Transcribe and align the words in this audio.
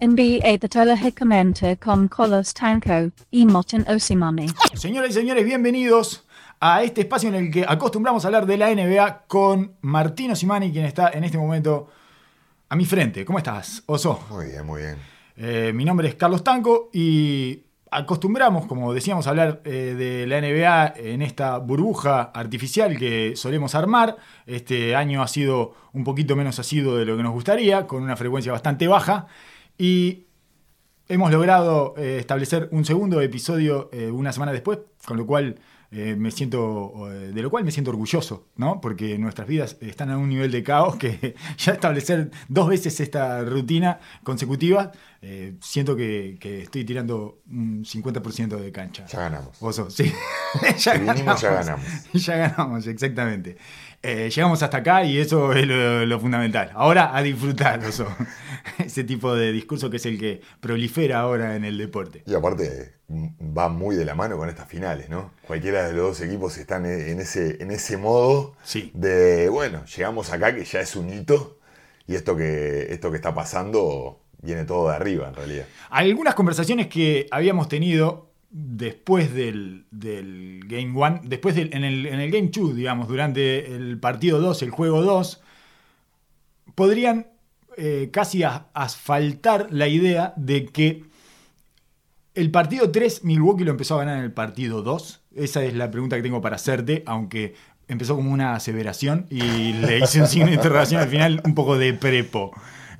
NBA 0.00 0.58
Hickamente 1.04 1.76
con 1.76 2.08
Colos 2.08 2.54
Tanco 2.54 3.12
y 3.30 3.44
Moten 3.44 3.86
Osimami. 3.86 4.46
Señoras 4.72 5.10
y 5.10 5.12
señores, 5.12 5.44
bienvenidos 5.44 6.26
a 6.58 6.82
este 6.82 7.02
espacio 7.02 7.28
en 7.28 7.34
el 7.34 7.50
que 7.50 7.66
acostumbramos 7.68 8.24
a 8.24 8.28
hablar 8.28 8.46
de 8.46 8.56
la 8.56 8.74
NBA 8.74 9.24
con 9.28 9.74
Martino 9.82 10.34
Simani, 10.34 10.72
quien 10.72 10.86
está 10.86 11.10
en 11.10 11.24
este 11.24 11.36
momento 11.36 11.90
a 12.70 12.76
mi 12.76 12.86
frente. 12.86 13.26
¿Cómo 13.26 13.36
estás, 13.36 13.82
Oso? 13.84 14.24
Muy 14.30 14.46
bien, 14.46 14.64
muy 14.64 14.80
bien. 14.80 14.96
Eh, 15.36 15.72
mi 15.74 15.84
nombre 15.84 16.08
es 16.08 16.14
Carlos 16.14 16.42
Tanco 16.42 16.88
y 16.94 17.64
acostumbramos, 17.90 18.64
como 18.64 18.94
decíamos, 18.94 19.26
a 19.26 19.30
hablar 19.30 19.60
eh, 19.66 19.94
de 19.98 20.26
la 20.26 20.40
NBA 20.40 20.94
en 20.96 21.20
esta 21.20 21.58
burbuja 21.58 22.30
artificial 22.32 22.96
que 22.96 23.36
solemos 23.36 23.74
armar. 23.74 24.16
Este 24.46 24.96
año 24.96 25.22
ha 25.22 25.28
sido 25.28 25.74
un 25.92 26.04
poquito 26.04 26.36
menos 26.36 26.58
asiduo 26.58 26.96
de 26.96 27.04
lo 27.04 27.18
que 27.18 27.22
nos 27.22 27.32
gustaría, 27.32 27.86
con 27.86 28.02
una 28.02 28.16
frecuencia 28.16 28.50
bastante 28.50 28.88
baja. 28.88 29.26
Y 29.80 30.26
hemos 31.08 31.32
logrado 31.32 31.94
eh, 31.96 32.18
establecer 32.18 32.68
un 32.70 32.84
segundo 32.84 33.22
episodio 33.22 33.88
eh, 33.94 34.10
una 34.10 34.30
semana 34.30 34.52
después, 34.52 34.78
con 35.06 35.16
lo 35.16 35.24
cual 35.24 35.58
eh, 35.90 36.16
me 36.18 36.30
siento, 36.30 37.08
de 37.08 37.40
lo 37.40 37.48
cual 37.48 37.64
me 37.64 37.70
siento 37.70 37.90
orgulloso, 37.90 38.46
¿no? 38.56 38.82
Porque 38.82 39.16
nuestras 39.16 39.48
vidas 39.48 39.78
están 39.80 40.10
a 40.10 40.18
un 40.18 40.28
nivel 40.28 40.50
de 40.50 40.62
caos 40.62 40.96
que 40.96 41.34
ya 41.56 41.72
establecer 41.72 42.30
dos 42.48 42.68
veces 42.68 43.00
esta 43.00 43.42
rutina 43.42 44.00
consecutiva, 44.22 44.92
siento 45.62 45.96
que, 45.96 46.36
estoy 46.62 46.84
tirando 46.84 47.40
un 47.50 47.82
50% 47.82 48.58
de 48.58 48.70
cancha. 48.70 49.06
Ya 49.06 49.20
ganamos. 49.20 49.56
sí. 49.88 50.12
ya, 50.76 50.98
ganamos. 50.98 51.40
ya 51.40 51.52
ganamos. 51.52 51.86
Ya 52.12 52.36
ganamos, 52.36 52.86
exactamente. 52.86 53.56
Eh, 54.02 54.30
llegamos 54.34 54.62
hasta 54.62 54.78
acá 54.78 55.04
y 55.04 55.18
eso 55.18 55.52
es 55.52 55.66
lo, 55.66 56.20
fundamental. 56.20 56.70
Ahora 56.74 57.14
a 57.14 57.22
disfrutar 57.22 57.80
ese 58.78 59.04
tipo 59.04 59.34
de 59.34 59.52
discurso 59.52 59.90
que 59.90 59.98
es 59.98 60.06
el 60.06 60.18
que 60.18 60.40
prolifera 60.60 61.20
ahora 61.20 61.54
en 61.54 61.64
el 61.64 61.76
deporte. 61.76 62.22
Y 62.26 62.34
aparte 62.34 62.94
va 63.10 63.68
muy 63.68 63.96
de 63.96 64.06
la 64.06 64.14
mano 64.14 64.38
con 64.38 64.48
estas 64.48 64.68
finales, 64.68 65.10
¿no? 65.10 65.32
Cualquiera 65.46 65.86
de 65.86 65.92
los 65.92 66.18
dos 66.18 66.20
equipos 66.22 66.56
están 66.56 66.86
en 66.86 67.20
ese, 67.20 67.62
en 67.62 67.70
ese 67.70 67.98
modo 67.98 68.54
sí. 68.62 68.90
de, 68.94 69.48
bueno, 69.50 69.84
llegamos 69.84 70.32
acá 70.32 70.54
que 70.54 70.64
ya 70.64 70.80
es 70.80 70.96
un 70.96 71.10
hito 71.10 71.58
y 72.06 72.14
esto 72.14 72.36
que, 72.36 72.92
esto 72.92 73.10
que 73.10 73.16
está 73.16 73.34
pasando 73.34 74.20
viene 74.40 74.64
todo 74.64 74.88
de 74.88 74.96
arriba 74.96 75.28
en 75.28 75.34
realidad. 75.34 75.66
Algunas 75.90 76.34
conversaciones 76.34 76.86
que 76.86 77.26
habíamos 77.30 77.68
tenido 77.68 78.29
después 78.50 79.32
del, 79.32 79.86
Game 79.90 80.92
1, 80.92 81.20
después 81.24 81.54
del, 81.54 81.72
en, 81.72 81.84
el, 81.84 82.06
en 82.06 82.20
el 82.20 82.30
Game 82.30 82.50
2, 82.52 82.74
digamos, 82.74 83.08
durante 83.08 83.74
el 83.74 83.98
partido 83.98 84.40
2, 84.40 84.62
el 84.62 84.70
juego 84.70 85.02
2, 85.02 85.40
podrían 86.74 87.28
eh, 87.76 88.10
casi 88.12 88.42
asfaltar 88.42 89.68
la 89.70 89.88
idea 89.88 90.34
de 90.36 90.66
que 90.66 91.04
el 92.34 92.50
partido 92.50 92.90
3 92.90 93.24
Milwaukee 93.24 93.64
lo 93.64 93.70
empezó 93.70 93.94
a 93.94 93.98
ganar 93.98 94.18
en 94.18 94.24
el 94.24 94.32
partido 94.32 94.82
2. 94.82 95.20
Esa 95.36 95.64
es 95.64 95.74
la 95.74 95.90
pregunta 95.90 96.16
que 96.16 96.22
tengo 96.22 96.40
para 96.40 96.56
hacerte, 96.56 97.02
aunque 97.06 97.54
empezó 97.86 98.16
como 98.16 98.32
una 98.32 98.54
aseveración 98.54 99.26
y 99.30 99.72
le 99.72 99.98
hice 99.98 100.20
un 100.20 100.26
signo 100.26 100.46
de 100.46 100.54
interrogación 100.54 101.00
al 101.00 101.08
final 101.08 101.40
un 101.44 101.54
poco 101.54 101.76
de 101.76 101.92
prepo 101.92 102.52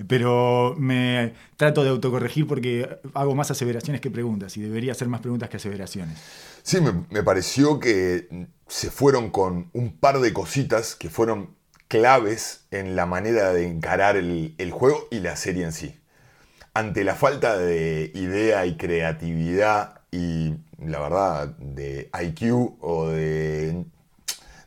pero 0.07 0.75
me 0.79 1.35
trato 1.57 1.83
de 1.83 1.91
autocorregir 1.91 2.47
porque 2.47 3.01
hago 3.15 3.35
más 3.35 3.51
aseveraciones 3.51 4.01
que 4.01 4.11
preguntas 4.11 4.57
y 4.57 4.61
debería 4.61 4.93
hacer 4.93 5.09
más 5.09 5.21
preguntas 5.21 5.49
que 5.49 5.57
aseveraciones. 5.57 6.19
Sí, 6.63 6.79
me, 6.81 7.23
pareció 7.23 7.81
que 7.81 8.49
se 8.69 8.91
fueron 8.91 9.31
con 9.31 9.71
un 9.73 9.97
par 9.97 10.21
de 10.21 10.33
cositas 10.33 10.95
que 10.95 11.11
fueron 11.11 11.55
claves 11.89 12.67
en 12.71 12.97
la 12.97 13.07
manera 13.07 13.53
de 13.53 13.67
encarar 13.67 14.17
el, 14.17 14.55
el 14.59 14.71
juego 14.71 15.09
y 15.11 15.21
la 15.21 15.37
serie 15.37 15.65
en 15.65 15.73
sí. 15.73 15.97
Ante 16.73 17.03
la 17.03 17.15
falta 17.15 17.59
de 17.59 18.13
idea 18.15 18.65
y 18.67 18.77
creatividad 18.77 20.01
y 20.13 20.55
la 20.79 21.01
verdad 21.01 21.49
de 21.59 22.11
IQ 22.23 22.77
o 22.81 23.09
de 23.09 23.85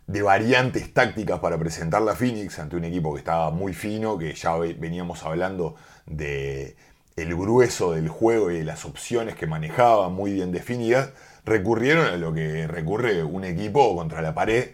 de 0.07 0.21
variantes 0.21 0.93
tácticas 0.93 1.39
para 1.39 1.57
presentar 1.57 2.01
la 2.01 2.15
Phoenix 2.15 2.59
ante 2.59 2.75
un 2.75 2.83
equipo 2.83 3.13
que 3.13 3.19
estaba 3.19 3.51
muy 3.51 3.73
fino, 3.73 4.17
que 4.17 4.33
ya 4.33 4.55
veníamos 4.55 5.23
hablando 5.23 5.75
de 6.05 6.75
el 7.15 7.35
grueso 7.35 7.93
del 7.93 8.09
juego 8.09 8.51
y 8.51 8.57
de 8.57 8.63
las 8.63 8.85
opciones 8.85 9.35
que 9.35 9.47
manejaba 9.47 10.09
muy 10.09 10.33
bien 10.33 10.51
definidas, 10.51 11.11
recurrieron 11.45 12.07
a 12.07 12.17
lo 12.17 12.33
que 12.33 12.67
recurre 12.67 13.23
un 13.23 13.43
equipo 13.43 13.95
contra 13.95 14.21
la 14.21 14.33
pared, 14.33 14.71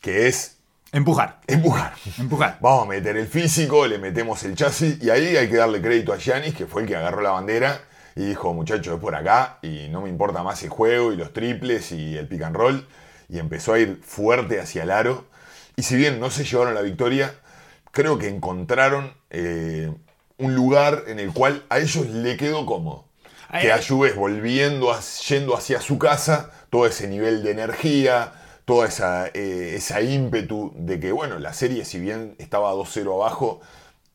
que 0.00 0.28
es 0.28 0.58
Empujar. 0.94 1.40
Empujar. 1.46 1.94
Empujar. 2.18 2.58
Vamos 2.60 2.84
a 2.84 2.88
meter 2.88 3.16
el 3.16 3.26
físico, 3.26 3.86
le 3.86 3.96
metemos 3.96 4.44
el 4.44 4.54
chasis 4.54 5.02
y 5.02 5.08
ahí 5.08 5.38
hay 5.38 5.48
que 5.48 5.56
darle 5.56 5.80
crédito 5.80 6.12
a 6.12 6.18
Giannis, 6.18 6.54
que 6.54 6.66
fue 6.66 6.82
el 6.82 6.88
que 6.88 6.96
agarró 6.96 7.22
la 7.22 7.30
bandera 7.30 7.80
y 8.14 8.26
dijo, 8.26 8.52
muchachos, 8.52 8.96
es 8.96 9.00
por 9.00 9.14
acá 9.14 9.58
y 9.62 9.88
no 9.88 10.02
me 10.02 10.10
importa 10.10 10.42
más 10.42 10.62
el 10.62 10.68
juego 10.68 11.10
y 11.10 11.16
los 11.16 11.32
triples 11.32 11.92
y 11.92 12.18
el 12.18 12.28
pick 12.28 12.42
and 12.42 12.54
roll 12.54 12.86
y 13.28 13.38
empezó 13.38 13.74
a 13.74 13.78
ir 13.78 14.00
fuerte 14.02 14.60
hacia 14.60 14.82
el 14.82 14.90
aro. 14.90 15.26
Y 15.76 15.82
si 15.82 15.96
bien 15.96 16.20
no 16.20 16.30
se 16.30 16.44
llevaron 16.44 16.74
la 16.74 16.82
victoria, 16.82 17.34
creo 17.92 18.18
que 18.18 18.28
encontraron 18.28 19.14
eh, 19.30 19.92
un 20.38 20.54
lugar 20.54 21.04
en 21.06 21.20
el 21.20 21.32
cual 21.32 21.64
a 21.68 21.78
ellos 21.78 22.06
le 22.08 22.36
quedó 22.36 22.66
cómodo. 22.66 23.06
Que 23.60 23.70
a 23.70 23.82
Juves 23.82 24.16
volviendo, 24.16 24.98
yendo 25.28 25.54
hacia 25.54 25.82
su 25.82 25.98
casa, 25.98 26.50
todo 26.70 26.86
ese 26.86 27.06
nivel 27.06 27.42
de 27.42 27.50
energía, 27.50 28.32
toda 28.64 28.88
esa, 28.88 29.26
eh, 29.26 29.74
esa 29.76 30.00
ímpetu 30.00 30.72
de 30.74 30.98
que, 30.98 31.12
bueno, 31.12 31.38
la 31.38 31.52
serie, 31.52 31.84
si 31.84 32.00
bien 32.00 32.34
estaba 32.38 32.72
2-0 32.72 33.12
abajo, 33.12 33.60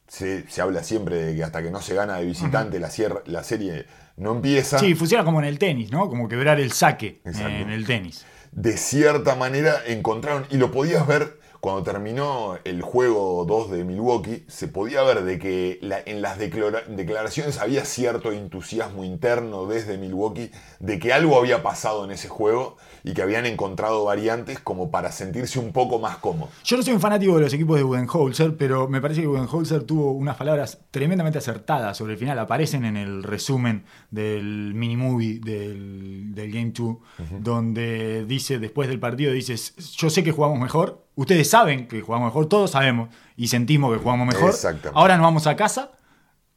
se, 0.07 0.43
habla 0.59 0.83
siempre 0.83 1.17
de 1.17 1.35
que 1.35 1.43
hasta 1.43 1.61
que 1.61 1.69
no 1.69 1.83
se 1.83 1.93
gana 1.93 2.17
de 2.17 2.25
visitante, 2.25 2.79
la, 2.79 2.89
la, 3.25 3.43
serie 3.43 3.85
no 4.15 4.31
empieza. 4.31 4.79
Sí, 4.79 4.95
funciona 4.95 5.23
como 5.23 5.39
en 5.39 5.45
el 5.45 5.59
tenis, 5.59 5.91
¿no? 5.91 6.09
Como 6.09 6.27
quebrar 6.27 6.59
el 6.59 6.71
saque 6.71 7.21
en 7.23 7.69
el 7.69 7.85
tenis 7.85 8.25
de 8.57 8.75
cierta 8.75 9.35
manera 9.35 9.83
encontraron, 9.85 10.47
y 10.49 10.57
lo 10.57 10.71
podías 10.71 11.05
ver 11.05 11.39
cuando 11.59 11.83
terminó 11.83 12.57
el 12.63 12.81
juego 12.81 13.45
2 13.45 13.69
de 13.69 13.83
Milwaukee, 13.83 14.45
se 14.47 14.67
podía 14.67 15.03
ver 15.03 15.23
de 15.23 15.37
que 15.37 15.79
en 16.05 16.23
las 16.23 16.39
declaraciones 16.39 17.59
había 17.59 17.85
cierto 17.85 18.31
entusiasmo 18.31 19.03
interno 19.03 19.67
desde 19.67 19.99
Milwaukee 19.99 20.49
de 20.79 20.97
que 20.97 21.13
algo 21.13 21.37
había 21.37 21.61
pasado 21.61 22.03
en 22.03 22.09
ese 22.09 22.29
juego 22.29 22.77
y 23.07 23.13
que 23.13 23.21
habían 23.21 23.45
encontrado 23.45 24.03
variantes 24.03 24.59
como 24.59 24.91
para 24.91 25.11
sentirse 25.13 25.59
un 25.59 25.71
poco 25.71 25.97
más 25.97 26.17
cómodos. 26.17 26.53
Yo 26.65 26.75
no 26.75 26.83
soy 26.83 26.93
un 26.93 26.99
fanático 26.99 27.35
de 27.35 27.43
los 27.43 27.53
equipos 27.53 27.77
de 27.77 27.83
Budenholzer, 27.83 28.57
pero 28.57 28.89
me 28.89 28.99
parece 28.99 29.21
que 29.21 29.27
Budenholzer 29.27 29.83
tuvo 29.83 30.11
unas 30.11 30.35
palabras 30.35 30.79
tremendamente 30.91 31.37
acertadas 31.37 31.95
sobre 31.95 32.13
el 32.13 32.19
final. 32.19 32.37
Aparecen 32.37 32.83
en 32.83 32.97
el 32.97 33.23
resumen 33.23 33.85
del 34.11 34.73
mini 34.73 34.97
movie 34.97 35.39
del, 35.39 36.33
Game 36.35 36.73
2, 36.75 36.97
donde 37.39 38.25
dice, 38.25 38.59
después 38.59 38.89
del 38.89 38.99
partido, 38.99 39.31
dices, 39.31 39.75
yo 39.95 40.09
sé 40.09 40.23
que 40.23 40.31
jugamos 40.31 40.59
mejor, 40.59 41.05
Ustedes 41.17 41.49
saben 41.49 41.87
que 41.87 42.01
jugamos 42.01 42.27
mejor, 42.27 42.45
todos 42.47 42.69
sabemos 42.69 43.09
y 43.35 43.47
sentimos 43.47 43.91
que 43.91 43.97
jugamos 43.97 44.27
mejor. 44.27 44.53
Ahora 44.93 45.17
nos 45.17 45.23
vamos 45.23 45.47
a 45.47 45.55
casa 45.55 45.89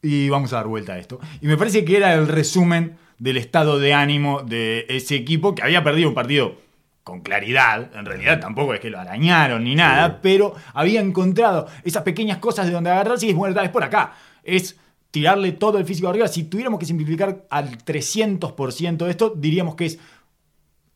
y 0.03 0.29
vamos 0.29 0.53
a 0.53 0.57
dar 0.57 0.67
vuelta 0.67 0.93
a 0.93 0.99
esto. 0.99 1.19
Y 1.41 1.47
me 1.47 1.57
parece 1.57 1.83
que 1.83 1.97
era 1.97 2.13
el 2.13 2.29
resumen 2.29 2.99
del 3.21 3.37
estado 3.37 3.79
de 3.79 3.95
ánimo 3.95 4.43
de 4.43 4.87
ese 4.89 5.15
equipo 5.15 5.55
que 5.55 5.63
había 5.63 5.85
perdido 5.85 6.09
un 6.09 6.15
partido 6.17 6.57
con 7.05 7.21
claridad, 7.21 7.95
en 7.95 8.05
realidad 8.05 8.41
tampoco 8.41 8.75
es 8.75 8.81
que 8.81 8.91
lo 8.91 8.99
arañaron 8.99 9.63
ni 9.63 9.77
nada, 9.77 10.21
pero 10.21 10.55
había 10.75 11.01
encontrado 11.01 11.69
esas 11.85 12.03
pequeñas 12.03 12.39
cosas 12.39 12.67
de 12.67 12.73
donde 12.73 12.91
agarrarse 12.91 13.27
y 13.27 13.31
es 13.31 13.37
bueno, 13.37 13.61
es 13.61 13.71
por 13.71 13.85
acá. 13.85 14.15
Es 14.43 14.77
tirarle 15.11 15.53
todo 15.53 15.79
el 15.79 15.85
físico 15.85 16.09
arriba. 16.09 16.29
Si 16.29 16.45
tuviéramos 16.45 16.81
que 16.81 16.87
simplificar 16.87 17.47
al 17.51 17.79
300% 17.79 19.09
esto, 19.09 19.33
diríamos 19.37 19.77
que 19.77 19.87
es 19.87 19.99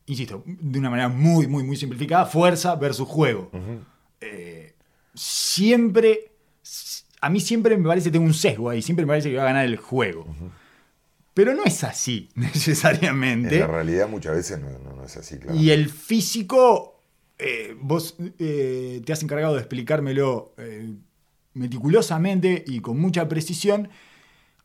insisto, 0.05 0.43
de 0.45 0.79
una 0.79 0.89
manera 0.89 1.09
muy, 1.09 1.47
muy, 1.47 1.63
muy 1.63 1.75
simplificada, 1.75 2.25
fuerza 2.25 2.75
versus 2.75 3.07
juego. 3.07 3.49
Eh, 4.21 4.73
siempre, 5.13 6.31
a 7.21 7.29
mí 7.29 7.39
siempre 7.39 7.77
me 7.77 7.87
parece 7.87 8.11
tengo 8.11 8.25
un 8.25 8.33
sesgo 8.33 8.69
ahí, 8.69 8.81
siempre 8.81 9.05
me 9.05 9.09
parece 9.09 9.29
que 9.29 9.37
va 9.37 9.43
a 9.43 9.47
ganar 9.47 9.65
el 9.65 9.77
juego. 9.77 10.27
Pero 11.35 11.53
no 11.53 11.65
es 11.65 11.83
así, 11.83 12.29
necesariamente. 12.35 13.55
En 13.55 13.61
la 13.61 13.67
realidad 13.67 14.09
muchas 14.09 14.35
veces 14.35 14.59
no, 14.59 15.03
es 15.03 15.15
así, 15.17 15.37
claro. 15.37 15.55
Y 15.55 15.69
el 15.69 15.89
físico, 15.89 16.99
eh, 17.37 17.75
vos 17.79 18.15
eh, 18.39 19.01
te 19.05 19.13
has 19.13 19.21
encargado 19.21 19.53
de 19.53 19.59
explicármelo 19.59 20.55
meticulosamente 21.53 22.63
y 22.65 22.79
con 22.79 22.99
mucha 22.99 23.27
precisión. 23.29 23.89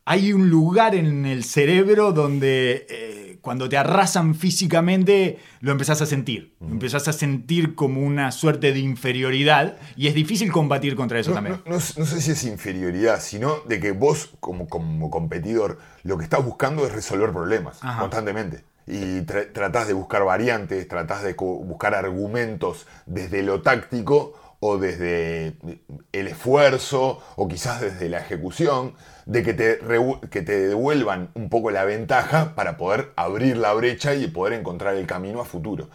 Hay 0.05 0.33
un 0.33 0.49
lugar 0.49 0.95
en 0.95 1.25
el 1.25 1.43
cerebro 1.43 2.11
donde 2.13 3.30
cuando 3.41 3.67
te 3.67 3.77
arrasan 3.77 4.35
físicamente, 4.35 5.39
lo 5.59 5.71
empezás 5.71 6.01
a 6.01 6.05
sentir. 6.05 6.55
Lo 6.59 6.67
empezás 6.67 7.07
a 7.07 7.13
sentir 7.13 7.75
como 7.75 8.01
una 8.01 8.31
suerte 8.31 8.71
de 8.71 8.79
inferioridad 8.79 9.77
y 9.95 10.07
es 10.07 10.13
difícil 10.13 10.51
combatir 10.51 10.95
contra 10.95 11.19
eso 11.19 11.33
también. 11.33 11.61
No, 11.65 11.79
sé 11.79 12.21
si 12.21 12.31
es 12.31 12.43
inferioridad, 12.43 13.19
sino 13.19 13.59
de 13.67 13.79
que 13.79 13.91
vos, 13.91 14.31
como, 14.39 14.67
como 14.67 15.09
competidor, 15.09 15.79
lo 16.03 16.17
que 16.17 16.23
estás 16.23 16.45
buscando 16.45 16.85
es 16.85 16.93
resolver 16.93 17.31
problemas 17.31 17.79
constantemente. 17.99 18.63
Y 18.87 19.21
tratás 19.21 19.87
de 19.87 19.93
buscar 19.93 20.23
variantes, 20.23 20.87
tratás 20.87 21.23
de 21.23 21.33
buscar 21.33 21.95
argumentos 21.95 22.87
desde 23.05 23.43
lo 23.43 23.61
táctico 23.61 24.33
o 24.59 24.77
desde 24.77 25.55
el 26.11 26.27
esfuerzo 26.27 27.19
o 27.35 27.47
quizás 27.47 27.81
desde 27.81 28.09
la 28.09 28.19
ejecución, 28.19 28.93
de 29.31 29.43
que 29.43 29.53
te, 29.53 29.79
que 30.29 30.41
te 30.41 30.67
devuelvan 30.67 31.31
un 31.35 31.49
poco 31.49 31.71
la 31.71 31.85
ventaja 31.85 32.53
para 32.53 32.75
poder 32.75 33.13
abrir 33.15 33.55
la 33.55 33.71
brecha 33.71 34.13
y 34.13 34.27
poder 34.27 34.51
encontrar 34.51 34.95
el 34.95 35.07
camino 35.07 35.39
a 35.39 35.45
futuro. 35.45 35.89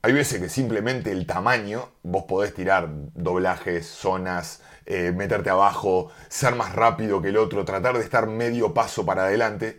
Hay 0.00 0.14
veces 0.14 0.40
que 0.40 0.48
simplemente 0.48 1.12
el 1.12 1.26
tamaño, 1.26 1.90
vos 2.02 2.24
podés 2.24 2.54
tirar 2.54 2.88
doblajes, 3.12 3.86
zonas, 3.86 4.62
eh, 4.86 5.12
meterte 5.14 5.50
abajo, 5.50 6.10
ser 6.30 6.54
más 6.54 6.74
rápido 6.74 7.20
que 7.20 7.28
el 7.28 7.36
otro, 7.36 7.66
tratar 7.66 7.98
de 7.98 8.04
estar 8.04 8.26
medio 8.26 8.72
paso 8.72 9.04
para 9.04 9.24
adelante. 9.24 9.78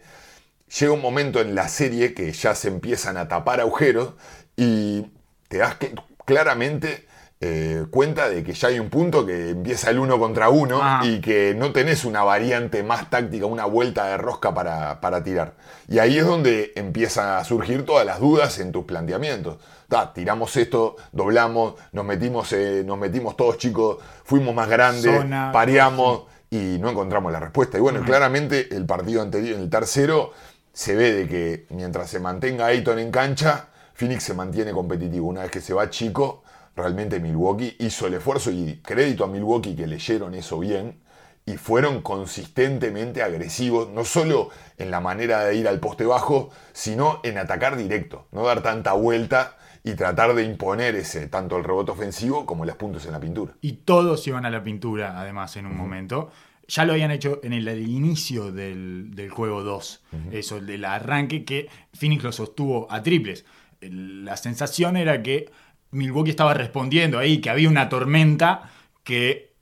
Llega 0.79 0.93
un 0.93 1.01
momento 1.01 1.41
en 1.41 1.55
la 1.55 1.69
serie 1.69 2.13
que 2.13 2.31
ya 2.31 2.53
se 2.53 2.67
empiezan 2.67 3.17
a 3.17 3.27
tapar 3.27 3.59
agujeros 3.59 4.13
y 4.55 5.07
te 5.47 5.57
das 5.57 5.75
que, 5.77 5.95
claramente 6.25 7.07
eh, 7.45 7.85
cuenta 7.91 8.29
de 8.29 8.41
que 8.41 8.53
ya 8.53 8.69
hay 8.69 8.79
un 8.79 8.89
punto 8.89 9.25
que 9.25 9.49
empieza 9.49 9.89
el 9.89 9.99
uno 9.99 10.17
contra 10.17 10.47
uno 10.47 10.79
Ah. 10.81 11.01
y 11.03 11.19
que 11.19 11.53
no 11.53 11.73
tenés 11.73 12.05
una 12.05 12.23
variante 12.23 12.83
más 12.83 13.09
táctica, 13.09 13.45
una 13.45 13.65
vuelta 13.65 14.05
de 14.05 14.15
rosca 14.17 14.53
para, 14.53 15.01
para 15.01 15.21
tirar. 15.25 15.55
Y 15.89 15.99
ahí 15.99 16.17
es 16.17 16.25
donde 16.25 16.71
empiezan 16.75 17.37
a 17.37 17.43
surgir 17.43 17.85
todas 17.85 18.05
las 18.05 18.21
dudas 18.21 18.59
en 18.59 18.71
tus 18.71 18.85
planteamientos. 18.85 19.57
Ta, 19.89 20.13
tiramos 20.13 20.55
esto, 20.55 20.95
doblamos, 21.11 21.73
nos 21.91 22.05
metimos, 22.05 22.53
eh, 22.53 22.81
nos 22.85 22.97
metimos 22.97 23.35
todos 23.35 23.57
chicos, 23.57 23.97
fuimos 24.23 24.55
más 24.55 24.69
grandes, 24.69 25.13
Zona, 25.13 25.51
pareamos 25.51 26.23
y 26.49 26.77
no 26.79 26.91
encontramos 26.91 27.29
la 27.33 27.41
respuesta. 27.41 27.77
Y 27.77 27.81
bueno, 27.81 28.01
claramente 28.05 28.73
el 28.73 28.85
partido 28.85 29.21
anterior, 29.21 29.55
en 29.57 29.63
el 29.63 29.69
tercero, 29.69 30.31
se 30.71 30.95
ve 30.95 31.11
de 31.11 31.27
que 31.27 31.65
mientras 31.71 32.09
se 32.09 32.19
mantenga 32.19 32.67
Ayton 32.67 32.99
en 32.99 33.11
cancha, 33.11 33.67
Phoenix 33.95 34.23
se 34.23 34.33
mantiene 34.33 34.71
competitivo. 34.71 35.27
Una 35.27 35.41
vez 35.41 35.51
que 35.51 35.61
se 35.61 35.73
va 35.73 35.89
chico, 35.89 36.42
realmente 36.75 37.19
Milwaukee 37.19 37.75
hizo 37.79 38.07
el 38.07 38.15
esfuerzo 38.15 38.51
y 38.51 38.79
crédito 38.83 39.23
a 39.23 39.27
Milwaukee 39.27 39.75
que 39.75 39.87
leyeron 39.87 40.33
eso 40.33 40.59
bien 40.59 40.97
y 41.45 41.57
fueron 41.57 42.01
consistentemente 42.01 43.21
agresivos, 43.21 43.89
no 43.89 44.05
solo 44.05 44.49
en 44.77 44.91
la 44.91 45.01
manera 45.01 45.43
de 45.43 45.55
ir 45.55 45.67
al 45.67 45.79
poste 45.79 46.05
bajo, 46.05 46.51
sino 46.71 47.19
en 47.23 47.37
atacar 47.37 47.75
directo, 47.75 48.27
no 48.31 48.43
dar 48.43 48.63
tanta 48.63 48.93
vuelta 48.93 49.57
y 49.83 49.95
tratar 49.95 50.33
de 50.33 50.43
imponer 50.43 50.95
ese 50.95 51.27
tanto 51.27 51.57
el 51.57 51.65
rebote 51.65 51.91
ofensivo 51.91 52.45
como 52.45 52.63
los 52.65 52.77
puntos 52.77 53.05
en 53.05 53.11
la 53.11 53.19
pintura. 53.19 53.53
Y 53.59 53.73
todos 53.73 54.25
iban 54.27 54.45
a 54.45 54.49
la 54.49 54.63
pintura, 54.63 55.19
además, 55.19 55.57
en 55.57 55.65
un 55.65 55.75
momento. 55.75 56.31
Ya 56.69 56.85
lo 56.85 56.93
habían 56.93 57.11
hecho 57.11 57.41
en 57.43 57.51
el, 57.51 57.67
el 57.67 57.89
inicio 57.89 58.53
del, 58.53 59.13
del 59.13 59.29
juego 59.29 59.63
2. 59.63 60.03
Eso, 60.31 60.57
el 60.57 60.65
del 60.65 60.85
arranque, 60.85 61.43
que 61.43 61.67
Phoenix 61.93 62.23
lo 62.23 62.31
sostuvo 62.31 62.89
a 62.89 63.03
triples. 63.03 63.43
La 63.81 64.37
sensación 64.37 64.95
era 64.95 65.21
que 65.21 65.51
Milwaukee 65.93 66.31
estaba 66.31 66.53
respondiendo 66.53 67.19
ahí, 67.19 67.39
que 67.39 67.49
había 67.49 67.69
una 67.69 67.89
tormenta 67.89 68.71
que 69.03 69.53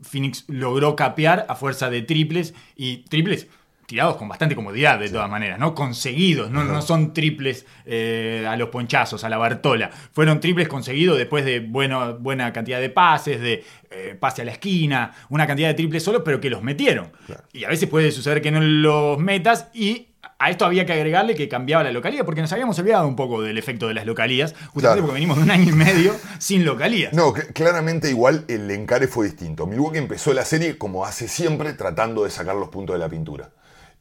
Phoenix 0.00 0.44
logró 0.48 0.96
capear 0.96 1.46
a 1.48 1.54
fuerza 1.54 1.90
de 1.90 2.02
triples 2.02 2.54
y 2.76 3.04
triples 3.04 3.48
tirados 3.90 4.16
con 4.16 4.28
bastante 4.28 4.54
comodidad 4.54 5.00
de 5.00 5.08
todas 5.08 5.28
maneras, 5.28 5.58
¿no? 5.58 5.74
Conseguidos, 5.74 6.48
no, 6.48 6.62
no 6.62 6.80
son 6.80 7.12
triples 7.12 7.66
eh, 7.84 8.46
a 8.48 8.54
los 8.54 8.68
ponchazos, 8.68 9.24
a 9.24 9.28
la 9.28 9.36
Bartola. 9.36 9.90
Fueron 10.12 10.38
triples 10.38 10.68
conseguidos 10.68 11.18
después 11.18 11.44
de 11.44 11.58
bueno, 11.58 12.16
buena 12.18 12.52
cantidad 12.52 12.80
de 12.80 12.88
pases, 12.88 13.40
de 13.40 13.64
eh, 13.90 14.16
pase 14.18 14.42
a 14.42 14.44
la 14.44 14.52
esquina, 14.52 15.12
una 15.28 15.44
cantidad 15.44 15.66
de 15.66 15.74
triples 15.74 16.04
solos, 16.04 16.22
pero 16.24 16.40
que 16.40 16.48
los 16.48 16.62
metieron. 16.62 17.10
Claro. 17.26 17.42
Y 17.52 17.64
a 17.64 17.68
veces 17.68 17.88
puede 17.88 18.12
suceder 18.12 18.40
que 18.40 18.52
no 18.52 18.60
los 18.60 19.18
metas 19.18 19.68
y 19.74 20.09
a 20.40 20.50
esto 20.50 20.64
había 20.64 20.86
que 20.86 20.92
agregarle 20.94 21.34
que 21.34 21.48
cambiaba 21.48 21.84
la 21.84 21.92
localidad, 21.92 22.24
porque 22.24 22.40
nos 22.40 22.50
habíamos 22.52 22.78
olvidado 22.78 23.06
un 23.06 23.14
poco 23.14 23.42
del 23.42 23.58
efecto 23.58 23.86
de 23.88 23.94
las 23.94 24.06
localías, 24.06 24.54
justamente 24.72 24.80
Claro. 24.80 25.00
porque 25.02 25.14
venimos 25.14 25.36
de 25.36 25.42
un 25.44 25.50
año 25.50 25.68
y 25.68 25.72
medio 25.76 26.16
sin 26.38 26.64
localías. 26.64 27.12
No, 27.12 27.32
cl- 27.34 27.52
claramente 27.52 28.08
igual 28.10 28.44
el 28.48 28.70
encare 28.70 29.06
fue 29.06 29.26
distinto. 29.26 29.66
Milwaukee 29.66 29.98
empezó 29.98 30.32
la 30.32 30.44
serie 30.44 30.78
como 30.78 31.04
hace 31.04 31.28
siempre, 31.28 31.74
tratando 31.74 32.24
de 32.24 32.30
sacar 32.30 32.56
los 32.56 32.70
puntos 32.70 32.94
de 32.94 32.98
la 33.00 33.08
pintura. 33.08 33.50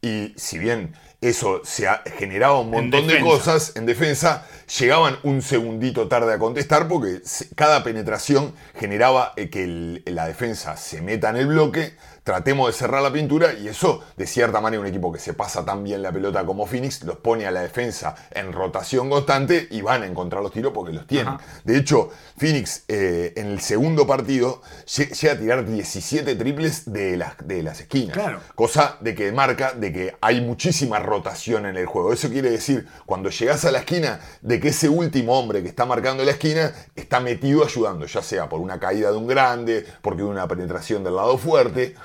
Y 0.01 0.33
si 0.37 0.57
bien 0.57 0.93
eso 1.19 1.59
se 1.65 1.89
ha- 1.89 2.01
generaba 2.17 2.57
un 2.61 2.71
montón 2.71 3.05
de 3.07 3.19
cosas 3.19 3.73
en 3.75 3.85
defensa, 3.85 4.45
llegaban 4.79 5.17
un 5.23 5.41
segundito 5.41 6.07
tarde 6.07 6.33
a 6.33 6.39
contestar 6.39 6.87
porque 6.87 7.19
cada 7.55 7.83
penetración 7.83 8.53
generaba 8.79 9.33
eh, 9.35 9.49
que 9.49 9.65
el- 9.65 10.03
la 10.05 10.25
defensa 10.25 10.77
se 10.77 11.01
meta 11.01 11.29
en 11.31 11.35
el 11.35 11.47
bloque, 11.47 11.95
tratemos 12.29 12.67
de 12.67 12.73
cerrar 12.73 13.01
la 13.01 13.11
pintura 13.11 13.53
y 13.53 13.67
eso, 13.67 14.01
de 14.15 14.27
cierta 14.27 14.61
manera, 14.61 14.79
un 14.81 14.85
equipo 14.85 15.11
que 15.11 15.17
se 15.17 15.33
pasa 15.33 15.65
tan 15.65 15.83
bien 15.83 16.03
la 16.03 16.11
pelota 16.11 16.45
como 16.45 16.67
Phoenix, 16.67 17.03
los 17.03 17.15
pone 17.17 17.47
a 17.47 17.51
la 17.51 17.61
defensa 17.61 18.13
en 18.29 18.53
rotación 18.53 19.09
constante 19.09 19.67
y 19.71 19.81
van 19.81 20.03
a 20.03 20.05
encontrar 20.05 20.43
los 20.43 20.51
tiros 20.51 20.71
porque 20.71 20.93
los 20.93 21.07
tienen. 21.07 21.29
Ajá. 21.29 21.39
De 21.63 21.75
hecho, 21.75 22.11
Phoenix 22.37 22.83
eh, 22.87 23.33
en 23.35 23.47
el 23.47 23.61
segundo 23.61 24.05
partido 24.05 24.61
lle- 24.85 25.11
llega 25.19 25.33
a 25.33 25.37
tirar 25.39 25.65
17 25.65 26.35
triples 26.35 26.93
de 26.93 27.17
las, 27.17 27.33
de 27.47 27.63
las 27.63 27.79
esquinas. 27.81 28.13
Claro. 28.13 28.41
Cosa 28.53 28.97
de 29.01 29.15
que 29.15 29.31
marca 29.31 29.73
de 29.73 29.91
que 29.91 30.15
hay 30.21 30.39
muchísima 30.41 30.99
rotación 30.99 31.65
en 31.65 31.77
el 31.77 31.87
juego. 31.87 32.13
Eso 32.13 32.29
quiere 32.29 32.51
decir, 32.51 32.87
cuando 33.07 33.31
llegas 33.31 33.65
a 33.65 33.71
la 33.71 33.79
esquina, 33.79 34.19
de 34.41 34.59
que 34.59 34.67
ese 34.67 34.87
último 34.87 35.39
hombre 35.39 35.63
que 35.63 35.69
está 35.69 35.87
marcando 35.87 36.23
la 36.23 36.31
esquina 36.33 36.71
está 36.95 37.19
metido 37.21 37.65
ayudando, 37.65 38.05
ya 38.05 38.21
sea 38.21 38.47
por 38.47 38.59
una 38.59 38.79
caída 38.79 39.09
de 39.09 39.17
un 39.17 39.25
grande, 39.25 39.83
porque 40.03 40.21
una 40.21 40.47
penetración 40.47 41.03
del 41.03 41.15
lado 41.15 41.35
fuerte. 41.39 41.95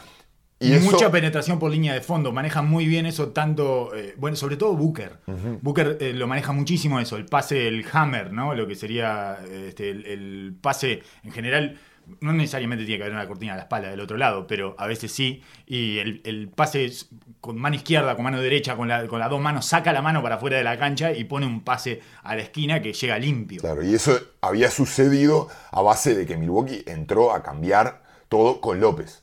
Y 0.69 0.73
eso, 0.75 0.91
Mucha 0.93 1.11
penetración 1.11 1.59
por 1.59 1.71
línea 1.71 1.95
de 1.95 2.01
fondo, 2.01 2.33
maneja 2.33 2.63
muy 2.63 2.87
bien 2.87 3.07
eso 3.07 3.29
tanto, 3.29 3.95
eh, 3.95 4.15
bueno, 4.17 4.37
sobre 4.37 4.57
todo 4.57 4.75
Booker. 4.77 5.19
Booker 5.63 5.99
eh, 6.01 6.13
lo 6.13 6.27
maneja 6.27 6.53
muchísimo 6.53 7.01
eso, 7.01 7.17
el 7.17 7.27
pase, 7.27 7.69
el 7.69 7.85
hammer, 7.93 8.33
¿no? 8.33 8.55
Lo 8.55 8.67
que 8.67 8.75
sería 8.75 9.39
este, 9.69 9.91
el, 9.91 10.07
el 10.07 10.55
pase 10.61 11.03
en 11.25 11.33
general, 11.33 11.79
no 12.21 12.35
necesariamente 12.35 12.85
tiene 12.85 12.99
que 12.99 13.05
haber 13.05 13.15
una 13.17 13.27
cortina 13.27 13.55
a 13.55 13.57
la 13.57 13.63
espalda 13.63 13.89
del 13.89 14.01
otro 14.01 14.19
lado, 14.19 14.47
pero 14.47 14.75
a 14.79 14.87
veces 14.87 15.11
sí, 15.11 15.43
y 15.67 15.99
el, 15.99 16.21
el 16.25 16.49
pase 16.49 16.91
con 17.41 17.57
mano 17.59 17.77
izquierda, 17.77 18.15
con 18.15 18.25
mano 18.25 18.41
derecha, 18.43 18.77
con, 18.77 18.89
la- 18.89 19.07
con 19.07 19.19
las 19.21 19.31
dos 19.31 19.41
manos, 19.41 19.65
saca 19.67 19.91
la 19.93 20.03
mano 20.03 20.23
para 20.23 20.35
afuera 20.35 20.59
de 20.59 20.65
la 20.65 20.79
cancha 20.79 21.13
y 21.13 21.25
pone 21.25 21.47
un 21.47 21.63
pase 21.63 22.01
a 22.23 22.37
la 22.37 22.43
esquina 22.43 22.83
que 22.83 22.93
llega 22.93 23.19
limpio. 23.19 23.63
Claro, 23.63 23.83
y 23.83 23.95
eso 23.95 24.19
había 24.43 24.71
sucedido 24.71 25.49
a 25.71 25.81
base 25.81 26.15
de 26.15 26.27
que 26.27 26.37
Milwaukee 26.37 26.83
entró 26.87 27.33
a 27.35 27.43
cambiar 27.43 28.03
todo 28.29 28.61
con 28.61 28.81
López. 28.81 29.23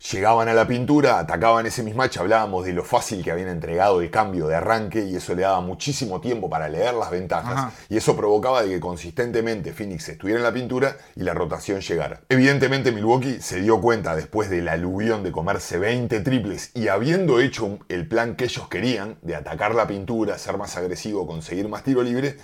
Llegaban 0.00 0.48
a 0.48 0.54
la 0.54 0.66
pintura, 0.66 1.18
atacaban 1.18 1.66
ese 1.66 1.82
mismatch, 1.82 2.16
hablábamos 2.16 2.64
de 2.64 2.72
lo 2.72 2.82
fácil 2.84 3.22
que 3.22 3.30
habían 3.32 3.48
entregado 3.48 4.00
el 4.00 4.10
cambio 4.10 4.46
de 4.46 4.54
arranque 4.54 5.04
y 5.04 5.16
eso 5.16 5.34
le 5.34 5.42
daba 5.42 5.60
muchísimo 5.60 6.22
tiempo 6.22 6.48
para 6.48 6.70
leer 6.70 6.94
las 6.94 7.10
ventajas 7.10 7.52
Ajá. 7.52 7.72
y 7.90 7.98
eso 7.98 8.16
provocaba 8.16 8.62
de 8.62 8.70
que 8.70 8.80
consistentemente 8.80 9.74
Phoenix 9.74 10.08
estuviera 10.08 10.40
en 10.40 10.44
la 10.44 10.54
pintura 10.54 10.96
y 11.16 11.22
la 11.22 11.34
rotación 11.34 11.82
llegara. 11.82 12.22
Evidentemente 12.30 12.92
Milwaukee 12.92 13.42
se 13.42 13.60
dio 13.60 13.78
cuenta 13.82 14.16
después 14.16 14.48
del 14.48 14.68
aluvión 14.68 15.22
de 15.22 15.32
comerse 15.32 15.78
20 15.78 16.20
triples 16.20 16.70
y 16.72 16.88
habiendo 16.88 17.38
hecho 17.38 17.78
el 17.90 18.08
plan 18.08 18.36
que 18.36 18.44
ellos 18.44 18.68
querían 18.68 19.18
de 19.20 19.36
atacar 19.36 19.74
la 19.74 19.86
pintura, 19.86 20.38
ser 20.38 20.56
más 20.56 20.78
agresivo, 20.78 21.26
conseguir 21.26 21.68
más 21.68 21.82
tiro 21.82 22.02
libre, 22.02 22.38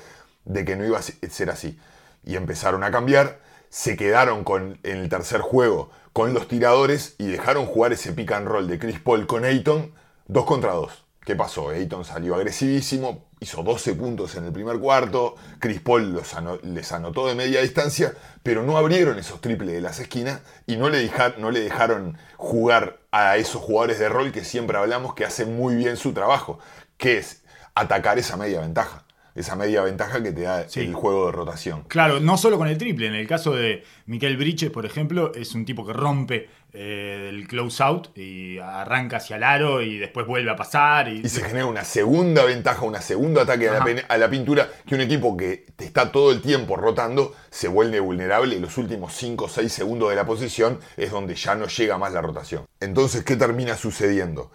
de 0.45 0.65
que 0.67 0.77
no 0.77 0.85
iba 0.85 0.99
a 0.99 1.03
ser 1.03 1.49
así. 1.49 1.79
Y 2.23 2.37
empezaron 2.37 2.85
a 2.85 2.91
cambiar, 2.91 3.41
se 3.71 3.97
quedaron 3.97 4.45
con, 4.45 4.79
en 4.83 4.99
el 4.99 5.09
tercer 5.09 5.41
juego 5.41 5.91
con 6.17 6.33
los 6.33 6.49
tiradores 6.49 7.15
y 7.19 7.27
dejaron 7.27 7.67
jugar 7.67 7.93
ese 7.93 8.15
pick 8.15 8.33
and 8.33 8.49
roll 8.49 8.67
de 8.67 8.79
Chris 8.79 8.99
Paul 8.99 9.27
con 9.27 9.45
Ayton, 9.45 9.93
dos 10.27 10.47
contra 10.47 10.73
dos. 10.73 11.05
¿Qué 11.21 11.37
pasó? 11.37 11.69
Ayton 11.69 12.07
salió 12.07 12.37
agresivísimo, 12.37 13.27
hizo 13.39 13.63
12 13.63 13.93
puntos 13.97 14.35
en 14.35 14.47
el 14.47 14.53
primer 14.53 14.79
cuarto, 14.79 15.35
Chris 15.59 15.79
Paul 15.83 16.19
les 16.63 16.93
anotó 16.93 17.27
de 17.29 17.35
media 17.35 17.61
distancia, 17.61 18.15
pero 18.43 18.63
no 18.63 18.79
abrieron 18.79 19.19
esos 19.19 19.43
triples 19.43 19.75
de 19.75 19.83
las 19.83 20.01
esquinas 20.01 20.41
y 20.67 20.77
no 20.77 20.89
le 20.89 21.61
dejaron 21.61 22.17
jugar 22.39 22.99
a 23.11 23.37
esos 23.37 23.61
jugadores 23.61 23.99
de 23.99 24.09
rol 24.09 24.33
que 24.33 24.43
siempre 24.43 24.79
hablamos 24.79 25.13
que 25.13 25.27
hacen 25.27 25.55
muy 25.55 25.75
bien 25.75 25.99
su 25.99 26.15
trabajo, 26.15 26.59
que 26.97 27.19
es 27.19 27.43
atacar 27.75 28.19
esa 28.19 28.39
media 28.39 28.63
ventaja, 28.63 29.05
esa 29.37 29.55
media 29.55 29.83
ventaja 29.83 30.23
que 30.23 30.33
te 30.33 30.43
da 30.43 30.69
Sí. 30.69 30.81
el 30.81 30.95
juego 30.95 31.27
de 31.27 31.33
rotación. 31.33 31.83
Claro, 31.89 32.19
no 32.21 32.37
solo 32.37 32.59
con 32.59 32.67
el 32.69 32.79
triple. 32.79 33.07
En 33.07 33.15
el 33.15 33.27
caso 33.29 33.55
de 33.55 33.85
Miquel 34.07 34.37
Bridges, 34.37 34.71
por 34.71 34.85
ejemplo, 34.87 35.33
es 35.35 35.55
un 35.55 35.65
tipo 35.65 35.87
que 35.87 35.93
rompe 35.93 36.49
eh, 36.79 37.29
el 37.31 37.47
close 37.49 37.83
out 37.83 38.09
y 38.19 38.59
arranca 38.59 39.17
hacia 39.17 39.37
el 39.37 39.43
aro 39.45 39.81
y 39.81 39.97
después 39.99 40.27
vuelve 40.27 40.51
a 40.51 40.57
pasar. 40.57 41.09
Y, 41.09 41.21
Y 41.25 41.29
se 41.29 41.43
genera 41.43 41.65
una 41.67 41.85
segunda 41.85 42.45
ventaja, 42.45 42.85
un 42.85 42.95
segundo 43.01 43.41
ataque 43.41 43.69
a 43.69 43.73
la, 43.75 43.87
a 44.09 44.19
la 44.19 44.29
pintura, 44.29 44.69
que 44.87 44.95
un 44.95 45.01
equipo 45.01 45.37
que 45.37 45.65
te 45.77 45.87
está 45.87 46.13
todo 46.13 46.33
el 46.33 46.43
tiempo 46.43 46.77
rotando 46.77 47.35
se 47.51 47.69
vuelve 47.69 48.01
vulnerable 48.01 48.57
y 48.57 48.61
los 48.61 48.77
últimos 48.77 49.15
5 49.15 49.45
o 49.47 49.49
6 49.49 49.73
segundos 49.73 50.11
de 50.11 50.17
la 50.17 50.27
posición 50.27 50.79
es 50.99 51.11
donde 51.13 51.35
ya 51.35 51.55
no 51.55 51.67
llega 51.67 51.97
más 51.97 52.13
la 52.13 52.21
rotación. 52.21 52.65
Entonces, 52.81 53.25
¿qué 53.25 53.37
termina 53.37 53.77
sucediendo? 53.77 54.51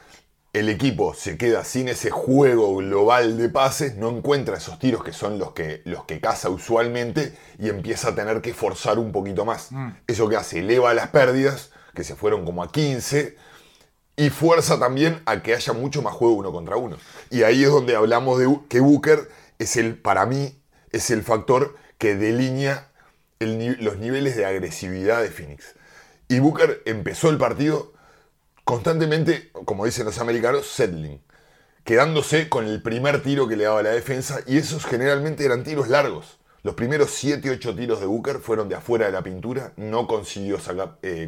El 0.53 0.67
equipo 0.67 1.13
se 1.13 1.37
queda 1.37 1.63
sin 1.63 1.87
ese 1.87 2.11
juego 2.11 2.75
global 2.75 3.37
de 3.37 3.47
pases, 3.47 3.95
no 3.95 4.09
encuentra 4.09 4.57
esos 4.57 4.79
tiros 4.79 5.01
que 5.01 5.13
son 5.13 5.39
los 5.39 5.53
que, 5.53 5.81
los 5.85 6.03
que 6.03 6.19
caza 6.19 6.49
usualmente 6.49 7.37
y 7.57 7.69
empieza 7.69 8.09
a 8.09 8.15
tener 8.15 8.41
que 8.41 8.53
forzar 8.53 8.99
un 8.99 9.13
poquito 9.13 9.45
más. 9.45 9.69
Eso 10.07 10.27
que 10.27 10.35
hace, 10.35 10.59
eleva 10.59 10.93
las 10.93 11.07
pérdidas, 11.07 11.71
que 11.95 12.03
se 12.03 12.15
fueron 12.15 12.43
como 12.43 12.63
a 12.63 12.71
15, 12.71 13.37
y 14.17 14.29
fuerza 14.29 14.77
también 14.77 15.21
a 15.25 15.41
que 15.41 15.55
haya 15.55 15.71
mucho 15.71 16.01
más 16.01 16.13
juego 16.13 16.35
uno 16.35 16.51
contra 16.51 16.75
uno. 16.75 16.97
Y 17.29 17.43
ahí 17.43 17.63
es 17.63 17.69
donde 17.69 17.95
hablamos 17.95 18.37
de 18.37 18.53
que 18.67 18.81
Booker 18.81 19.29
es 19.57 19.77
el, 19.77 19.97
para 19.97 20.25
mí, 20.25 20.61
es 20.91 21.11
el 21.11 21.23
factor 21.23 21.75
que 21.97 22.15
delinea 22.15 22.89
el 23.39 23.77
los 23.79 23.97
niveles 23.97 24.35
de 24.35 24.45
agresividad 24.45 25.21
de 25.21 25.31
Phoenix. 25.31 25.75
Y 26.27 26.39
Booker 26.39 26.81
empezó 26.85 27.29
el 27.29 27.37
partido 27.37 27.93
constantemente, 28.63 29.51
como 29.65 29.85
dicen 29.85 30.05
los 30.05 30.19
americanos, 30.19 30.67
settling, 30.67 31.21
quedándose 31.83 32.49
con 32.49 32.65
el 32.67 32.81
primer 32.81 33.21
tiro 33.23 33.47
que 33.47 33.55
le 33.55 33.63
daba 33.65 33.81
la 33.83 33.89
defensa 33.91 34.39
y 34.47 34.57
esos 34.57 34.85
generalmente 34.85 35.45
eran 35.45 35.63
tiros 35.63 35.87
largos. 35.87 36.37
Los 36.63 36.75
primeros 36.75 37.09
7-8 37.09 37.75
tiros 37.75 37.99
de 37.99 38.05
Booker 38.05 38.37
fueron 38.37 38.69
de 38.69 38.75
afuera 38.75 39.07
de 39.07 39.11
la 39.11 39.23
pintura, 39.23 39.73
no 39.77 40.05
consiguió 40.05 40.59
sacar, 40.59 40.99
eh, 41.01 41.27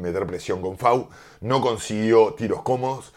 meter 0.00 0.26
presión 0.26 0.60
con 0.60 0.76
Fau, 0.76 1.08
no 1.40 1.60
consiguió 1.60 2.34
tiros 2.34 2.62
cómodos. 2.62 3.12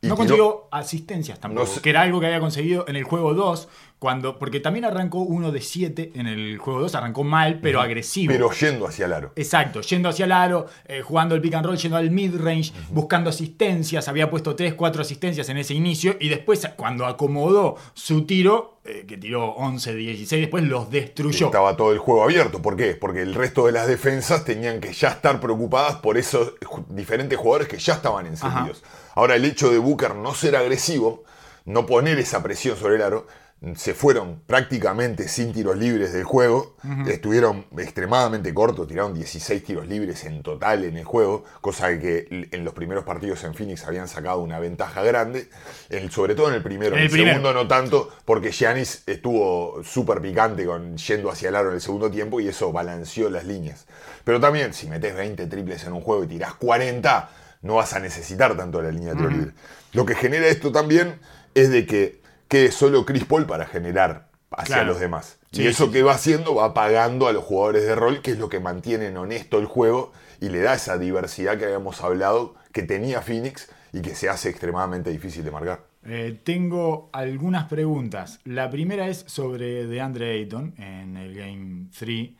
y 0.00 0.06
no 0.06 0.14
tiró- 0.14 0.16
consiguió 0.16 0.68
asistencias 0.70 1.40
tampoco, 1.40 1.66
No 1.66 1.74
sé. 1.74 1.80
que 1.80 1.90
era 1.90 2.02
algo 2.02 2.20
que 2.20 2.26
había 2.26 2.38
conseguido 2.38 2.84
en 2.86 2.94
el 2.94 3.02
juego 3.02 3.34
2, 3.34 3.68
cuando, 3.98 4.38
porque 4.38 4.60
también 4.60 4.84
arrancó 4.84 5.18
uno 5.20 5.50
de 5.50 5.60
7 5.60 6.12
en 6.14 6.26
el 6.28 6.58
juego 6.58 6.80
2, 6.80 6.94
arrancó 6.94 7.24
mal, 7.24 7.58
pero 7.60 7.80
agresivo. 7.80 8.32
Pero 8.32 8.50
yendo 8.52 8.86
hacia 8.86 9.06
el 9.06 9.12
aro. 9.12 9.32
Exacto, 9.34 9.80
yendo 9.80 10.08
hacia 10.08 10.24
el 10.24 10.32
aro, 10.32 10.66
eh, 10.86 11.02
jugando 11.02 11.34
el 11.34 11.40
pick 11.40 11.54
and 11.54 11.66
roll, 11.66 11.76
yendo 11.76 11.96
al 11.96 12.10
mid-range, 12.10 12.72
buscando 12.90 13.30
asistencias, 13.30 14.06
había 14.06 14.30
puesto 14.30 14.54
3, 14.54 14.74
4 14.74 15.02
asistencias 15.02 15.48
en 15.48 15.58
ese 15.58 15.74
inicio 15.74 16.16
y 16.20 16.28
después 16.28 16.68
cuando 16.76 17.06
acomodó 17.06 17.76
su 17.94 18.24
tiro, 18.24 18.78
eh, 18.84 19.04
que 19.06 19.16
tiró 19.16 19.50
11, 19.50 19.94
16, 19.94 20.42
después 20.42 20.62
los 20.64 20.90
destruyó. 20.90 21.46
Estaba 21.46 21.76
todo 21.76 21.92
el 21.92 21.98
juego 21.98 22.22
abierto. 22.22 22.62
¿Por 22.62 22.76
qué? 22.76 22.94
Porque 22.94 23.22
el 23.22 23.34
resto 23.34 23.66
de 23.66 23.72
las 23.72 23.88
defensas 23.88 24.44
tenían 24.44 24.80
que 24.80 24.92
ya 24.92 25.08
estar 25.08 25.40
preocupadas 25.40 25.96
por 25.96 26.16
esos 26.16 26.54
diferentes 26.88 27.36
jugadores 27.36 27.68
que 27.68 27.78
ya 27.78 27.94
estaban 27.94 28.26
encendidos. 28.26 28.84
Ahora, 29.14 29.34
el 29.34 29.44
hecho 29.44 29.70
de 29.70 29.78
Booker 29.78 30.14
no 30.14 30.34
ser 30.34 30.54
agresivo, 30.54 31.24
no 31.64 31.84
poner 31.84 32.18
esa 32.18 32.42
presión 32.42 32.76
sobre 32.76 32.94
el 32.94 33.02
aro, 33.02 33.26
se 33.74 33.92
fueron 33.92 34.40
prácticamente 34.46 35.26
sin 35.26 35.52
tiros 35.52 35.76
libres 35.76 36.12
del 36.12 36.22
juego. 36.22 36.76
Estuvieron 37.08 37.66
extremadamente 37.76 38.54
cortos, 38.54 38.86
tiraron 38.86 39.14
16 39.14 39.64
tiros 39.64 39.88
libres 39.88 40.22
en 40.24 40.42
total 40.44 40.84
en 40.84 40.96
el 40.96 41.04
juego, 41.04 41.42
cosa 41.60 41.88
que 41.98 42.48
en 42.52 42.64
los 42.64 42.72
primeros 42.72 43.02
partidos 43.04 43.42
en 43.42 43.54
Phoenix 43.54 43.84
habían 43.84 44.06
sacado 44.06 44.40
una 44.42 44.60
ventaja 44.60 45.02
grande, 45.02 45.48
el- 45.90 46.10
sobre 46.12 46.36
todo 46.36 46.48
en 46.50 46.54
el 46.54 46.62
primero. 46.62 46.92
En 46.94 47.00
el 47.00 47.06
el 47.06 47.10
primero. 47.10 47.30
segundo 47.38 47.52
no 47.52 47.66
tanto, 47.66 48.10
porque 48.24 48.52
Giannis 48.52 49.02
estuvo 49.06 49.82
súper 49.82 50.20
picante 50.20 50.64
con 50.64 50.96
yendo 50.96 51.28
hacia 51.30 51.48
el 51.48 51.56
aro 51.56 51.70
en 51.70 51.74
el 51.74 51.80
segundo 51.80 52.10
tiempo 52.10 52.38
y 52.38 52.46
eso 52.48 52.70
balanceó 52.70 53.28
las 53.28 53.44
líneas. 53.44 53.86
Pero 54.22 54.38
también, 54.38 54.72
si 54.72 54.86
metes 54.86 55.16
20 55.16 55.46
triples 55.48 55.82
en 55.84 55.94
un 55.94 56.00
juego 56.00 56.22
y 56.22 56.28
tirás 56.28 56.54
40, 56.54 57.30
no 57.62 57.74
vas 57.74 57.92
a 57.92 57.98
necesitar 57.98 58.56
tanto 58.56 58.80
la 58.80 58.92
línea 58.92 59.14
de 59.14 59.16
tiro 59.16 59.30
libre. 59.30 59.52
Lo 59.94 60.06
que 60.06 60.14
genera 60.14 60.46
esto 60.46 60.70
también 60.70 61.18
es 61.54 61.70
de 61.70 61.86
que 61.86 62.17
quede 62.48 62.72
solo 62.72 63.04
Chris 63.06 63.24
Paul 63.24 63.46
para 63.46 63.66
generar 63.66 64.28
hacia 64.50 64.76
Claro. 64.76 64.90
los 64.92 65.00
demás. 65.00 65.38
Sí, 65.52 65.62
y 65.62 65.66
eso 65.66 65.86
sí, 65.86 65.92
que 65.92 66.02
va 66.02 66.12
haciendo 66.12 66.54
va 66.54 66.74
pagando 66.74 67.26
a 67.28 67.32
los 67.32 67.44
jugadores 67.44 67.84
de 67.86 67.94
rol, 67.94 68.20
que 68.22 68.32
es 68.32 68.38
lo 68.38 68.48
que 68.48 68.60
mantienen 68.60 69.16
honesto 69.16 69.58
el 69.58 69.66
juego 69.66 70.12
y 70.40 70.48
le 70.48 70.60
da 70.60 70.74
esa 70.74 70.98
diversidad 70.98 71.58
que 71.58 71.64
habíamos 71.66 72.02
hablado 72.02 72.54
que 72.72 72.82
tenía 72.82 73.22
Phoenix 73.22 73.70
y 73.92 74.02
que 74.02 74.14
se 74.14 74.28
hace 74.28 74.50
extremadamente 74.50 75.10
difícil 75.10 75.44
de 75.44 75.50
marcar. 75.50 75.84
Eh, 76.04 76.38
tengo 76.44 77.10
algunas 77.12 77.64
preguntas. 77.66 78.40
La 78.44 78.70
primera 78.70 79.08
es 79.08 79.24
sobre 79.26 79.86
DeAndre 79.86 80.32
Ayton 80.32 80.74
en 80.78 81.16
el 81.16 81.34
Game 81.34 81.86
3. 81.98 82.30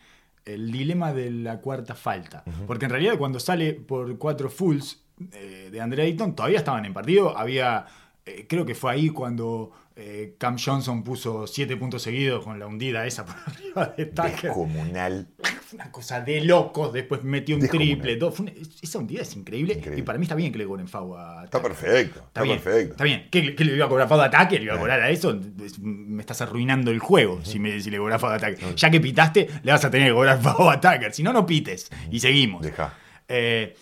El 0.45 0.71
dilema 0.73 1.13
de 1.13 1.31
la 1.31 1.61
cuarta 1.61 1.95
falta. 1.95 2.45
Porque 2.67 2.87
en 2.87 2.91
realidad 2.91 3.19
cuando 3.19 3.41
sale 3.41 3.75
por 3.75 4.17
cuatro 4.17 4.49
fulls 4.49 5.03
eh, 5.33 5.69
de 5.71 5.81
Andre 5.81 6.05
Ayton, 6.05 6.35
todavía 6.35 6.59
estaban 6.59 6.85
en 6.87 6.95
partido. 6.95 7.37
Había, 7.37 7.85
eh, 8.29 8.47
creo 8.49 8.65
que 8.67 8.75
fue 8.75 8.93
ahí 8.93 9.09
cuando 9.11 9.73
eh, 9.97 10.37
Cam 10.39 10.57
Johnson 10.65 11.03
puso 11.03 11.47
siete 11.49 11.77
puntos 11.77 12.03
seguidos 12.03 12.45
con 12.45 12.59
la 12.59 12.67
hundida 12.69 13.05
esa 13.07 13.25
por 13.27 13.35
arriba 13.47 13.95
de 13.97 14.07
Tucker. 14.07 14.33
Descomunal. 14.43 15.29
Fue 15.43 15.77
una 15.77 15.91
cosa 15.91 16.21
de 16.21 16.41
locos. 16.43 16.93
Después 16.93 17.25
metió 17.25 17.57
un 17.57 17.61
Descomunal. 17.63 18.01
triple. 18.01 18.25
una- 18.39 18.53
esa 18.81 18.99
hundida 18.99 19.23
es 19.23 19.35
increíble, 19.37 19.75
Increíble. 19.75 20.01
Y 20.01 20.03
para 20.05 20.19
mí 20.19 20.25
está 20.25 20.35
bien 20.37 20.53
que 20.53 20.59
le 20.59 20.67
cobren 20.67 20.87
FAU 20.89 21.17
a 21.17 21.45
Está 21.45 21.59
Tucker. 21.59 21.77
perfecto. 21.77 22.21
Está, 22.29 22.43
bien, 22.43 22.61
perfecto. 22.61 22.93
Está 22.93 23.05
bien. 23.05 23.27
¿Qué, 23.31 23.55
qué 23.57 23.65
le 23.65 23.75
iba 23.75 23.87
a 23.87 23.89
cobrar 23.89 24.09
FAU 24.09 24.19
de 24.19 24.25
ataque? 24.27 24.59
¿Le 24.59 24.65
iba 24.67 24.75
a 24.75 24.77
Eh. 24.77 24.81
cobrar 24.81 25.01
a 25.01 25.11
eso? 25.11 25.39
Es- 25.65 25.79
Me 25.81 26.21
estás 26.23 26.41
arruinando 26.43 26.91
el 26.93 27.01
juego 27.01 27.45
si, 27.45 27.59
me, 27.59 27.81
si 27.81 27.91
le 27.91 27.99
cobras 27.99 28.21
FAU 28.21 28.31
de 28.31 28.37
ataque. 28.37 28.65
Ya 28.77 28.91
que 28.91 29.01
pitaste, 29.01 29.49
le 29.63 29.73
vas 29.73 29.85
a 29.85 29.91
tener 29.91 30.09
que 30.09 30.15
cobrar 30.15 30.39
FAU 30.43 30.71
a 30.71 30.75
ataque. 30.75 31.13
Si 31.13 31.23
no, 31.25 31.33
no 31.33 31.45
pites. 31.45 31.91
Y 32.11 32.21
seguimos. 32.21 32.63
Deja. 32.63 32.95
Eh, 33.27 33.75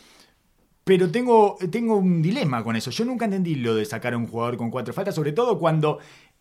pero 0.86 1.10
tengo, 1.10 1.58
tengo 1.68 1.96
un 1.96 2.22
dilema 2.22 2.62
con 2.62 2.76
eso. 2.76 2.92
Yo 2.92 3.04
nunca 3.04 3.24
entendí 3.24 3.56
lo 3.56 3.74
de 3.74 3.84
sacar 3.84 4.14
a 4.14 4.16
un 4.16 4.28
jugador 4.28 4.56
con 4.56 4.70
cuatro 4.70 4.94
faltas, 4.94 5.16
sobre 5.16 5.32
todo 5.32 5.58
cuando 5.58 5.98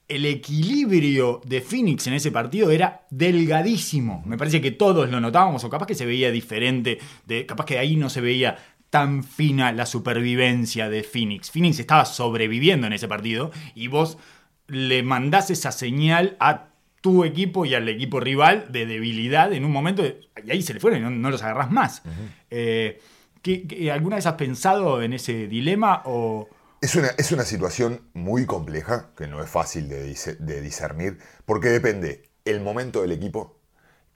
el 0.08 0.24
equilibrio 0.28 1.42
de 1.48 1.62
Phoenix 1.62 2.06
en 2.06 2.14
ese 2.14 2.32
partido 2.32 2.70
era 2.70 3.08
delgadísimo. 3.10 4.22
Me 4.28 4.38
parece 4.38 4.62
que 4.62 4.70
todos 4.70 5.10
lo 5.10 5.20
notábamos, 5.20 5.64
o 5.64 5.70
capaz 5.72 5.88
que 5.88 5.96
se 5.96 6.06
veía 6.06 6.30
diferente, 6.30 7.00
de, 7.26 7.48
capaz 7.48 7.66
que 7.66 7.80
ahí 7.80 7.96
no 7.96 8.08
se 8.12 8.22
veía 8.22 8.56
tan 8.92 9.24
fina 9.24 9.72
la 9.72 9.88
supervivencia 9.88 10.90
de 10.90 11.02
Phoenix. 11.02 11.50
Phoenix 11.50 11.80
estaba 11.80 12.06
sobreviviendo 12.06 12.86
en 12.86 12.94
ese 12.94 13.08
partido 13.08 13.50
y 13.74 13.88
vos 13.88 14.20
le 14.68 15.02
mandás 15.02 15.50
esa 15.50 15.72
señal 15.72 16.38
a 16.40 16.68
tu 17.02 17.24
equipo 17.24 17.66
y 17.66 17.74
al 17.74 17.90
equipo 17.90 18.20
rival 18.20 18.68
de 18.72 18.86
debilidad 18.86 19.52
en 19.54 19.66
un 19.66 19.72
momento 19.72 20.04
de- 20.04 20.20
y 20.46 20.52
ahí 20.52 20.62
se 20.62 20.76
le 20.76 20.80
fueron 20.80 21.00
y 21.00 21.04
no, 21.04 21.10
no 21.10 21.32
los 21.32 21.42
agarrás 21.42 21.72
más. 21.72 22.04
Eh, 22.52 23.00
¿qué- 23.46 23.68
qué- 23.68 23.92
¿Alguna 23.92 24.16
vez 24.18 24.26
has 24.26 24.34
pensado 24.36 25.02
en 25.04 25.14
ese 25.14 25.48
dilema 25.48 26.02
o...? 26.06 26.50
Es 26.82 26.96
una, 26.96 27.10
es 27.18 27.32
una 27.32 27.44
situación 27.46 28.02
muy 28.14 28.46
compleja, 28.46 29.10
que 29.18 29.28
no 29.28 29.42
es 29.44 29.50
fácil 29.50 29.88
de 29.88 30.62
discernir, 30.62 31.20
porque 31.46 31.70
depende 31.70 32.30
el 32.44 32.60
momento 32.62 33.02
del 33.02 33.12
equipo, 33.12 33.56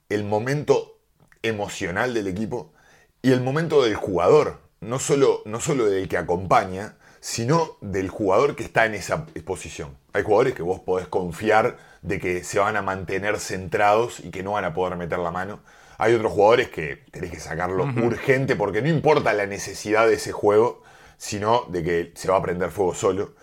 el 0.08 0.24
momento 0.24 0.98
emocional 1.42 2.12
del 2.14 2.26
equipo 2.28 2.72
y 3.22 3.32
el 3.32 3.40
momento 3.40 3.82
del 3.82 3.94
jugador, 3.96 4.60
no 4.80 4.98
solo, 4.98 5.42
no 5.46 5.60
solo 5.60 5.86
del 5.86 6.08
que 6.08 6.16
acompaña, 6.18 6.96
sino 7.20 7.76
del 7.80 8.08
jugador 8.08 8.56
que 8.56 8.64
está 8.64 8.86
en 8.86 8.94
esa 8.94 9.26
posición. 9.44 9.96
Hay 10.12 10.22
jugadores 10.22 10.54
que 10.54 10.62
vos 10.62 10.80
podés 10.80 11.08
confiar 11.08 11.76
de 12.02 12.18
que 12.20 12.44
se 12.44 12.58
van 12.58 12.76
a 12.76 12.82
mantener 12.82 13.38
centrados 13.40 14.20
y 14.20 14.30
que 14.30 14.42
no 14.42 14.52
van 14.52 14.64
a 14.64 14.74
poder 14.74 14.96
meter 14.96 15.18
la 15.18 15.30
mano. 15.30 15.60
Hay 16.00 16.14
otros 16.14 16.32
jugadores 16.32 16.70
que 16.70 17.04
tenés 17.10 17.30
que 17.30 17.40
sacarlo 17.40 17.84
urgente 17.84 18.56
porque 18.56 18.80
no 18.80 18.88
importa 18.88 19.34
la 19.34 19.44
necesidad 19.44 20.06
de 20.06 20.14
ese 20.14 20.32
juego, 20.32 20.82
sino 21.18 21.66
de 21.68 21.82
que 21.82 22.12
se 22.14 22.30
va 22.30 22.38
a 22.38 22.42
prender 22.42 22.70
fuego 22.70 22.94
solo. 22.94 23.34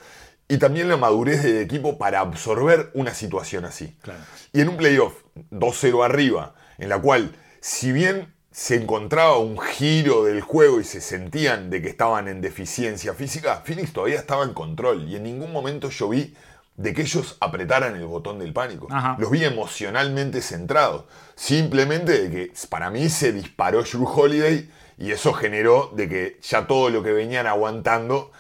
Y 0.48 0.58
también 0.58 0.90
la 0.90 0.98
madurez 0.98 1.44
del 1.44 1.58
equipo 1.58 2.00
para 2.00 2.20
absorber 2.20 2.90
una 2.96 3.14
situación 3.14 3.66
así. 3.66 3.96
Claro. 4.02 4.22
Y 4.54 4.62
en 4.62 4.70
un 4.70 4.78
playoff 4.78 5.14
2-0 5.52 6.04
arriba, 6.04 6.56
en 6.80 6.90
la 6.90 7.00
cual, 7.00 7.36
si 7.60 7.92
bien 7.92 8.34
se 8.52 8.74
encontraba 8.76 9.38
un 9.38 9.60
giro 9.60 10.24
del 10.24 10.42
juego 10.42 10.80
y 10.80 10.84
se 10.84 11.00
sentían 11.00 11.70
de 11.70 11.84
que 11.84 11.90
estaban 11.90 12.28
en 12.28 12.42
deficiencia 12.42 13.14
física, 13.14 13.62
Phoenix 13.64 13.94
todavía 13.94 14.18
estaba 14.18 14.44
en 14.46 14.56
control. 14.56 15.08
Y 15.08 15.16
en 15.16 15.24
ningún 15.24 15.52
momento 15.52 15.90
yo 15.90 16.10
vi 16.10 16.34
de 16.78 16.94
que 16.94 17.02
ellos 17.02 17.38
apretaran 17.40 17.96
el 17.96 18.06
botón 18.06 18.40
del 18.40 18.54
pánico. 18.54 18.88
Ajá. 18.90 19.18
Los 19.20 19.32
vi 19.32 19.44
emocionalmente 19.44 20.42
centrados. 20.42 21.06
Simplemente 21.36 22.24
de 22.24 22.30
que 22.30 22.54
para 22.70 22.90
mí 22.90 23.10
se 23.10 23.34
disparó 23.34 23.84
Drew 23.84 24.08
Holiday 24.08 24.70
y 24.98 25.12
eso 25.12 25.34
generó 25.34 25.92
de 25.96 26.08
que 26.08 26.40
ya 26.42 26.68
todo 26.68 26.90
lo 26.90 27.04
que 27.04 27.12
venían 27.12 27.48
aguantando 27.48 28.32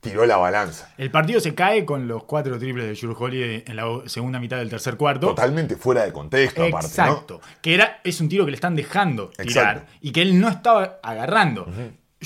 tiró 0.00 0.26
la 0.26 0.36
balanza. 0.36 0.92
El 0.98 1.10
partido 1.10 1.38
se 1.38 1.54
cae 1.54 1.84
con 1.84 2.08
los 2.08 2.24
cuatro 2.24 2.58
triples 2.58 2.86
de 2.86 2.94
Drew 2.94 3.14
Holiday 3.16 3.64
en 3.66 3.76
la 3.76 3.84
segunda 4.06 4.40
mitad 4.40 4.56
del 4.56 4.70
tercer 4.70 4.96
cuarto. 4.96 5.28
Totalmente 5.28 5.76
fuera 5.76 6.04
de 6.04 6.12
contexto, 6.12 6.64
aparte. 6.64 6.88
¿no? 6.96 7.04
Exacto. 7.04 7.40
Que 7.60 7.74
era, 7.74 8.00
es 8.02 8.20
un 8.20 8.28
tiro 8.28 8.44
que 8.46 8.50
le 8.50 8.56
están 8.56 8.74
dejando 8.74 9.28
tirar 9.28 9.76
Exacto. 9.76 9.92
y 10.00 10.12
que 10.12 10.22
él 10.22 10.40
no 10.40 10.48
estaba 10.48 10.98
agarrando. 11.02 11.66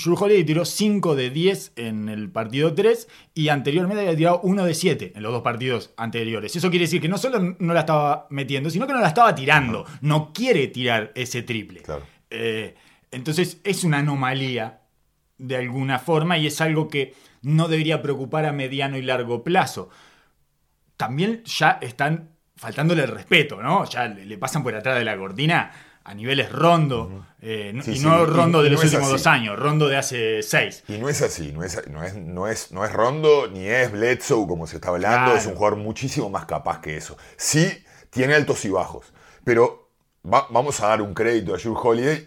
Drew 0.03 0.15
Holiday 0.15 0.43
tiró 0.43 0.63
5 0.63 1.15
de 1.15 1.29
10 1.31 1.73
en 1.75 2.09
el 2.09 2.29
partido 2.29 2.73
3 2.73 3.07
y 3.33 3.49
anteriormente 3.49 4.01
había 4.03 4.15
tirado 4.15 4.41
1 4.43 4.65
de 4.65 4.73
7 4.73 5.13
en 5.15 5.23
los 5.23 5.31
dos 5.31 5.41
partidos 5.41 5.91
anteriores. 5.97 6.55
Eso 6.55 6.69
quiere 6.69 6.85
decir 6.85 7.01
que 7.01 7.09
no 7.09 7.17
solo 7.17 7.55
no 7.57 7.73
la 7.73 7.81
estaba 7.81 8.27
metiendo, 8.29 8.69
sino 8.69 8.85
que 8.85 8.93
no 8.93 9.01
la 9.01 9.07
estaba 9.07 9.33
tirando. 9.33 9.85
No 10.01 10.31
quiere 10.33 10.67
tirar 10.67 11.11
ese 11.15 11.41
triple. 11.41 11.81
Claro. 11.81 12.03
Eh, 12.29 12.75
entonces 13.11 13.59
es 13.63 13.83
una 13.83 13.99
anomalía 13.99 14.81
de 15.39 15.55
alguna 15.55 15.97
forma 15.99 16.37
y 16.37 16.47
es 16.47 16.61
algo 16.61 16.87
que 16.87 17.15
no 17.41 17.67
debería 17.67 18.01
preocupar 18.01 18.45
a 18.45 18.51
mediano 18.51 18.97
y 18.97 19.01
largo 19.01 19.43
plazo. 19.43 19.89
También 20.95 21.43
ya 21.45 21.79
están 21.81 22.29
faltándole 22.55 23.03
el 23.03 23.09
respeto, 23.09 23.61
¿no? 23.61 23.85
Ya 23.85 24.07
le, 24.07 24.25
le 24.25 24.37
pasan 24.37 24.63
por 24.63 24.75
atrás 24.75 24.97
de 24.97 25.05
la 25.05 25.17
cortina 25.17 25.71
a 26.07 26.13
niveles 26.13 26.51
rondo, 26.51 27.25
eh, 27.41 27.71
no- 27.73 27.83
Sí, 27.83 27.97
y 27.97 27.99
no 27.99 28.25
rondo 28.25 28.61
y 28.61 28.63
de 28.63 28.69
los 28.71 28.83
últimos 28.83 29.09
dos 29.09 29.27
años, 29.27 29.59
rondo 29.59 29.87
de 29.87 29.97
hace 29.97 30.41
seis. 30.41 30.83
Y 30.87 30.97
no 30.97 31.09
es 31.09 31.21
así, 31.21 31.51
no 31.51 31.63
es, 31.63 31.87
no 31.89 32.03
es, 32.03 32.15
no 32.15 32.47
es, 32.47 32.71
no 32.71 32.85
es 32.85 32.93
Rondo, 32.93 33.47
ni 33.51 33.67
es 33.67 33.91
Bledsoe, 33.91 34.47
como 34.47 34.65
se 34.67 34.77
está 34.77 34.89
hablando, 34.89 35.25
Claro. 35.31 35.37
es 35.37 35.45
un 35.45 35.55
jugador 35.55 35.77
muchísimo 35.77 36.29
más 36.29 36.45
capaz 36.45 36.79
que 36.81 36.95
eso. 36.97 37.17
Sí, 37.35 37.83
tiene 38.09 38.35
altos 38.35 38.63
y 38.65 38.69
bajos, 38.69 39.13
pero 39.43 39.89
va- 40.25 40.47
vamos 40.49 40.79
a 40.81 40.87
dar 40.87 41.01
un 41.01 41.13
crédito 41.13 41.53
a 41.53 41.57
Drew 41.57 41.77
Holiday, 41.77 42.25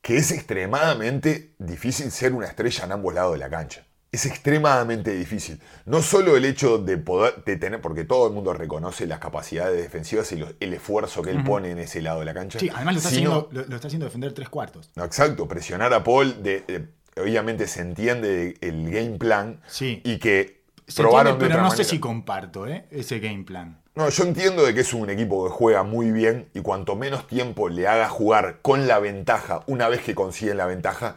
que 0.00 0.16
es 0.16 0.30
extremadamente 0.32 1.54
difícil 1.58 2.10
ser 2.10 2.32
una 2.32 2.46
estrella 2.46 2.84
en 2.84 2.92
ambos 2.92 3.12
lados 3.14 3.32
de 3.34 3.38
la 3.40 3.50
cancha. 3.50 3.84
Es 4.10 4.24
extremadamente 4.26 5.12
difícil. 5.14 5.60
No 5.84 6.00
solo 6.02 6.36
el 6.36 6.44
hecho 6.44 6.78
de 6.78 6.96
poder 6.96 7.44
de 7.44 7.56
tener, 7.56 7.80
porque 7.80 8.04
todo 8.04 8.26
el 8.28 8.32
mundo 8.32 8.54
reconoce 8.54 9.06
las 9.06 9.18
capacidades 9.18 9.80
defensivas 9.82 10.32
y 10.32 10.42
el 10.60 10.72
esfuerzo 10.74 11.22
que 11.22 11.30
él 11.30 11.44
pone 11.44 11.70
en 11.70 11.78
ese 11.78 12.00
lado 12.00 12.20
de 12.20 12.24
la 12.26 12.34
cancha. 12.34 12.58
Sí, 12.58 12.70
además 12.74 12.94
lo 12.94 12.98
está, 12.98 13.10
sino- 13.10 13.30
haciendo, 13.32 13.48
lo, 13.62 13.68
lo 13.68 13.74
está 13.76 13.86
haciendo 13.88 14.06
defender 14.06 14.32
tres 14.32 14.48
cuartos. 14.48 14.90
No, 14.96 15.04
exacto, 15.04 15.46
presionar 15.46 15.92
a 15.92 16.02
Paul, 16.02 16.42
de, 16.42 16.60
de- 16.60 16.88
obviamente 17.20 17.66
se 17.66 17.80
entiende 17.82 18.56
el 18.60 18.90
game 18.90 19.18
plan 19.18 19.60
Sí. 19.66 20.00
y 20.04 20.18
que 20.18 20.62
Se 20.86 21.02
probaron 21.02 21.32
entiende, 21.34 21.44
de 21.44 21.48
pero 21.50 21.66
otra 21.66 21.70
no 21.70 21.76
sé 21.76 21.84
si 21.84 21.98
comparto 22.00 22.66
¿eh? 22.66 22.86
ese 22.90 23.18
game 23.20 23.44
plan. 23.44 23.78
No, 23.94 24.08
yo 24.10 24.24
entiendo 24.24 24.64
de 24.64 24.72
que 24.74 24.82
es 24.82 24.94
un 24.94 25.10
equipo 25.10 25.44
que 25.46 25.50
juega 25.52 25.82
muy 25.82 26.12
bien 26.12 26.48
y 26.54 26.60
cuanto 26.60 26.94
menos 26.94 27.26
tiempo 27.26 27.68
le 27.68 27.88
haga 27.88 28.08
jugar 28.08 28.60
con 28.62 28.86
la 28.86 29.00
ventaja, 29.00 29.64
una 29.66 29.88
vez 29.88 30.00
que 30.02 30.14
consiguen 30.14 30.56
la 30.56 30.66
ventaja, 30.66 31.16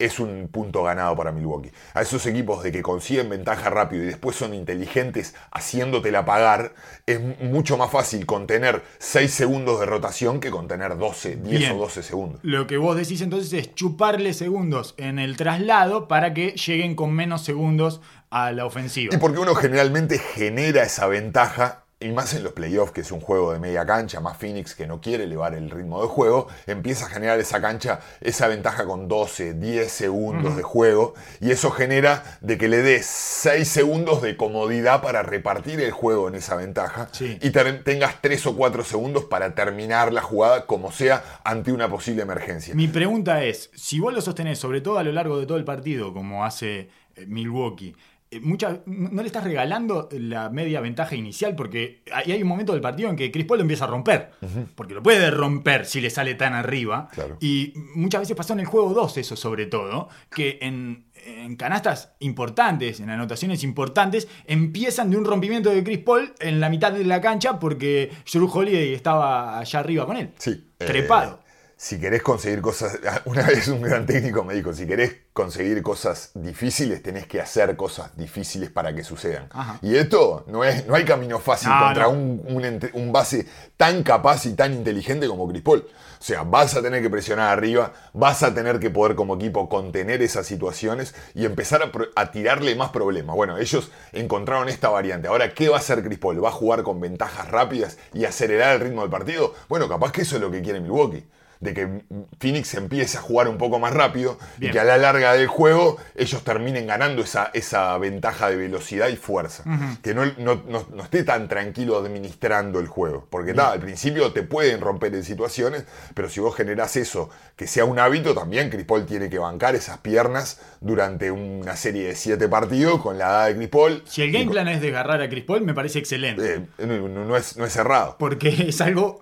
es 0.00 0.18
un 0.18 0.48
punto 0.48 0.82
ganado 0.82 1.14
para 1.14 1.30
Milwaukee. 1.30 1.70
A 1.94 2.02
esos 2.02 2.24
equipos 2.26 2.62
de 2.62 2.72
que 2.72 2.82
consiguen 2.82 3.28
ventaja 3.28 3.70
rápido 3.70 4.02
y 4.02 4.06
después 4.06 4.34
son 4.34 4.54
inteligentes 4.54 5.34
haciéndotela 5.52 6.24
pagar, 6.24 6.74
es 7.06 7.20
mucho 7.40 7.76
más 7.76 7.90
fácil 7.90 8.26
contener 8.26 8.82
6 8.98 9.30
segundos 9.32 9.78
de 9.78 9.86
rotación 9.86 10.40
que 10.40 10.50
contener 10.50 10.96
12, 10.96 11.36
10 11.36 11.58
Bien. 11.58 11.72
o 11.72 11.78
12 11.78 12.02
segundos. 12.02 12.40
Lo 12.42 12.66
que 12.66 12.78
vos 12.78 12.96
decís 12.96 13.20
entonces 13.20 13.52
es 13.52 13.74
chuparle 13.74 14.32
segundos 14.32 14.94
en 14.96 15.18
el 15.18 15.36
traslado 15.36 16.08
para 16.08 16.34
que 16.34 16.52
lleguen 16.52 16.94
con 16.94 17.12
menos 17.12 17.42
segundos 17.42 18.00
a 18.30 18.52
la 18.52 18.64
ofensiva. 18.64 19.14
Y 19.14 19.18
porque 19.18 19.38
uno 19.38 19.54
generalmente 19.54 20.18
genera 20.18 20.82
esa 20.82 21.06
ventaja, 21.06 21.84
y 22.02 22.08
más 22.12 22.32
en 22.32 22.42
los 22.42 22.54
playoffs, 22.54 22.92
que 22.92 23.02
es 23.02 23.12
un 23.12 23.20
juego 23.20 23.52
de 23.52 23.58
media 23.58 23.84
cancha, 23.84 24.20
más 24.20 24.38
Phoenix 24.38 24.74
que 24.74 24.86
no 24.86 25.02
quiere 25.02 25.24
elevar 25.24 25.54
el 25.54 25.68
ritmo 25.70 26.00
de 26.00 26.08
juego, 26.08 26.48
empieza 26.66 27.04
a 27.04 27.08
generar 27.10 27.38
esa 27.38 27.60
cancha, 27.60 28.00
esa 28.22 28.48
ventaja 28.48 28.86
con 28.86 29.06
12, 29.06 29.52
10 29.54 29.92
segundos 29.92 30.56
de 30.56 30.62
juego, 30.62 31.12
y 31.40 31.50
eso 31.50 31.70
genera 31.70 32.38
de 32.40 32.56
que 32.56 32.68
le 32.68 32.78
dé 32.78 33.02
6 33.02 33.68
segundos 33.68 34.22
de 34.22 34.34
comodidad 34.38 35.02
para 35.02 35.22
repartir 35.22 35.78
el 35.80 35.90
juego 35.90 36.28
en 36.28 36.36
esa 36.36 36.56
ventaja, 36.56 37.08
Sí. 37.12 37.38
y 37.42 37.50
tengas 37.50 38.22
3 38.22 38.46
o 38.46 38.56
4 38.56 38.82
segundos 38.82 39.24
para 39.24 39.54
terminar 39.54 40.10
la 40.12 40.22
jugada 40.22 40.64
como 40.64 40.92
sea 40.92 41.22
ante 41.44 41.70
una 41.70 41.90
posible 41.90 42.22
emergencia. 42.22 42.74
Mi 42.74 42.88
pregunta 42.88 43.44
es, 43.44 43.70
si 43.74 44.00
vos 44.00 44.14
lo 44.14 44.22
sostenés, 44.22 44.58
sobre 44.58 44.80
todo 44.80 44.98
a 44.98 45.02
lo 45.02 45.12
largo 45.12 45.38
de 45.38 45.44
todo 45.44 45.58
el 45.58 45.64
partido, 45.64 46.14
como 46.14 46.46
hace 46.46 46.88
eh, 47.16 47.26
Milwaukee, 47.26 47.94
eh, 48.30 48.40
mucha- 48.40 48.80
no 48.86 49.22
le 49.22 49.26
estás 49.26 49.44
regalando 49.44 50.08
la 50.12 50.50
media 50.50 50.80
ventaja 50.80 51.14
inicial 51.16 51.54
porque 51.56 52.02
hay, 52.12 52.32
hay 52.32 52.42
un 52.42 52.48
momento 52.48 52.72
del 52.72 52.80
partido 52.80 53.10
en 53.10 53.16
que 53.16 53.30
Chris 53.32 53.44
Paul 53.46 53.58
lo 53.58 53.62
empieza 53.62 53.84
a 53.84 53.88
romper, 53.88 54.30
porque 54.74 54.94
lo 54.94 55.02
puede 55.02 55.30
romper 55.30 55.84
si 55.86 56.00
le 56.00 56.10
sale 56.10 56.34
tan 56.34 56.52
arriba. 56.54 57.08
Claro. 57.12 57.36
Y 57.40 57.72
muchas 57.94 58.20
veces 58.22 58.36
pasó 58.36 58.52
en 58.52 58.60
el 58.60 58.66
juego 58.66 58.94
2 58.94 59.16
eso 59.18 59.36
sobre 59.36 59.66
todo, 59.66 60.08
que 60.34 60.58
en, 60.62 61.06
en 61.26 61.56
canastas 61.56 62.12
importantes, 62.20 63.00
en 63.00 63.10
anotaciones 63.10 63.64
importantes, 63.64 64.28
empiezan 64.46 65.10
de 65.10 65.16
un 65.16 65.24
rompimiento 65.24 65.70
de 65.70 65.82
Chris 65.82 65.98
Paul 65.98 66.32
en 66.40 66.60
la 66.60 66.68
mitad 66.70 66.92
de 66.92 67.04
la 67.04 67.20
cancha 67.20 67.58
porque 67.58 68.10
Drew 68.32 68.48
Holiday 68.50 68.94
estaba 68.94 69.58
allá 69.58 69.78
arriba 69.80 70.06
con 70.06 70.16
él. 70.16 70.30
Sí. 70.38 70.50
eh, 70.78 70.84
Trepado. 70.86 71.40
Si 71.82 71.98
querés 71.98 72.22
conseguir 72.22 72.60
cosas, 72.60 72.98
una 73.24 73.42
vez 73.46 73.66
un 73.68 73.80
gran 73.80 74.04
técnico 74.04 74.44
me 74.44 74.52
dijo, 74.52 74.74
si 74.74 74.86
querés 74.86 75.16
conseguir 75.32 75.82
cosas 75.82 76.30
difíciles, 76.34 77.02
tenés 77.02 77.26
que 77.26 77.40
hacer 77.40 77.74
cosas 77.74 78.14
difíciles 78.18 78.68
para 78.68 78.94
que 78.94 79.02
sucedan. 79.02 79.48
Ajá. 79.50 79.78
Y 79.80 79.96
esto 79.96 80.44
no 80.46 80.62
es, 80.62 80.86
no 80.86 80.94
hay 80.94 81.06
camino 81.06 81.38
fácil 81.38 81.70
No, 81.70 81.80
contra 81.80 82.02
no. 82.04 82.10
Un, 82.10 82.90
un 82.92 83.12
base 83.12 83.46
tan 83.78 84.02
capaz 84.02 84.44
y 84.44 84.52
tan 84.52 84.74
inteligente 84.74 85.26
como 85.26 85.48
Chris 85.48 85.62
Paul. 85.62 85.86
O 86.20 86.22
sea, 86.22 86.42
vas 86.42 86.76
a 86.76 86.82
tener 86.82 87.00
que 87.00 87.08
presionar 87.08 87.48
arriba, 87.48 87.94
vas 88.12 88.42
a 88.42 88.52
tener 88.52 88.78
que 88.78 88.90
poder 88.90 89.14
como 89.14 89.36
equipo 89.36 89.70
contener 89.70 90.20
esas 90.20 90.46
situaciones 90.46 91.14
y 91.34 91.46
empezar 91.46 91.82
a, 91.82 91.90
a 92.14 92.30
tirarle 92.30 92.74
más 92.74 92.90
problemas. 92.90 93.34
Bueno, 93.34 93.56
ellos 93.56 93.90
encontraron 94.12 94.68
esta 94.68 94.90
variante. 94.90 95.28
Ahora, 95.28 95.54
¿qué 95.54 95.70
va 95.70 95.76
a 95.76 95.80
hacer 95.80 96.04
Chris 96.04 96.18
Paul? 96.18 96.44
¿Va 96.44 96.50
a 96.50 96.52
jugar 96.52 96.82
con 96.82 97.00
ventajas 97.00 97.50
rápidas 97.50 97.96
y 98.12 98.26
acelerar 98.26 98.74
el 98.74 98.80
ritmo 98.82 99.00
del 99.00 99.10
partido? 99.10 99.54
Bueno, 99.70 99.88
capaz 99.88 100.12
que 100.12 100.20
eso 100.20 100.36
es 100.36 100.42
lo 100.42 100.50
que 100.50 100.60
quiere 100.60 100.78
Milwaukee. 100.80 101.24
De 101.60 101.74
que 101.74 102.02
Phoenix 102.40 102.72
empiece 102.72 103.18
a 103.18 103.20
jugar 103.20 103.46
un 103.46 103.58
poco 103.58 103.78
más 103.78 103.92
rápido 103.92 104.38
Bien. 104.56 104.70
y 104.70 104.72
que 104.72 104.80
a 104.80 104.84
la 104.84 104.96
larga 104.96 105.34
del 105.34 105.46
juego 105.46 105.98
ellos 106.16 106.42
terminen 106.42 106.86
ganando 106.86 107.20
esa, 107.22 107.50
esa 107.52 107.98
ventaja 107.98 108.48
de 108.48 108.56
velocidad 108.56 109.08
y 109.08 109.16
fuerza. 109.16 109.64
Que 110.02 110.14
no, 110.14 110.24
no- 110.38 110.62
no- 110.66 110.86
no 110.90 111.02
esté 111.02 111.22
tan 111.22 111.48
tranquilo 111.48 111.98
administrando 111.98 112.80
el 112.80 112.86
juego. 112.86 113.26
Porque 113.28 113.52
ta, 113.52 113.72
al 113.72 113.80
principio 113.80 114.32
te 114.32 114.42
pueden 114.42 114.80
romper 114.80 115.14
en 115.14 115.22
situaciones, 115.22 115.84
pero 116.14 116.30
si 116.30 116.40
vos 116.40 116.56
generás 116.56 116.96
eso, 116.96 117.28
que 117.56 117.66
sea 117.66 117.84
un 117.84 117.98
hábito, 117.98 118.34
también 118.34 118.70
Chris 118.70 118.86
Paul 118.86 119.04
tiene 119.04 119.28
que 119.28 119.38
bancar 119.38 119.74
esas 119.74 119.98
piernas 119.98 120.60
durante 120.80 121.30
una 121.30 121.76
serie 121.76 122.06
de 122.08 122.14
siete 122.16 122.48
partidos 122.48 123.02
con 123.02 123.18
la 123.18 123.26
edad 123.26 123.46
de 123.48 123.56
Chris 123.56 123.68
Paul. 123.68 124.02
Si 124.06 124.22
el 124.22 124.32
game 124.32 124.50
plan 124.50 124.66
es 124.68 124.80
desgarrar 124.80 125.20
a 125.20 125.28
Chris 125.28 125.44
Paul, 125.44 125.60
me 125.60 125.74
parece 125.74 125.98
excelente. 125.98 126.54
eh, 126.78 126.86
no 126.88 127.36
es, 127.36 127.56
no 127.58 127.66
es 127.66 127.72
cerrado. 127.74 128.16
Porque 128.18 128.48
es 128.68 128.80
algo 128.80 129.20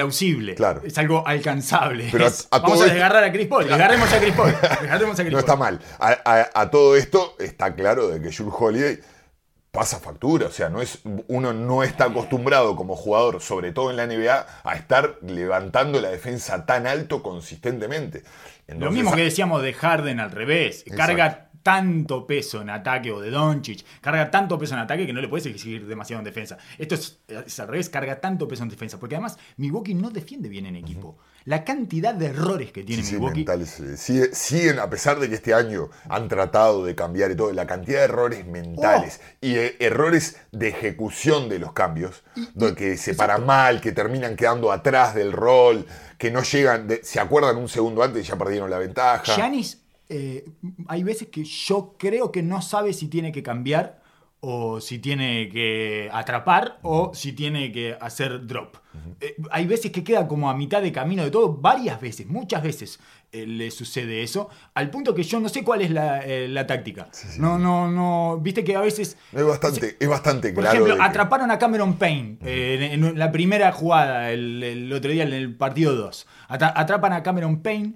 plausible. 0.00 0.54
Claro. 0.54 0.82
Es 0.84 0.96
algo 0.98 1.26
alcanzable. 1.26 2.08
Pero 2.12 2.24
a- 2.24 2.28
Es, 2.28 2.46
a 2.50 2.58
vamos 2.58 2.72
a 2.80 2.84
esto- 2.84 2.94
desgarrar 2.94 3.24
a 3.24 3.32
Chris 3.32 3.46
Paul. 3.48 3.66
Desgarremos 3.68 4.12
a 4.12 4.18
Chris 4.18 4.34
Paul. 4.34 4.54
Desgarremos 4.82 5.18
a 5.18 5.22
Chris 5.22 5.32
No 5.32 5.38
Paul. 5.38 5.40
está 5.40 5.56
mal. 5.56 5.80
A, 6.54 6.70
todo 6.70 6.96
esto 6.96 7.34
está 7.38 7.74
claro 7.74 8.08
de 8.08 8.20
que 8.20 8.34
Jules 8.36 8.54
Holiday 8.58 8.98
pasa 9.70 9.98
factura. 9.98 10.46
O 10.46 10.50
sea, 10.50 10.68
no 10.68 10.80
es, 10.82 11.00
uno 11.28 11.52
no 11.52 11.82
está 11.82 12.04
acostumbrado 12.04 12.76
como 12.76 12.94
jugador, 12.96 13.40
sobre 13.40 13.72
todo 13.72 13.90
en 13.90 13.96
la 13.96 14.06
NBA, 14.06 14.46
a 14.64 14.74
estar 14.74 15.16
levantando 15.22 16.00
la 16.00 16.08
defensa 16.10 16.64
tan 16.66 16.86
alto 16.86 17.22
consistentemente. 17.22 18.22
Lo 18.68 18.90
mismo 18.90 19.12
que 19.14 19.22
decíamos 19.22 19.62
de 19.62 19.72
Harden 19.74 20.18
al 20.20 20.30
revés. 20.32 20.80
Exacto. 20.86 20.96
Carga 20.96 21.45
tanto 21.66 22.24
peso 22.28 22.62
en 22.62 22.70
ataque 22.70 23.10
o 23.10 23.20
de 23.20 23.28
Doncic. 23.30 23.84
Carga 24.00 24.30
tanto 24.30 24.56
peso 24.56 24.74
en 24.74 24.80
ataque 24.82 25.04
que 25.04 25.12
no 25.12 25.20
le 25.20 25.26
puedes 25.26 25.46
exigir 25.46 25.84
demasiado 25.84 26.20
en 26.20 26.24
defensa. 26.24 26.58
Esto 26.78 26.94
es, 26.94 27.18
es 27.44 27.58
al 27.58 27.66
revés. 27.66 27.90
Carga 27.90 28.20
tanto 28.20 28.46
peso 28.46 28.62
en 28.62 28.68
defensa. 28.68 29.00
Porque 29.00 29.16
además 29.16 29.36
Milwaukee 29.56 29.92
no 29.94 30.10
defiende 30.10 30.48
bien 30.48 30.66
en 30.66 30.76
equipo. 30.76 31.18
La 31.44 31.64
cantidad 31.64 32.14
de 32.14 32.26
errores 32.26 32.70
que 32.70 32.84
tiene 32.84 33.02
Sí, 33.02 33.14
Milwaukee. 33.14 33.38
mentales, 33.40 33.80
eh, 33.80 33.96
sigue- 33.96 34.32
siguen, 34.32 34.78
a 34.78 34.88
pesar 34.88 35.18
de 35.18 35.28
que 35.28 35.34
este 35.34 35.54
año 35.54 35.90
han 36.08 36.28
tratado 36.28 36.84
de 36.84 36.94
cambiar 36.94 37.32
y 37.32 37.34
todo, 37.36 37.52
la 37.52 37.66
cantidad 37.66 37.98
de 37.98 38.04
errores 38.04 38.46
mentales 38.46 39.20
Oh. 39.20 39.28
y 39.40 39.56
eh, 39.56 39.76
errores 39.80 40.36
de 40.52 40.68
ejecución 40.68 41.48
de 41.48 41.58
los 41.58 41.72
cambios, 41.72 42.22
donde 42.54 42.76
que 42.76 42.96
se 42.96 43.14
paran 43.14 43.44
mal, 43.44 43.80
que 43.80 43.90
terminan 43.90 44.36
quedando 44.36 44.70
atrás 44.70 45.16
del 45.16 45.32
rol, 45.32 45.84
que 46.16 46.30
no 46.30 46.42
llegan, 46.42 46.86
de- 46.86 47.02
se 47.02 47.18
acuerdan 47.18 47.56
un 47.56 47.68
segundo 47.68 48.02
antes 48.04 48.24
y 48.24 48.28
ya 48.28 48.36
perdieron 48.36 48.70
la 48.70 48.78
ventaja. 48.78 49.34
Giannis, 49.34 49.82
eh, 50.08 50.44
hay 50.88 51.02
veces 51.02 51.28
que 51.28 51.44
yo 51.44 51.94
creo 51.98 52.30
que 52.32 52.42
no 52.42 52.62
sabe 52.62 52.92
si 52.92 53.08
tiene 53.08 53.32
que 53.32 53.42
cambiar 53.42 54.04
o 54.40 54.80
si 54.80 54.98
tiene 54.98 55.48
que 55.48 56.08
atrapar 56.12 56.78
o 56.82 57.12
si 57.14 57.32
tiene 57.32 57.72
que 57.72 57.96
hacer 58.00 58.46
drop. 58.46 58.76
Eh, 59.20 59.34
hay 59.50 59.66
veces 59.66 59.90
que 59.90 60.04
queda 60.04 60.28
como 60.28 60.48
a 60.48 60.54
mitad 60.54 60.80
de 60.82 60.92
camino 60.92 61.24
de 61.24 61.30
todo, 61.30 61.52
varias 61.54 62.00
veces, 62.00 62.26
muchas 62.28 62.62
veces 62.62 63.00
eh, 63.32 63.46
le 63.46 63.70
sucede 63.70 64.22
eso, 64.22 64.48
al 64.74 64.90
punto 64.90 65.14
que 65.14 65.22
yo 65.24 65.40
no 65.40 65.48
sé 65.48 65.64
cuál 65.64 65.82
es 65.82 65.90
la, 65.90 66.20
eh, 66.24 66.48
la 66.48 66.66
táctica. 66.66 67.08
No, 67.38 67.58
no, 67.58 67.90
no, 67.90 68.38
viste 68.40 68.62
que 68.62 68.76
a 68.76 68.80
veces... 68.80 69.16
Es 69.32 69.44
bastante, 69.44 69.96
es 69.98 70.08
bastante 70.08 70.52
Por 70.52 70.62
claro. 70.62 70.76
ejemplo, 70.84 70.96
que- 70.96 71.02
atraparon 71.02 71.50
a 71.50 71.58
Cameron 71.58 71.94
Payne 71.98 72.38
en, 72.42 73.04
en 73.04 73.18
la 73.18 73.32
primera 73.32 73.72
jugada 73.72 74.30
el, 74.30 74.62
el 74.62 74.92
otro 74.92 75.10
día 75.10 75.24
en 75.24 75.32
el 75.32 75.56
partido 75.56 75.94
2. 75.96 76.26
Atra- 76.50 76.72
atrapan 76.76 77.14
a 77.14 77.22
Cameron 77.22 77.62
Payne. 77.62 77.94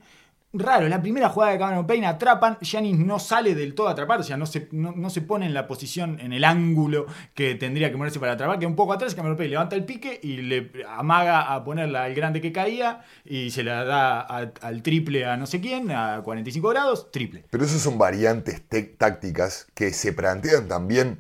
Raro, 0.52 0.88
la 0.88 1.00
primera 1.00 1.28
jugada 1.28 1.52
de 1.52 1.58
Cameron 1.60 1.86
Payne 1.86 2.08
atrapan, 2.08 2.58
Giannis 2.60 2.98
no 2.98 3.20
sale 3.20 3.54
del 3.54 3.72
todo 3.72 3.86
a 3.86 3.92
atrapar, 3.92 4.18
o 4.18 4.22
sea, 4.24 4.36
no 4.36 4.46
se, 4.46 4.68
no, 4.72 4.90
no 4.90 5.08
se 5.08 5.20
pone 5.20 5.46
en 5.46 5.54
la 5.54 5.68
posición, 5.68 6.18
en 6.18 6.32
el 6.32 6.42
ángulo 6.42 7.06
que 7.34 7.54
tendría 7.54 7.88
que 7.92 7.96
ponerse 7.96 8.18
para 8.18 8.32
atrapar, 8.32 8.58
que 8.58 8.66
un 8.66 8.74
poco 8.74 8.92
atrás, 8.92 9.14
Cameron 9.14 9.36
Payne 9.36 9.50
levanta 9.50 9.76
el 9.76 9.84
pique 9.84 10.18
y 10.20 10.38
le 10.38 10.72
amaga 10.88 11.54
a 11.54 11.62
ponerla 11.62 12.02
al 12.02 12.16
grande 12.16 12.40
que 12.40 12.50
caía 12.50 13.02
y 13.24 13.50
se 13.52 13.62
la 13.62 13.84
da 13.84 14.20
al 14.20 14.82
triple 14.82 15.24
a 15.24 15.36
no 15.36 15.46
sé 15.46 15.60
quién, 15.60 15.92
a 15.92 16.20
45 16.24 16.68
grados, 16.68 17.12
triple. 17.12 17.44
Pero 17.48 17.64
esas 17.64 17.80
son 17.80 17.96
variantes 17.96 18.60
tácticas 18.98 19.68
que 19.74 19.92
se 19.92 20.12
plantean 20.12 20.66
también 20.66 21.18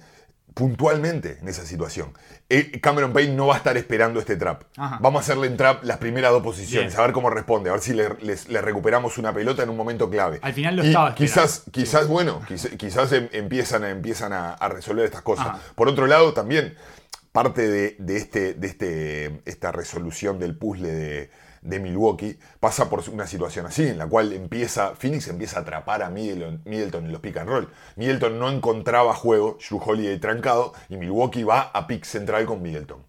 puntualmente 0.60 1.38
en 1.40 1.48
esa 1.48 1.64
situación. 1.64 2.12
Eh, 2.50 2.80
Cameron 2.82 3.14
Payne 3.14 3.34
no 3.34 3.46
va 3.46 3.54
a 3.54 3.56
estar 3.56 3.78
esperando 3.78 4.20
este 4.20 4.36
trap. 4.36 4.64
Ajá. 4.76 4.98
Vamos 5.00 5.20
a 5.20 5.22
hacerle 5.22 5.46
en 5.46 5.56
trap 5.56 5.82
las 5.84 5.96
primeras 5.96 6.32
dos 6.32 6.42
posiciones, 6.42 6.92
Bien. 6.92 7.00
a 7.00 7.04
ver 7.06 7.12
cómo 7.14 7.30
responde, 7.30 7.70
a 7.70 7.72
ver 7.72 7.80
si 7.80 7.94
le, 7.94 8.10
les- 8.20 8.46
le 8.50 8.60
recuperamos 8.60 9.16
una 9.16 9.32
pelota 9.32 9.62
en 9.62 9.70
un 9.70 9.76
momento 9.78 10.10
clave. 10.10 10.38
Al 10.42 10.52
final 10.52 10.76
lo 10.76 10.84
Y 10.84 10.88
estaba 10.88 11.08
esperando. 11.08 11.32
Quizás, 11.34 11.62
quizás 11.72 12.08
bueno, 12.08 12.42
quiz- 12.46 12.76
quizás 12.76 13.10
em- 13.12 13.30
empiezan, 13.32 13.84
a- 13.84 13.88
empiezan 13.90 14.34
a, 14.34 14.50
a 14.52 14.68
resolver 14.68 15.06
estas 15.06 15.22
cosas. 15.22 15.46
Ajá. 15.46 15.60
Por 15.74 15.88
otro 15.88 16.06
lado, 16.06 16.34
también 16.34 16.74
parte 17.32 17.66
de, 17.66 17.96
de 17.98 18.16
este, 18.18 18.52
de 18.52 18.66
este, 18.66 19.40
esta 19.46 19.72
resolución 19.72 20.38
del 20.38 20.58
puzzle 20.58 20.90
de, 20.92 21.30
de 21.62 21.78
Milwaukee 21.78 22.38
pasa 22.58 22.88
por 22.88 23.02
una 23.10 23.26
situación 23.26 23.66
así, 23.66 23.86
en 23.86 23.98
la 23.98 24.06
cual 24.06 24.32
empieza, 24.32 24.94
Phoenix 24.94 25.28
empieza 25.28 25.58
a 25.58 25.62
atrapar 25.62 26.02
a 26.02 26.10
Middleton, 26.10 26.62
Middleton 26.64 27.04
en 27.06 27.12
los 27.12 27.20
pick 27.20 27.36
and 27.36 27.48
roll. 27.48 27.68
Middleton 27.96 28.38
no 28.38 28.48
encontraba 28.50 29.14
juego, 29.14 29.58
Drew 29.68 29.80
Holiday 29.84 30.18
trancado, 30.18 30.72
y 30.88 30.96
Milwaukee 30.96 31.44
va 31.44 31.70
a 31.74 31.86
pick 31.86 32.04
central 32.04 32.46
con 32.46 32.62
Middleton. 32.62 33.04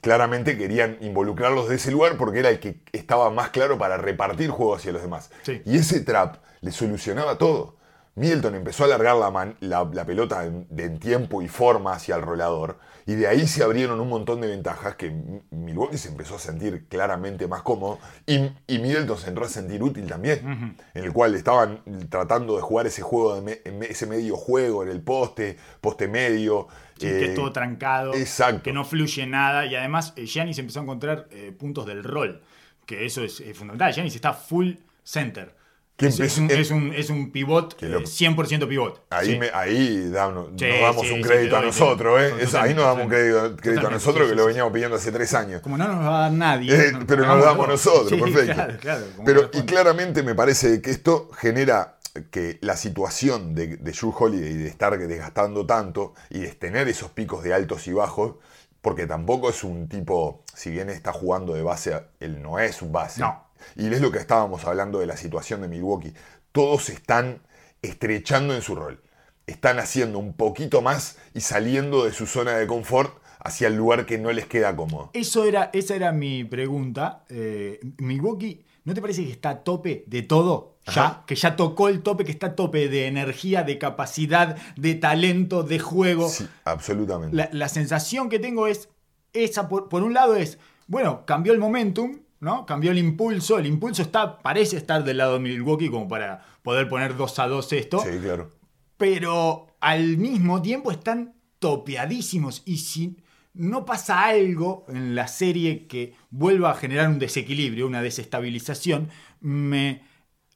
Claramente 0.00 0.58
querían 0.58 0.96
involucrarlos 1.00 1.68
de 1.68 1.76
ese 1.76 1.92
lugar 1.92 2.16
porque 2.16 2.40
era 2.40 2.48
el 2.50 2.58
que 2.58 2.80
estaba 2.92 3.30
más 3.30 3.50
claro 3.50 3.78
para 3.78 3.96
repartir 3.98 4.50
juego 4.50 4.74
hacia 4.74 4.90
los 4.92 5.02
demás. 5.02 5.30
Sí. 5.42 5.62
Y 5.64 5.76
ese 5.76 6.00
trap 6.00 6.36
le 6.60 6.72
solucionaba 6.72 7.38
todo. 7.38 7.76
Middleton 8.16 8.54
empezó 8.56 8.82
a 8.82 8.86
alargar 8.86 9.16
la, 9.16 9.30
man- 9.30 9.56
la- 9.60 9.88
la 9.92 10.04
pelota 10.04 10.44
en, 10.44 10.66
de- 10.70 10.84
en 10.86 10.98
tiempo 10.98 11.40
y 11.40 11.48
forma 11.48 11.92
hacia 11.94 12.16
el 12.16 12.22
rolador. 12.22 12.78
Y 13.06 13.14
de 13.14 13.26
ahí 13.26 13.46
se 13.46 13.62
abrieron 13.62 14.00
un 14.00 14.08
montón 14.08 14.40
de 14.40 14.46
ventajas 14.48 14.96
que 14.96 15.10
Milwaukee 15.50 15.98
se 15.98 16.08
empezó 16.08 16.36
a 16.36 16.38
sentir 16.38 16.86
claramente 16.88 17.46
más 17.48 17.62
cómodo. 17.62 17.98
Y, 18.26 18.36
y 18.66 18.78
Middleton 18.78 19.18
se 19.18 19.28
entró 19.28 19.44
a 19.44 19.48
sentir 19.48 19.82
útil 19.82 20.06
también. 20.06 20.76
En 20.94 21.04
el 21.04 21.12
cual 21.12 21.34
estaban 21.34 21.82
tratando 22.08 22.56
de 22.56 22.62
jugar 22.62 22.86
ese 22.86 23.02
juego, 23.02 23.40
de 23.40 23.60
me- 23.72 23.86
ese 23.86 24.06
medio 24.06 24.36
juego 24.36 24.82
en 24.82 24.90
el 24.90 25.00
poste, 25.00 25.56
poste 25.80 26.06
medio. 26.08 26.68
Sí, 26.98 27.06
que 27.08 27.20
eh, 27.20 27.28
es 27.30 27.34
todo 27.34 27.52
trancado, 27.52 28.14
exacto. 28.14 28.62
que 28.62 28.72
no 28.72 28.84
fluye 28.84 29.26
nada 29.26 29.66
y 29.66 29.74
además 29.74 30.12
eh, 30.16 30.26
Giannis 30.26 30.58
empezó 30.58 30.78
a 30.78 30.82
encontrar 30.84 31.26
eh, 31.32 31.50
puntos 31.58 31.84
del 31.86 32.04
rol, 32.04 32.42
que 32.86 33.04
eso 33.06 33.24
es 33.24 33.40
eh, 33.40 33.54
fundamental. 33.54 33.92
Giannis 33.92 34.14
está 34.14 34.32
full 34.32 34.74
center. 35.02 35.52
Que 35.96 36.06
Es, 36.06 36.38
un, 36.38 36.50
em- 36.50 36.60
es 36.60 36.70
un- 36.70 36.92
es 36.94 37.10
un 37.10 37.30
pivot, 37.30 37.74
Que 37.76 37.86
lo- 37.86 38.00
eh, 38.00 38.06
100% 38.06 38.66
pivot. 38.66 39.04
Ahí, 39.10 39.32
Sí. 39.32 39.38
me- 39.38 39.50
ahí 39.52 40.10
da- 40.10 40.32
nos 40.32 40.48
Sí, 40.58 40.66
damos 40.80 41.06
sí, 41.06 41.12
un 41.12 41.18
sí, 41.18 41.28
crédito 41.28 41.56
a 41.58 41.60
nosotros, 41.62 42.20
¿eh? 42.20 42.34
Es- 42.40 42.54
ahí 42.54 42.74
nos 42.74 42.84
damos 42.84 43.04
un 43.04 43.08
crédito, 43.10 43.56
crédito 43.56 43.86
a 43.86 43.90
nosotros 43.90 44.24
sí, 44.24 44.30
que 44.30 44.34
sí, 44.34 44.36
lo 44.36 44.46
veníamos 44.46 44.72
pidiendo 44.72 44.96
hace 44.96 45.12
tres 45.12 45.32
años. 45.34 45.60
Como 45.60 45.76
no 45.76 45.86
nos 45.86 46.04
va 46.04 46.18
a 46.18 46.20
dar 46.22 46.32
nadie. 46.32 46.74
Eh, 46.74 46.92
no- 46.92 47.06
pero 47.06 47.22
nos 47.22 47.30
hagámoslo. 47.30 47.50
damos 47.52 47.68
nosotros, 47.68 48.08
Sí, 48.08 48.16
perfecto. 48.16 48.54
Claro, 48.54 48.74
claro, 48.80 49.04
Pero, 49.24 49.50
y 49.52 49.62
claramente 49.62 50.22
me 50.22 50.34
parece 50.34 50.80
que 50.80 50.90
esto 50.90 51.28
genera 51.36 51.98
que 52.30 52.58
la 52.62 52.76
situación 52.76 53.54
de, 53.54 53.76
de 53.76 53.94
Holiday 54.02 54.54
de 54.54 54.68
estar 54.68 54.98
desgastando 54.98 55.66
tanto 55.66 56.14
y 56.30 56.40
de 56.40 56.48
tener 56.48 56.88
esos 56.88 57.10
picos 57.10 57.44
de 57.44 57.54
altos 57.54 57.86
y 57.86 57.92
bajos, 57.92 58.36
porque 58.80 59.06
tampoco 59.06 59.50
es 59.50 59.62
un 59.62 59.88
tipo, 59.88 60.42
si 60.54 60.70
bien 60.70 60.90
está 60.90 61.12
jugando 61.12 61.54
de 61.54 61.62
base, 61.62 62.02
él 62.18 62.42
no 62.42 62.58
es 62.58 62.82
un 62.82 62.90
base. 62.92 63.20
No. 63.20 63.44
Y 63.76 63.86
es 63.92 64.00
lo 64.00 64.10
que 64.10 64.18
estábamos 64.18 64.64
hablando 64.64 64.98
de 64.98 65.06
la 65.06 65.16
situación 65.16 65.60
de 65.62 65.68
Milwaukee. 65.68 66.14
Todos 66.52 66.88
están 66.88 67.42
estrechando 67.82 68.54
en 68.54 68.62
su 68.62 68.74
rol. 68.74 69.02
Están 69.46 69.78
haciendo 69.78 70.18
un 70.18 70.34
poquito 70.34 70.82
más 70.82 71.18
y 71.34 71.40
saliendo 71.40 72.04
de 72.04 72.12
su 72.12 72.26
zona 72.26 72.56
de 72.56 72.66
confort 72.66 73.18
hacia 73.40 73.66
el 73.68 73.74
lugar 73.76 74.06
que 74.06 74.18
no 74.18 74.30
les 74.32 74.46
queda 74.46 74.74
cómodo. 74.76 75.10
Eso 75.14 75.44
era, 75.44 75.70
esa 75.72 75.96
era 75.96 76.12
mi 76.12 76.44
pregunta. 76.44 77.24
Eh, 77.28 77.80
Milwaukee, 77.98 78.64
¿no 78.84 78.94
te 78.94 79.00
parece 79.00 79.24
que 79.24 79.32
está 79.32 79.50
a 79.50 79.64
tope 79.64 80.04
de 80.06 80.22
todo? 80.22 80.76
Ya, 80.86 80.92
Ajá. 80.92 81.24
que 81.26 81.34
ya 81.34 81.54
tocó 81.56 81.88
el 81.88 82.02
tope, 82.02 82.24
que 82.24 82.32
está 82.32 82.48
a 82.48 82.54
tope 82.56 82.88
de 82.88 83.06
energía, 83.06 83.62
de 83.62 83.78
capacidad, 83.78 84.56
de 84.76 84.94
talento, 84.94 85.62
de 85.64 85.78
juego. 85.78 86.28
Sí, 86.28 86.46
absolutamente. 86.64 87.36
La, 87.36 87.48
la 87.52 87.68
sensación 87.68 88.28
que 88.28 88.38
tengo 88.38 88.66
es, 88.66 88.88
esa 89.32 89.68
por, 89.68 89.88
por 89.88 90.02
un 90.02 90.12
lado 90.14 90.36
es, 90.36 90.58
bueno, 90.86 91.24
cambió 91.26 91.52
el 91.52 91.58
momentum, 91.58 92.18
¿no? 92.42 92.66
Cambió 92.66 92.90
el 92.90 92.98
impulso, 92.98 93.58
el 93.58 93.66
impulso 93.66 94.02
está, 94.02 94.38
parece 94.40 94.76
estar 94.76 95.04
del 95.04 95.18
lado 95.18 95.34
de 95.34 95.38
Milwaukee 95.38 95.88
como 95.88 96.08
para 96.08 96.44
poder 96.62 96.88
poner 96.88 97.16
2 97.16 97.38
a 97.38 97.46
2 97.46 97.72
esto, 97.72 98.00
Sí, 98.00 98.18
claro. 98.20 98.50
pero 98.96 99.68
al 99.80 100.16
mismo 100.18 100.60
tiempo 100.60 100.90
están 100.90 101.34
topeadísimos 101.60 102.62
y 102.66 102.78
si 102.78 103.16
no 103.54 103.84
pasa 103.84 104.24
algo 104.26 104.84
en 104.88 105.14
la 105.14 105.28
serie 105.28 105.86
que 105.86 106.14
vuelva 106.30 106.72
a 106.72 106.74
generar 106.74 107.08
un 107.08 107.20
desequilibrio, 107.20 107.86
una 107.86 108.02
desestabilización, 108.02 109.08
me, 109.40 110.02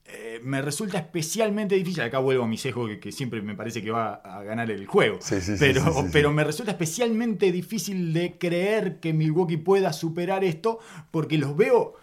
eh, 0.09 0.40
me 0.42 0.62
resulta 0.62 0.99
especialmente 0.99 1.75
difícil. 1.75 2.03
Acá 2.03 2.19
vuelvo 2.19 2.45
a 2.45 2.47
mi 2.47 2.57
sesgo 2.59 2.87
que, 2.87 2.99
que 3.01 3.12
siempre 3.12 3.42
me 3.42 3.55
parece 3.55 3.83
que 3.83 3.90
va 3.90 4.14
a 4.14 4.42
ganar 4.42 4.71
el 4.71 4.87
juego. 4.87 5.19
Sí, 5.21 5.40
sí, 5.40 5.53
sí, 5.53 5.57
pero, 5.59 5.83
sí. 5.92 6.09
pero 6.12 6.33
me 6.33 6.45
resulta 6.45 6.73
especialmente 6.73 7.51
difícil 7.53 8.12
de 8.12 8.38
creer 8.38 9.01
que 9.01 9.12
Milwaukee 9.12 9.57
pueda 9.57 9.92
superar 9.92 10.45
esto 10.45 10.79
porque 11.11 11.38
los 11.38 11.57
veo 11.57 11.95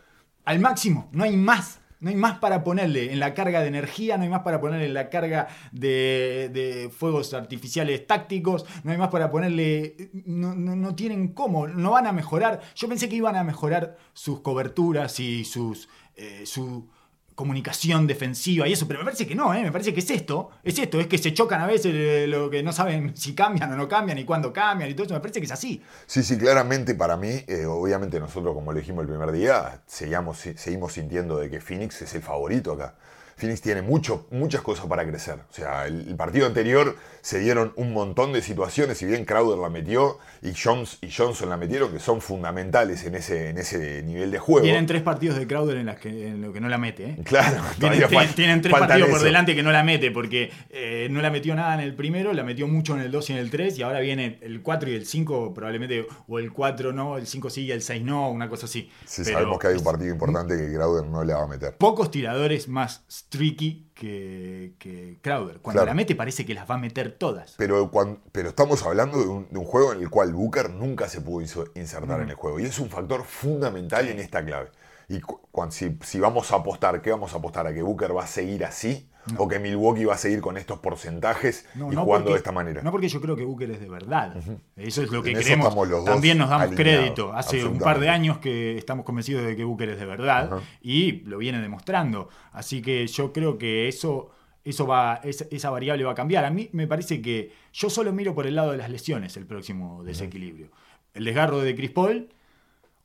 al 0.45 0.59
máximo. 0.59 1.09
No 1.11 1.23
hay 1.23 1.37
más. 1.37 1.79
No 1.99 2.09
hay 2.09 2.17
más 2.17 2.39
para 2.39 2.65
ponerle 2.65 3.13
en 3.13 3.19
la 3.21 3.33
carga 3.33 3.61
de 3.61 3.67
energía, 3.67 4.17
no 4.17 4.23
hay 4.23 4.29
más 4.29 4.41
para 4.41 4.59
ponerle 4.59 4.87
en 4.87 4.93
la 4.93 5.09
carga 5.09 5.47
de, 5.71 6.49
de 6.51 6.89
fuegos 6.89 7.33
artificiales 7.33 8.05
tácticos, 8.05 8.65
no 8.83 8.91
hay 8.91 8.97
más 8.97 9.07
para 9.07 9.31
ponerle... 9.31 10.11
No, 10.25 10.53
no- 10.53 10.75
no 10.75 10.95
tienen 10.95 11.29
cómo, 11.29 11.65
no 11.65 11.91
van 11.91 12.05
a 12.07 12.11
mejorar. 12.11 12.59
Yo 12.75 12.89
pensé 12.89 13.07
que 13.07 13.15
iban 13.15 13.37
a 13.37 13.45
mejorar 13.45 13.95
sus 14.11 14.41
coberturas 14.41 15.17
y 15.21 15.45
sus, 15.45 15.87
eh, 16.17 16.41
su 16.45 16.89
comunicación 17.35 18.07
defensiva 18.07 18.67
y 18.67 18.73
eso, 18.73 18.87
pero 18.87 18.99
me 18.99 19.05
parece 19.05 19.27
que 19.27 19.35
no, 19.35 19.53
¿eh? 19.53 19.61
me 19.61 19.71
parece 19.71 19.93
que 19.93 19.99
es 19.99 20.09
esto, 20.09 20.49
es 20.63 20.77
esto, 20.77 20.99
es 20.99 21.07
que 21.07 21.17
se 21.17 21.33
chocan 21.33 21.61
a 21.61 21.67
veces 21.67 21.93
eh, 21.93 22.25
lo 22.27 22.49
que 22.49 22.63
no 22.63 22.71
saben 22.71 23.15
si 23.15 23.33
cambian 23.33 23.71
o 23.71 23.75
no 23.75 23.87
cambian 23.87 24.17
y 24.17 24.25
cuándo 24.25 24.53
cambian 24.53 24.89
y 24.89 24.93
todo 24.93 25.05
eso, 25.05 25.13
me 25.13 25.19
parece 25.19 25.39
que 25.39 25.45
es 25.45 25.51
así. 25.51 25.81
Sí, 26.05 26.23
sí, 26.23 26.37
claramente 26.37 26.95
para 26.95 27.17
mí, 27.17 27.43
eh, 27.47 27.65
obviamente 27.65 28.19
nosotros 28.19 28.53
como 28.53 28.71
lo 28.71 28.79
dijimos 28.79 29.03
el 29.03 29.09
primer 29.09 29.31
día, 29.31 29.81
seguimos, 29.85 30.37
seguimos 30.55 30.93
sintiendo 30.93 31.37
de 31.37 31.49
que 31.49 31.59
Phoenix 31.59 32.01
es 32.01 32.13
el 32.15 32.21
favorito 32.21 32.73
acá. 32.73 32.95
Phoenix 33.35 33.61
tiene 33.61 33.81
mucho, 33.81 34.27
muchas 34.31 34.61
cosas 34.61 34.85
para 34.85 35.05
crecer. 35.07 35.39
O 35.49 35.53
sea, 35.53 35.85
el, 35.87 36.07
el 36.07 36.15
partido 36.15 36.45
anterior 36.45 36.95
se 37.21 37.39
dieron 37.39 37.71
un 37.77 37.93
montón 37.93 38.33
de 38.33 38.41
situaciones, 38.41 38.97
si 38.97 39.05
bien 39.05 39.23
Crowder 39.25 39.57
la 39.57 39.69
metió 39.69 40.17
y, 40.41 40.51
Jones, 40.53 40.97
y 41.01 41.09
Johnson 41.09 41.49
la 41.49 41.55
metieron, 41.57 41.91
que 41.91 41.99
son 41.99 42.19
fundamentales 42.21 43.05
en 43.05 43.15
ese, 43.15 43.49
en 43.49 43.57
ese 43.57 44.03
nivel 44.03 44.29
de 44.29 44.39
juego. 44.39 44.61
Tienen 44.63 44.85
tres 44.85 45.01
partidos 45.03 45.37
de 45.37 45.47
Crowder 45.47 45.77
en, 45.77 45.85
las 45.85 45.97
que, 45.99 46.27
en 46.27 46.41
lo 46.41 46.51
que 46.51 46.59
no 46.59 46.67
la 46.67 46.77
mete. 46.77 47.05
¿eh? 47.05 47.17
Claro, 47.23 47.61
Tienen, 47.79 47.99
tienen- 48.35 48.61
tres 48.61 48.73
partidos 48.73 49.09
por 49.09 49.21
delante 49.21 49.55
que 49.55 49.63
no 49.63 49.71
la 49.71 49.83
mete, 49.83 50.11
porque 50.11 50.51
eh, 50.69 51.07
no 51.09 51.21
la 51.21 51.29
metió 51.29 51.55
nada 51.55 51.73
en 51.75 51.79
el 51.79 51.95
primero, 51.95 52.33
la 52.33 52.43
metió 52.43 52.67
mucho 52.67 52.93
en 52.95 53.01
el 53.01 53.11
2 53.11 53.29
y 53.29 53.33
en 53.33 53.39
el 53.39 53.49
3, 53.49 53.77
y 53.79 53.83
ahora 53.83 53.99
viene 54.01 54.37
el 54.41 54.61
4 54.61 54.89
y 54.91 54.95
el 54.95 55.05
5 55.05 55.53
probablemente, 55.53 56.05
o 56.27 56.39
el 56.39 56.51
4 56.51 56.91
no, 56.91 57.17
el 57.17 57.25
5 57.25 57.49
sí 57.49 57.61
y 57.63 57.71
el 57.71 57.81
6 57.81 58.03
no, 58.03 58.29
una 58.29 58.49
cosa 58.49 58.65
así. 58.65 58.91
Sí, 59.05 59.21
Pero 59.23 59.37
sabemos 59.37 59.59
que 59.59 59.67
hay 59.67 59.75
un 59.75 59.83
partido 59.83 60.11
importante 60.11 60.57
que 60.57 60.73
Crowder 60.73 61.05
no 61.05 61.23
le 61.23 61.33
va 61.33 61.43
a 61.43 61.47
meter. 61.47 61.75
Pocos 61.77 62.11
tiradores 62.11 62.67
más 62.67 63.05
streaky 63.33 63.89
que, 63.95 64.73
que 64.77 65.17
Crowder. 65.21 65.59
Cuando 65.59 65.79
Claro. 65.79 65.87
la 65.87 65.93
mete 65.95 66.15
parece 66.15 66.45
que 66.45 66.53
las 66.53 66.69
va 66.69 66.75
a 66.75 66.77
meter 66.77 67.11
todas. 67.17 67.55
Pero, 67.57 67.89
pero 68.31 68.49
estamos 68.49 68.83
hablando 68.83 69.19
de 69.19 69.27
un, 69.27 69.47
de 69.49 69.57
un 69.59 69.65
juego 69.65 69.93
en 69.93 70.01
el 70.01 70.09
cual 70.09 70.33
Booker 70.33 70.69
nunca 70.69 71.07
se 71.09 71.21
pudo 71.21 71.41
insertar 71.41 72.19
Mm. 72.19 72.23
en 72.23 72.29
el 72.29 72.35
juego. 72.35 72.59
Y 72.59 72.65
es 72.65 72.77
un 72.79 72.89
factor 72.89 73.23
fundamental 73.23 74.07
en 74.07 74.19
esta 74.19 74.45
clave. 74.45 74.69
Y 75.09 75.19
cu- 75.19 75.41
cuan- 75.51 75.71
si, 75.71 75.97
si 76.03 76.19
vamos 76.19 76.51
a 76.51 76.57
apostar, 76.57 77.01
¿qué 77.01 77.11
vamos 77.11 77.33
a 77.33 77.37
apostar? 77.37 77.67
¿A 77.67 77.73
que 77.73 77.81
Booker 77.81 78.15
va 78.15 78.23
a 78.23 78.27
seguir 78.27 78.63
así? 78.65 79.09
¿O 79.37 79.47
que 79.47 79.57
Milwaukee 79.59 80.05
va 80.05 80.15
a 80.15 80.17
seguir 80.17 80.41
con 80.41 80.57
estos 80.57 80.79
porcentajes 80.79 81.65
No, 81.75 81.91
y 81.91 81.95
no 81.95 82.03
jugando 82.03 82.25
porque- 82.25 82.33
de 82.33 82.37
esta 82.37 82.51
manera? 82.51 82.81
No 82.81 82.91
porque 82.91 83.07
yo 83.07 83.21
creo 83.21 83.35
que 83.35 83.45
Booker 83.45 83.71
es 83.71 83.79
de 83.79 83.89
verdad. 83.89 84.35
Eso 84.75 85.01
es 85.01 85.11
lo 85.11 85.23
que 85.23 85.31
En 85.31 85.37
creemos. 85.41 85.73
También 86.05 86.37
nos 86.37 86.49
damos 86.49 86.75
crédito. 86.75 87.33
Hace 87.33 87.65
un 87.65 87.79
par 87.79 87.99
de 87.99 88.09
años 88.09 88.37
que 88.39 88.77
estamos 88.77 89.05
convencidos 89.05 89.45
de 89.45 89.55
que 89.55 89.63
Booker 89.63 89.89
es 89.89 89.99
de 89.99 90.05
verdad 90.05 90.61
y 90.81 91.21
lo 91.21 91.37
viene 91.37 91.61
demostrando. 91.61 92.29
Así 92.51 92.81
que 92.81 93.07
yo 93.07 93.31
creo 93.31 93.57
que 93.57 93.87
eso, 93.87 94.29
eso 94.65 94.85
va, 94.87 95.21
esa, 95.23 95.45
esa 95.51 95.69
variable 95.69 96.03
va 96.03 96.11
a 96.11 96.15
cambiar. 96.15 96.45
A 96.45 96.49
mí 96.49 96.69
me 96.73 96.87
parece 96.87 97.21
que 97.21 97.51
yo 97.71 97.89
solo 97.89 98.11
miro 98.13 98.33
por 98.35 98.45
el 98.47 98.55
lado 98.55 98.71
de 98.71 98.77
las 98.77 98.89
lesiones 98.89 99.35
el 99.37 99.45
próximo 99.45 100.03
desequilibrio. 100.03 100.67
El 101.13 101.23
desgarro 101.25 101.59
de 101.59 101.75
Chris 101.75 101.91
Paul 101.91 102.29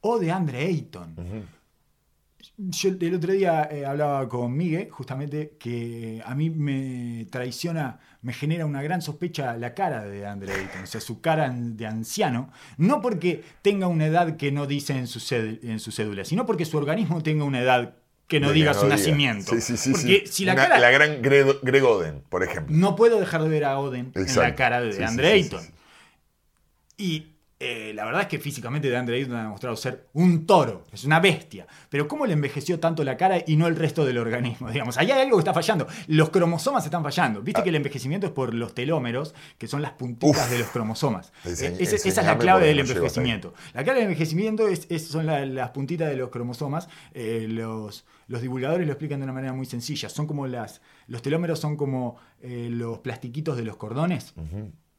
o 0.01 0.19
de 0.19 0.31
Andre 0.33 0.65
Ayton. 0.67 1.15
Yo 2.57 2.91
el 3.01 3.15
otro 3.15 3.33
día 3.33 3.69
eh, 3.71 3.85
hablaba 3.85 4.29
con 4.29 4.57
Miguel, 4.57 4.89
justamente, 4.91 5.57
que 5.59 6.23
a 6.25 6.35
mí 6.35 6.51
me 6.51 7.27
traiciona, 7.31 7.99
me 8.23 8.33
genera 8.33 8.65
una 8.67 8.83
gran 8.83 9.03
sospecha 9.03 9.57
la 9.57 9.75
cara 9.75 10.05
de 10.05 10.25
Andre 10.27 10.53
Ayton, 10.55 10.83
o 10.83 10.87
sea, 10.87 11.01
su 11.01 11.21
cara 11.21 11.51
de 11.53 11.87
anciano, 11.87 12.51
no 12.77 13.01
porque 13.01 13.43
tenga 13.63 13.87
una 13.89 14.07
edad 14.07 14.37
que 14.37 14.53
no 14.53 14.67
dice 14.67 14.93
en 14.97 15.07
su, 15.09 15.21
en 15.35 15.81
su 15.81 15.91
cédula, 15.93 16.25
sino 16.25 16.47
porque 16.47 16.65
su 16.65 16.77
organismo 16.77 17.23
tenga 17.23 17.45
una 17.45 17.61
edad 17.61 17.97
que 18.29 18.41
no 18.41 18.49
De 18.49 18.55
diga 18.55 18.73
que 18.73 18.79
su 18.79 18.85
diga. 18.85 18.97
nacimiento. 18.97 19.53
Sí, 19.53 19.61
sí, 19.61 19.77
sí. 19.77 19.91
porque 19.93 20.25
si 20.27 20.45
la 20.45 20.53
Una- 20.53 20.63
cara... 20.63 20.79
la 20.81 20.91
gran 20.91 21.23
Greg, 21.23 21.47
Greg 21.63 21.85
Oden, 21.85 22.23
por 22.29 22.43
ejemplo. 22.45 22.77
No 22.77 22.95
puedo 22.95 23.19
dejar 23.19 23.43
de 23.43 23.49
ver 23.49 23.65
a 23.65 23.79
Oden 23.81 24.13
en 24.15 24.37
la 24.37 24.55
cara 24.55 24.81
de 24.81 24.93
sí, 24.93 25.03
sí, 25.09 25.21
Ayton. 25.25 25.65
Y 26.97 27.27
eh, 27.61 27.93
la 27.95 28.05
verdad 28.05 28.23
es 28.23 28.29
que 28.29 28.39
físicamente 28.39 28.89
de 28.89 28.97
Andre 28.97 29.17
Ayton 29.17 29.35
ha 29.37 29.43
demostrado 29.43 29.75
ser 29.77 30.07
un 30.13 30.47
toro, 30.47 30.85
es 30.93 31.05
una 31.05 31.19
bestia. 31.19 31.67
Pero 31.91 32.07
¿cómo 32.07 32.25
le 32.25 32.33
envejeció 32.33 32.79
tanto 32.79 33.03
la 33.03 33.17
cara 33.17 33.43
y 33.47 33.57
no 33.57 33.67
el 33.67 33.75
resto 33.75 34.05
del 34.05 34.19
organismo? 34.19 34.71
Digamos, 34.71 34.97
ahí 34.99 35.11
hay 35.11 35.23
algo 35.23 35.37
que 35.37 35.41
está 35.41 35.53
fallando. 35.55 35.87
Los 36.07 36.31
cromosomas 36.31 36.85
están 36.85 37.03
fallando. 37.03 37.43
Viste 37.43 37.61
Ah. 37.61 37.65
que 37.65 37.71
el 37.71 37.77
envejecimiento 37.77 38.27
es 38.29 38.33
por 38.33 38.55
los 38.55 38.75
telómeros, 38.75 39.35
que 39.59 39.67
son 39.67 39.83
las 39.83 39.93
puntitas 39.93 40.45
Uf. 40.47 40.51
de 40.51 40.59
los 40.61 40.69
cromosomas. 40.69 41.33
Enseñ- 41.45 41.73
Eh, 41.73 41.77
esa 41.81 41.97
es 41.97 42.17
la 42.25 42.39
clave 42.39 42.67
del 42.67 42.79
envejecimiento. 42.81 43.55
La 43.75 43.83
clave 43.83 44.01
del 44.01 44.09
envejecimiento 44.11 44.69
es, 44.69 44.87
es- 44.89 45.09
son 45.09 45.27
la- 45.27 45.45
las 45.45 45.71
puntitas 45.71 46.09
de 46.09 46.17
los 46.17 46.31
cromosomas. 46.31 46.89
Eh, 47.15 47.47
los, 47.49 48.05
los 48.29 48.41
divulgadores 48.43 48.87
lo 48.87 48.93
explican 48.93 49.19
de 49.21 49.25
una 49.25 49.33
manera 49.33 49.53
muy 49.53 49.67
sencilla. 49.67 50.09
Son 50.09 50.27
como 50.29 50.47
las. 50.47 50.81
Los 51.09 51.23
telómeros 51.23 51.59
son 51.59 51.77
como 51.77 52.17
eh, 52.41 52.69
los 52.71 52.99
plastiquitos 53.01 53.57
de 53.57 53.65
los 53.65 53.77
cordones. 53.77 54.35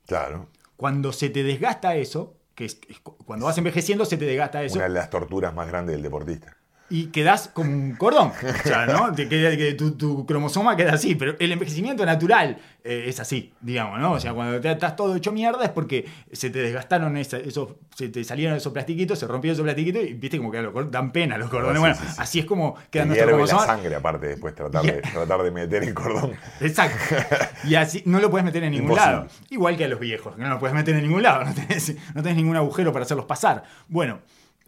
Claro. 0.06 0.48
Cuando 0.76 1.12
se 1.14 1.30
te 1.30 1.44
desgasta 1.44 1.96
eso, 1.96 2.36
que 2.60 2.96
cuando 3.26 3.46
vas 3.46 3.58
envejeciendo 3.58 4.04
se 4.04 4.18
te 4.18 4.26
desgasta 4.26 4.62
eso. 4.62 4.76
Una 4.76 4.84
de 4.84 4.94
las 4.94 5.10
torturas 5.10 5.54
más 5.54 5.68
grandes 5.68 5.96
del 5.96 6.04
deportista. 6.04 6.58
Y 6.90 7.08
quedás 7.08 7.50
como 7.54 7.72
un 7.72 7.96
cordón. 7.96 8.30
O 8.32 8.68
sea, 8.68 8.86
¿no? 8.86 9.14
Queda- 9.16 9.56
que 9.58 9.74
tu, 9.74 9.92
tu 9.92 10.26
cromosoma 10.26 10.76
queda 10.76 10.94
así, 10.94 11.16
pero 11.16 11.36
el 11.40 11.52
envejecimiento 11.52 12.06
natural 12.06 12.58
eh, 12.84 13.06
es 13.08 13.20
así, 13.20 13.54
digamos, 13.62 14.00
¿no? 14.00 14.14
O 14.14 14.20
sea, 14.20 14.34
cuando 14.34 14.60
te 14.60 14.72
estás 14.72 14.96
todo 14.96 15.16
hecho 15.16 15.32
mierda 15.32 15.64
es 15.66 15.70
porque 15.70 16.06
se 16.32 16.50
te 16.50 16.60
desgastaron 16.60 17.16
esa- 17.18 17.38
esos, 17.38 17.70
se 17.96 18.10
te 18.10 18.24
salieron 18.24 18.56
esos 18.58 18.74
plastiquitos, 18.74 19.20
se 19.20 19.28
rompió 19.28 19.52
esos 19.52 19.64
plastiquitos 19.64 20.02
y 20.04 20.14
viste 20.14 20.38
como 20.38 20.52
que 20.52 20.62
los 20.62 20.90
dan 20.92 21.12
pena 21.12 21.38
los 21.38 21.50
cordones. 21.50 21.80
Bueno, 21.80 21.96
sí, 21.96 22.04
sí. 22.08 22.16
así 22.18 22.40
es 22.40 22.46
como 22.46 22.76
quedan 22.90 23.10
nuestros 23.10 23.28
hierve 23.30 23.42
la 23.44 23.48
cromosomas. 23.48 23.78
sangre 23.82 23.96
aparte 23.96 24.28
después 24.28 24.56
tratar 24.56 24.82
de, 24.84 24.92
tratar 25.14 25.44
de 25.44 25.52
meter 25.52 25.84
el 25.84 25.94
cordón. 25.94 26.32
Exacto. 26.62 26.98
Y 27.66 27.76
así 27.76 28.02
no 28.06 28.20
lo 28.20 28.32
puedes 28.32 28.46
meter 28.46 28.64
en 28.64 28.72
ningún 28.72 28.92
Imposible. 28.92 29.12
lado. 29.14 29.28
Igual 29.50 29.78
que 29.78 29.84
a 29.86 29.88
los 29.90 30.00
viejos, 30.00 30.36
que 30.36 30.42
no 30.42 30.50
lo 30.50 30.60
puedes 30.60 30.74
meter 30.76 30.96
en 30.96 31.04
ningún 31.04 31.22
lado. 31.24 31.44
No 31.50 31.54
tenés, 31.54 31.96
no 32.16 32.24
tenés 32.24 32.38
ningún 32.38 32.56
agujero 32.56 32.92
para 32.94 33.04
hacerlos 33.06 33.26
pasar. 33.26 33.64
Bueno, 33.90 34.20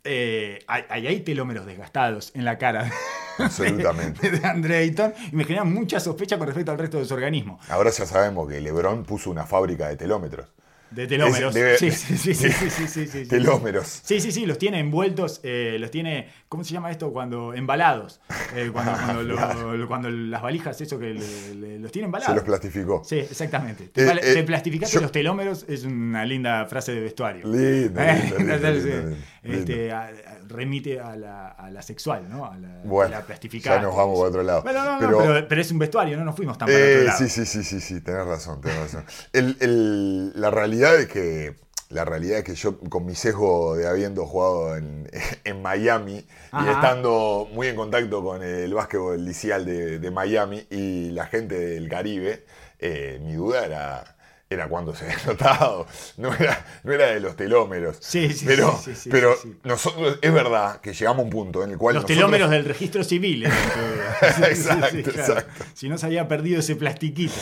eh, 0.04 0.60
hay, 0.68 1.20
telómeros 1.22 1.66
desgastados 1.66 2.32
en 2.36 2.46
la 2.46 2.58
cara 2.58 2.92
Absolutamente. 3.38 4.32
de 4.32 4.46
Andre 4.46 4.78
Ayton 4.78 5.14
y 5.32 5.36
me 5.36 5.44
generan 5.44 5.72
mucha 5.72 6.00
sospecha 6.00 6.38
con 6.38 6.48
respecto 6.48 6.72
al 6.72 6.78
resto 6.78 6.98
de 7.00 7.06
su 7.06 7.14
organismo. 7.14 7.60
Ahora 7.70 7.92
ya 7.92 8.06
sabemos 8.06 8.48
que 8.50 8.60
Lebron 8.60 9.04
puso 9.04 9.30
una 9.30 9.46
fábrica 9.46 9.88
de 9.88 9.98
telómetros. 9.98 10.48
De 10.92 11.08
telómeros. 11.08 11.54
Sí, 11.54 11.90
sí, 11.92 12.18
sí, 12.18 12.18
sí, 12.18 12.52
sí, 12.52 12.70
sí, 12.70 12.88
sí, 12.88 13.08
sí. 13.08 13.26
Telómeros. 13.28 14.02
Sí, 14.04 14.20
sí, 14.20 14.32
sí, 14.32 14.46
los 14.46 14.58
tiene 14.58 14.80
envueltos, 14.80 15.40
eh, 15.44 15.78
los 15.80 15.90
tiene, 15.90 16.28
¿cómo 16.50 16.64
se 16.66 16.74
llama 16.74 16.92
esto? 16.92 17.12
Cuando 17.14 17.54
embalados. 17.54 18.20
Eh, 18.56 18.70
cuando, 18.74 18.92
cuando, 18.92 19.24
lo- 19.24 19.78
lo- 19.78 19.88
cuando 19.88 20.10
las 20.10 20.42
valijas, 20.42 20.80
eso 20.82 21.00
que 21.00 21.14
le- 21.14 21.56
le- 21.56 21.80
los 21.80 21.92
tiene 21.92 22.08
embalados. 22.08 22.32
Se 22.34 22.36
los 22.36 22.44
plastificó. 22.44 23.02
Sí, 23.06 23.20
exactamente. 23.20 23.88
Te, 23.88 24.02
Eh, 24.04 24.12
pla- 24.12 24.22
eh, 24.22 24.34
te 24.34 24.44
plastificaste 24.44 24.96
yo- 24.96 25.02
los 25.02 25.12
telómeros 25.14 25.66
es 25.70 25.86
una 25.86 26.26
linda 26.26 26.66
frase 26.66 26.94
de 26.94 27.00
vestuario. 27.02 27.48
Lindo, 27.48 28.02
Eh, 28.02 28.20
lindo, 28.22 28.38
lindo, 28.38 28.54
entonces, 28.54 28.84
lindo, 28.84 28.98
eh, 28.98 29.18
lindo, 29.44 29.60
este, 29.60 29.76
lindo. 29.78 29.96
a- 29.96 30.02
a- 30.08 30.12
remite 30.50 31.00
a 31.00 31.16
la, 31.16 31.48
a 31.48 31.72
la 31.72 31.82
sexual, 31.82 32.28
¿no? 32.30 32.46
A 32.52 32.58
la, 32.58 32.82
Bueno, 32.84 33.16
a 33.16 33.20
la 33.20 33.26
plastificada. 33.26 33.78
ya 33.78 33.82
nos 33.84 33.96
vamos 33.96 34.18
para 34.20 34.30
otro 34.30 34.44
lado. 34.44 34.62
Bueno, 34.64 34.84
no, 34.84 35.00
no, 35.00 35.00
Pero- 35.00 35.18
pero, 35.20 35.48
pero 35.48 35.62
es 35.62 35.72
un 35.72 35.80
vestuario, 35.80 36.18
no 36.18 36.26
nos 36.26 36.36
fuimos 36.36 36.58
tan 36.58 36.68
para 36.68 36.78
Eh, 36.78 36.94
otro 36.96 37.04
lado. 37.06 37.18
sí, 37.20 37.30
sí, 37.30 37.46
sí, 37.46 37.64
sí, 37.64 37.80
sí, 37.80 38.02
tenés 38.02 38.26
razón, 38.26 38.60
tenés 38.60 38.78
razón. 38.78 39.06
El- 39.32 39.56
el- 39.62 40.34
la 40.42 40.52
realidad 40.52 40.81
es 40.90 41.08
que 41.08 41.56
la 41.90 42.06
realidad 42.06 42.40
es 42.40 42.44
que 42.46 42.56
yo 42.56 42.80
con 42.80 43.06
mi 43.06 43.16
sesgo 43.16 43.76
de 43.76 43.88
habiendo 43.88 44.26
jugado 44.26 44.78
en, 44.78 45.10
en 45.44 45.62
Miami 45.62 46.26
y 46.54 46.68
estando 46.70 47.48
muy 47.54 47.68
en 47.68 47.76
contacto 47.76 48.24
con 48.24 48.42
el 48.44 48.74
básquetbol 48.74 49.24
liceal 49.24 49.66
de, 49.66 50.00
de 50.00 50.12
Miami 50.12 50.66
y 50.70 51.12
la 51.12 51.26
gente 51.28 51.56
del 51.60 51.90
Caribe, 51.90 52.46
eh, 52.80 53.20
mi 53.24 53.34
duda 53.34 53.66
era 53.66 54.16
era 54.50 54.68
cuando 54.68 54.94
se 54.94 55.06
había 55.10 55.18
notado, 55.28 55.88
no 56.18 56.34
era, 56.34 56.66
no 56.84 56.92
era 56.92 57.06
de 57.08 57.22
los 57.22 57.38
telómeros. 57.38 57.96
Sí, 58.02 58.34
sí, 58.34 58.44
pero, 58.46 58.78
sí, 58.84 59.10
pero 59.10 59.34
sí, 59.42 59.56
nosotros, 59.64 60.20
es 60.22 60.34
verdad 60.34 60.82
que 60.82 60.94
llegamos 60.94 61.22
a 61.22 61.24
un 61.24 61.30
punto 61.30 61.64
en 61.64 61.72
el 61.72 61.78
cual 61.78 61.96
Los 61.96 62.04
nosotros- 62.04 62.18
telómeros 62.18 62.50
del 62.50 62.66
registro 62.66 63.02
civil. 63.06 63.46
sí, 64.20 64.44
Exacto, 64.44 64.90
claro. 64.90 65.20
exacto. 65.20 65.64
Si 65.74 65.88
no 65.88 65.98
se 65.98 66.06
había 66.06 66.28
perdido 66.28 66.60
ese 66.60 66.76
plastiquito. 66.76 67.34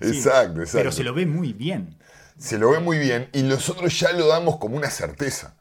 Exacto, 0.00 0.60
exacto. 0.60 0.78
Pero 0.78 0.92
se 0.92 1.02
lo 1.02 1.12
ve 1.12 1.26
muy 1.26 1.52
bien. 1.52 1.96
Se 2.38 2.56
lo 2.56 2.70
ve 2.70 2.78
muy 2.78 2.98
bien 2.98 3.28
y 3.32 3.42
nosotros 3.42 3.98
ya 3.98 4.12
lo 4.12 4.26
damos 4.28 4.56
como 4.56 4.76
una 4.76 4.90
certeza. 4.90 5.54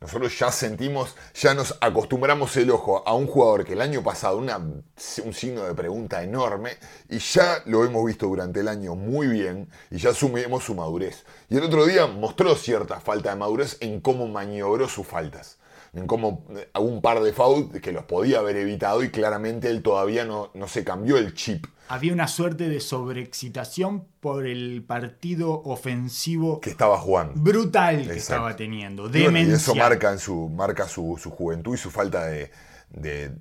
Nosotros 0.00 0.38
ya 0.38 0.52
sentimos, 0.52 1.16
ya 1.34 1.54
nos 1.54 1.76
acostumbramos 1.80 2.56
el 2.56 2.70
ojo 2.70 3.02
a 3.04 3.14
un 3.14 3.26
jugador 3.26 3.64
que 3.64 3.72
el 3.72 3.80
año 3.80 4.00
pasado 4.04 4.38
una, 4.38 4.56
un 4.58 5.34
signo 5.34 5.64
de 5.64 5.74
pregunta 5.74 6.22
enorme 6.22 6.76
y 7.08 7.18
ya 7.18 7.62
lo 7.64 7.84
hemos 7.84 8.06
visto 8.06 8.26
durante 8.26 8.60
el 8.60 8.68
año 8.68 8.94
muy 8.94 9.26
bien 9.26 9.68
y 9.90 9.96
ya 9.96 10.10
asumimos 10.10 10.62
su 10.62 10.76
madurez. 10.76 11.24
Y 11.48 11.56
el 11.56 11.64
otro 11.64 11.84
día 11.84 12.06
mostró 12.06 12.54
cierta 12.54 13.00
falta 13.00 13.30
de 13.30 13.36
madurez 13.36 13.76
en 13.80 14.00
cómo 14.00 14.28
maniobró 14.28 14.88
sus 14.88 15.04
faltas, 15.04 15.58
en 15.92 16.06
cómo 16.06 16.44
eh, 16.50 16.68
un 16.78 17.02
par 17.02 17.20
de 17.20 17.32
fouls 17.32 17.80
que 17.80 17.90
los 17.90 18.04
podía 18.04 18.38
haber 18.38 18.56
evitado 18.56 19.02
y 19.02 19.10
claramente 19.10 19.68
él 19.68 19.82
todavía 19.82 20.24
no, 20.24 20.52
no 20.54 20.68
se 20.68 20.84
cambió 20.84 21.16
el 21.16 21.34
chip 21.34 21.66
Había 21.88 22.12
una 22.12 22.28
suerte 22.28 22.68
de 22.68 22.80
sobreexcitación 22.80 24.04
por 24.20 24.46
el 24.46 24.82
partido 24.86 25.62
ofensivo 25.64 26.60
que 26.60 26.70
estaba 26.70 26.98
jugando. 26.98 27.34
brutal 27.40 27.96
que 27.96 28.02
Exacto. 28.02 28.18
estaba 28.20 28.56
teniendo. 28.56 29.06
Y 29.08 29.22
bueno, 29.24 29.38
y 29.38 29.50
eso 29.52 29.74
marca, 29.74 30.12
en 30.12 30.18
su, 30.18 30.48
marca 30.48 30.86
su, 30.88 31.18
su 31.20 31.30
juventud 31.30 31.74
y 31.74 31.78
su 31.78 31.90
falta 31.90 32.26
de, 32.26 32.50
de- 32.90 33.32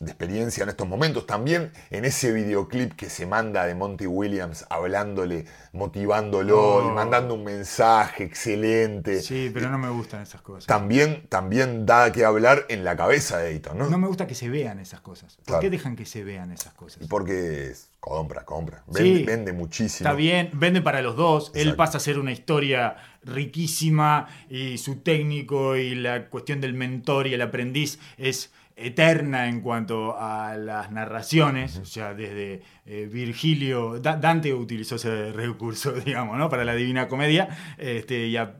de 0.00 0.10
experiencia 0.10 0.62
en 0.62 0.68
estos 0.68 0.86
momentos. 0.86 1.26
También 1.26 1.72
en 1.90 2.04
ese 2.04 2.30
videoclip 2.32 2.92
que 2.94 3.10
se 3.10 3.26
manda 3.26 3.66
de 3.66 3.74
Monty 3.74 4.06
Williams 4.06 4.64
hablándole, 4.70 5.46
motivándolo, 5.72 6.58
Oh. 6.76 6.90
y 6.90 6.94
mandando 6.94 7.34
un 7.34 7.44
mensaje 7.44 8.24
excelente. 8.24 9.20
Sí, 9.22 9.50
pero 9.52 9.70
no 9.70 9.78
me 9.78 9.88
gustan 9.90 10.22
esas 10.22 10.40
cosas. 10.42 10.66
También, 10.66 11.26
también 11.28 11.86
da 11.86 12.12
que 12.12 12.24
hablar 12.24 12.66
en 12.68 12.84
la 12.84 12.96
cabeza 12.96 13.38
de 13.38 13.48
Ayton, 13.48 13.78
¿no? 13.78 13.88
No 13.88 13.98
me 13.98 14.06
gusta 14.06 14.26
que 14.26 14.34
se 14.34 14.48
vean 14.48 14.78
esas 14.78 15.00
cosas. 15.00 15.36
¿Por 15.36 15.44
Claro. 15.46 15.60
qué 15.60 15.70
dejan 15.70 15.96
que 15.96 16.04
se 16.06 16.22
vean 16.24 16.52
esas 16.52 16.74
cosas? 16.74 17.06
Porque 17.08 17.72
compra, 18.00 18.44
compra. 18.44 18.84
Vende, 18.86 19.18
Sí. 19.18 19.24
vende 19.24 19.52
muchísimo. 19.52 20.08
Está 20.08 20.16
bien, 20.16 20.50
vende 20.52 20.80
para 20.82 21.02
los 21.02 21.16
dos. 21.16 21.50
Él 21.54 21.74
pasa 21.76 21.98
a 21.98 22.00
ser 22.00 22.18
una 22.18 22.32
historia 22.32 22.96
riquísima 23.22 24.28
y 24.50 24.78
su 24.78 24.96
técnico 24.96 25.76
y 25.76 25.94
la 25.94 26.28
cuestión 26.28 26.60
del 26.60 26.74
mentor 26.74 27.26
y 27.26 27.34
el 27.34 27.42
aprendiz 27.42 27.98
es 28.16 28.52
eterna 28.78 29.48
en 29.48 29.60
cuanto 29.60 30.16
a 30.18 30.56
las 30.56 30.90
narraciones. 30.90 31.78
O 31.78 31.84
sea, 31.84 32.14
desde 32.14 32.62
eh, 32.86 33.08
Virgilio, 33.10 33.98
Da- 34.00 34.16
Dante 34.16 34.54
utilizó 34.54 34.96
ese 34.96 35.32
recurso, 35.32 35.92
digamos, 36.04 36.38
¿no? 36.38 36.48
Para 36.48 36.64
la 36.64 36.74
Divina 36.74 37.08
Comedia. 37.08 37.48
Este, 37.78 38.26
y 38.28 38.36
a, 38.36 38.56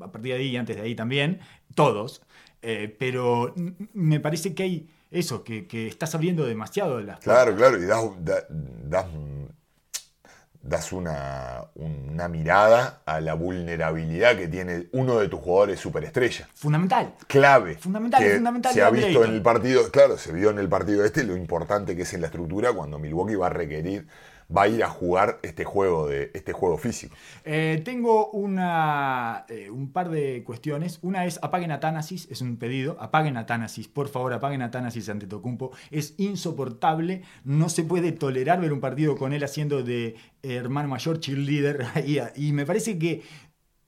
a 0.00 0.12
partir 0.12 0.32
de 0.34 0.38
ahí 0.38 0.46
y 0.48 0.56
antes 0.56 0.76
de 0.76 0.82
ahí 0.82 0.94
también, 0.94 1.40
todos. 1.74 2.22
Eh, 2.62 2.94
pero 2.98 3.54
me 3.92 4.20
parece 4.20 4.54
que 4.54 4.62
hay 4.64 4.90
eso, 5.10 5.44
que, 5.44 5.66
que 5.66 5.86
estás 5.86 6.14
abriendo 6.14 6.44
demasiado 6.44 7.00
las 7.00 7.20
Claro, 7.20 7.54
claro, 7.56 7.78
y 7.82 7.86
das, 7.86 8.04
da- 8.24 8.46
das, 8.50 9.06
das 10.62 10.92
una, 10.92 11.64
una 11.74 12.28
mirada 12.28 13.02
a 13.06 13.20
la 13.20 13.34
vulnerabilidad 13.34 14.36
que 14.36 14.48
tiene 14.48 14.88
uno 14.92 15.18
de 15.18 15.28
tus 15.28 15.40
jugadores 15.40 15.80
superestrella. 15.80 16.48
Fundamental. 16.54 17.14
Clave. 17.26 17.76
Fundamental, 17.76 18.22
que 18.22 18.34
fundamental 18.34 18.72
Se 18.72 18.82
ha 18.82 18.90
visto 18.90 19.24
en 19.24 19.32
el 19.32 19.42
partido, 19.42 19.90
claro, 19.90 20.18
se 20.18 20.32
vio 20.32 20.50
en 20.50 20.58
el 20.58 20.68
partido 20.68 21.04
este 21.04 21.24
lo 21.24 21.36
importante 21.36 21.96
que 21.96 22.02
es 22.02 22.12
en 22.14 22.20
la 22.20 22.26
estructura 22.26 22.72
cuando 22.72 22.98
Milwaukee 22.98 23.36
va 23.36 23.46
a 23.46 23.50
requerir, 23.50 24.06
va 24.54 24.62
a 24.62 24.68
ir 24.68 24.82
a 24.82 24.88
jugar 24.88 25.38
este 25.42 25.64
juego, 25.64 26.08
de, 26.08 26.30
este 26.34 26.52
juego 26.52 26.78
físico. 26.78 27.14
Eh, 27.44 27.82
tengo 27.84 28.30
una, 28.30 29.44
eh, 29.48 29.70
un 29.70 29.92
par 29.92 30.10
de 30.10 30.42
cuestiones. 30.44 30.98
Una 31.02 31.26
es 31.26 31.38
apaguen 31.42 31.70
a 31.70 31.80
Thanasis, 31.80 32.28
es 32.30 32.40
un 32.40 32.56
pedido. 32.56 32.96
Apaguen 33.00 33.36
a 33.36 33.46
por 33.92 34.08
favor, 34.08 34.32
apaguen 34.32 34.62
a 34.62 34.70
Thanasis 34.70 35.08
ante 35.08 35.26
Tocumpo. 35.26 35.72
Es 35.90 36.14
insoportable, 36.18 37.22
no 37.44 37.68
se 37.68 37.84
puede 37.84 38.12
tolerar 38.12 38.60
ver 38.60 38.72
un 38.72 38.80
partido 38.80 39.16
con 39.16 39.32
él 39.32 39.44
haciendo 39.44 39.82
de 39.82 40.16
eh, 40.42 40.54
hermano 40.54 40.88
mayor 40.88 41.20
cheerleader. 41.20 41.86
y, 42.06 42.18
y 42.36 42.52
me 42.52 42.64
parece 42.64 42.98
que, 42.98 43.22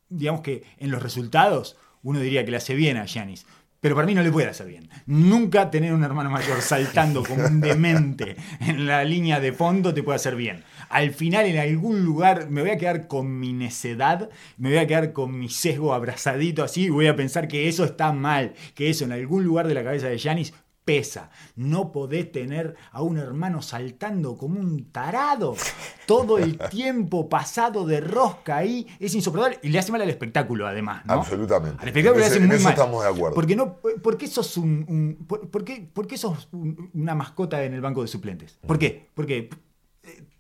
digamos 0.08 0.42
que 0.42 0.64
en 0.78 0.90
los 0.90 1.02
resultados, 1.02 1.76
uno 2.02 2.20
diría 2.20 2.44
que 2.44 2.50
le 2.50 2.56
hace 2.58 2.74
bien 2.74 2.96
a 2.96 3.04
Giannis. 3.04 3.46
Pero 3.80 3.94
para 3.94 4.06
mí 4.06 4.14
no 4.14 4.22
le 4.22 4.30
puede 4.30 4.48
hacer 4.48 4.66
bien. 4.66 4.90
Nunca 5.06 5.70
tener 5.70 5.94
un 5.94 6.04
hermano 6.04 6.28
mayor 6.30 6.60
saltando 6.60 7.24
como 7.24 7.46
un 7.46 7.60
demente 7.62 8.36
en 8.60 8.86
la 8.86 9.04
línea 9.04 9.40
de 9.40 9.52
fondo 9.52 9.94
te 9.94 10.02
puede 10.02 10.16
hacer 10.16 10.36
bien. 10.36 10.64
Al 10.90 11.12
final, 11.12 11.46
en 11.46 11.58
algún 11.58 12.04
lugar, 12.04 12.50
me 12.50 12.60
voy 12.60 12.70
a 12.70 12.76
quedar 12.76 13.06
con 13.06 13.40
mi 13.40 13.54
necedad, 13.54 14.28
me 14.58 14.68
voy 14.68 14.78
a 14.78 14.86
quedar 14.86 15.12
con 15.14 15.38
mi 15.38 15.48
sesgo 15.48 15.94
abrazadito 15.94 16.62
así 16.62 16.84
y 16.84 16.90
voy 16.90 17.06
a 17.06 17.16
pensar 17.16 17.48
que 17.48 17.68
eso 17.68 17.84
está 17.84 18.12
mal, 18.12 18.52
que 18.74 18.90
eso 18.90 19.04
en 19.04 19.12
algún 19.12 19.44
lugar 19.44 19.66
de 19.66 19.74
la 19.74 19.82
cabeza 19.82 20.08
de 20.08 20.18
Yanis 20.18 20.52
pesa. 20.90 21.30
No 21.54 21.92
podés 21.92 22.32
tener 22.32 22.74
a 22.90 23.02
un 23.02 23.16
hermano 23.16 23.62
saltando 23.62 24.36
como 24.36 24.58
un 24.58 24.86
tarado 24.90 25.54
todo 26.04 26.38
el 26.38 26.58
tiempo 26.70 27.28
pasado 27.28 27.86
de 27.86 28.00
rosca 28.00 28.56
ahí. 28.56 28.88
Es 28.98 29.14
insoportable 29.14 29.60
y 29.62 29.68
le 29.68 29.78
hace 29.78 29.92
mal 29.92 30.02
al 30.02 30.10
espectáculo, 30.10 30.66
además. 30.66 31.06
¿no? 31.06 31.12
Absolutamente. 31.12 31.80
Al 31.80 31.88
espectáculo 31.88 32.20
le 32.20 32.26
hace 32.26 32.38
en 32.38 32.46
muy 32.48 32.56
eso 32.56 32.64
mal. 32.64 32.72
estamos 32.72 33.04
de 33.04 33.08
acuerdo. 33.10 33.34
Porque 33.36 33.54
no, 33.54 33.76
¿Por 33.76 34.18
qué 34.18 34.26
sos 34.26 34.56
un, 34.56 34.84
un- 34.88 35.26
por, 35.28 35.48
por 35.48 35.62
qué, 35.64 35.88
por 35.92 36.08
qué 36.08 36.18
sos 36.18 36.48
un- 36.50 36.90
una 36.94 37.14
mascota 37.14 37.62
en 37.62 37.74
el 37.74 37.80
banco 37.80 38.02
de 38.02 38.08
suplentes? 38.08 38.58
¿Por 38.66 38.78
qué? 38.78 39.08
Porque 39.14 39.38
eh, 39.38 39.50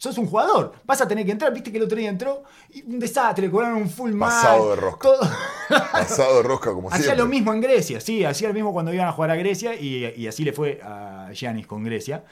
sos 0.00 0.16
un 0.16 0.26
jugador. 0.26 0.72
Vas 0.86 1.00
a 1.02 1.06
tener 1.06 1.26
que 1.26 1.32
entrar. 1.32 1.52
Viste 1.52 1.70
que 1.70 1.76
el 1.76 1.84
otro 1.84 1.98
día 1.98 2.08
entró 2.08 2.42
y 2.70 2.82
un 2.82 2.98
desastre, 2.98 3.44
le 3.46 3.50
cobraron 3.50 3.76
un 3.82 3.90
full 3.90 4.18
Pasado 4.18 4.66
mal, 4.68 4.76
de 4.76 4.76
rosca. 4.82 4.98
todo- 5.02 5.20
Pasado 5.92 6.36
de 6.38 6.42
rosca 6.42 6.72
como 6.72 6.88
Hacía 6.88 7.04
siempre. 7.04 7.22
lo 7.22 7.28
mismo 7.28 7.52
en 7.52 7.60
Grecia, 7.60 8.00
sí, 8.00 8.24
hacía 8.24 8.48
lo 8.48 8.54
mismo 8.54 8.72
cuando 8.72 8.92
iban 8.94 9.06
a 9.08 9.12
jugar 9.12 9.30
a 9.30 9.36
Grecia 9.36 9.74
y, 9.74 10.06
y 10.16 10.26
así 10.26 10.42
le 10.42 10.52
fue 10.54 10.80
a 10.82 11.30
Giannis 11.34 11.66
con 11.66 11.84
Grecia. 11.84 12.24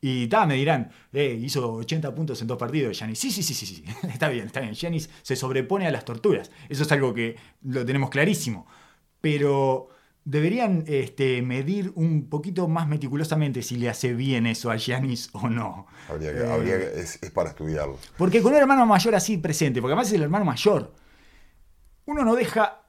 Y 0.00 0.28
ta, 0.28 0.46
me 0.46 0.54
dirán, 0.54 0.92
eh, 1.12 1.36
hizo 1.42 1.72
80 1.72 2.14
puntos 2.14 2.40
en 2.42 2.46
dos 2.46 2.58
partidos 2.58 2.96
Giannis. 2.96 3.18
Sí, 3.18 3.30
sí, 3.32 3.42
sí, 3.42 3.54
sí, 3.54 3.66
sí, 3.66 3.84
está 4.08 4.28
bien, 4.28 4.46
está 4.46 4.60
bien. 4.60 4.74
Giannis 4.74 5.10
se 5.22 5.34
sobrepone 5.34 5.86
a 5.86 5.90
las 5.90 6.04
torturas. 6.04 6.50
Eso 6.68 6.84
es 6.84 6.92
algo 6.92 7.12
que 7.12 7.36
lo 7.62 7.84
tenemos 7.84 8.08
clarísimo. 8.10 8.66
Pero 9.20 9.88
deberían 10.26 10.84
este, 10.86 11.40
medir 11.40 11.92
un 11.94 12.28
poquito 12.28 12.66
más 12.68 12.86
meticulosamente 12.88 13.62
si 13.62 13.76
le 13.76 13.88
hace 13.88 14.12
bien 14.12 14.46
eso 14.46 14.70
a 14.70 14.76
Giannis 14.76 15.30
o 15.32 15.48
no. 15.48 15.86
Habría 16.10 16.32
que- 16.34 16.40
Eh, 16.40 16.52
habría 16.52 16.78
que- 16.78 17.00
es, 17.00 17.22
es 17.22 17.30
para 17.30 17.50
estudiarlo. 17.50 17.96
porque 18.18 18.42
con 18.42 18.52
un 18.52 18.58
hermano 18.58 18.84
mayor 18.84 19.14
así 19.14 19.38
presente, 19.38 19.80
porque 19.80 19.92
además 19.92 20.08
es 20.08 20.14
el 20.14 20.22
hermano 20.22 20.44
mayor, 20.44 20.92
uno 22.04 22.24
no 22.24 22.34
deja 22.34 22.82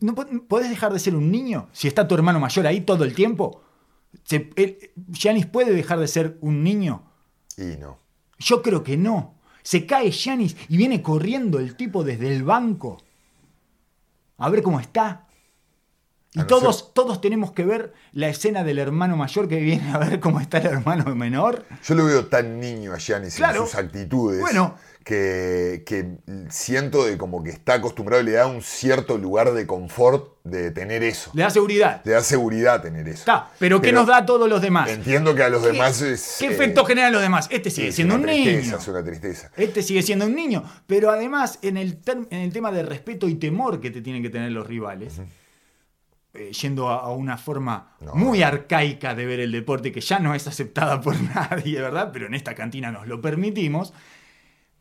¿No 0.00 0.14
po- 0.14 0.26
podés 0.48 0.70
dejar 0.70 0.92
de 0.92 1.00
ser 1.00 1.16
un 1.16 1.32
niño 1.32 1.68
si 1.72 1.88
está 1.88 2.06
tu 2.06 2.14
hermano 2.14 2.38
mayor 2.38 2.66
ahí 2.68 2.82
todo 2.82 3.02
el 3.02 3.14
tiempo? 3.16 3.62
Se- 4.22 4.48
él- 4.54 4.78
Giannis 5.10 5.46
puede 5.46 5.72
dejar 5.74 5.98
de 5.98 6.06
ser 6.06 6.38
un 6.40 6.62
niño. 6.62 7.02
Y 7.58 7.76
no. 7.80 7.98
Yo 8.38 8.62
creo 8.62 8.84
que 8.84 8.96
no. 8.96 9.34
Se 9.64 9.84
cae 9.84 10.12
Giannis 10.12 10.56
y 10.68 10.76
viene 10.76 11.02
corriendo 11.02 11.58
el 11.58 11.74
tipo 11.76 12.04
desde 12.04 12.32
el 12.32 12.44
banco. 12.44 13.02
A 14.38 14.48
ver 14.50 14.62
cómo 14.62 14.78
está. 14.78 15.26
Y 16.34 16.38
no 16.38 16.46
todos, 16.46 16.78
ser- 16.78 16.86
todos 16.94 17.20
tenemos 17.20 17.52
que 17.52 17.64
ver 17.64 17.92
la 18.12 18.28
escena 18.28 18.64
del 18.64 18.78
hermano 18.78 19.16
mayor 19.16 19.48
que 19.48 19.56
viene 19.60 19.90
a 19.92 19.98
ver 19.98 20.18
cómo 20.20 20.40
está 20.40 20.58
el 20.58 20.66
hermano 20.66 21.14
menor. 21.14 21.64
Yo 21.84 21.94
lo 21.94 22.04
veo 22.06 22.26
tan 22.26 22.58
niño 22.58 22.92
a 22.94 22.98
Giannis 22.98 23.36
Claro. 23.36 23.60
en 23.62 23.66
sus 23.66 23.74
actitudes 23.74 24.40
Bueno. 24.40 24.74
que, 25.04 25.82
que 25.84 26.16
siento 26.48 27.04
de 27.04 27.18
como 27.18 27.42
que 27.42 27.50
está 27.50 27.74
acostumbrado 27.74 28.22
y 28.22 28.26
le 28.26 28.32
da 28.32 28.46
un 28.46 28.62
cierto 28.62 29.18
lugar 29.18 29.52
de 29.52 29.66
confort 29.66 30.32
de 30.44 30.70
tener 30.70 31.02
eso. 31.02 31.30
Le 31.34 31.42
da 31.42 31.50
seguridad. 31.50 32.00
Le 32.04 32.12
da 32.12 32.22
seguridad 32.22 32.80
tener 32.80 33.06
eso. 33.08 33.18
Está, 33.18 33.50
pero 33.58 33.80
¿qué 33.82 33.92
nos 33.92 34.06
da 34.06 34.18
a 34.18 34.26
todos 34.26 34.48
los 34.48 34.62
demás? 34.62 34.88
Entiendo 34.88 35.34
que 35.34 35.42
a 35.42 35.50
los 35.50 35.62
¿Qué- 35.62 35.72
demás 35.72 36.00
es. 36.00 36.36
¿Qué 36.38 36.46
eh, 36.46 36.52
efecto 36.52 36.84
generan 36.86 37.12
los 37.12 37.20
demás? 37.20 37.46
Este 37.50 37.68
sigue 37.70 37.88
es 37.88 37.94
siendo 37.94 38.14
una 38.14 38.22
un 38.24 38.30
tristeza, 38.30 38.60
niño. 38.66 38.76
Es 38.78 38.88
una 38.88 39.04
tristeza. 39.04 39.50
Este 39.56 39.82
sigue 39.82 40.02
siendo 40.02 40.24
un 40.26 40.34
niño. 40.34 40.64
Pero 40.86 41.10
además, 41.10 41.58
en 41.62 41.76
el, 41.76 41.98
en 42.30 42.38
el 42.40 42.52
tema 42.54 42.72
de 42.72 42.82
respeto 42.84 43.28
y 43.28 43.34
temor 43.34 43.80
que 43.82 43.90
te 43.90 44.00
tienen 44.00 44.22
que 44.22 44.30
tener 44.30 44.50
los 44.50 44.66
rivales, 44.66 45.18
eh, 45.18 45.26
yendo 46.32 46.88
a, 46.88 47.12
una 47.14 47.36
forma 47.38 47.94
No. 48.00 48.14
muy 48.14 48.42
arcaica 48.42 49.14
de 49.14 49.26
ver 49.26 49.40
el 49.40 49.52
deporte, 49.52 49.92
que 49.92 50.00
ya 50.00 50.18
no 50.18 50.34
es 50.34 50.46
aceptada 50.46 51.00
por 51.00 51.14
nadie, 51.34 51.80
¿verdad? 51.80 52.10
Pero 52.12 52.26
en 52.26 52.34
esta 52.34 52.54
cantina 52.54 52.90
nos 52.90 53.06
lo 53.06 53.20
permitimos. 53.20 53.92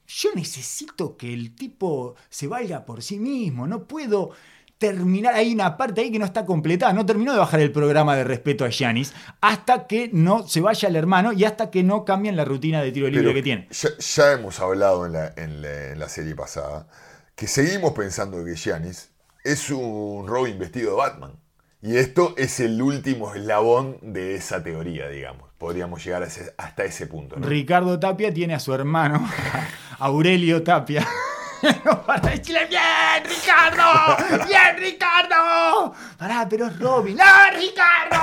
Yo 0.07 0.29
necesito 0.35 1.15
que 1.15 1.33
el 1.33 1.55
tipo 1.55 2.15
se 2.29 2.47
valga 2.47 2.85
por 2.85 3.01
sí 3.01 3.17
mismo. 3.19 3.65
No 3.67 3.85
puedo 3.85 4.31
terminar. 4.77 5.35
Hay 5.35 5.53
una 5.53 5.77
parte 5.77 6.01
ahí 6.01 6.11
que 6.11 6.19
no 6.19 6.25
está 6.25 6.45
completada. 6.45 6.91
No 6.91 7.05
terminó 7.05 7.31
de 7.31 7.39
bajar 7.39 7.61
el 7.61 7.71
programa 7.71 8.15
de 8.17 8.23
respeto 8.25 8.65
a 8.65 8.69
Giannis 8.69 9.13
hasta 9.39 9.87
que 9.87 10.09
no 10.11 10.45
se 10.47 10.59
vaya 10.59 10.89
el 10.89 10.95
hermano 10.97 11.31
y 11.31 11.45
hasta 11.45 11.69
que 11.69 11.83
no 11.83 12.03
cambien 12.03 12.35
la 12.35 12.43
rutina 12.45 12.81
de 12.81 12.91
tiro 12.91 13.07
libre 13.07 13.21
Pero 13.23 13.33
que 13.35 13.43
tiene. 13.43 13.67
Ya, 13.71 13.89
ya 13.97 14.31
hemos 14.33 14.59
hablado 14.59 15.05
en 15.05 15.13
la, 15.13 15.33
en 15.37 15.61
la- 15.61 15.91
en 15.91 15.99
la 15.99 16.09
serie 16.09 16.35
pasada 16.35 16.87
que 17.35 17.47
seguimos 17.47 17.93
pensando 17.93 18.43
que 18.43 18.55
Giannis 18.55 19.10
es 19.43 19.69
un 19.69 20.27
Robin 20.27 20.57
vestido 20.59 20.91
de 20.91 20.97
Batman. 20.97 21.31
Y 21.81 21.97
esto 21.97 22.35
es 22.37 22.59
el 22.59 22.79
último 22.81 23.33
eslabón 23.33 23.97
de 24.01 24.35
esa 24.35 24.63
teoría, 24.63 25.09
digamos. 25.09 25.49
Podríamos 25.57 26.03
llegar 26.03 26.23
hasta 26.23 26.83
ese 26.83 27.07
punto. 27.07 27.35
Ricardo 27.37 27.99
Tapia 27.99 28.31
tiene 28.33 28.53
a 28.53 28.59
su 28.59 28.73
hermano, 28.73 29.27
Aurelio 29.99 30.61
Tapia. 30.61 31.07
Para 32.05 32.29
decirle, 32.29 32.65
bien, 32.65 33.23
Ricardo, 33.23 34.47
bien, 34.47 34.77
Ricardo. 34.77 35.93
Pará, 36.17 36.47
pero 36.49 36.67
es 36.67 36.79
Robin. 36.79 37.15
¡No, 37.15 37.23
Ricardo! 37.55 38.19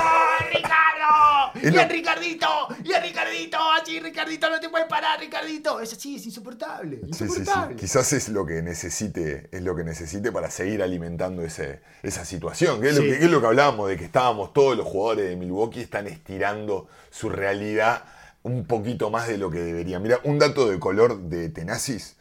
¡Ricardo! 0.52 1.52
¡Bien, 1.54 1.88
Ricardito! 1.88 2.48
¡Bien, 2.80 3.02
Ricardito! 3.02 3.58
Así, 3.72 4.00
Ricardito, 4.00 4.50
no 4.50 4.58
te 4.58 4.68
puedes 4.68 4.88
parar, 4.88 5.20
Ricardito. 5.20 5.80
Es 5.80 5.92
así, 5.92 6.16
es 6.16 6.26
insoportable. 6.26 6.96
Sí, 6.96 7.12
sí, 7.12 7.18
sí. 7.18 7.24
Insoportable. 7.24 7.76
Quizás 7.76 8.12
es 8.12 8.28
lo 8.28 8.44
que 8.44 8.60
necesite, 8.62 9.48
es 9.52 9.62
lo 9.62 9.76
que 9.76 9.84
necesite 9.84 10.32
para 10.32 10.50
seguir 10.50 10.82
alimentando 10.82 11.42
ese, 11.42 11.80
esa 12.02 12.24
situación. 12.24 12.80
Que 12.80 12.88
es, 12.88 12.96
lo 12.96 13.02
que, 13.02 13.18
que 13.18 13.24
es 13.24 13.30
lo 13.30 13.40
que 13.40 13.46
hablábamos 13.46 13.88
de 13.88 13.96
que 13.96 14.04
estábamos 14.04 14.52
todos 14.52 14.76
los 14.76 14.86
jugadores 14.86 15.28
de 15.28 15.36
Milwaukee 15.36 15.80
están 15.80 16.08
estirando 16.08 16.88
su 17.10 17.28
realidad 17.30 18.04
un 18.42 18.64
poquito 18.64 19.10
más 19.10 19.28
de 19.28 19.38
lo 19.38 19.50
que 19.50 19.58
deberían. 19.58 20.02
Mira, 20.02 20.20
un 20.24 20.38
dato 20.38 20.68
de 20.68 20.78
color 20.78 21.18
de 21.18 21.48
Tenasis. 21.48 22.16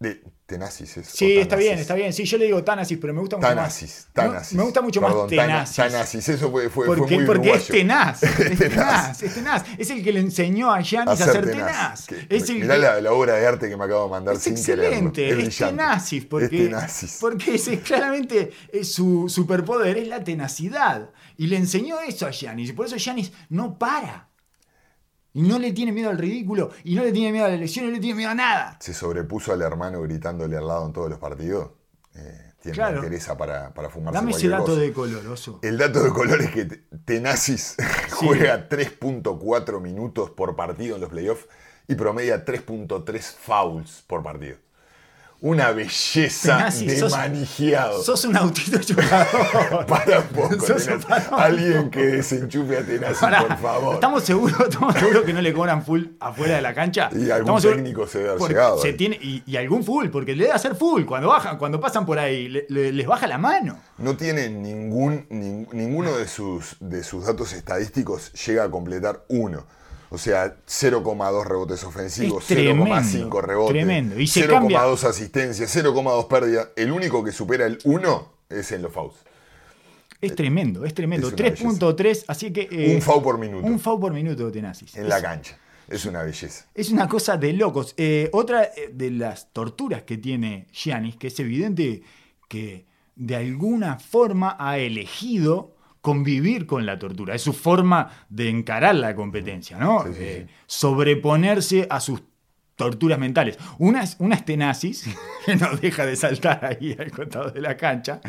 De 0.00 0.22
Tenasis 0.46 0.96
es. 0.96 1.06
Sí, 1.08 1.36
está 1.36 1.56
bien, 1.56 1.78
está 1.78 1.92
bien. 1.94 2.10
Sí, 2.14 2.24
yo 2.24 2.38
le 2.38 2.46
digo 2.46 2.64
Tanasis, 2.64 2.96
pero 2.98 3.12
me 3.12 3.20
gusta 3.20 3.36
mucho 3.36 3.46
Tanasis, 3.48 4.06
más. 4.06 4.14
Tanasis. 4.14 4.52
Me, 4.54 4.56
me 4.58 4.64
gusta 4.64 4.80
mucho 4.80 5.00
Perdón, 5.02 5.18
más 5.20 5.28
Tenasis. 5.28 5.76
Tanasis, 5.76 6.28
eso 6.30 6.50
fue, 6.50 6.70
fue, 6.70 6.86
fue 6.86 6.96
Porque, 6.96 7.16
muy 7.16 7.26
porque 7.26 7.50
es 7.50 7.68
uruguayo. 7.68 7.74
tenaz, 7.74 8.22
es 8.22 8.40
Es 8.40 8.58
tenaz. 8.58 8.70
tenaz, 8.70 9.22
es 9.22 9.34
tenaz. 9.34 9.64
Es 9.76 9.90
el 9.90 10.02
que 10.02 10.10
le 10.14 10.20
enseñó 10.20 10.72
a 10.72 10.80
Giannis 10.80 11.20
a 11.20 11.30
ser 11.30 11.44
tenaz. 11.50 12.06
tenaz. 12.06 12.26
Es 12.30 12.48
el 12.48 12.60
mirá 12.60 12.74
que- 12.76 12.80
la, 12.80 13.00
la 13.02 13.12
obra 13.12 13.34
de 13.34 13.46
arte 13.46 13.68
que 13.68 13.76
me 13.76 13.84
acabo 13.84 14.04
de 14.04 14.10
mandar 14.10 14.36
es 14.36 14.42
sin 14.42 14.54
excelente, 14.54 15.20
quererlo. 15.22 15.42
es, 15.42 15.48
brillante. 15.48 15.76
tenacis, 15.76 16.24
porque, 16.24 16.44
Es 16.46 16.50
tenacis. 16.70 17.18
porque 17.20 17.54
es 17.56 17.68
claramente 17.84 18.52
es 18.72 18.90
su 18.94 19.28
superpoder 19.28 19.98
es 19.98 20.08
la 20.08 20.24
tenacidad. 20.24 21.10
Y 21.36 21.48
le 21.48 21.58
enseñó 21.58 22.00
eso 22.00 22.26
a 22.26 22.30
Giannis, 22.30 22.70
y 22.70 22.72
por 22.72 22.86
eso 22.86 22.96
Giannis 22.96 23.32
no 23.50 23.78
para. 23.78 24.29
Y 25.32 25.42
no 25.42 25.58
le 25.58 25.72
tiene 25.72 25.92
miedo 25.92 26.10
al 26.10 26.18
ridículo, 26.18 26.70
y 26.84 26.94
no 26.96 27.04
le 27.04 27.12
tiene 27.12 27.30
miedo 27.32 27.44
a 27.44 27.48
la 27.48 27.54
elección, 27.54 27.84
y 27.84 27.88
no 27.88 27.94
le 27.94 28.00
tiene 28.00 28.16
miedo 28.16 28.30
a 28.30 28.34
nada. 28.34 28.76
se 28.80 28.92
sobrepuso 28.94 29.52
al 29.52 29.62
hermano 29.62 30.02
gritándole 30.02 30.56
al 30.56 30.66
lado 30.66 30.86
en 30.86 30.92
todos 30.92 31.08
los 31.08 31.18
partidos. 31.18 31.70
Eh, 32.16 32.52
tiene 32.60 32.74
Claro. 32.74 32.96
interés 32.96 33.26
para, 33.38 33.72
para 33.72 33.88
fumarse 33.88 34.18
Dame 34.18 34.32
ese 34.32 34.48
dato 34.48 34.64
cosa. 34.66 34.80
de 34.80 34.92
color, 34.92 35.26
oso. 35.28 35.60
El 35.62 35.78
dato 35.78 36.02
de 36.02 36.10
color 36.10 36.40
es 36.42 36.50
que 36.50 36.64
Te- 36.64 36.82
Tenasis 37.04 37.76
juega 38.12 38.68
3.4 38.68 39.80
minutos 39.80 40.30
por 40.30 40.56
partido 40.56 40.96
en 40.96 41.00
los 41.00 41.10
playoffs 41.10 41.46
y 41.88 41.94
promedia 41.94 42.44
3.3 42.44 43.20
fouls 43.36 44.04
por 44.06 44.22
partido. 44.22 44.56
Una 45.42 45.70
belleza 45.72 46.58
Tenasis, 46.58 46.86
de 46.86 46.98
sos- 46.98 47.12
manijeado. 47.12 48.02
Sos 48.02 48.24
un 48.26 48.36
autito 48.36 48.78
jugador. 48.94 49.86
Para 49.88 50.18
un 50.20 50.26
poco. 50.26 50.66
Alguien 51.34 51.90
que 51.90 52.04
desenchufe 52.06 52.76
a 52.78 53.12
Pará, 53.18 53.46
por 53.46 53.56
favor. 53.58 53.94
¿Estamos 53.94 54.22
seguros, 54.24 54.60
estamos 54.68 54.94
seguros 54.94 55.24
que 55.24 55.32
no 55.32 55.40
le 55.40 55.52
cobran 55.54 55.82
full 55.82 56.04
afuera 56.20 56.56
de 56.56 56.60
la 56.62 56.74
cancha? 56.74 57.08
Y 57.12 57.30
algún 57.30 57.56
Estamos 57.56 57.62
técnico 57.62 58.06
se 58.06 58.18
debe 58.18 58.30
haber 58.32 58.48
llegado 58.48 58.78
se 58.82 58.88
ahí. 58.88 58.94
tiene, 58.96 59.16
y, 59.22 59.42
y 59.46 59.56
algún 59.56 59.82
full, 59.82 60.08
porque 60.10 60.34
le 60.36 60.44
debe 60.44 60.54
hacer 60.54 60.74
full. 60.74 61.04
Cuando 61.06 61.28
bajan, 61.28 61.56
cuando 61.56 61.80
pasan 61.80 62.04
por 62.04 62.18
ahí, 62.18 62.48
le- 62.48 62.66
le- 62.68 62.92
les 62.92 63.06
baja 63.06 63.26
la 63.26 63.38
mano. 63.38 63.78
No 63.96 64.16
tiene 64.18 64.50
ningún, 64.50 65.26
nin- 65.30 65.66
ninguno 65.72 66.16
de 66.18 66.28
sus, 66.28 66.76
de 66.80 67.02
sus 67.02 67.24
datos 67.24 67.54
estadísticos 67.54 68.30
llega 68.46 68.64
a 68.64 68.70
completar 68.70 69.24
uno. 69.28 69.64
O 70.12 70.18
sea, 70.18 70.56
0,2 70.66 71.44
rebotes 71.46 71.84
ofensivos, 71.84 72.42
Es 72.42 72.48
tremendo, 72.48 72.84
0,5 72.84 73.42
rebotes, 73.42 73.72
tremendo. 73.72 74.18
Y 74.20 74.26
se 74.26 74.46
cambia- 74.46 74.80
0,2 74.82 75.04
asistencias, 75.04 75.70
0,2 75.74 76.26
pérdidas. 76.26 76.68
El 76.76 76.90
único 76.90 77.22
que 77.22 77.30
supera 77.32 77.64
el 77.66 77.78
1 77.84 78.28
es 78.48 78.72
en 78.72 78.82
los 78.82 78.92
fouls. 78.92 79.14
Es 80.20 80.34
tremendo, 80.34 80.84
es 80.84 80.92
tremendo. 80.94 81.28
es 81.28 81.32
una 81.32 81.44
3.3, 81.78 82.24
así 82.26 82.52
que... 82.52 82.68
eh, 82.70 82.94
un 82.96 83.00
foul 83.02 83.22
por 83.22 83.38
minuto 83.38 83.66
Un 83.66 83.78
foul 83.80 84.00
por 84.00 84.12
minuto 84.12 84.46
de 84.46 84.52
Tenasis. 84.52 84.94
en 84.96 85.04
Es- 85.04 85.08
la 85.08 85.22
cancha. 85.22 85.56
Es 85.88 86.04
una 86.04 86.22
belleza. 86.22 86.66
Es 86.74 86.90
una 86.90 87.08
cosa 87.08 87.36
de 87.36 87.52
locos. 87.52 87.94
Eh, 87.96 88.28
otra 88.32 88.62
eh, 88.64 88.90
de 88.92 89.10
las 89.10 89.52
torturas 89.52 90.02
que 90.02 90.18
tiene 90.18 90.66
Giannis, 90.72 91.16
que 91.16 91.28
es 91.28 91.40
evidente 91.40 92.02
que 92.48 92.84
de 93.16 93.34
alguna 93.36 93.98
forma 93.98 94.56
ha 94.58 94.78
elegido 94.78 95.72
convivir 96.00 96.66
con 96.66 96.86
la 96.86 96.98
tortura. 96.98 97.34
Es 97.34 97.42
su 97.42 97.52
forma 97.52 98.10
de 98.28 98.48
encarar 98.48 98.94
la 98.94 99.14
competencia, 99.14 99.78
¿no? 99.78 100.04
Sí, 100.06 100.12
sí, 100.14 100.18
Eh, 100.22 100.46
sobreponerse 100.66 101.86
a 101.90 102.00
sus 102.00 102.22
torturas 102.76 103.18
mentales. 103.18 103.58
Una 103.78 104.02
es, 104.02 104.16
una 104.18 104.34
es 104.36 104.44
tenacis, 104.44 105.04
que 105.46 105.56
no 105.56 105.76
deja 105.76 106.06
de 106.06 106.16
saltar 106.16 106.64
ahí 106.64 106.96
al 106.98 107.10
costado 107.10 107.50
de 107.50 107.60
la 107.60 107.76
cancha, 107.76 108.20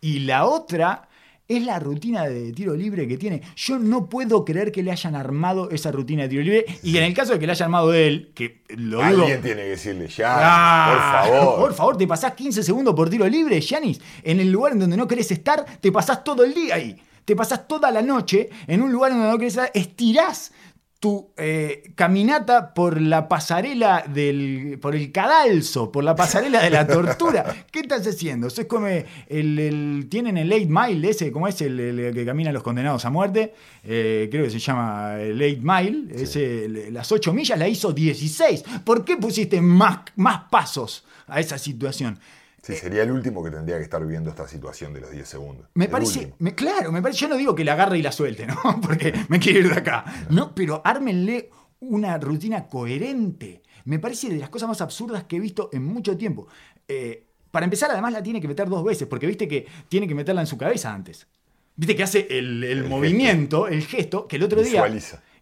y 0.00 0.20
la 0.20 0.44
otra 0.44 1.08
es 1.46 1.62
la 1.62 1.78
rutina 1.78 2.24
de 2.26 2.52
tiro 2.52 2.74
libre 2.74 3.06
que 3.06 3.18
tiene. 3.18 3.42
Yo 3.56 3.78
no 3.78 4.08
puedo 4.08 4.44
creer 4.46 4.72
que 4.72 4.82
le 4.82 4.90
hayan 4.90 5.14
armado 5.14 5.70
esa 5.70 5.90
rutina 5.92 6.22
de 6.22 6.28
tiro 6.30 6.42
libre, 6.42 6.64
y 6.82 6.96
en 6.96 7.04
el 7.04 7.14
caso 7.14 7.32
de 7.34 7.38
que 7.38 7.46
le 7.46 7.52
haya 7.52 7.64
armado 7.66 7.92
él, 7.94 8.32
que 8.34 8.62
lo 8.68 8.96
dudo... 8.98 9.02
Alguien 9.04 9.42
tiene 9.42 9.62
que 9.62 9.68
decirle 9.68 10.08
ya, 10.08 10.34
Ah, 10.38 10.90
por 11.26 11.32
favor. 11.40 11.58
Por 11.60 11.74
favor, 11.74 11.96
te 11.98 12.06
pasás 12.06 12.32
15 12.34 12.62
segundos 12.62 12.94
por 12.94 13.08
tiro 13.10 13.26
libre, 13.28 13.60
Yanis. 13.60 14.00
En 14.22 14.40
el 14.40 14.50
lugar 14.50 14.72
en 14.72 14.80
donde 14.80 14.96
no 14.96 15.06
querés 15.06 15.30
estar, 15.30 15.64
te 15.80 15.92
pasás 15.92 16.22
todo 16.24 16.44
el 16.44 16.52
día 16.54 16.74
ahí. 16.76 16.96
Te 17.24 17.34
pasás 17.36 17.66
toda 17.68 17.90
la 17.90 18.02
noche 18.02 18.50
en 18.66 18.82
un 18.82 18.92
lugar 18.92 19.12
donde 19.12 19.28
no 19.28 19.38
querés 19.38 19.54
estar. 19.54 19.70
Estirás 19.74 20.52
tu 21.00 21.32
eh, 21.36 21.92
caminata 21.96 22.72
por 22.72 22.98
la 22.98 23.28
pasarela 23.28 24.04
del. 24.08 24.78
por 24.80 24.94
el 24.96 25.12
cadalso, 25.12 25.92
por 25.92 26.02
la 26.02 26.16
pasarela 26.16 26.62
de 26.62 26.70
la 26.70 26.86
tortura. 26.88 27.66
¿Qué 27.70 27.80
estás 27.80 28.06
haciendo? 28.06 28.46
Eso 28.46 28.62
es 28.62 28.66
como 28.66 28.86
el, 28.86 29.04
el- 29.28 30.06
tienen 30.08 30.38
el 30.38 30.50
8 30.50 30.66
mile 30.68 31.10
ese, 31.10 31.30
como 31.30 31.46
es 31.46 31.60
el, 31.60 31.78
el 31.78 32.14
que 32.14 32.24
caminan 32.24 32.54
los 32.54 32.62
condenados 32.62 33.04
a 33.04 33.10
muerte. 33.10 33.52
Eh, 33.82 34.28
creo 34.30 34.44
que 34.44 34.50
se 34.50 34.58
llama 34.58 35.16
el 35.20 35.42
8 35.42 35.58
mile. 35.62 36.22
Ese, 36.22 36.68
las 36.90 37.12
8 37.12 37.34
millas 37.34 37.58
la 37.58 37.68
hizo 37.68 37.92
16. 37.92 38.64
¿Por 38.84 39.04
qué 39.04 39.18
pusiste 39.18 39.60
más, 39.60 39.98
más 40.16 40.44
pasos 40.50 41.04
a 41.26 41.38
esa 41.38 41.58
situación? 41.58 42.18
Sí, 42.64 42.74
sería 42.74 43.02
el 43.02 43.10
último 43.10 43.44
que 43.44 43.50
tendría 43.50 43.76
que 43.76 43.82
estar 43.82 44.00
viviendo 44.02 44.30
esta 44.30 44.48
situación 44.48 44.92
de 44.94 45.00
los 45.02 45.10
10 45.10 45.28
segundos. 45.28 45.66
Me 45.74 45.84
El 45.84 45.90
parece, 45.90 46.32
me- 46.38 46.54
claro, 46.54 46.90
me 46.92 47.02
parece, 47.02 47.20
yo 47.20 47.28
no 47.28 47.36
digo 47.36 47.54
que 47.54 47.64
la 47.64 47.74
agarre 47.74 47.98
y 47.98 48.02
la 48.02 48.10
suelte, 48.12 48.46
¿no? 48.46 48.56
Porque 48.82 49.12
me 49.28 49.38
quiero 49.38 49.58
ir 49.60 49.68
de 49.70 49.78
acá. 49.78 50.04
No, 50.30 50.54
pero 50.54 50.80
ármenle 50.84 51.50
una 51.80 52.16
rutina 52.18 52.66
coherente. 52.66 53.62
Me 53.84 53.98
parece 53.98 54.30
de 54.30 54.36
las 54.38 54.48
cosas 54.48 54.68
más 54.68 54.80
absurdas 54.80 55.24
que 55.24 55.36
he 55.36 55.40
visto 55.40 55.68
en 55.72 55.84
mucho 55.84 56.16
tiempo. 56.16 56.46
Eh, 56.88 57.26
para 57.50 57.64
empezar, 57.64 57.90
además 57.90 58.12
la 58.14 58.22
tiene 58.22 58.40
que 58.40 58.48
meter 58.48 58.68
dos 58.68 58.82
veces, 58.82 59.06
porque 59.06 59.26
viste 59.26 59.46
que 59.46 59.66
tiene 59.88 60.08
que 60.08 60.14
meterla 60.14 60.40
en 60.40 60.46
su 60.46 60.56
cabeza 60.56 60.92
antes. 60.92 61.26
Viste 61.76 61.94
que 61.94 62.02
hace 62.02 62.26
el, 62.30 62.64
el 62.64 62.78
El 62.78 62.88
movimiento, 62.88 63.66
el 63.68 63.82
gesto, 63.84 64.26
que 64.26 64.36
el 64.36 64.42
otro 64.44 64.62
día. 64.62 64.80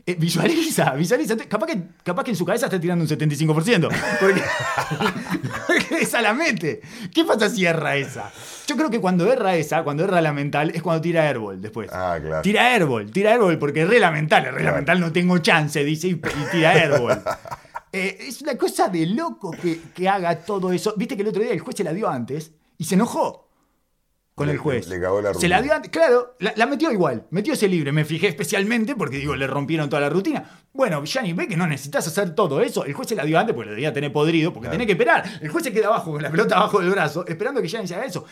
Visualiza. 0.06 0.12
eh, 0.12 0.14
visualiza, 0.16 0.94
visualiza. 0.94 1.36
Capaz 1.48 1.66
que, 1.66 1.82
capaz 2.02 2.24
que 2.24 2.30
en 2.32 2.36
su 2.36 2.44
cabeza 2.44 2.66
está 2.66 2.80
tirando 2.80 3.04
un 3.04 3.08
75%. 3.10 3.88
Porque, 4.20 4.42
porque 5.66 6.02
esa 6.02 6.20
la 6.22 6.32
mete. 6.34 6.80
¿Qué 7.14 7.24
pasa 7.24 7.48
si 7.48 7.64
erra 7.64 7.96
esa? 7.96 8.30
Yo 8.66 8.76
creo 8.76 8.90
que 8.90 9.00
cuando 9.00 9.30
erra 9.32 9.54
esa, 9.56 9.82
cuando 9.84 10.04
erra 10.04 10.20
la 10.20 10.32
mental, 10.32 10.70
es 10.74 10.82
cuando 10.82 11.00
tira 11.02 11.22
airball 11.28 11.60
después. 11.60 11.90
Ah, 11.92 12.18
claro. 12.20 12.42
Tira 12.42 12.72
airball, 12.74 13.10
tira 13.10 13.32
airball 13.32 13.58
porque 13.58 13.82
es 13.82 13.88
re 13.88 14.00
la 14.00 14.10
mental, 14.10 14.46
es 14.46 14.54
re 14.54 14.60
Claro. 14.62 14.76
mental, 14.76 15.00
no 15.00 15.12
tengo 15.12 15.38
chance, 15.38 15.82
dice, 15.84 16.08
y, 16.08 16.12
y 16.12 16.20
tira 16.50 16.70
airball. 16.72 17.22
Eh, 17.94 18.16
es 18.26 18.40
una 18.40 18.56
cosa 18.56 18.88
de 18.88 19.04
loco 19.04 19.50
que, 19.50 19.78
que 19.94 20.08
haga 20.08 20.34
todo 20.36 20.72
eso. 20.72 20.94
Viste 20.96 21.14
que 21.14 21.20
el 21.20 21.28
otro 21.28 21.42
día 21.42 21.52
el 21.52 21.60
juez 21.60 21.76
se 21.76 21.84
la 21.84 21.92
dio 21.92 22.08
antes 22.08 22.50
y 22.78 22.84
se 22.84 22.94
enojó 22.94 23.50
con 24.34 24.46
Le- 24.46 24.54
el 24.54 24.58
juez. 24.58 24.88
le- 24.88 24.96
le 24.96 25.02
cagó 25.02 25.20
la 25.20 25.34
Se 25.34 25.46
la 25.48 25.58
rutina. 25.58 25.62
dio 25.62 25.74
antes, 25.74 25.90
claro, 25.90 26.36
la, 26.38 26.52
la 26.56 26.66
metió 26.66 26.90
igual, 26.90 27.26
metió 27.30 27.52
ese 27.52 27.68
libre. 27.68 27.92
Me 27.92 28.04
fijé 28.04 28.28
especialmente 28.28 28.94
porque 28.96 29.18
digo, 29.18 29.36
le 29.36 29.46
rompieron 29.46 29.88
toda 29.90 30.00
la 30.00 30.08
rutina. 30.08 30.48
Bueno, 30.72 31.04
Gianni, 31.04 31.32
ve 31.34 31.46
que 31.46 31.56
no 31.56 31.66
necesitas 31.66 32.06
hacer 32.08 32.34
todo 32.34 32.60
eso. 32.62 32.84
El 32.86 32.94
juez 32.94 33.08
se 33.08 33.14
la 33.14 33.24
dio 33.24 33.38
antes 33.38 33.54
porque 33.54 33.68
lo 33.70 33.74
debía 33.74 33.92
tener 33.92 34.12
podrido, 34.12 34.52
porque 34.52 34.66
Claro. 34.68 34.72
tenés 34.74 34.86
que 34.86 34.92
esperar. 34.92 35.24
El 35.42 35.48
juez 35.50 35.64
se 35.64 35.72
queda 35.72 35.88
abajo 35.88 36.12
con 36.12 36.22
la 36.22 36.30
pelota 36.30 36.56
abajo 36.56 36.80
del 36.80 36.90
brazo, 36.90 37.26
esperando 37.26 37.60
que 37.60 37.68
Gianni 37.68 37.86
se 37.88 37.94
haga 37.94 38.06
eso. 38.06 38.24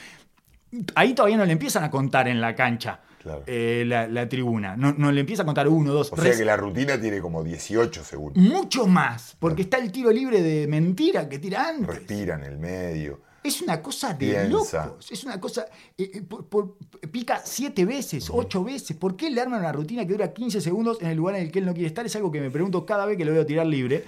Ahí 0.95 1.15
todavía 1.15 1.37
no 1.37 1.45
le 1.45 1.53
empiezan 1.53 1.83
a 1.83 1.91
contar 1.91 2.29
en 2.29 2.41
la 2.41 2.55
cancha 2.55 3.01
Claro. 3.21 3.43
eh, 3.47 3.83
la, 3.87 4.07
la 4.07 4.29
tribuna. 4.29 4.77
No, 4.77 4.95
no 4.97 5.11
le 5.13 5.21
empieza 5.21 5.43
a 5.43 5.45
contar 5.45 5.69
uno, 5.69 5.93
dos, 5.93 6.13
O 6.13 6.17
sea 6.17 6.25
tres. 6.25 6.39
que 6.39 6.45
la 6.45 6.57
rutina 6.57 6.99
tiene 7.01 7.21
como 7.21 7.43
18 7.43 8.05
segundos. 8.05 8.43
Mucho 8.43 8.87
más, 8.87 9.37
porque 9.41 9.63
está 9.63 9.79
el 9.79 9.91
tiro 9.93 10.11
libre 10.13 10.41
de 10.43 10.67
mentira 10.69 11.29
que 11.29 11.39
tira 11.41 11.69
antes. 11.69 11.87
Respira 11.89 12.37
en 12.37 12.45
el 12.45 12.59
medio. 12.59 13.21
Es 13.43 13.63
una 13.63 13.81
cosa 13.81 14.13
de 14.13 14.17
Piensa. 14.33 14.87
locos. 14.87 15.11
Es 15.11 15.25
una 15.25 15.41
cosa. 15.41 15.67
eh, 15.97 16.11
eh, 16.15 16.23
por- 16.23 16.47
por- 16.49 16.77
pica 17.11 17.41
siete 17.45 17.85
veces, 17.87 18.29
ocho 18.31 18.63
veces. 18.65 18.97
¿Por 18.97 19.17
qué 19.17 19.31
le 19.31 19.41
arman 19.41 19.61
una 19.61 19.73
rutina 19.73 20.05
que 20.07 20.13
dura 20.13 20.33
15 20.33 20.61
segundos 20.61 20.99
en 21.01 21.09
el 21.09 21.17
lugar 21.17 21.37
en 21.37 21.43
el 21.43 21.51
que 21.53 21.59
él 21.61 21.67
no 21.67 21.73
quiere 21.73 21.87
estar? 21.89 22.05
Es 22.05 22.15
algo 22.17 22.31
que 22.31 22.41
me 22.41 22.51
pregunto 22.51 22.85
cada 22.85 23.07
vez 23.07 23.17
que 23.17 23.25
lo 23.25 23.33
veo 23.33 23.47
tirar 23.47 23.67
libre. 23.67 24.05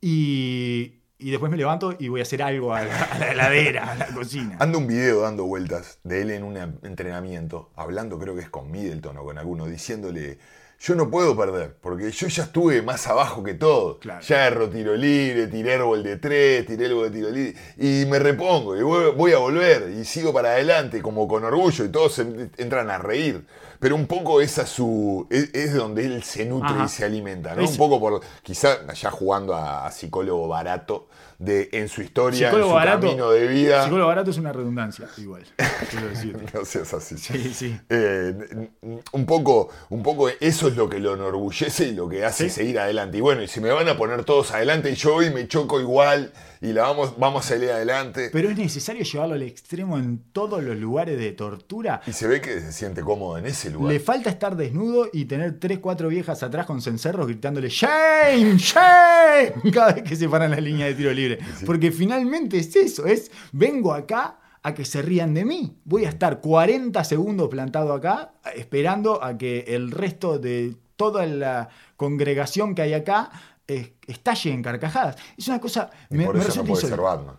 Y, 0.00 0.94
y 1.18 1.30
después 1.30 1.50
me 1.50 1.56
levanto 1.56 1.94
y 1.98 2.08
voy 2.08 2.20
a 2.20 2.24
hacer 2.24 2.42
algo 2.42 2.74
a 2.74 2.82
la, 2.82 3.02
a 3.04 3.18
la 3.18 3.32
heladera, 3.32 3.92
a 3.92 3.94
la 3.94 4.06
cocina. 4.08 4.56
Anda 4.60 4.78
un 4.78 4.86
video 4.86 5.20
dando 5.20 5.44
vueltas 5.44 5.98
de 6.04 6.22
él 6.22 6.30
en 6.32 6.42
un 6.42 6.56
entrenamiento, 6.82 7.70
hablando 7.76 8.18
creo 8.18 8.34
que 8.34 8.42
es 8.42 8.50
con 8.50 8.70
Middleton 8.70 9.16
o 9.16 9.24
con 9.24 9.38
alguno, 9.38 9.66
diciéndole, 9.66 10.38
yo 10.78 10.94
no 10.94 11.10
puedo 11.10 11.36
perder, 11.36 11.76
porque 11.80 12.10
yo 12.10 12.26
ya 12.28 12.44
estuve 12.44 12.82
más 12.82 13.06
abajo 13.06 13.42
que 13.42 13.54
todo. 13.54 13.98
Claro. 13.98 14.20
Ya 14.22 14.46
erro 14.46 14.68
tiro 14.68 14.94
libre, 14.94 15.46
tiré 15.46 15.74
árbol 15.74 16.02
de 16.02 16.16
tres, 16.16 16.66
tiré 16.66 16.86
árbol 16.86 17.10
de 17.10 17.18
tiro 17.18 17.30
libre, 17.30 17.54
y 17.78 18.06
me 18.06 18.18
repongo, 18.18 18.76
y 18.76 18.82
voy, 18.82 19.12
voy 19.12 19.32
a 19.32 19.38
volver, 19.38 19.90
y 19.90 20.04
sigo 20.04 20.32
para 20.32 20.50
adelante, 20.50 21.00
como 21.00 21.26
con 21.26 21.44
orgullo, 21.44 21.84
y 21.84 21.88
todos 21.88 22.18
entran 22.18 22.90
a 22.90 22.98
reír. 22.98 23.44
Pero 23.84 23.96
un 23.96 24.06
poco 24.06 24.40
esa 24.40 24.62
es 24.62 24.70
su. 24.70 25.26
es, 25.28 25.50
es 25.52 25.74
donde 25.74 26.06
él 26.06 26.22
se 26.22 26.46
nutre 26.46 26.70
Ajá. 26.70 26.84
y 26.86 26.88
se 26.88 27.04
alimenta, 27.04 27.54
¿no? 27.54 27.60
Es- 27.60 27.72
Un 27.72 27.76
poco 27.76 28.00
por. 28.00 28.22
Quizá 28.42 28.90
ya 28.94 29.10
jugando 29.10 29.54
a, 29.54 29.86
a 29.86 29.90
psicólogo 29.90 30.48
barato 30.48 31.06
de 31.38 31.68
en 31.72 31.88
su 31.90 32.00
historia, 32.00 32.48
en 32.50 32.62
su 32.62 32.68
barato- 32.70 33.00
camino 33.08 33.30
de 33.30 33.46
vida. 33.46 33.82
Psicólogo 33.84 34.08
barato 34.08 34.30
es 34.30 34.38
una 34.38 34.54
redundancia, 34.54 35.06
igual. 35.18 35.44
No 36.54 36.64
seas 36.64 36.94
así. 36.94 37.18
Sí, 37.18 37.52
sí. 37.52 37.78
Eh, 37.90 38.70
un, 39.12 39.26
poco, 39.26 39.68
un 39.90 40.02
poco 40.02 40.28
eso 40.40 40.68
es 40.68 40.76
lo 40.76 40.88
que 40.88 40.98
lo 41.00 41.14
enorgullece 41.14 41.88
y 41.88 41.92
lo 41.92 42.08
que 42.08 42.24
hace 42.24 42.44
Sí. 42.48 42.50
seguir 42.56 42.78
adelante. 42.78 43.18
Y 43.18 43.20
bueno, 43.20 43.42
y 43.42 43.48
si 43.48 43.60
me 43.60 43.70
van 43.70 43.88
a 43.88 43.96
poner 43.98 44.24
todos 44.24 44.52
adelante 44.52 44.90
y 44.90 44.94
yo 44.94 45.16
hoy 45.16 45.30
me 45.30 45.46
choco 45.48 45.80
igual 45.80 46.32
y 46.60 46.72
la 46.72 46.82
vamos, 46.84 47.18
vamos 47.18 47.44
a 47.44 47.48
salir 47.50 47.70
adelante. 47.70 48.30
Pero 48.32 48.48
es 48.48 48.56
necesario 48.56 49.02
llevarlo 49.04 49.34
al 49.34 49.42
extremo 49.42 49.98
en 49.98 50.22
todos 50.32 50.62
los 50.62 50.76
lugares 50.76 51.18
de 51.18 51.32
tortura. 51.32 52.00
y 52.06 52.12
se 52.12 52.26
ve 52.26 52.40
que 52.40 52.60
se 52.60 52.72
siente 52.72 53.02
cómodo 53.02 53.36
en 53.38 53.46
ese 53.46 53.70
lugar. 53.74 53.92
Le 53.92 54.00
falta 54.00 54.30
estar 54.30 54.56
desnudo 54.56 55.08
y 55.12 55.26
tener 55.26 55.58
tres, 55.60 55.78
cuatro 55.80 56.08
viejas 56.08 56.42
atrás 56.42 56.64
con 56.66 56.80
cencerros 56.80 57.26
gritándole 57.26 57.68
¡Shame! 57.68 58.56
¡Shame! 58.56 59.52
Cada 59.72 59.92
vez 59.92 60.04
que 60.04 60.16
se 60.16 60.28
paran 60.28 60.50
la 60.52 60.60
línea 60.60 60.86
de 60.86 60.94
tiro 60.94 61.12
libre. 61.12 61.38
Porque 61.66 61.92
finalmente 61.92 62.58
es 62.58 62.74
eso, 62.76 63.06
es 63.06 63.30
vengo 63.52 63.92
acá 63.92 64.38
a 64.62 64.72
que 64.72 64.84
se 64.86 65.02
rían 65.02 65.34
de 65.34 65.44
mí. 65.44 65.76
Voy 65.84 66.06
a 66.06 66.08
estar 66.08 66.40
40 66.40 67.04
segundos 67.04 67.48
plantado 67.48 67.92
acá 67.92 68.32
esperando 68.56 69.22
a 69.22 69.36
que 69.36 69.64
el 69.68 69.90
resto 69.90 70.38
de 70.38 70.74
toda 70.96 71.26
la 71.26 71.68
congregación 71.96 72.74
que 72.74 72.82
hay 72.82 72.94
acá 72.94 73.30
eh, 73.68 73.94
estalle 74.06 74.52
en 74.52 74.62
carcajadas. 74.62 75.16
Es 75.36 75.48
una 75.48 75.60
cosa... 75.60 75.90
Y 76.10 76.16
me- 76.16 76.24
por 76.26 76.36
me 76.36 76.40
eso 76.42 76.48
no 76.48 76.62
resulta 76.62 76.72
puede 76.72 76.86
ser. 76.88 77.00
Batman. 77.00 77.36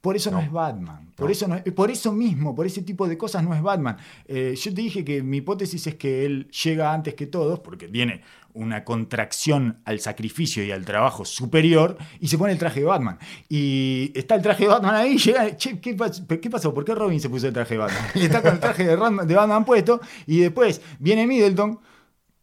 Por 0.00 0.14
eso 0.16 0.30
no, 0.30 0.38
No. 0.38 0.42
es 0.44 0.50
Batman. 0.52 1.12
Por, 1.16 1.26
No. 1.26 1.32
eso 1.32 1.48
no 1.48 1.56
por 1.74 1.90
eso 1.90 2.12
mismo, 2.12 2.54
por 2.54 2.66
ese 2.66 2.82
tipo 2.82 3.08
de 3.08 3.18
cosas 3.18 3.42
no 3.42 3.54
es 3.54 3.60
Batman. 3.62 3.96
Eh, 4.26 4.54
yo 4.56 4.72
te 4.74 4.80
dije 4.80 5.04
que 5.04 5.22
mi 5.22 5.38
hipótesis 5.38 5.86
es 5.88 5.94
que 5.96 6.24
él 6.24 6.48
llega 6.64 6.92
antes 6.92 7.14
que 7.14 7.26
todos, 7.26 7.58
porque 7.60 7.88
tiene 7.88 8.22
una 8.54 8.84
contracción 8.84 9.78
al 9.84 10.00
sacrificio 10.00 10.64
y 10.64 10.70
al 10.72 10.84
trabajo 10.84 11.24
superior, 11.24 11.96
y 12.20 12.28
se 12.28 12.38
pone 12.38 12.52
el 12.52 12.58
traje 12.58 12.80
de 12.80 12.86
Batman. 12.86 13.18
Y 13.48 14.12
está 14.14 14.34
el 14.36 14.42
traje 14.42 14.64
de 14.64 14.68
Batman 14.70 14.94
ahí, 14.94 15.14
y 15.14 15.18
llega, 15.18 15.56
che, 15.56 15.80
¿qué, 15.80 15.96
pas- 15.96 16.24
¿qué 16.40 16.50
pasó? 16.50 16.72
¿Por 16.72 16.84
qué 16.84 16.94
Robin 16.94 17.20
se 17.20 17.28
puso 17.28 17.46
el 17.48 17.52
traje 17.52 17.74
de 17.74 17.78
Batman? 17.78 18.02
Y 18.14 18.20
está 18.22 18.40
con 18.42 18.52
el 18.52 18.60
traje 18.60 18.84
de 18.86 18.96
Batman 18.96 19.64
puesto, 19.64 20.00
y 20.26 20.38
después 20.40 20.80
viene 20.98 21.26
Middleton, 21.26 21.78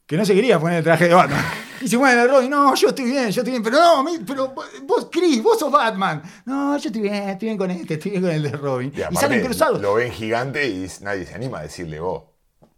que 0.06 0.18
no 0.18 0.26
se 0.26 0.34
quería 0.36 0.60
poner 0.60 0.78
el 0.80 0.84
traje 0.84 1.08
de 1.08 1.14
Batman. 1.14 1.44
Y 1.82 1.88
se 1.90 1.98
mueve 1.98 2.20
el 2.24 2.30
Robin, 2.30 2.50
no, 2.50 2.74
yo 2.74 2.88
estoy 2.88 3.06
bien, 3.06 3.30
yo 3.30 3.42
estoy 3.42 3.52
bien, 3.52 3.62
pero 3.62 3.78
no, 3.78 4.02
mi- 4.04 4.18
pero 4.26 4.56
vos, 4.88 5.10
Chris, 5.12 5.44
vos 5.44 5.60
sos 5.60 5.70
Batman. 5.72 6.24
No, 6.46 6.76
yo 6.78 6.88
estoy 6.88 7.02
bien, 7.02 7.14
estoy 7.30 7.48
bien 7.50 7.58
con 7.58 7.70
este, 7.70 7.96
estoy 7.96 8.12
bien 8.12 8.24
con 8.24 8.32
el 8.32 8.44
de 8.44 8.52
Robin. 8.54 8.94
Y 9.12 9.16
salen 9.18 9.44
cruzados. 9.44 9.82
lo 9.82 9.94
ven 9.94 10.10
gigante 10.12 10.68
y 10.68 10.88
nadie 11.02 11.26
se 11.26 11.36
anima 11.36 11.60
a 11.60 11.64
decirle 11.64 12.00
vos, 12.00 12.24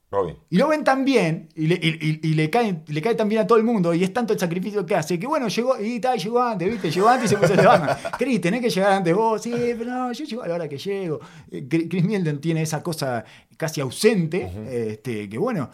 Robin. 0.09 0.35
Y 0.49 0.57
lo 0.57 0.67
ven 0.67 0.83
tan 0.83 1.05
bien, 1.05 1.47
y 1.55 1.67
le, 1.67 1.75
y- 1.75 1.99
y- 2.21 2.27
y 2.27 2.33
le 2.33 2.49
cae, 2.49 2.81
le 2.87 3.01
cae 3.01 3.13
tan 3.15 3.29
bien 3.29 3.41
a 3.43 3.47
todo 3.47 3.57
el 3.59 3.63
mundo, 3.63 3.93
y 3.93 4.03
es 4.03 4.11
tanto 4.11 4.33
el 4.33 4.39
sacrificio 4.39 4.83
que 4.85 4.95
hace, 4.95 5.17
que 5.19 5.27
bueno, 5.27 5.47
llegó, 5.47 5.79
y 5.79 5.99
tal, 5.99 6.17
llegó 6.17 6.41
antes, 6.41 6.69
¿viste? 6.69 6.89
Llegó 6.91 7.07
antes 7.07 7.31
y 7.31 7.35
se 7.35 7.39
puso 7.39 7.53
el 7.53 7.59
de 7.59 7.65
Batman. 7.67 7.97
Chris, 8.17 8.41
tenés 8.41 8.61
que 8.61 8.69
llegar 8.71 8.91
antes 8.93 9.13
vos, 9.15 9.41
sí, 9.41 9.53
pero 9.77 9.85
no, 9.91 10.11
yo 10.11 10.25
llego 10.25 10.41
a 10.41 10.47
la 10.47 10.55
hora 10.55 10.67
que 10.67 10.77
llego. 10.79 11.19
Eh, 11.51 11.65
Chris 11.69 12.03
Middleton 12.03 12.41
tiene 12.41 12.63
esa 12.63 12.81
cosa 12.81 13.23
casi 13.55 13.79
ausente, 13.79 14.51
este, 14.91 15.29
que 15.29 15.37
bueno, 15.37 15.69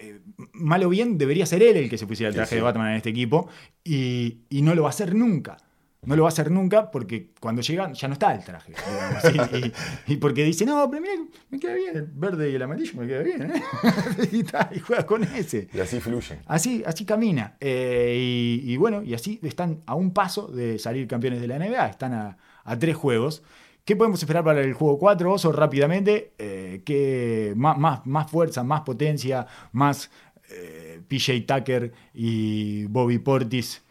eh, 0.00 0.20
mal 0.52 0.82
o 0.84 0.88
bien 0.88 1.18
debería 1.18 1.46
ser 1.46 1.62
él 1.62 1.76
el 1.76 1.90
que 1.90 1.98
se 1.98 2.06
pusiera 2.06 2.28
el 2.28 2.34
traje 2.34 2.50
sí. 2.50 2.56
de 2.56 2.62
Batman 2.62 2.90
en 2.90 2.96
este 2.96 3.10
equipo, 3.10 3.48
y, 3.84 4.40
y 4.48 4.62
no 4.62 4.74
lo 4.74 4.82
va 4.82 4.88
a 4.88 4.90
hacer 4.90 5.14
nunca. 5.14 5.56
No 6.02 6.16
lo 6.16 6.22
va 6.22 6.30
a 6.30 6.32
hacer 6.32 6.50
nunca 6.50 6.90
porque 6.90 7.28
cuando 7.40 7.60
llega 7.60 7.92
ya 7.92 8.08
no 8.08 8.14
está 8.14 8.34
el 8.34 8.42
traje. 8.42 8.72
digamos, 8.72 9.52
y, 9.52 9.66
y- 9.66 9.72
y 10.14 10.16
porque 10.16 10.44
dice, 10.44 10.64
no, 10.64 10.88
pero 10.90 11.02
mira, 11.02 11.12
me 11.50 11.58
queda 11.60 11.74
bien, 11.74 11.94
el 11.94 12.06
verde 12.06 12.50
y 12.50 12.54
el 12.54 12.62
amarillo 12.62 12.92
me 12.98 13.06
queda 13.06 13.22
bien. 13.22 13.42
¿eh?". 13.42 13.62
y, 14.32 14.42
ta, 14.44 14.70
juega 14.86 15.04
con 15.04 15.24
ese. 15.24 15.68
Y 15.74 15.78
así 15.78 16.00
fluyen. 16.00 16.38
Así, 16.46 16.82
así 16.86 17.04
camina. 17.04 17.56
Eh, 17.60 18.16
y, 18.64 18.72
y 18.72 18.76
bueno, 18.78 19.02
y 19.02 19.12
así 19.12 19.40
están 19.42 19.82
a 19.84 19.94
un 19.94 20.12
paso 20.14 20.46
de 20.48 20.78
salir 20.78 21.06
campeones 21.06 21.38
de 21.42 21.48
la 21.48 21.58
NBA. 21.58 21.88
Están 21.90 22.14
a, 22.14 22.38
a 22.64 22.78
tres 22.78 22.96
juegos. 22.96 23.42
¿Qué 23.84 23.94
podemos 23.94 24.22
esperar 24.22 24.42
para 24.42 24.62
el 24.62 24.72
juego 24.72 24.98
4, 24.98 25.30
Oso? 25.32 25.52
Rápidamente. 25.52 26.32
Eh, 26.74 26.82
¿qué- 26.84 27.52
más, 27.56 27.76
más, 27.78 28.06
más 28.06 28.30
fuerza, 28.30 28.62
más 28.62 28.82
potencia, 28.82 29.46
más 29.72 30.10
eh, 30.50 31.00
PJ 31.08 31.44
Tucker 31.46 31.92
y 32.14 32.84
Bobby 32.86 33.18
Portis 33.18 33.82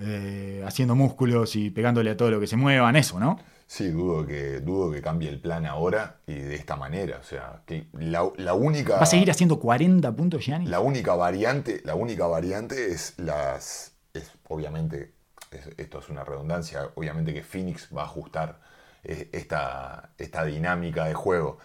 eh, 0.00 0.62
haciendo 0.66 0.94
músculos 0.94 1.56
y 1.56 1.70
pegándole 1.70 2.10
a 2.10 2.16
todo 2.16 2.30
lo 2.30 2.40
que 2.40 2.46
se 2.46 2.56
muevan. 2.56 2.96
Eso, 2.96 3.18
¿no? 3.18 3.38
Sí, 3.66 3.88
dudo 3.88 4.26
que, 4.26 4.60
dudo 4.60 4.90
que 4.92 5.02
cambie 5.02 5.28
el 5.28 5.40
plan 5.40 5.66
ahora 5.66 6.20
y 6.26 6.32
de 6.34 6.54
esta 6.54 6.76
manera. 6.76 7.18
O 7.20 7.22
sea, 7.24 7.62
que 7.66 7.88
la, 7.92 8.26
la 8.36 8.54
única. 8.54 8.94
¿Va 8.96 9.02
a 9.02 9.06
seguir 9.06 9.30
haciendo 9.30 9.58
40 9.60 10.14
puntos, 10.16 10.44
Gianni? 10.44 10.66
La 10.66 10.80
única 10.80 11.14
variante, 11.16 11.82
la 11.84 11.94
única 11.94 12.26
variante 12.26 12.90
es 12.92 13.14
las. 13.18 13.92
Es, 14.14 14.32
obviamente, 14.48 15.12
es- 15.50 15.68
esto 15.76 15.98
es 15.98 16.08
una 16.08 16.24
redundancia. 16.24 16.88
Obviamente 16.94 17.34
que 17.34 17.42
Phoenix 17.42 17.88
va 17.94 18.02
a 18.02 18.04
ajustar 18.06 18.60
eh, 19.04 19.28
esta, 19.32 20.10
esta 20.16 20.44
dinámica 20.46 21.04
de 21.04 21.14
juego. 21.14 21.58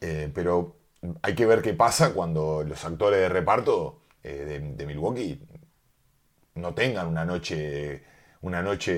Eh, 0.00 0.30
pero 0.34 0.76
hay 1.22 1.34
que 1.34 1.46
ver 1.46 1.62
qué 1.62 1.74
pasa 1.74 2.12
cuando 2.14 2.62
los 2.62 2.84
actores 2.84 3.20
de 3.20 3.28
reparto 3.28 4.02
eh, 4.22 4.44
de, 4.46 4.60
de 4.74 4.86
Milwaukee 4.86 5.40
no 6.54 6.74
tengan 6.74 7.06
una 7.08 7.24
noche. 7.24 8.08
Una 8.42 8.62
noche 8.62 8.94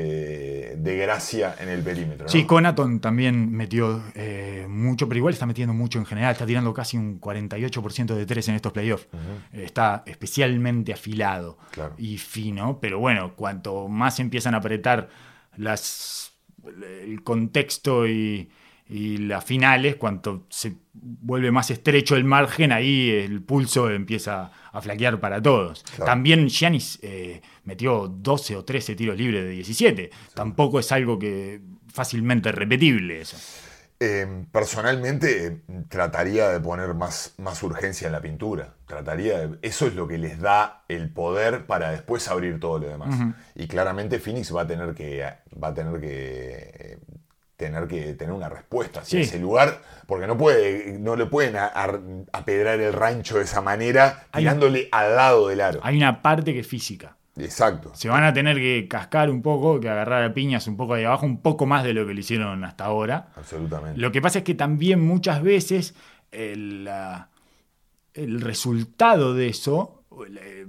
de 0.76 0.96
gracia 0.98 1.56
en 1.58 1.68
el 1.68 1.82
perímetro. 1.82 2.26
¿no? 2.26 2.28
Sí, 2.30 2.46
Conaton 2.46 3.00
también 3.00 3.50
metió 3.50 4.00
eh, 4.14 4.66
mucho, 4.68 5.08
pero 5.08 5.18
igual 5.18 5.34
está 5.34 5.46
metiendo 5.46 5.74
mucho 5.74 5.98
en 5.98 6.06
general. 6.06 6.30
Está 6.30 6.46
tirando 6.46 6.72
casi 6.72 6.96
un 6.96 7.20
48% 7.20 8.14
de 8.14 8.24
tres 8.24 8.46
en 8.46 8.54
estos 8.54 8.70
playoffs. 8.72 9.08
Está 9.52 10.04
especialmente 10.06 10.92
afilado 10.92 11.58
Claro. 11.72 11.96
y 11.98 12.18
fino, 12.18 12.78
pero 12.80 13.00
bueno, 13.00 13.34
cuanto 13.34 13.88
más 13.88 14.20
empiezan 14.20 14.54
a 14.54 14.58
apretar 14.58 15.08
las, 15.56 16.34
el 17.02 17.24
contexto 17.24 18.06
y, 18.06 18.48
y 18.92 19.16
las 19.18 19.42
finales, 19.44 19.96
cuanto 19.96 20.46
se 20.50 20.74
vuelve 20.92 21.50
más 21.50 21.70
estrecho 21.70 22.14
el 22.16 22.24
margen, 22.24 22.72
ahí 22.72 23.08
el 23.10 23.40
pulso 23.42 23.90
empieza 23.90 24.50
a 24.70 24.80
flaquear 24.82 25.18
para 25.18 25.40
todos. 25.40 25.82
Claro. 25.82 26.04
También 26.04 26.48
Giannis 26.48 26.98
eh, 27.02 27.40
metió 27.64 28.06
12 28.08 28.56
o 28.56 28.64
13 28.64 28.94
tiros 28.94 29.16
libres 29.16 29.44
de 29.44 29.50
17. 29.50 30.10
Tampoco 30.34 30.78
es 30.78 30.92
algo 30.92 31.18
que 31.18 31.60
fácilmente 31.88 32.52
repetible 32.52 33.20
eso. 33.22 33.36
Eh, 34.04 34.26
personalmente 34.50 35.46
eh, 35.46 35.60
trataría 35.88 36.48
de 36.48 36.58
poner 36.60 36.92
más, 36.94 37.34
más 37.38 37.62
urgencia 37.62 38.06
en 38.06 38.12
la 38.12 38.20
pintura. 38.20 38.74
Trataría 38.86 39.46
de- 39.46 39.58
eso 39.62 39.86
es 39.86 39.94
lo 39.94 40.08
que 40.08 40.18
les 40.18 40.40
da 40.40 40.82
el 40.88 41.08
poder 41.10 41.66
para 41.66 41.92
después 41.92 42.26
abrir 42.28 42.58
todo 42.58 42.80
lo 42.80 42.88
demás. 42.88 43.14
Y 43.54 43.68
claramente 43.68 44.18
Phoenix 44.18 44.54
va 44.54 44.62
a 44.62 44.66
tener 44.66 44.92
que 44.94 45.24
va 45.62 45.68
a 45.68 45.74
tener 45.74 46.00
que 46.00 46.08
eh, 46.74 46.98
tener 47.66 47.86
que 47.86 48.14
tener 48.14 48.34
una 48.34 48.48
respuesta 48.48 49.00
hacia 49.00 49.18
Sí. 49.20 49.28
ese 49.28 49.38
lugar, 49.38 49.80
porque 50.06 50.26
no 50.26 50.36
puede 50.36 50.98
no 50.98 51.16
le 51.16 51.26
pueden 51.26 51.54
apedrar 52.32 52.80
el 52.80 52.92
rancho 52.92 53.38
de 53.38 53.44
esa 53.44 53.60
manera 53.60 54.26
Hay- 54.32 54.42
tirándole 54.42 54.88
al 54.92 55.16
lado 55.16 55.48
del 55.48 55.60
aro. 55.60 55.80
Hay 55.82 55.96
una 55.96 56.22
parte 56.22 56.52
que 56.52 56.60
es 56.60 56.66
física. 56.66 57.16
Exacto. 57.38 57.92
Se 57.94 58.10
van 58.10 58.24
a 58.24 58.32
tener 58.34 58.56
que 58.58 58.86
cascar 58.88 59.30
un 59.30 59.40
poco, 59.40 59.80
que 59.80 59.88
agarrar 59.88 60.22
a 60.22 60.34
piñas 60.34 60.66
un 60.66 60.76
poco 60.76 60.94
ahí 60.94 61.04
abajo, 61.04 61.24
un 61.24 61.40
poco 61.40 61.64
más 61.64 61.82
de 61.82 61.94
lo 61.94 62.06
que 62.06 62.12
le 62.12 62.20
hicieron 62.20 62.62
hasta 62.64 62.84
ahora. 62.84 63.28
Absolutamente. 63.36 63.98
Lo 63.98 64.12
que 64.12 64.20
pasa 64.20 64.40
es 64.40 64.44
que 64.44 64.54
también 64.54 65.00
muchas 65.00 65.42
veces 65.42 65.94
el, 66.30 66.88
el 68.14 68.40
resultado 68.42 69.32
de 69.34 69.48
eso, 69.48 70.02
el, 70.26 70.38
eh, 70.38 70.66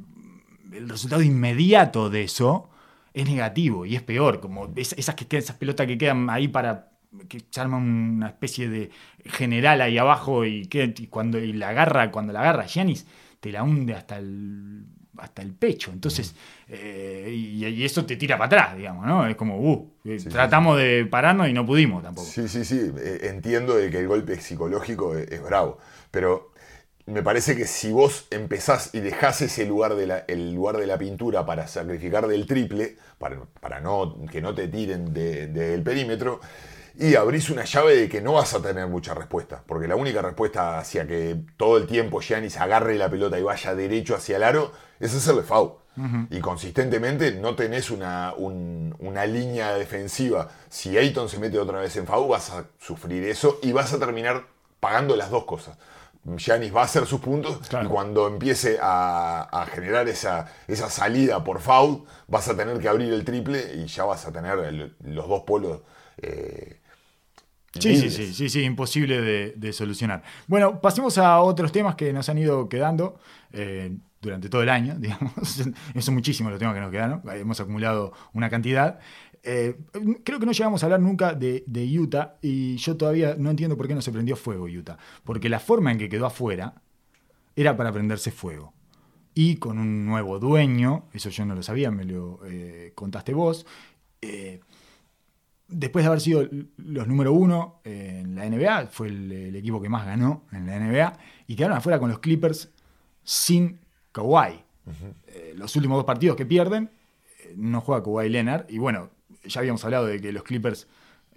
el 0.71 0.87
resultado 0.89 1.21
inmediato 1.21 2.09
de 2.09 2.23
eso, 2.23 2.69
es 3.13 3.25
negativo 3.27 3.85
y 3.85 3.95
es 3.95 4.01
peor. 4.01 4.39
Como 4.39 4.71
es- 4.75 4.93
esas, 4.93 5.15
que, 5.15 5.37
esas 5.37 5.55
pelotas 5.57 5.87
que 5.87 5.97
quedan 5.97 6.29
ahí 6.29 6.47
para 6.47 6.89
que 7.29 7.41
se 7.49 7.61
arma 7.61 7.77
una 7.77 8.27
especie 8.27 8.67
de 8.69 8.89
general 9.25 9.81
ahí 9.81 9.97
abajo 9.99 10.45
y, 10.45 10.65
que, 10.65 10.93
y 10.97 11.07
cuando 11.07 11.37
y 11.39 11.53
la 11.53 11.69
agarra, 11.69 12.09
cuando 12.11 12.33
la 12.33 12.39
agarra 12.41 12.65
Giannis, 12.65 13.05
te 13.39 13.51
la 13.51 13.63
hunde 13.63 13.93
hasta 13.93 14.17
el 14.17 14.83
hasta 15.15 15.43
el 15.43 15.53
pecho. 15.53 15.91
Entonces, 15.91 16.33
eh, 16.67 17.31
y, 17.31 17.63
y 17.67 17.83
eso 17.85 18.03
te 18.03 18.15
tira 18.15 18.35
para 18.35 18.47
atrás, 18.47 18.77
digamos, 18.77 19.05
¿no? 19.05 19.27
Es 19.27 19.35
como, 19.35 19.59
uh, 19.59 19.93
eh, 20.05 20.17
Sí, 20.17 20.21
sí, 20.21 20.29
tratamos 20.29 20.75
de 20.79 21.05
pararnos 21.05 21.47
y 21.47 21.53
no 21.53 21.63
pudimos 21.67 22.01
tampoco. 22.01 22.27
Sí, 22.27 22.47
sí, 22.47 22.65
sí. 22.65 22.91
eh, 22.97 23.19
Entiendo 23.29 23.75
de 23.75 23.91
que 23.91 23.99
el 23.99 24.07
golpe 24.07 24.39
psicológico 24.41 25.15
es, 25.15 25.31
es 25.31 25.43
bravo. 25.43 25.77
Pero 26.09 26.52
me 27.05 27.21
parece 27.21 27.55
que 27.55 27.67
si 27.67 27.91
vos 27.91 28.27
empezás 28.31 28.91
y 28.93 28.99
dejás 29.01 29.41
ese 29.41 29.65
lugar 29.65 29.95
de 29.95 30.07
la, 30.07 30.19
el 30.27 30.53
lugar 30.53 30.77
de 30.77 30.87
la 30.87 30.97
pintura 30.97 31.45
para 31.45 31.67
sacrificar 31.67 32.27
del 32.27 32.45
triple, 32.47 32.97
para, 33.17 33.39
para 33.59 33.81
no, 33.81 34.15
que 34.31 34.41
no 34.41 34.55
te 34.55 34.67
tiren 34.69 35.13
de- 35.13 35.47
del 35.47 35.83
perímetro, 35.83 36.39
y 36.95 37.15
abrís 37.15 37.49
una 37.49 37.65
llave 37.65 37.95
de 37.95 38.09
que 38.09 38.21
no 38.21 38.33
vas 38.33 38.53
a 38.53 38.61
tener 38.61 38.87
mucha 38.87 39.13
respuesta. 39.15 39.63
Porque 39.65 39.87
la 39.87 39.95
única 39.95 40.21
respuesta 40.21 40.77
hacia 40.79 41.07
que 41.07 41.37
todo 41.57 41.77
el 41.77 41.87
tiempo 41.87 42.21
Giannis 42.21 42.57
agarre 42.57 42.95
la 42.97 43.09
pelota 43.09 43.37
y 43.39 43.43
vaya 43.43 43.73
derecho 43.75 44.15
hacia 44.15 44.37
el 44.37 44.43
aro 44.43 44.71
es 44.99 45.13
hacerle 45.15 45.41
foul. 45.43 45.73
Y 46.29 46.39
consistentemente 46.39 47.31
no 47.33 47.55
tenés 47.55 47.91
una, 47.91 48.33
un- 48.35 48.95
una 48.99 49.25
línea 49.25 49.73
defensiva. 49.75 50.49
Si 50.69 50.97
Ayton 50.97 51.29
se 51.29 51.39
mete 51.39 51.59
otra 51.59 51.79
vez 51.79 51.95
en 51.97 52.07
foul, 52.07 52.29
vas 52.29 52.49
a 52.51 52.65
sufrir 52.79 53.23
eso 53.25 53.59
y 53.61 53.71
vas 53.71 53.93
a 53.93 53.99
terminar 53.99 54.45
pagando 54.79 55.15
las 55.15 55.29
dos 55.29 55.45
cosas. 55.45 55.77
Giannis 56.37 56.73
va 56.73 56.81
a 56.81 56.85
hacer 56.85 57.05
sus 57.05 57.19
puntos 57.19 57.57
Claro. 57.67 57.85
y 57.85 57.89
cuando 57.89 58.27
empiece 58.27 58.77
a, 58.81 59.41
a 59.51 59.65
generar 59.65 60.07
esa, 60.07 60.47
esa 60.67 60.89
salida 60.89 61.43
por 61.43 61.59
foul, 61.59 62.03
vas 62.27 62.47
a 62.47 62.55
tener 62.55 62.79
que 62.79 62.87
abrir 62.87 63.11
el 63.13 63.25
triple 63.25 63.73
y 63.75 63.85
ya 63.87 64.05
vas 64.05 64.25
a 64.25 64.31
tener 64.31 64.57
el- 64.59 64.95
los 65.03 65.27
dos 65.27 65.43
polos. 65.43 65.81
eh, 66.17 66.79
Sí, 67.79 67.95
sí, 67.97 68.11
sí, 68.11 68.33
sí, 68.35 68.49
sí, 68.49 68.61
imposible 68.61 69.19
de, 69.19 69.53
de 69.57 69.73
solucionar. 69.73 70.21
Bueno, 70.45 70.79
pasemos 70.79 71.17
a 71.17 71.39
otros 71.41 71.71
temas 71.71 71.95
que 71.95 72.13
nos 72.13 72.29
han 72.29 72.37
ido 72.37 72.69
quedando 72.69 73.17
eh, 73.51 73.97
durante 74.21 74.47
todo 74.47 74.61
el 74.61 74.69
año, 74.69 74.93
digamos. 74.99 75.31
Son 75.99 76.13
muchísimos 76.13 76.51
los 76.51 76.59
temas 76.59 76.75
que 76.75 76.81
nos 76.81 76.91
quedaron, 76.91 77.23
hemos 77.33 77.59
acumulado 77.59 78.13
una 78.33 78.49
cantidad. 78.51 78.99
Eh, 79.43 79.77
creo 80.23 80.39
que 80.39 80.45
no 80.45 80.53
llegamos 80.53 80.81
a 80.81 80.85
hablar 80.85 81.01
nunca 81.01 81.33
de, 81.33 81.63
de 81.67 81.99
Utah 81.99 82.37
y 82.41 82.77
yo 82.77 82.95
todavía 82.95 83.35
no 83.37 83.49
entiendo 83.49 83.75
por 83.75 83.87
qué 83.87 83.95
no 83.95 84.01
se 84.01 84.11
prendió 84.11 84.35
fuego 84.35 84.65
Utah. 84.65 84.97
Porque 85.23 85.49
la 85.49 85.59
forma 85.59 85.91
en 85.91 85.97
que 85.97 86.09
quedó 86.09 86.25
afuera 86.25 86.81
era 87.55 87.75
para 87.75 87.91
prenderse 87.91 88.31
fuego. 88.31 88.73
Y 89.35 89.55
con 89.57 89.79
un 89.79 90.05
nuevo 90.05 90.39
dueño, 90.39 91.05
eso 91.13 91.29
yo 91.29 91.45
no 91.45 91.55
lo 91.55 91.63
sabía, 91.63 91.91
me 91.91 92.05
lo 92.05 92.39
eh, 92.45 92.91
contaste 92.95 93.33
vos. 93.33 93.65
eh, 94.21 94.61
después 95.67 96.03
de 96.03 96.07
haber 96.07 96.21
sido 96.21 96.47
los 96.77 97.07
número 97.07 97.33
uno 97.33 97.81
en 97.83 98.35
la 98.35 98.47
NBA, 98.49 98.87
fue 98.87 99.07
el, 99.07 99.31
el 99.31 99.55
equipo 99.55 99.81
que 99.81 99.89
más 99.89 100.05
ganó 100.05 100.43
en 100.51 100.67
la 100.67 100.79
NBA, 100.79 101.17
y 101.47 101.55
quedaron 101.55 101.77
afuera 101.77 101.99
con 101.99 102.09
los 102.09 102.19
Clippers 102.19 102.71
sin 103.23 103.79
Kawhi. 104.11 104.63
Eh, 105.27 105.53
los 105.55 105.75
últimos 105.75 105.97
dos 105.97 106.05
partidos 106.05 106.35
que 106.35 106.45
pierden, 106.45 106.91
eh, 107.39 107.53
no 107.57 107.81
juega 107.81 108.03
Kawhi 108.03 108.29
Leonard, 108.29 108.69
y 108.69 108.77
bueno, 108.77 109.09
ya 109.45 109.59
habíamos 109.59 109.83
hablado 109.85 110.05
de 110.05 110.19
que 110.19 110.31
los 110.31 110.43
Clippers, 110.43 110.87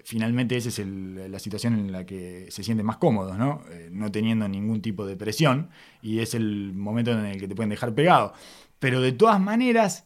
finalmente 0.04 0.56
esa 0.56 0.68
es 0.68 0.78
el- 0.78 1.30
la 1.30 1.38
situación 1.38 1.74
en 1.74 1.92
la 1.92 2.06
que 2.06 2.46
se 2.50 2.62
sienten 2.62 2.86
más 2.86 2.98
cómodos, 2.98 3.38
¿no? 3.38 3.62
Eh, 3.70 3.88
no 3.90 4.10
teniendo 4.12 4.48
ningún 4.48 4.82
tipo 4.82 5.06
de 5.06 5.16
presión, 5.16 5.70
y 6.02 6.20
es 6.20 6.34
el 6.34 6.72
momento 6.74 7.12
en 7.12 7.24
el 7.24 7.40
que 7.40 7.48
te 7.48 7.54
pueden 7.54 7.70
dejar 7.70 7.94
pegado. 7.94 8.32
Pero 8.78 9.00
de 9.00 9.12
todas 9.12 9.40
maneras, 9.40 10.04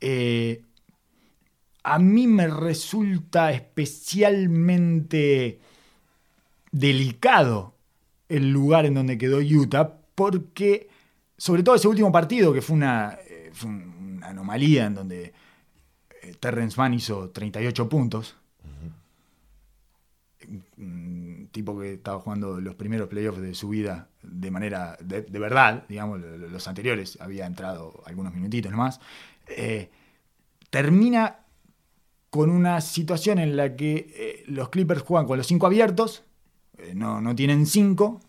eh, 0.00 0.64
a 1.84 1.98
mí 1.98 2.26
me 2.26 2.48
resulta 2.48 3.52
especialmente 3.52 5.60
delicado 6.70 7.74
el 8.28 8.50
lugar 8.50 8.86
en 8.86 8.94
donde 8.94 9.18
quedó 9.18 9.38
Utah, 9.38 9.98
porque 10.14 10.88
sobre 11.36 11.62
todo 11.62 11.74
ese 11.74 11.88
último 11.88 12.12
partido, 12.12 12.52
que 12.52 12.62
fue 12.62 12.76
una, 12.76 13.18
eh, 13.28 13.50
anomalía 14.22 14.86
en 14.86 14.94
donde 14.94 15.32
Terrence 16.42 16.76
Mann 16.76 16.92
hizo 16.92 17.30
38 17.30 17.88
puntos, 17.88 18.34
un 20.76 21.48
tipo 21.52 21.78
que 21.78 21.94
estaba 21.94 22.18
jugando 22.18 22.60
los 22.60 22.74
primeros 22.74 23.08
playoffs 23.08 23.40
de 23.40 23.54
su 23.54 23.68
vida 23.68 24.08
de 24.24 24.50
manera 24.50 24.96
de, 25.00 25.22
de 25.22 25.38
verdad, 25.38 25.84
digamos, 25.88 26.20
lo- 26.20 26.36
lo- 26.36 26.48
los 26.48 26.66
anteriores 26.66 27.16
había 27.20 27.46
entrado 27.46 28.02
algunos 28.06 28.34
minutitos 28.34 28.72
nomás, 28.72 29.00
eh, 29.46 29.88
termina 30.70 31.38
con 32.30 32.50
una 32.50 32.80
situación 32.80 33.38
en 33.38 33.56
la 33.56 33.76
que 33.76 34.12
eh, 34.16 34.44
los 34.48 34.68
Clippers 34.70 35.02
juegan 35.02 35.26
con 35.28 35.38
los 35.38 35.46
cinco 35.46 35.66
abiertos, 35.66 36.24
eh, 36.78 36.92
no, 36.96 37.20
no 37.20 37.36
tienen 37.36 37.66
cinco, 37.66 38.20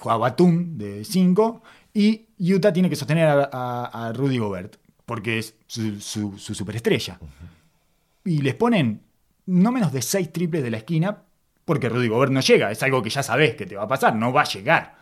juega 0.00 0.16
Batum 0.16 0.76
de 0.76 1.04
cinco, 1.04 1.62
y 1.94 2.26
Utah 2.40 2.72
tiene 2.72 2.90
que 2.90 2.96
sostener 2.96 3.28
a, 3.28 3.48
a- 3.52 4.08
a 4.08 4.12
Rudy 4.12 4.38
Gobert, 4.38 4.76
porque 5.12 5.38
es 5.40 5.54
su, 5.66 6.00
su- 6.00 6.38
su 6.38 6.54
superestrella. 6.54 7.20
Y 8.24 8.38
les 8.40 8.54
ponen 8.54 9.02
no 9.44 9.70
menos 9.70 9.92
de 9.92 10.00
seis 10.00 10.32
triples 10.32 10.62
de 10.62 10.70
la 10.70 10.78
esquina, 10.78 11.24
porque 11.66 11.90
Rudy 11.90 12.08
Gobert 12.08 12.32
no 12.32 12.40
llega, 12.40 12.70
es 12.70 12.82
algo 12.82 13.02
que 13.02 13.10
ya 13.10 13.22
sabés 13.22 13.54
que 13.54 13.66
te 13.66 13.76
va 13.76 13.82
a 13.82 13.88
pasar, 13.88 14.16
no 14.16 14.32
va 14.32 14.40
a 14.40 14.44
llegar. 14.44 14.96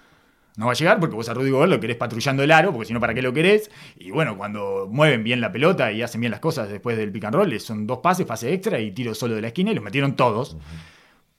No 0.57 0.67
va 0.67 0.73
a 0.73 0.75
llegar 0.75 0.99
porque 0.99 1.15
vos 1.15 1.29
a 1.29 1.35
Rudy 1.35 1.51
Gobert 1.51 1.71
lo 1.71 1.79
querés 1.79 1.97
patrullando 1.97 2.43
el 2.43 2.51
aro, 2.51 2.73
porque 2.73 2.87
si 2.87 2.93
no, 2.93 2.99
¿para 2.99 3.15
qué 3.15 3.23
lo 3.23 3.33
querés? 3.33 3.71
Y 3.99 4.11
bueno, 4.11 4.37
cuando 4.37 4.89
mueven 4.91 5.23
bien 5.23 5.41
la 5.41 5.53
pelota 5.53 5.93
y 5.93 6.03
hacen 6.03 6.21
bien 6.21 6.33
las 6.33 6.41
cosas 6.41 6.69
después 6.69 6.97
del 6.97 7.13
pick 7.13 7.27
and 7.27 7.37
roll, 7.37 7.61
son 7.61 7.87
dos 7.87 7.99
pases, 7.99 8.27
pase 8.27 8.53
extra 8.53 8.81
y 8.81 8.91
tiro 8.91 9.15
solo 9.15 9.37
de 9.37 9.43
la 9.43 9.47
esquina 9.47 9.71
y 9.71 9.77
los 9.77 9.85
metieron 9.85 10.17
todos. 10.17 10.57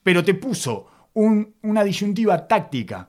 Pero 0.02 0.24
te 0.24 0.32
puso 0.32 0.86
un- 1.12 1.56
una 1.62 1.84
disyuntiva 1.84 2.48
táctica 2.48 3.06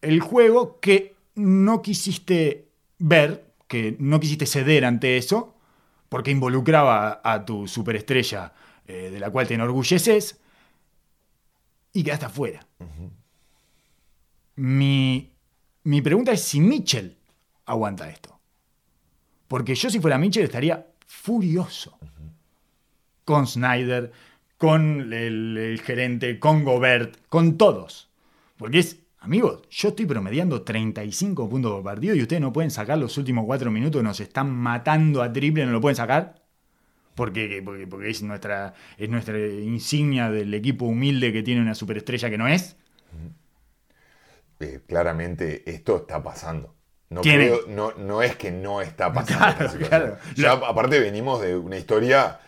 el 0.00 0.20
juego 0.20 0.78
que 0.78 1.16
no 1.34 1.82
quisiste 1.82 2.68
ver, 3.00 3.53
que 3.74 3.96
no 3.98 4.20
quisiste 4.20 4.46
ceder 4.46 4.84
ante 4.84 5.16
eso, 5.16 5.52
porque 6.08 6.30
involucraba 6.30 7.20
a 7.24 7.44
tu 7.44 7.66
superestrella 7.66 8.52
eh, 8.86 9.10
de 9.10 9.18
la 9.18 9.30
cual 9.30 9.48
te 9.48 9.54
enorgulleces, 9.54 10.38
y 11.92 12.04
quedaste 12.04 12.26
afuera. 12.26 12.64
Mi, 14.54 15.32
mi 15.82 16.02
pregunta 16.02 16.30
es 16.30 16.42
si 16.42 16.60
Mitchell 16.60 17.16
aguanta 17.66 18.08
esto. 18.08 18.38
Porque 19.48 19.74
yo 19.74 19.90
si 19.90 19.98
fuera 19.98 20.18
Mitchell 20.18 20.44
estaría 20.44 20.86
furioso. 21.04 21.98
Con 23.24 23.48
Snyder, 23.48 24.12
con 24.56 25.12
el, 25.12 25.56
el 25.56 25.80
gerente, 25.80 26.38
con 26.38 26.62
Gobert, 26.62 27.16
con 27.28 27.58
todos. 27.58 28.08
Porque 28.56 28.78
es, 28.78 28.98
amigos, 29.24 29.62
yo 29.70 29.88
estoy 29.88 30.06
promediando 30.06 30.62
35 30.62 31.48
puntos 31.48 31.72
por 31.72 31.82
partido 31.82 32.14
y 32.14 32.22
ustedes 32.22 32.42
no 32.42 32.52
pueden 32.52 32.70
sacar 32.70 32.98
los 32.98 33.16
últimos 33.18 33.44
4 33.46 33.70
minutos, 33.70 34.02
nos 34.02 34.20
están 34.20 34.50
matando 34.54 35.22
a 35.22 35.32
triple, 35.32 35.66
no 35.66 35.72
lo 35.72 35.80
pueden 35.80 35.96
sacar. 35.96 36.42
Porque, 37.14 37.62
porque, 37.64 37.86
porque 37.86 38.10
es, 38.10 38.22
nuestra, 38.22 38.74
es 38.98 39.08
nuestra 39.08 39.38
insignia 39.38 40.30
del 40.30 40.54
equipo 40.54 40.86
humilde 40.86 41.32
que 41.32 41.42
tiene 41.44 41.60
una 41.62 41.74
superestrella 41.74 42.30
que 42.30 42.38
no 42.38 42.48
es. 42.48 42.76
eh, 44.60 44.80
claramente 44.86 45.68
esto 45.70 45.96
está 45.96 46.22
pasando. 46.22 46.74
No, 47.10 47.20
Tiene- 47.20 47.46
creo- 47.48 47.60
no, 47.68 47.92
no 47.92 48.22
es 48.22 48.36
que 48.36 48.50
no 48.50 48.80
está 48.80 49.12
pasando 49.12 49.78
Claro, 49.78 49.88
claro. 49.88 50.18
Ya, 50.36 50.52
aparte 50.52 50.98
venimos 51.00 51.40
de 51.40 51.56
una 51.56 51.76
historia 51.76 52.40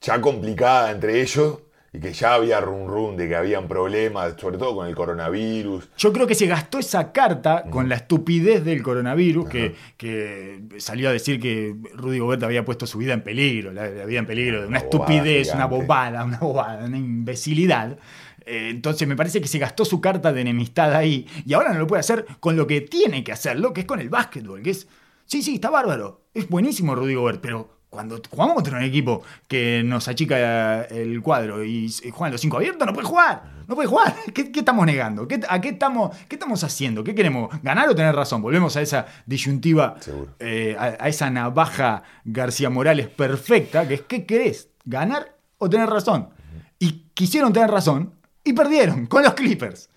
ya 0.00 0.20
complicada 0.20 0.90
entre 0.92 1.20
ellos 1.22 1.60
y 1.98 2.00
que 2.00 2.12
ya 2.12 2.34
había 2.34 2.60
run 2.60 2.86
run 2.86 3.16
de 3.16 3.28
que 3.28 3.34
habían 3.34 3.66
problemas, 3.66 4.34
sobre 4.38 4.56
todo 4.56 4.76
con 4.76 4.86
el 4.86 4.94
coronavirus. 4.94 5.88
Yo 5.98 6.12
creo 6.12 6.28
que 6.28 6.36
se 6.36 6.46
gastó 6.46 6.78
esa 6.78 7.10
carta 7.10 7.64
con 7.68 7.88
la 7.88 7.96
estupidez 7.96 8.64
del 8.64 8.82
coronavirus, 8.84 9.48
que, 9.48 9.74
que 9.96 10.60
salió 10.78 11.08
a 11.08 11.12
decir 11.12 11.40
que 11.40 11.74
Rudy 11.94 12.20
Gobert 12.20 12.44
había 12.44 12.64
puesto 12.64 12.86
su 12.86 12.98
vida 12.98 13.14
en 13.14 13.22
peligro, 13.22 13.72
la, 13.72 13.88
la 13.88 14.04
vida 14.04 14.20
en 14.20 14.26
peligro, 14.26 14.60
de 14.60 14.68
una 14.68 14.78
estupidez, 14.78 15.52
una 15.52 15.66
bobada, 15.66 16.24
una 16.24 16.38
bobada, 16.38 16.84
una 16.84 16.98
imbecilidad. 16.98 17.98
Eh, 18.46 18.68
entonces 18.70 19.08
me 19.08 19.16
parece 19.16 19.40
que 19.40 19.48
se 19.48 19.58
gastó 19.58 19.84
su 19.84 20.00
carta 20.00 20.32
de 20.32 20.40
enemistad 20.40 20.94
ahí 20.94 21.26
y 21.44 21.52
ahora 21.54 21.72
no 21.72 21.80
lo 21.80 21.86
puede 21.88 22.00
hacer 22.00 22.24
con 22.38 22.56
lo 22.56 22.68
que 22.68 22.80
tiene 22.80 23.24
que 23.24 23.32
hacerlo, 23.32 23.72
que 23.72 23.80
es 23.80 23.86
con 23.86 23.98
el 24.00 24.08
básquetbol, 24.08 24.62
que 24.62 24.70
es, 24.70 24.86
sí, 25.26 25.42
sí, 25.42 25.56
está 25.56 25.68
bárbaro, 25.68 26.22
es 26.32 26.48
buenísimo 26.48 26.94
Rudy 26.94 27.14
Gobert, 27.16 27.40
pero 27.40 27.77
cuando 27.90 28.20
jugamos 28.30 28.54
contra 28.54 28.78
un 28.78 28.84
equipo 28.84 29.22
que 29.46 29.82
nos 29.84 30.08
achica 30.08 30.82
el 30.82 31.22
cuadro 31.22 31.64
y 31.64 31.90
juegan 32.12 32.32
los 32.32 32.40
cinco 32.40 32.58
abiertos, 32.58 32.86
no 32.86 32.92
puede 32.92 33.06
jugar. 33.06 33.58
No 33.66 33.74
puede 33.74 33.88
jugar. 33.88 34.14
¿Qué, 34.34 34.50
estamos 34.54 34.86
negando? 34.86 35.28
¿Qué, 35.28 35.40
¿A 35.48 35.60
qué 35.60 35.70
estamos, 35.70 36.16
qué 36.28 36.36
estamos 36.36 36.64
haciendo? 36.64 37.04
¿Qué 37.04 37.14
queremos? 37.14 37.50
¿Ganar 37.62 37.88
o 37.88 37.94
tener 37.94 38.14
razón? 38.14 38.42
Volvemos 38.42 38.76
a 38.76 38.82
esa 38.82 39.06
disyuntiva, 39.26 39.96
eh, 40.38 40.76
a, 40.78 41.08
esa 41.08 41.30
navaja 41.30 42.02
García 42.24 42.70
Morales 42.70 43.08
perfecta, 43.08 43.86
que 43.86 43.94
es 43.94 44.02
¿qué 44.02 44.26
querés? 44.26 44.70
¿Ganar 44.84 45.36
o 45.58 45.68
tener 45.68 45.88
razón? 45.88 46.30
Y 46.78 47.10
quisieron 47.14 47.52
tener 47.52 47.70
razón 47.70 48.14
y 48.44 48.52
perdieron 48.52 49.06
con 49.06 49.22
los 49.22 49.34
Clippers. 49.34 49.90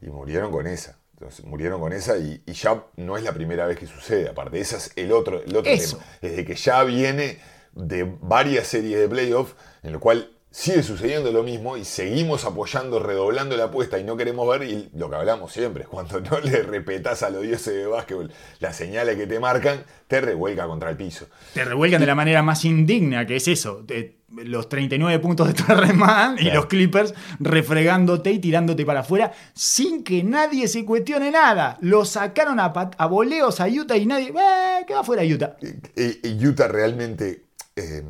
Y 0.00 0.06
murieron 0.06 0.52
con 0.52 0.66
esa. 0.66 0.98
Entonces, 1.18 1.46
murieron 1.46 1.80
con 1.80 1.94
esa 1.94 2.18
y, 2.18 2.42
ya 2.46 2.84
no 2.96 3.16
es 3.16 3.22
la 3.22 3.32
primera 3.32 3.66
vez 3.66 3.78
que 3.78 3.86
sucede. 3.86 4.28
Aparte, 4.28 4.60
ese 4.60 4.76
es 4.76 4.92
el 4.96 5.12
otro, 5.12 5.42
el 5.42 5.56
otro 5.56 5.72
tema. 5.74 6.04
Desde 6.20 6.44
que 6.44 6.54
ya 6.54 6.84
viene 6.84 7.38
de 7.72 8.04
varias 8.20 8.66
series 8.66 8.98
de 8.98 9.08
playoffs 9.08 9.54
en 9.82 9.92
lo 9.92 10.00
cual 10.00 10.35
sigue 10.56 10.82
sucediendo 10.82 11.30
lo 11.32 11.42
mismo 11.42 11.76
y 11.76 11.84
seguimos 11.84 12.46
apoyando, 12.46 12.98
redoblando 12.98 13.58
la 13.58 13.64
apuesta 13.64 13.98
y 13.98 14.04
no 14.04 14.16
queremos 14.16 14.48
ver, 14.48 14.66
y 14.66 14.88
lo 14.94 15.10
que 15.10 15.16
hablamos 15.16 15.52
siempre, 15.52 15.84
cuando 15.90 16.18
no 16.22 16.40
le 16.40 16.62
repetas 16.62 17.22
a 17.22 17.28
los 17.28 17.42
dioses 17.42 17.74
de 17.74 17.86
básquetbol 17.86 18.32
las 18.60 18.74
señales 18.74 19.16
que 19.16 19.26
te 19.26 19.38
marcan, 19.38 19.84
te 20.08 20.22
revuelca 20.22 20.66
contra 20.66 20.88
el 20.88 20.96
piso. 20.96 21.26
Te 21.52 21.62
revuelcan 21.62 22.00
de 22.00 22.06
la 22.06 22.14
manera 22.14 22.42
más 22.42 22.64
indigna, 22.64 23.26
que 23.26 23.36
es 23.36 23.48
eso, 23.48 23.84
los 24.30 24.68
39 24.70 25.18
puntos 25.18 25.48
de 25.48 25.52
Torreman 25.52 26.38
y 26.40 26.50
los 26.50 26.64
Clippers 26.66 27.12
refregándote 27.38 28.30
y 28.30 28.38
tirándote 28.38 28.86
para 28.86 29.00
afuera 29.00 29.32
sin 29.52 30.02
que 30.02 30.24
nadie 30.24 30.68
se 30.68 30.86
cuestione 30.86 31.30
nada. 31.30 31.76
Lo 31.82 32.06
sacaron 32.06 32.60
a, 32.60 32.72
a 32.72 33.06
voleos 33.06 33.60
a 33.60 33.66
Utah 33.68 33.98
y 33.98 34.06
nadie, 34.06 34.28
eh, 34.28 34.84
¿qué 34.86 34.94
va 34.94 35.04
fuera 35.04 35.22
Utah? 35.22 35.58
Y, 35.94 36.46
Utah 36.46 36.66
realmente... 36.66 37.42
Eh, 37.78 38.02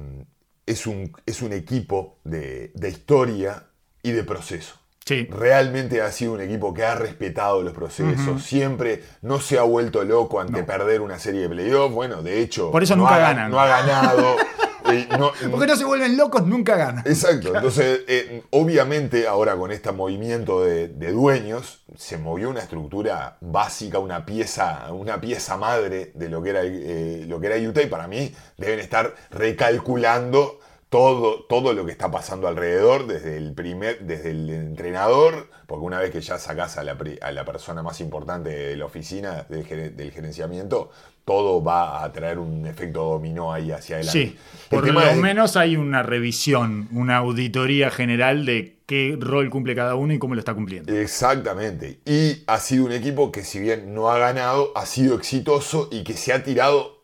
es 0.67 0.87
un, 0.87 1.13
es 1.25 1.43
un 1.43 1.53
equipo 1.53 2.19
de, 2.25 2.73
historia 2.83 3.65
y 4.03 4.13
de 4.13 4.25
proceso. 4.25 4.75
Sí. 5.05 5.29
Realmente 5.31 6.03
ha 6.03 6.11
sido 6.11 6.33
un 6.33 6.41
equipo 6.41 6.75
que 6.75 6.85
ha 6.85 6.97
respetado 6.97 7.63
los 7.63 7.73
procesos, 7.73 8.43
siempre 8.43 9.05
no 9.23 9.39
se 9.39 9.57
ha 9.57 9.63
vuelto 9.63 10.03
loco 10.03 10.41
ante 10.41 10.65
perder 10.65 11.01
una 11.01 11.21
serie 11.21 11.43
de 11.43 11.49
playoffs. 11.49 11.95
Bueno, 11.95 12.23
de 12.23 12.41
hecho, 12.41 12.73
por 12.73 12.83
eso 12.83 12.97
nunca 12.97 13.17
ganan. 13.17 13.51
No 13.51 13.61
ha 13.61 13.69
ganado. 13.69 14.37
Porque 15.51 15.67
no 15.67 15.77
se 15.77 15.85
vuelven 15.85 16.17
locos, 16.17 16.47
nunca 16.47 16.77
ganan. 16.77 17.05
Exacto. 17.07 17.55
Entonces, 17.55 18.03
eh, 18.07 18.43
obviamente, 18.51 19.27
ahora 19.27 19.57
con 19.57 19.73
este 19.73 19.93
movimiento 19.93 20.63
de, 20.63 20.89
dueños, 21.13 21.85
se 21.97 22.19
movió 22.19 22.51
una 22.51 22.61
estructura 22.61 23.39
básica, 23.41 23.99
una 23.99 24.27
pieza, 24.27 24.93
una 24.93 25.21
pieza 25.21 25.57
madre 25.57 26.13
de 26.15 26.29
lo 26.29 26.43
que, 26.43 26.51
era, 26.51 26.61
eh, 26.65 27.25
lo 27.27 27.41
que 27.41 27.47
era 27.47 27.57
Utah. 27.57 27.83
Y 27.83 27.87
para 27.87 28.09
mí, 28.09 28.35
deben 28.57 28.81
estar 28.81 29.15
recalculando 29.31 30.59
todo, 30.89 31.45
todo 31.45 31.73
lo 31.73 31.85
que 31.85 31.93
está 31.93 32.11
pasando 32.11 32.49
alrededor, 32.49 33.07
desde 33.07 33.37
el 33.37 33.55
primer, 33.55 34.01
desde 34.01 34.31
el 34.31 34.51
entrenador, 34.51 35.49
porque 35.67 35.85
una 35.85 35.99
vez 35.99 36.11
que 36.11 36.21
ya 36.21 36.39
sacás 36.39 36.79
a 36.79 36.85
la, 36.85 36.97
a 37.21 37.33
la 37.33 37.45
persona 37.45 37.83
más 37.83 38.01
importante 38.01 38.51
de 38.51 38.77
la 38.77 38.85
oficina, 38.85 39.47
del, 39.49 39.97
del 39.97 40.13
gerenciamiento, 40.13 40.91
todo 41.27 41.61
va 41.61 42.05
a 42.05 42.13
traer 42.13 42.39
un 42.39 42.65
efecto 42.67 43.03
dominó 43.03 43.53
ahí 43.53 43.73
hacia 43.73 43.97
adelante. 43.97 44.27
Sí, 44.27 44.37
por 44.71 44.87
lo 44.87 45.15
menos 45.17 45.57
hay 45.57 45.77
una 45.77 46.05
revisión, 46.05 46.89
una 46.93 47.17
auditoría 47.17 47.91
general 47.91 48.47
de 48.47 48.77
qué 48.87 49.19
rol 49.21 49.51
cumple 49.51 49.75
cada 49.75 49.97
uno 49.97 50.15
y 50.15 50.21
cómo 50.21 50.37
lo 50.37 50.39
está 50.39 50.55
cumpliendo. 50.55 50.95
Exactamente. 50.95 51.99
Y 52.07 52.45
ha 52.47 52.61
sido 52.61 52.85
un 52.85 52.93
equipo 52.93 53.33
que 53.33 53.43
si 53.43 53.59
bien 53.59 53.93
no 53.93 54.09
ha 54.09 54.19
ganado, 54.19 54.71
ha 54.77 54.87
sido 54.87 55.17
exitoso 55.17 55.89
y 55.91 56.05
que 56.05 56.13
se 56.13 56.33
ha 56.33 56.45
tirado 56.45 56.96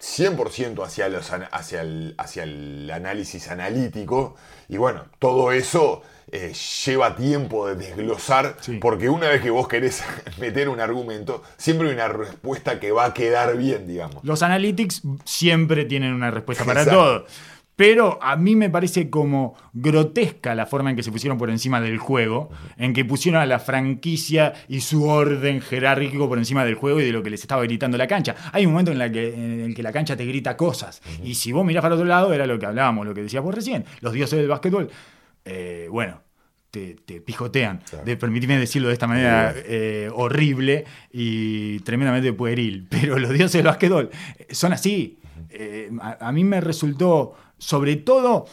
100% 0.00 0.84
hacia, 0.84 1.08
los, 1.08 1.30
hacia, 1.30 1.82
el, 1.82 2.14
hacia 2.16 2.44
el 2.44 2.90
análisis 2.92 3.48
analítico. 3.48 4.36
Y 4.68 4.76
bueno, 4.78 5.04
todo 5.18 5.52
eso 5.52 6.02
eh, 6.32 6.52
lleva 6.86 7.16
tiempo 7.16 7.66
de 7.66 7.74
desglosar, 7.74 8.56
porque 8.80 9.08
una 9.08 9.28
vez 9.28 9.42
que 9.42 9.50
vos 9.50 9.68
querés 9.68 10.02
meter 10.38 10.68
un 10.68 10.80
argumento, 10.80 11.42
siempre 11.56 11.88
hay 11.88 11.94
una 11.94 12.08
respuesta 12.08 12.78
que 12.78 12.92
va 12.92 13.06
a 13.06 13.14
quedar 13.14 13.56
bien, 13.56 13.86
digamos. 13.86 14.24
Los 14.24 14.42
analytics 14.42 15.02
siempre 15.24 15.84
tienen 15.84 16.14
una 16.14 16.30
respuesta 16.30 16.64
para 16.64 16.84
todo. 16.84 17.26
Pero 17.80 18.18
a 18.20 18.36
mí 18.36 18.56
me 18.56 18.68
parece 18.68 19.08
como 19.08 19.54
grotesca 19.72 20.54
la 20.54 20.66
forma 20.66 20.90
en 20.90 20.96
que 20.96 21.02
se 21.02 21.10
pusieron 21.10 21.38
por 21.38 21.48
encima 21.48 21.80
del 21.80 21.96
juego, 21.96 22.50
en 22.76 22.92
que 22.92 23.06
pusieron 23.06 23.40
a 23.40 23.46
la 23.46 23.58
franquicia 23.58 24.52
y 24.68 24.82
su 24.82 25.08
orden 25.08 25.62
jerárquico 25.62 26.28
por 26.28 26.36
encima 26.36 26.62
del 26.66 26.74
juego 26.74 27.00
y 27.00 27.06
de 27.06 27.12
lo 27.12 27.22
que 27.22 27.30
les 27.30 27.40
estaba 27.40 27.62
gritando 27.62 27.96
la 27.96 28.06
cancha. 28.06 28.36
Hay 28.52 28.66
un 28.66 28.72
momento 28.72 28.92
en, 28.92 29.00
el 29.00 29.74
que 29.74 29.82
la 29.82 29.92
cancha 29.92 30.14
te 30.14 30.26
grita 30.26 30.58
cosas. 30.58 31.00
Y 31.24 31.36
si 31.36 31.52
vos 31.52 31.64
mirás 31.64 31.80
para 31.80 31.94
otro 31.94 32.04
lado, 32.04 32.34
era 32.34 32.46
lo 32.46 32.58
que 32.58 32.66
hablábamos, 32.66 33.06
lo 33.06 33.14
que 33.14 33.22
decías 33.22 33.42
vos 33.42 33.54
recién, 33.54 33.86
los 34.02 34.12
dioses 34.12 34.38
del 34.38 34.48
básquetbol. 34.48 34.90
Eh, 35.46 35.88
bueno, 35.90 36.20
te, 36.70 36.96
pijotean. 37.24 37.80
De, 38.04 38.14
permitirme 38.18 38.58
decirlo 38.58 38.88
de 38.88 38.92
esta 38.92 39.06
manera 39.06 39.54
eh, 39.56 40.10
horrible 40.12 40.84
y 41.10 41.78
tremendamente 41.80 42.34
pueril. 42.34 42.88
Pero 42.90 43.18
los 43.18 43.30
dioses 43.30 43.54
del 43.54 43.68
básquetbol 43.68 44.10
son 44.50 44.74
así. 44.74 45.16
Eh, 45.48 45.90
a, 46.00 46.30
mí 46.32 46.44
me 46.44 46.60
resultó 46.60 47.34
sobre 47.60 47.96
todo 47.96 48.46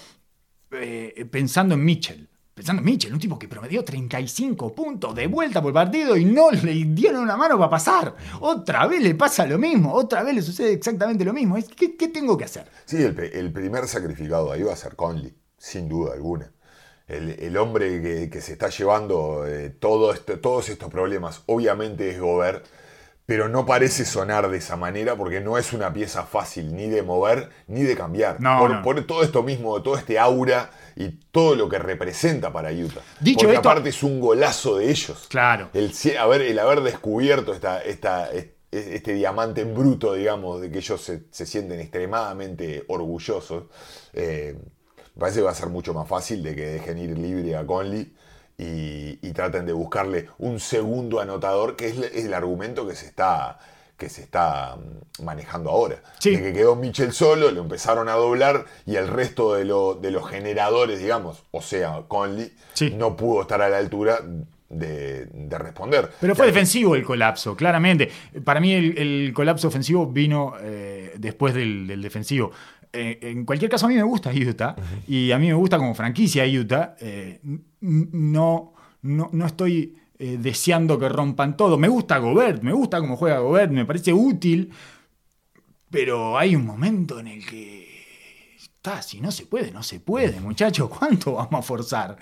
eh, 0.71 1.25
pensando 1.31 1.73
en 1.75 1.83
Mitchell. 1.83 2.29
Pensando 2.53 2.81
en 2.81 2.85
Mitchell, 2.85 3.13
un 3.13 3.19
tipo 3.19 3.37
que 3.37 3.47
promedió 3.47 3.85
35 3.85 4.73
puntos 4.73 5.13
de 5.13 5.27
vuelta 5.27 5.61
por 5.61 5.71
partido 5.71 6.17
y 6.17 6.25
no 6.25 6.49
le 6.51 6.73
dieron 6.85 7.21
una 7.21 7.37
mano 7.37 7.57
para 7.57 7.69
pasar. 7.69 8.15
Otra 8.41 8.87
vez 8.87 9.01
le 9.01 9.13
pasa 9.15 9.45
lo 9.45 9.59
mismo, 9.59 9.93
otra 9.93 10.23
vez 10.23 10.35
le 10.35 10.41
sucede 10.41 10.73
exactamente 10.73 11.23
lo 11.23 11.33
mismo. 11.33 11.55
¿Qué, 11.75 11.95
qué 11.95 12.07
tengo 12.07 12.35
que 12.35 12.45
hacer? 12.45 12.67
Sí, 12.85 12.97
el, 12.97 13.51
primer 13.53 13.87
sacrificado 13.87 14.51
ahí 14.51 14.63
va 14.63 14.73
a 14.73 14.75
ser 14.75 14.95
Conley, 14.95 15.35
sin 15.57 15.87
duda 15.87 16.13
alguna. 16.13 16.51
El, 17.07 17.55
hombre 17.55 18.29
que, 18.29 18.41
se 18.41 18.53
está 18.53 18.69
llevando 18.69 19.45
eh, 19.47 19.67
este, 19.67 20.37
todos 20.37 20.69
estos 20.69 20.89
problemas, 20.89 21.43
obviamente 21.45 22.09
es 22.09 22.19
Gobert 22.19 22.65
pero 23.27 23.49
no 23.49 23.65
parece 23.65 24.05
sonar 24.05 24.49
de 24.49 24.57
esa 24.57 24.77
manera 24.77 25.17
porque 25.17 25.41
no 25.41 25.57
es 25.57 25.73
una 25.73 25.91
pieza 25.91 26.23
fácil 26.23 26.73
ni 26.73 26.87
de 26.87 27.03
mover 27.03 27.49
ni 27.67 27.83
de 27.83 27.93
cambiar. 27.93 28.37
por, 28.81 29.05
todo 29.05 29.21
esto 29.21 29.43
mismo, 29.43 29.81
todo 29.83 29.97
este 29.97 30.17
aura 30.17 30.71
y 30.95 31.09
todo 31.09 31.53
lo 31.55 31.67
que 31.67 31.77
representa 31.77 32.53
para 32.53 32.71
Utah. 32.71 33.01
Dicho 33.19 33.41
porque 33.41 33.57
aparte 33.57 33.89
es 33.89 34.01
un 34.01 34.21
golazo 34.21 34.77
de 34.77 34.89
ellos. 34.89 35.27
Claro. 35.27 35.69
El 35.73 35.91
haber, 36.17 36.41
el 36.41 36.57
haber 36.57 36.79
descubierto 36.79 37.51
esta, 37.51 37.81
esta, 37.81 38.29
este 38.71 39.13
diamante 39.13 39.59
en 39.59 39.75
bruto, 39.75 40.13
digamos, 40.13 40.61
de 40.61 40.71
que 40.71 40.77
ellos 40.77 41.01
se, 41.01 41.45
sienten 41.45 41.81
extremadamente 41.81 42.85
orgullosos, 42.87 43.65
eh, 44.13 44.57
parece 45.19 45.39
que 45.39 45.43
va 45.43 45.51
a 45.51 45.55
ser 45.55 45.67
mucho 45.67 45.93
más 45.93 46.07
fácil 46.07 46.41
de 46.41 46.55
que 46.55 46.65
dejen 46.65 46.97
ir 46.97 47.17
libre 47.17 47.57
a 47.57 47.65
Conley 47.65 48.09
y, 48.57 49.31
traten 49.33 49.67
de 49.67 49.73
buscarle 49.73 50.29
un 50.39 50.59
segundo 50.59 51.19
anotador, 51.19 51.75
que 51.75 51.87
es, 51.89 51.97
el 52.15 52.33
argumento 52.33 52.87
que 52.87 52.95
se 52.95 53.05
está, 53.05 53.59
que 53.95 54.09
se 54.09 54.21
está 54.21 54.75
mm, 54.75 55.23
manejando 55.23 55.69
ahora. 55.69 56.01
De 56.23 56.41
que 56.41 56.53
quedó 56.53 56.75
Mitchell 56.75 57.13
solo, 57.13 57.51
lo 57.51 57.61
empezaron 57.61 58.09
a 58.09 58.13
doblar 58.13 58.65
y 58.87 58.95
el 58.95 59.07
resto 59.07 59.53
de, 59.53 59.63
de 59.63 60.11
los 60.11 60.27
generadores, 60.27 60.99
digamos, 60.99 61.43
o 61.51 61.61
sea, 61.61 62.01
Conley, 62.07 62.51
no 62.93 63.15
pudo 63.15 63.43
estar 63.43 63.61
a 63.61 63.69
la 63.69 63.77
altura 63.77 64.21
de, 64.69 65.57
responder. 65.57 66.11
Pero 66.19 66.35
fue 66.35 66.47
defensivo 66.47 66.95
el 66.95 67.03
colapso, 67.03 67.55
claramente. 67.55 68.09
Para 68.43 68.59
mí 68.59 68.73
el, 68.73 69.31
colapso 69.33 69.67
ofensivo 69.67 70.07
vino 70.07 70.53
eh, 70.61 71.13
después 71.17 71.53
del, 71.53 72.01
defensivo. 72.01 72.51
Eh, 72.97 73.19
en 73.21 73.45
cualquier 73.45 73.69
caso, 73.69 73.85
a 73.85 73.89
mí 73.89 73.95
me 73.95 74.01
gusta 74.01 74.31
Utah 74.33 74.75
y 75.07 75.31
a 75.31 75.37
mí 75.37 75.47
me 75.47 75.53
gusta 75.53 75.77
como 75.77 75.93
franquicia 75.93 76.45
Utah. 76.47 76.95
Eh, 76.99 77.39
no, 77.81 78.73
no, 79.03 79.45
estoy 79.45 79.95
eh, 80.17 80.37
deseando 80.41 80.97
que 80.97 81.07
rompan 81.07 81.55
todo. 81.55 81.77
Me 81.77 81.87
gusta 81.87 82.17
Gobert, 82.17 82.63
me 82.63 82.73
gusta 82.73 82.99
cómo 82.99 83.15
juega 83.15 83.37
Gobert, 83.39 83.71
me 83.71 83.85
parece 83.85 84.13
útil, 84.13 84.71
pero 85.91 86.39
hay 86.39 86.55
un 86.55 86.65
momento 86.65 87.19
en 87.19 87.27
el 87.27 87.45
que 87.45 87.86
está, 88.87 89.01
si 89.01 89.19
no 89.19 89.31
se 89.31 89.45
puede, 89.45 89.71
no 89.71 89.83
se 89.83 89.99
puede, 89.99 90.39
muchachos, 90.39 90.89
¿cuánto 90.97 91.33
vamos 91.33 91.59
a 91.59 91.61
forzar? 91.61 92.17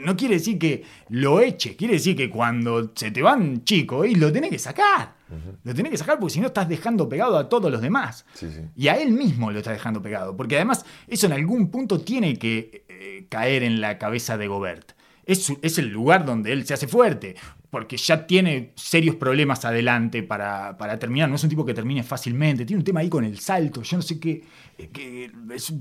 No 0.00 0.16
quiere 0.16 0.34
decir 0.34 0.58
que 0.58 0.84
lo 1.08 1.40
eche, 1.40 1.76
quiere 1.76 1.94
decir 1.94 2.16
que 2.16 2.30
cuando 2.30 2.92
se 2.94 3.10
te 3.10 3.22
van 3.22 3.64
chicos 3.64 4.06
y 4.06 4.14
lo 4.14 4.32
tenés 4.32 4.50
que 4.50 4.58
sacar. 4.58 5.20
Lo 5.62 5.72
tenés 5.72 5.92
que 5.92 5.98
sacar 5.98 6.18
porque 6.18 6.34
si 6.34 6.40
no 6.40 6.48
estás 6.48 6.68
dejando 6.68 7.08
pegado 7.08 7.38
a 7.38 7.48
todos 7.48 7.70
los 7.70 7.80
demás. 7.80 8.26
Y 8.74 8.88
a 8.88 8.96
él 8.96 9.12
mismo 9.12 9.52
lo 9.52 9.58
está 9.58 9.70
dejando 9.70 10.02
pegado. 10.02 10.36
Porque 10.36 10.56
además 10.56 10.84
eso 11.06 11.26
en 11.26 11.32
algún 11.32 11.70
punto 11.70 12.00
tiene 12.00 12.36
que 12.36 12.84
eh, 12.88 13.26
caer 13.28 13.62
en 13.62 13.80
la 13.80 13.96
cabeza 13.96 14.36
de 14.36 14.48
Gobert. 14.48 14.92
Es, 15.24 15.52
es, 15.62 15.78
el 15.78 15.86
lugar 15.86 16.24
donde 16.24 16.52
él 16.52 16.66
se 16.66 16.74
hace 16.74 16.88
fuerte. 16.88 17.36
porque 17.70 17.96
ya 17.96 18.26
tiene 18.26 18.72
serios 18.74 19.14
problemas 19.14 19.64
adelante 19.64 20.24
para, 20.24 20.76
para, 20.76 20.98
terminar. 20.98 21.28
No 21.28 21.36
es 21.36 21.44
un 21.44 21.50
tipo 21.50 21.64
que 21.64 21.74
termine 21.74 22.02
fácilmente. 22.02 22.66
Tiene 22.66 22.80
un 22.80 22.84
tema 22.84 22.98
ahí 22.98 23.08
con 23.08 23.24
el 23.24 23.38
salto. 23.38 23.82
Yo 23.82 23.98
no 23.98 24.02
sé 24.02 24.18
qué. 24.18 24.42
Que 24.88 25.30
es, 25.54 25.72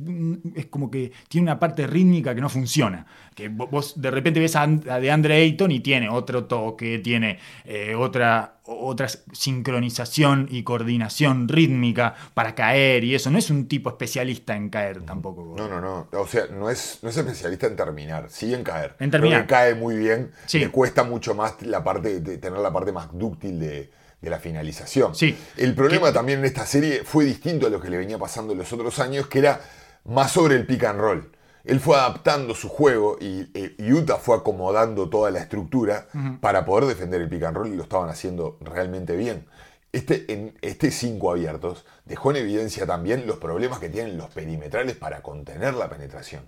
es, 0.55 0.65
como 0.67 0.91
que 0.91 1.11
tiene 1.27 1.45
una 1.45 1.59
parte 1.59 1.87
rítmica 1.87 2.35
que 2.35 2.41
no 2.41 2.49
funciona. 2.49 3.05
Que 3.35 3.49
vos 3.49 3.99
de 4.01 4.11
repente 4.11 4.39
ves 4.39 4.55
a, 4.55 4.67
de 4.67 5.11
Andre 5.11 5.35
Ayton 5.35 5.71
y 5.71 5.79
tiene 5.79 6.09
otro 6.09 6.45
toque, 6.45 6.99
tiene 6.99 7.39
eh, 7.65 7.95
otra, 7.95 8.59
otra 8.63 9.07
sincronización 9.07 10.47
y 10.49 10.63
coordinación 10.63 11.47
rítmica 11.47 12.15
para 12.33 12.55
caer 12.55 13.03
y 13.03 13.15
eso. 13.15 13.29
No 13.31 13.37
es 13.37 13.49
un 13.49 13.67
tipo 13.67 13.89
especialista 13.89 14.55
en 14.55 14.69
caer 14.69 15.01
tampoco. 15.01 15.55
No, 15.57 15.67
no, 15.67 15.79
no. 15.79 16.07
O 16.11 16.27
sea, 16.27 16.47
no 16.47 16.69
es, 16.69 16.99
no 17.01 17.09
es 17.09 17.17
especialista 17.17 17.67
en 17.67 17.75
terminar, 17.75 18.27
sí 18.29 18.53
en 18.53 18.63
caer. 18.63 18.95
En 18.99 19.11
terminar. 19.11 19.47
cae 19.47 19.75
muy 19.75 19.97
bien. 19.97 20.31
Le 20.51 20.69
cuesta 20.69 21.03
mucho 21.03 21.35
más 21.35 21.61
la 21.61 21.83
parte 21.83 22.19
de 22.19 22.37
tener 22.37 22.59
la 22.59 22.73
parte 22.73 22.91
más 22.91 23.09
dúctil 23.13 23.59
de, 23.59 23.91
la 24.21 24.39
finalización. 24.39 25.15
Sí. 25.15 25.37
El 25.55 25.75
problema 25.75 26.11
también 26.11 26.39
en 26.39 26.45
esta 26.45 26.65
serie 26.65 27.03
fue 27.05 27.25
distinto 27.25 27.67
a 27.67 27.69
lo 27.69 27.79
que 27.79 27.89
le 27.89 27.97
venía 27.97 28.17
pasando 28.17 28.53
en 28.53 28.59
los 28.59 28.73
otros 28.73 28.99
años, 28.99 29.27
que 29.27 29.39
era 29.39 29.61
más 30.05 30.31
sobre 30.31 30.55
el 30.55 30.65
pick 30.65 30.83
and 30.83 30.99
roll. 30.99 31.31
Él 31.63 31.79
fue 31.79 31.97
adaptando 31.97 32.55
su 32.55 32.67
juego 32.69 33.17
y 33.19 33.49
eh, 33.53 33.75
Utah 33.79 34.17
fue 34.17 34.37
acomodando 34.37 35.09
toda 35.09 35.29
la 35.29 35.39
estructura 35.39 36.07
para 36.41 36.65
poder 36.65 36.85
defender 36.85 37.21
el 37.21 37.29
pick 37.29 37.43
and 37.43 37.55
roll 37.55 37.67
y 37.67 37.75
lo 37.75 37.83
estaban 37.83 38.09
haciendo 38.09 38.57
realmente 38.61 39.15
bien. 39.15 39.45
Este, 39.91 40.31
en 40.31 40.57
este 40.61 40.91
5 40.91 41.31
abiertos 41.31 41.85
dejó 42.05 42.31
en 42.31 42.37
evidencia 42.37 42.85
también 42.85 43.25
los 43.25 43.37
problemas 43.37 43.79
que 43.79 43.89
tienen 43.89 44.17
los 44.17 44.29
perimetrales 44.29 44.95
para 44.95 45.21
contener 45.21 45.73
la 45.73 45.89
penetración. 45.89 46.43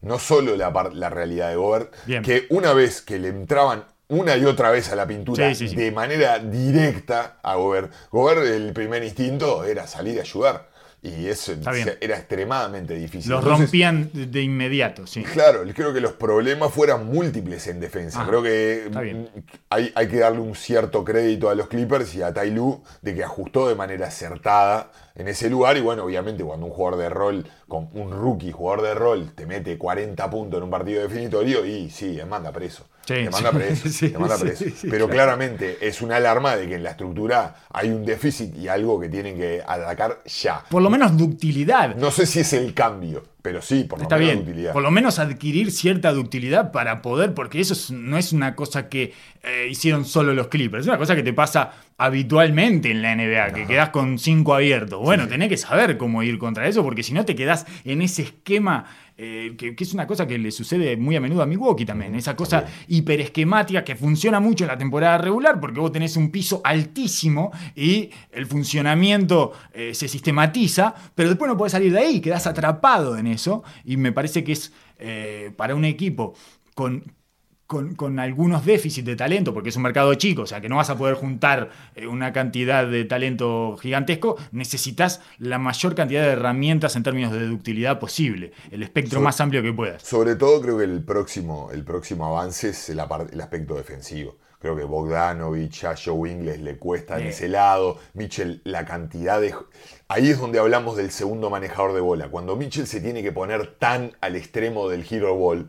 No 0.00 0.18
solo 0.18 0.54
la, 0.56 0.70
la 0.92 1.10
realidad 1.10 1.48
de 1.48 1.56
Gobert, 1.56 1.94
que 2.22 2.46
una 2.50 2.74
vez 2.74 3.00
que 3.00 3.18
le 3.18 3.28
entraban 3.28 3.84
una 4.08 4.36
y 4.36 4.44
otra 4.44 4.70
vez 4.70 4.90
a 4.90 4.96
la 4.96 5.06
pintura 5.06 5.48
de 5.48 5.92
manera 5.92 6.38
directa 6.38 7.38
a 7.42 7.54
Gobert, 7.56 7.92
Gobert 8.10 8.44
el 8.46 8.72
primer 8.72 9.02
instinto 9.02 9.64
era 9.64 9.86
salir 9.86 10.18
a 10.18 10.22
ayudar. 10.22 10.74
Y 11.04 11.26
eso 11.26 11.52
era 12.00 12.16
extremadamente 12.16 12.94
difícil. 12.94 13.30
Los 13.30 13.44
rompían 13.44 14.08
de 14.14 14.40
inmediato, 14.40 15.06
sí. 15.06 15.22
Claro, 15.22 15.62
creo 15.74 15.92
que 15.92 16.00
los 16.00 16.12
problemas 16.12 16.72
fueran 16.72 17.04
múltiples 17.04 17.66
en 17.66 17.78
defensa. 17.78 18.22
Ah, 18.22 18.26
creo 18.26 18.42
que 18.42 18.90
hay, 19.68 19.92
hay, 19.94 20.08
que 20.08 20.16
darle 20.16 20.40
un 20.40 20.54
cierto 20.54 21.04
crédito 21.04 21.50
a 21.50 21.54
los 21.54 21.68
Clippers 21.68 22.14
y 22.14 22.22
a 22.22 22.32
Tai 22.32 22.50
Lu 22.50 22.82
de 23.02 23.14
que 23.14 23.22
ajustó 23.22 23.68
de 23.68 23.74
manera 23.74 24.06
acertada 24.06 24.92
en 25.14 25.28
ese 25.28 25.50
lugar. 25.50 25.76
Y 25.76 25.82
bueno, 25.82 26.04
obviamente 26.04 26.42
cuando 26.42 26.64
un 26.64 26.72
jugador 26.72 26.98
de 26.98 27.10
rol, 27.10 27.46
con 27.68 27.90
un 27.92 28.10
rookie 28.10 28.52
jugador 28.52 28.86
de 28.86 28.94
rol, 28.94 29.32
te 29.34 29.44
mete 29.44 29.76
40 29.76 30.30
puntos 30.30 30.56
en 30.56 30.64
un 30.64 30.70
partido 30.70 31.02
definitorio, 31.02 31.66
y 31.66 31.90
sí, 31.90 32.18
manda 32.26 32.50
preso. 32.50 32.86
Te 33.06 33.30
manda 33.30 33.50
preso, 33.52 33.88
te 34.00 34.18
manda 34.18 34.38
preso. 34.38 34.64
Pero 34.88 35.08
claramente 35.08 35.78
es 35.80 36.02
una 36.02 36.16
alarma 36.16 36.56
de 36.56 36.68
que 36.68 36.74
en 36.74 36.82
la 36.82 36.90
estructura 36.90 37.56
hay 37.70 37.90
un 37.90 38.04
déficit 38.04 38.56
y 38.56 38.68
algo 38.68 39.00
que 39.00 39.08
tienen 39.08 39.36
que 39.36 39.62
atacar 39.66 40.22
ya. 40.24 40.64
Por 40.68 40.82
lo 40.82 40.90
menos 40.90 41.16
ductilidad. 41.16 41.96
No 41.96 42.10
sé 42.10 42.26
si 42.26 42.40
es 42.40 42.52
el 42.52 42.74
cambio. 42.74 43.34
Pero 43.44 43.60
sí, 43.60 43.84
por 43.84 43.98
lo 43.98 44.04
Está 44.04 44.16
menos 44.16 44.46
bien. 44.46 44.72
Por 44.72 44.82
lo 44.82 44.90
menos 44.90 45.18
adquirir 45.18 45.70
cierta 45.70 46.14
ductilidad 46.14 46.72
para 46.72 47.02
poder, 47.02 47.34
porque 47.34 47.60
eso 47.60 47.74
no 47.92 48.16
es 48.16 48.32
una 48.32 48.56
cosa 48.56 48.88
que 48.88 49.12
eh, 49.42 49.68
hicieron 49.70 50.06
solo 50.06 50.32
los 50.32 50.46
Clippers, 50.46 50.84
es 50.84 50.88
una 50.88 50.96
cosa 50.96 51.14
que 51.14 51.22
te 51.22 51.34
pasa 51.34 51.72
habitualmente 51.98 52.90
en 52.90 53.02
la 53.02 53.14
NBA, 53.14 53.52
que 53.52 53.66
quedas 53.66 53.90
con 53.90 54.18
cinco 54.18 54.54
abiertos. 54.54 54.98
Bueno, 54.98 55.28
tenés 55.28 55.50
que 55.50 55.58
saber 55.58 55.98
cómo 55.98 56.22
ir 56.22 56.38
contra 56.38 56.66
eso, 56.66 56.82
porque 56.82 57.02
si 57.02 57.12
no 57.12 57.26
te 57.26 57.36
quedás 57.36 57.66
en 57.84 58.00
ese 58.00 58.22
esquema 58.22 58.86
eh, 59.16 59.54
que, 59.56 59.76
es 59.78 59.94
una 59.94 60.08
cosa 60.08 60.26
que 60.26 60.38
le 60.38 60.50
sucede 60.50 60.96
muy 60.96 61.14
a 61.14 61.20
menudo 61.20 61.42
a 61.42 61.46
Milwaukee 61.46 61.84
también, 61.84 62.16
esa 62.16 62.34
cosa 62.34 62.64
hiperesquemática 62.88 63.84
que 63.84 63.94
funciona 63.94 64.40
mucho 64.40 64.64
en 64.64 64.68
la 64.68 64.78
temporada 64.78 65.18
regular, 65.18 65.60
porque 65.60 65.78
vos 65.78 65.92
tenés 65.92 66.16
un 66.16 66.30
piso 66.30 66.60
altísimo 66.64 67.52
y 67.76 68.10
el 68.32 68.46
funcionamiento 68.46 69.52
eh, 69.72 69.94
se 69.94 70.08
sistematiza, 70.08 70.94
pero 71.14 71.28
después 71.28 71.48
no 71.48 71.56
podés 71.56 71.72
salir 71.72 71.92
de 71.92 72.00
ahí, 72.00 72.20
quedás 72.20 72.48
atrapado 72.48 73.16
en 73.16 73.28
eso, 73.28 73.62
y 73.84 73.96
me 73.96 74.10
parece 74.10 74.42
que 74.42 74.52
es 74.52 74.72
eh, 74.98 75.52
para 75.56 75.76
un 75.76 75.84
equipo 75.84 76.34
con 76.74 77.04
con, 77.96 78.18
algunos 78.18 78.64
déficits 78.64 79.06
de 79.06 79.16
talento, 79.16 79.52
porque 79.52 79.70
es 79.70 79.76
un 79.76 79.82
mercado 79.82 80.14
chico, 80.14 80.42
o 80.42 80.46
sea 80.46 80.60
que 80.60 80.68
no 80.68 80.76
vas 80.76 80.90
a 80.90 80.96
poder 80.96 81.14
juntar 81.14 81.70
eh, 81.94 82.06
una 82.06 82.32
cantidad 82.32 82.86
de 82.86 83.04
talento 83.04 83.76
gigantesco, 83.80 84.36
necesitas 84.52 85.20
la 85.38 85.58
mayor 85.58 85.94
cantidad 85.94 86.22
de 86.22 86.30
herramientas 86.30 86.96
en 86.96 87.02
términos 87.02 87.32
de 87.32 87.46
ductilidad 87.46 87.98
posible, 87.98 88.52
el 88.70 88.82
espectro 88.82 89.20
más 89.20 89.40
amplio 89.40 89.62
que 89.62 89.72
puedas. 89.72 90.02
Sobre 90.02 90.36
todo 90.36 90.60
creo 90.60 90.78
que 90.78 90.84
el 90.84 91.02
próximo, 91.02 91.70
el 91.72 91.84
próximo 91.84 92.26
avance 92.26 92.70
es 92.70 92.88
el, 92.90 93.00
aspecto 93.00 93.74
defensivo. 93.74 94.36
Creo 94.60 94.76
que 94.76 94.84
Bogdanovich, 94.84 95.84
a 95.84 95.94
Joe 95.94 96.30
Ingles 96.30 96.60
le 96.62 96.78
cuesta 96.78 97.20
en 97.20 97.26
ese 97.26 97.48
lado. 97.48 97.98
Mitchell, 98.14 98.62
la 98.64 98.86
cantidad 98.86 99.38
de. 99.38 99.54
Ahí 100.08 100.30
es 100.30 100.38
donde 100.38 100.58
hablamos 100.58 100.96
del 100.96 101.10
segundo 101.10 101.50
manejador 101.50 101.92
de 101.92 102.00
bola. 102.00 102.30
Cuando 102.30 102.56
Mitchell 102.56 102.86
se 102.86 103.02
tiene 103.02 103.22
que 103.22 103.30
poner 103.30 103.74
tan 103.78 104.12
al 104.22 104.36
extremo 104.36 104.88
del 104.88 105.04
hero 105.10 105.34
ball 105.34 105.68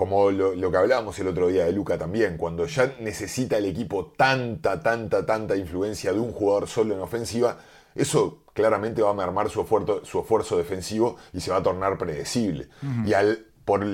como 0.00 0.30
lo, 0.30 0.70
que 0.70 0.76
hablábamos 0.78 1.18
el 1.18 1.28
otro 1.28 1.48
día 1.48 1.66
de 1.66 1.72
Luca 1.72 1.98
también, 1.98 2.38
cuando 2.38 2.64
ya 2.64 2.94
necesita 3.00 3.58
el 3.58 3.66
equipo 3.66 4.14
tanta, 4.16 4.80
tanta, 4.80 5.26
tanta 5.26 5.56
influencia 5.56 6.10
de 6.14 6.18
un 6.18 6.32
jugador 6.32 6.68
solo 6.68 6.94
en 6.94 7.00
ofensiva, 7.00 7.58
eso 7.94 8.38
claramente 8.54 9.02
va 9.02 9.10
a 9.10 9.12
mermar 9.12 9.50
su 9.50 9.60
esfuerzo, 9.60 10.02
su 10.06 10.20
esfuerzo 10.20 10.56
defensivo 10.56 11.16
y 11.34 11.40
se 11.40 11.50
va 11.50 11.58
a 11.58 11.62
tornar 11.62 11.98
predecible. 11.98 12.70
Y 13.04 13.12
al, 13.12 13.44
por, 13.66 13.84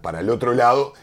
para 0.00 0.18
el 0.18 0.30
otro 0.30 0.52
lado, 0.52 0.94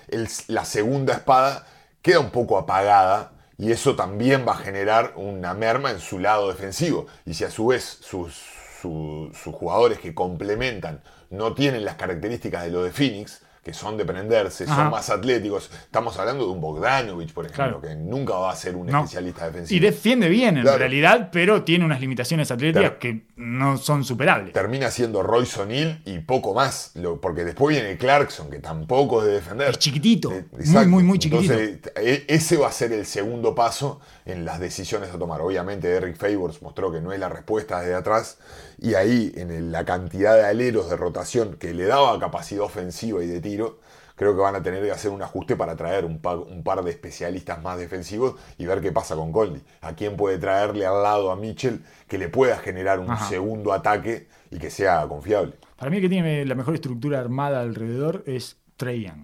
la 0.50 0.66
segunda 0.66 1.14
espada 1.14 1.66
queda 2.02 2.20
un 2.20 2.32
poco 2.32 2.58
apagada 2.58 3.32
y 3.58 3.72
eso 3.72 3.96
también 3.96 4.44
va 4.46 4.52
a 4.52 4.58
generar 4.58 5.14
una 5.16 5.54
merma 5.54 5.92
en 5.92 6.02
su 6.02 6.20
lado 6.20 6.50
defensivo. 6.50 7.08
Y 7.26 7.34
si 7.34 7.46
a 7.46 7.50
su 7.50 7.68
vez 7.68 8.00
sus, 8.02 8.36
sus 8.82 9.56
jugadores 9.56 10.00
que 10.00 10.14
complementan 10.14 11.02
no 11.30 11.54
tienen 11.54 11.86
las 11.86 11.96
características 11.96 12.66
de 12.66 12.72
lo 12.72 12.84
de 12.84 12.92
Phoenix, 12.92 13.42
que 13.70 13.78
son 13.78 13.98
de 13.98 14.06
prenderse, 14.06 14.66
son 14.66 14.90
más 14.90 15.10
atléticos. 15.10 15.70
Estamos 15.84 16.18
hablando 16.18 16.46
de 16.46 16.52
un 16.52 16.60
Bogdanovich, 16.60 17.34
por 17.34 17.46
ejemplo, 17.46 17.80
que 17.80 17.96
nunca 17.96 18.34
va 18.34 18.52
a 18.52 18.56
ser 18.56 18.76
un 18.76 18.90
especialista 18.90 19.46
defensivo. 19.46 19.78
Y 19.78 19.80
defiende 19.80 20.28
bien 20.28 20.58
en 20.58 20.66
realidad, 20.66 21.30
pero 21.32 21.64
tiene 21.64 21.86
unas 21.86 22.02
limitaciones 22.02 22.50
atléticas 22.52 22.94
que 23.00 23.26
no 23.36 23.78
son 23.78 24.04
superables. 24.04 24.54
Termina 24.54 24.90
siendo 24.90 25.22
Royce 25.22 25.62
O'Neill 25.62 26.02
y 26.06 26.20
poco 26.20 26.54
más, 26.54 26.94
porque 27.22 27.44
después 27.44 27.76
viene 27.76 27.98
Clarkson, 27.98 28.50
que 28.50 28.60
tampoco 28.60 29.22
es 29.22 29.28
de 29.28 29.34
defender. 29.34 29.70
Es 29.70 29.78
chiquitito, 29.78 30.32
eh, 30.32 30.46
muy, 30.52 30.88
muy, 30.88 31.04
muy 31.04 31.20
chiquitito. 31.20 31.54
Entonces, 31.54 31.92
e, 31.96 32.26
ese 32.28 32.58
va 32.58 32.70
a 32.70 32.72
ser 32.72 32.92
el 32.92 33.06
segundo 33.06 33.54
paso 33.54 34.00
en 34.30 34.46
las 34.46 34.60
decisiones 34.60 35.10
a 35.12 35.18
tomar. 35.18 35.42
Obviamente 35.42 35.92
Eric 35.92 36.16
Favors 36.16 36.62
mostró 36.62 36.92
que 36.92 37.02
no 37.02 37.12
es 37.12 37.20
la 37.20 37.30
respuesta 37.30 37.80
desde 37.82 37.96
atrás 37.96 38.38
y 38.78 38.94
ahí 38.94 39.32
en 39.36 39.72
la 39.72 39.86
cantidad 39.86 40.36
de 40.36 40.46
aleros 40.46 40.90
de 40.90 40.98
rotación 40.98 41.56
que 41.56 41.74
le 41.74 41.86
daba 41.86 42.20
capacidad 42.20 42.64
ofensiva 42.64 43.24
y 43.24 43.28
de 43.28 43.42
tiro, 43.42 43.80
creo 44.16 44.36
que 44.36 44.42
van 44.42 44.56
a 44.56 44.62
tener 44.62 44.84
que 44.84 44.92
hacer 44.92 45.12
un 45.12 45.22
ajuste 45.22 45.56
para 45.56 45.76
traer 45.76 46.06
un 46.06 46.20
par, 46.20 46.84
de 46.84 46.92
especialistas 46.92 47.62
más 47.64 47.78
defensivos 47.78 48.36
y 48.58 48.66
ver 48.66 48.82
qué 48.82 48.92
pasa 48.92 49.16
con 49.16 49.32
Goldie. 49.32 49.62
A 49.82 49.96
quién 49.96 50.18
puede 50.18 50.38
traerle 50.38 50.86
al 50.86 51.02
lado 51.02 51.32
a 51.32 51.36
Mitchell 51.36 51.84
que 52.08 52.18
le 52.18 52.28
pueda 52.28 52.58
generar 52.58 53.00
un 53.00 53.16
segundo 53.18 53.72
ataque 53.72 54.28
y 54.52 54.60
que 54.60 54.70
sea 54.70 55.08
confiable. 55.08 55.54
Para 55.78 55.90
mí 55.90 55.98
el 55.98 56.04
que 56.04 56.10
tiene 56.10 56.46
la 56.46 56.56
mejor 56.56 56.76
estructura 56.76 57.20
armada 57.20 57.62
alrededor 57.62 58.24
es 58.26 58.58
Trey 58.76 59.04
Young. 59.04 59.20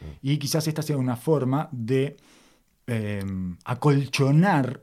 Mm. 0.00 0.04
Y 0.22 0.38
quizás 0.38 0.66
esta 0.66 0.80
sea 0.80 0.96
una 0.96 1.16
forma 1.16 1.68
de 1.70 2.16
em, 2.88 3.56
acolchonar 3.64 4.80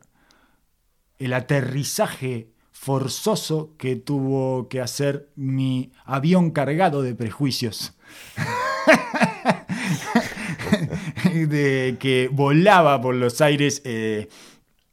el 1.20 1.34
aterrizaje 1.34 2.51
forzoso 2.72 3.74
que 3.78 3.95
tuvo 3.95 4.70
que 4.70 4.80
hacer 4.80 5.30
mi 5.36 5.91
avión 6.06 6.51
cargado 6.51 7.01
de 7.01 7.16
prejuicios. 7.16 7.97
de 11.34 11.97
que 11.99 12.30
volaba 12.32 13.01
por 13.01 13.16
los 13.16 13.41
aires 13.41 13.82
eh, 13.86 14.30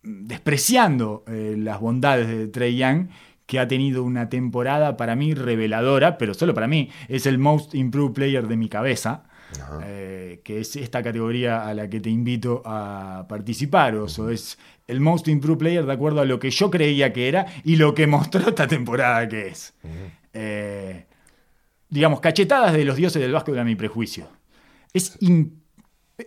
despreciando 0.02 1.24
eh, 1.26 1.54
las 1.58 1.80
bondades 1.80 2.28
de 2.28 2.48
Trey 2.48 2.76
Young, 2.76 3.08
que 3.46 3.58
ha 3.58 3.68
tenido 3.68 4.04
una 4.04 4.28
temporada 4.28 4.96
para 4.96 5.14
mí 5.14 5.34
reveladora, 5.34 6.18
pero 6.18 6.34
solo 6.34 6.54
para 6.54 6.68
mí, 6.68 6.90
es 7.08 7.26
el 7.26 7.38
most 7.38 7.74
improved 7.74 8.14
player 8.14 8.48
de 8.48 8.56
mi 8.56 8.68
cabeza. 8.68 9.24
Eh, 9.84 10.40
que 10.44 10.60
es 10.60 10.76
esta 10.76 11.02
categoría 11.02 11.66
a 11.66 11.74
la 11.74 11.88
que 11.88 12.00
te 12.00 12.10
invito 12.10 12.62
a 12.64 13.26
participar, 13.28 13.94
o 13.96 14.06
es 14.30 14.58
el 14.86 15.00
Most 15.00 15.28
Improved 15.28 15.58
Player 15.58 15.84
de 15.84 15.92
acuerdo 15.92 16.20
a 16.20 16.24
lo 16.24 16.38
que 16.38 16.50
yo 16.50 16.70
creía 16.70 17.12
que 17.12 17.28
era 17.28 17.46
y 17.64 17.76
lo 17.76 17.94
que 17.94 18.06
mostró 18.06 18.48
esta 18.48 18.66
temporada 18.66 19.28
que 19.28 19.48
es. 19.48 19.74
Eh, 20.32 21.04
digamos, 21.88 22.20
cachetadas 22.20 22.72
de 22.72 22.84
los 22.84 22.96
dioses 22.96 23.20
del 23.20 23.32
básquet 23.32 23.56
a 23.58 23.64
mi 23.64 23.74
prejuicio. 23.74 24.28
Es 24.92 25.18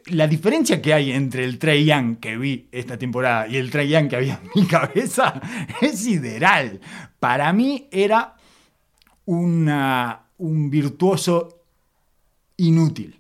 la 0.08 0.28
diferencia 0.28 0.82
que 0.82 0.94
hay 0.94 1.12
entre 1.12 1.44
el 1.44 1.60
Trey 1.60 1.86
Young 1.86 2.18
que 2.20 2.38
vi 2.38 2.68
esta 2.72 2.98
temporada 2.98 3.48
y 3.48 3.58
el 3.58 3.70
Trey 3.72 3.90
Young 3.90 4.10
que 4.10 4.16
había 4.16 4.40
en 4.44 4.50
mi 4.56 4.68
cabeza 4.68 5.42
es 5.82 6.00
sideral. 6.00 6.80
Para 7.20 7.52
mí 7.54 7.88
era 7.92 8.36
una, 9.26 10.28
un 10.38 10.70
virtuoso 10.70 11.55
inútil. 12.58 13.20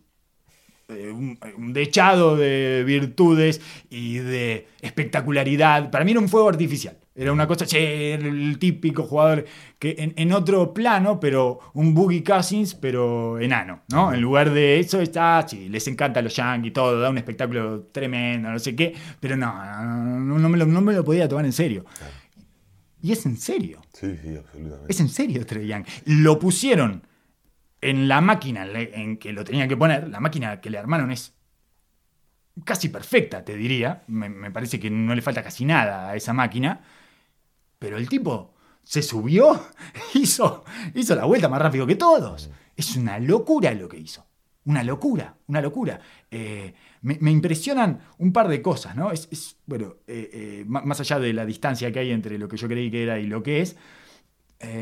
eh, 0.87 1.09
un, 1.11 1.37
un 1.57 1.73
dechado 1.73 2.35
de 2.35 2.83
virtudes 2.85 3.61
y 3.89 4.17
de 4.17 4.67
espectacularidad. 4.81 5.89
Para 5.91 6.05
mí 6.05 6.11
era 6.11 6.19
un 6.19 6.29
fuego 6.29 6.49
artificial. 6.49 6.97
Era 7.17 7.31
una 7.31 7.47
cosa, 7.47 7.65
che, 7.65 8.13
el 8.13 8.59
típico 8.59 9.03
jugador 9.03 9.45
que 9.79 9.95
en, 9.97 10.13
en 10.17 10.33
otro 10.33 10.73
plano, 10.73 11.17
pero 11.17 11.59
un 11.73 11.93
Boogie 11.93 12.21
Cousins, 12.23 12.75
pero 12.75 13.39
enano, 13.39 13.83
¿no? 13.89 14.13
En 14.13 14.19
lugar 14.19 14.51
de 14.51 14.79
eso 14.79 14.99
está, 14.99 15.47
sí, 15.47 15.69
les 15.69 15.87
encanta 15.87 16.21
los 16.21 16.35
Yankees, 16.35 16.73
todo, 16.73 16.99
da 16.99 17.09
un 17.09 17.17
espectáculo 17.17 17.83
tremendo, 17.93 18.51
no 18.51 18.59
sé 18.59 18.75
qué, 18.75 18.93
pero 19.21 19.37
no, 19.37 19.53
no, 20.19 20.39
no 20.39 20.49
me, 20.49 20.57
lo, 20.57 20.65
no 20.65 20.81
me 20.81 20.91
lo 20.93 21.05
podía 21.05 21.29
tomar 21.29 21.45
en 21.45 21.53
serio. 21.53 21.85
Y 23.01 23.13
es 23.13 23.25
en 23.25 23.37
serio. 23.37 23.81
Sí, 23.93 24.07
sí, 24.21 24.35
absolutamente. 24.35 24.91
Es 24.91 24.99
en 24.99 25.07
serio 25.07 25.45
Trey 25.45 25.67
Young. 25.67 25.85
Lo 26.05 26.37
pusieron 26.37 27.03
en 27.81 28.07
la 28.07 28.21
máquina 28.21 28.65
en 28.73 29.17
que 29.17 29.33
lo 29.33 29.43
tenían 29.43 29.69
que 29.69 29.77
poner. 29.77 30.09
La 30.09 30.19
máquina 30.19 30.59
que 30.61 30.69
le 30.69 30.77
armaron 30.77 31.11
es 31.11 31.35
casi 32.63 32.89
perfecta, 32.89 33.43
te 33.43 33.55
diría. 33.55 34.03
Me, 34.07 34.51
parece 34.51 34.79
que 34.79 34.89
no 34.89 35.13
le 35.13 35.21
falta 35.21 35.43
casi 35.43 35.65
nada 35.65 36.09
a 36.09 36.15
esa 36.15 36.33
máquina. 36.33 36.81
Pero 37.79 37.97
el 37.97 38.07
tipo 38.07 38.53
se 38.83 39.01
subió, 39.01 39.67
hizo, 40.13 40.63
hizo 40.93 41.15
la 41.15 41.25
vuelta 41.25 41.49
más 41.49 41.61
rápido 41.61 41.85
que 41.85 41.95
todos. 41.95 42.49
Es 42.75 42.95
una 42.95 43.19
locura 43.19 43.73
lo 43.73 43.89
que 43.89 43.97
hizo. 43.97 44.25
Una 44.65 44.83
locura, 44.83 45.35
una 45.47 45.61
locura. 45.61 45.99
Eh, 46.31 46.73
me, 47.01 47.29
impresionan 47.29 47.99
un 48.17 48.33
par 48.33 48.47
de 48.47 48.63
cosas, 48.63 48.95
¿no? 48.95 49.11
Es, 49.11 49.57
bueno, 49.67 49.97
eh, 50.07 50.29
eh, 50.33 50.65
má- 50.67 50.81
más 50.81 50.99
allá 50.99 51.19
de 51.19 51.33
la 51.33 51.45
distancia 51.45 51.91
que 51.91 51.99
hay 51.99 52.11
entre 52.11 52.39
lo 52.39 52.47
que 52.47 52.57
yo 52.57 52.67
creí 52.67 52.89
que 52.89 53.03
era 53.03 53.19
y 53.19 53.27
lo 53.27 53.43
que 53.43 53.61
es, 53.61 53.75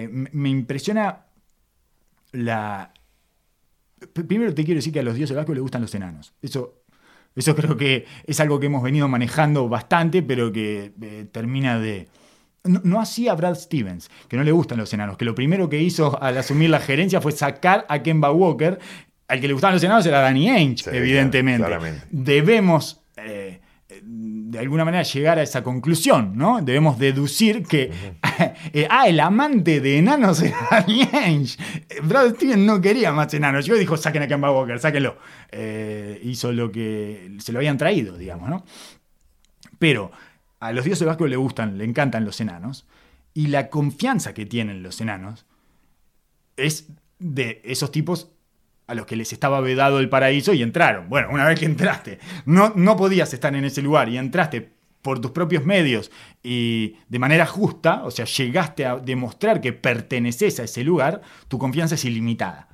me 0.02 0.50
impresiona 0.50 1.26
la... 2.34 2.94
Primero 4.28 4.54
te 4.54 4.66
quiero 4.66 4.80
decir 4.80 4.92
que 4.92 5.00
a 5.00 5.04
los 5.04 5.16
dioses 5.16 5.30
del 5.30 5.38
básquet 5.38 5.56
les 5.56 5.62
gustan 5.62 5.82
los 5.82 5.96
enanos. 5.96 6.34
Eso, 6.42 6.84
eso 7.36 7.56
creo 7.56 7.78
que 7.78 8.06
es 8.28 8.40
algo 8.42 8.60
que 8.60 8.66
hemos 8.66 8.84
venido 8.84 9.08
manejando 9.08 9.70
bastante, 9.70 10.22
pero 10.22 10.52
que 10.52 10.92
eh, 11.02 11.26
termina 11.32 11.80
de... 11.80 12.10
No, 12.66 12.82
no 12.84 13.00
así 13.02 13.28
a 13.28 13.34
Brad 13.34 13.56
Stevens, 13.56 14.10
que 14.28 14.38
no 14.38 14.44
le 14.44 14.52
gustan 14.52 14.78
los 14.78 14.94
enanos, 14.94 15.18
que 15.18 15.26
lo 15.26 15.36
primero 15.36 15.70
que 15.70 15.82
hizo 15.82 16.22
al 16.22 16.38
asumir 16.38 16.70
la 16.70 16.80
gerencia 16.80 17.20
fue 17.22 17.32
sacar 17.34 17.86
a 17.90 18.02
Kemba 18.04 18.32
Walker. 18.32 18.80
Al 19.28 19.40
que 19.42 19.48
le 19.48 19.54
gustaban 19.54 19.76
los 19.76 19.84
enanos 19.84 20.06
era 20.06 20.20
Danny 20.20 20.50
Ainge, 20.50 20.84
Sí, 20.84 20.90
evidentemente. 20.94 21.66
claramente. 21.66 22.06
Debemos, 22.12 23.02
eh, 23.18 23.60
de 24.02 24.60
alguna 24.60 24.86
manera, 24.86 25.04
llegar 25.04 25.40
a 25.40 25.44
esa 25.44 25.64
conclusión, 25.64 26.34
¿no? 26.36 26.62
Debemos 26.62 27.00
deducir 27.00 27.64
que, 27.64 27.92
eh, 28.74 28.88
ah, 28.90 29.08
el 29.08 29.20
amante 29.20 29.80
de 29.82 29.98
enanos 29.98 30.42
era 30.42 30.58
Ainge. 31.14 31.58
Eh, 31.90 32.00
Brad 32.04 32.36
Stevens 32.36 32.60
no 32.60 32.80
quería 32.80 33.12
más 33.12 33.34
enanos. 33.34 33.66
Yo 33.66 33.76
dijo, 33.76 33.98
saquen 33.98 34.24
a 34.24 34.28
Kemba 34.28 34.52
Walker, 34.52 34.80
sáquenlo. 34.80 35.18
Eh, 35.52 36.20
hizo 36.24 36.52
lo 36.52 36.72
que 36.72 37.36
se 37.40 37.52
lo 37.52 37.60
habían 37.60 37.78
traído, 37.78 38.18
digamos, 38.18 38.50
¿no? 38.50 38.64
Pero 39.80 40.12
a 40.60 40.72
los 40.72 40.86
dioses 40.86 41.08
básquet 41.08 41.28
le 41.28 41.36
gustan, 41.36 41.78
le 41.78 41.86
encantan 41.86 42.24
los 42.24 42.40
enanos. 42.40 42.86
Y 43.34 43.48
la 43.48 43.70
confianza 43.70 44.34
que 44.34 44.46
tienen 44.46 44.84
los 44.84 45.02
enanos 45.02 45.46
es 46.58 46.90
de 47.18 47.62
esos 47.64 47.92
tipos 47.92 48.33
a 48.94 48.96
los 48.96 49.06
que 49.06 49.16
les 49.16 49.34
estaba 49.34 49.60
vedado 49.62 50.00
el 50.00 50.10
paraíso 50.10 50.54
y 50.54 50.64
entraron. 50.64 51.10
Bueno, 51.10 51.28
una 51.32 51.46
vez 51.46 51.60
que 51.60 51.66
entraste, 51.66 52.20
no, 52.46 52.72
no 52.76 52.96
podías 52.96 53.34
estar 53.34 53.54
en 53.56 53.66
ese 53.66 53.82
lugar 53.82 54.10
y 54.10 54.18
entraste 54.18 54.72
por 55.02 55.20
tus 55.20 55.32
propios 55.32 55.66
medios 55.66 56.12
y 56.42 56.96
de 57.10 57.20
manera 57.20 57.46
justa, 57.46 58.04
o 58.06 58.12
sea, 58.12 58.26
llegaste 58.26 58.86
a 58.86 58.96
demostrar 58.96 59.60
que 59.60 59.74
perteneces 59.74 60.60
a 60.62 60.64
ese 60.64 60.84
lugar, 60.84 61.22
tu 61.50 61.60
confianza 61.60 61.96
es 61.96 62.06
ilimitada. 62.06 62.70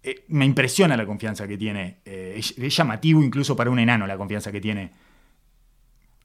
Eh, 0.00 0.24
me 0.28 0.44
impresiona 0.44 0.96
la 0.96 1.04
confianza 1.04 1.48
que 1.48 1.58
tiene. 1.58 1.98
eh, 2.04 2.34
es, 2.36 2.56
es 2.56 2.76
llamativo 2.76 3.22
incluso 3.22 3.56
para 3.56 3.68
un 3.68 3.80
enano 3.80 4.06
la 4.06 4.16
confianza 4.16 4.52
que 4.52 4.60
tiene 4.60 4.92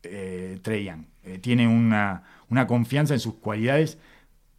eh, 0.03 0.59
Trey 0.61 0.85
Young. 0.85 1.05
Eh, 1.23 1.39
tiene 1.39 1.67
una, 1.67 2.23
una 2.49 2.67
confianza 2.67 3.13
en 3.15 3.19
sus 3.19 3.35
cualidades 3.35 3.97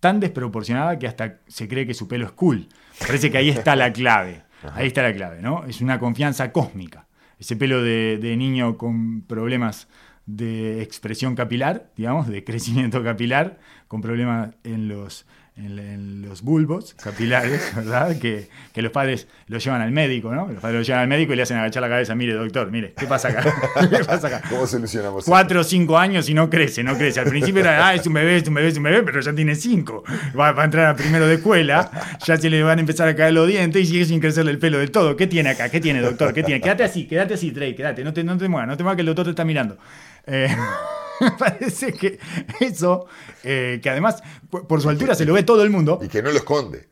tan 0.01 0.19
desproporcionada 0.19 0.99
que 0.99 1.07
hasta 1.07 1.41
se 1.47 1.69
cree 1.69 1.87
que 1.87 1.95
su 1.95 2.09
pelo 2.09 2.27
es 2.27 2.33
cool. 2.33 2.69
Parece 3.01 3.31
que 3.31 3.39
ahí 3.39 3.49
está 3.51 3.77
la 3.77 3.93
clave. 3.93 4.43
Ahí 4.75 4.87
está 4.87 5.03
la 5.03 5.13
clave, 5.13 5.43
¿no? 5.43 5.65
Es 5.67 5.81
una 5.81 5.99
confianza 5.99 6.51
cósmica. 6.53 7.07
Ese 7.39 7.57
pelo 7.57 7.83
de, 7.83 8.19
de 8.19 8.37
niño 8.37 8.79
con 8.79 9.23
problemas 9.23 9.89
de 10.27 10.83
expresión 10.83 11.35
capilar, 11.35 11.91
digamos, 11.97 12.29
de 12.29 12.45
crecimiento 12.45 13.03
capilar, 13.03 13.59
con 13.89 14.01
problemas 14.01 14.55
en 14.65 14.89
los, 14.89 15.27
en, 15.57 15.79
en 15.79 16.23
los 16.23 16.43
bulbos 16.43 16.95
capilares, 16.95 17.73
¿verdad? 17.77 18.19
Que, 18.19 18.49
que 18.73 18.83
los 18.83 18.91
padres 18.91 19.29
lo 19.47 19.59
llevan 19.59 19.83
al 19.83 19.93
médico, 19.93 20.35
¿no? 20.35 20.49
Los 20.49 20.61
padres 20.61 20.81
lo 20.81 20.83
llevan 20.83 21.03
al 21.03 21.09
médico 21.09 21.33
y 21.33 21.37
le 21.37 21.43
hacen 21.43 21.57
agachar 21.57 21.83
la 21.83 21.89
cabeza, 21.89 22.15
mire, 22.15 22.35
doctor, 22.35 22.71
mire, 22.71 22.93
¿qué 22.97 23.07
pasa 23.07 23.29
acá? 23.29 23.43
¿Qué 23.91 24.05
pasa 24.05 24.27
acá? 24.27 24.43
¿Cómo 24.49 24.67
solucionamos? 24.67 25.25
Cuatro 25.25 25.61
o 25.61 25.65
cinco 25.65 25.97
años 25.97 26.29
y 26.29 26.35
no 26.35 26.51
crece, 26.51 26.83
no 26.83 26.97
crece. 26.97 27.21
Al 27.21 27.29
principio 27.29 27.61
era, 27.61 27.87
ah, 27.87 27.95
es 27.95 28.07
un 28.07 28.15
bebé, 28.15 28.39
es 28.39 28.49
un 28.49 28.55
bebé, 28.55 28.69
es 28.69 28.77
un 28.77 28.83
bebé, 28.83 29.03
pero 29.05 29.21
ya 29.21 29.33
tiene 29.33 29.55
cinco. 29.55 30.03
Va, 30.39 30.53
va 30.53 30.63
a 30.63 30.65
entrar 30.65 30.87
a 30.87 30.97
primero 30.97 31.27
de 31.27 31.35
escuela, 31.35 31.91
ya 32.25 32.37
se 32.37 32.51
le 32.51 32.63
van 32.63 32.79
a 32.79 32.81
empezar 32.81 33.09
a 33.09 33.15
caer 33.15 33.33
los 33.33 33.47
dientes 33.47 33.83
y 33.83 33.87
sigue 33.87 34.05
sin 34.07 34.21
crecerle 34.21 34.51
el 34.51 34.59
pelo 34.59 34.79
del 34.79 34.91
todo. 34.91 35.17
¿Qué 35.17 35.27
tiene 35.27 35.51
acá? 35.51 35.69
¿Qué 35.69 35.81
tiene, 35.81 36.01
doctor? 36.01 36.33
¿Qué 36.33 36.43
tiene? 36.43 36.61
Quédate 36.61 36.85
así, 36.85 37.07
quédate 37.07 37.35
así, 37.35 37.53
Trey, 37.53 37.75
quédate, 37.75 38.03
no 38.03 38.13
te, 38.13 38.25
no 38.25 38.37
te 38.37 38.49
muevas, 38.49 38.69
no 38.69 38.77
te 38.77 38.83
muevas 38.83 38.97
que 38.97 39.03
el 39.03 39.07
doctor 39.07 39.25
te 39.27 39.31
está 39.31 39.45
mirando. 39.45 39.79
Eh, 40.27 40.49
me 41.21 41.31
parece 41.39 41.93
que 41.93 42.19
eso, 42.61 43.07
eh, 43.43 43.81
que 43.83 43.91
además, 43.91 44.23
por 44.51 44.67
por 44.67 44.81
su 44.81 44.89
altura 44.89 45.15
se 45.15 45.25
lo 45.25 45.35
ve 45.35 45.43
todo 45.43 45.63
el 45.63 45.71
mundo, 45.71 45.99
Y 46.03 46.09
que 46.09 46.23
no 46.23 46.31
lo 46.31 46.37
esconde. 46.39 46.89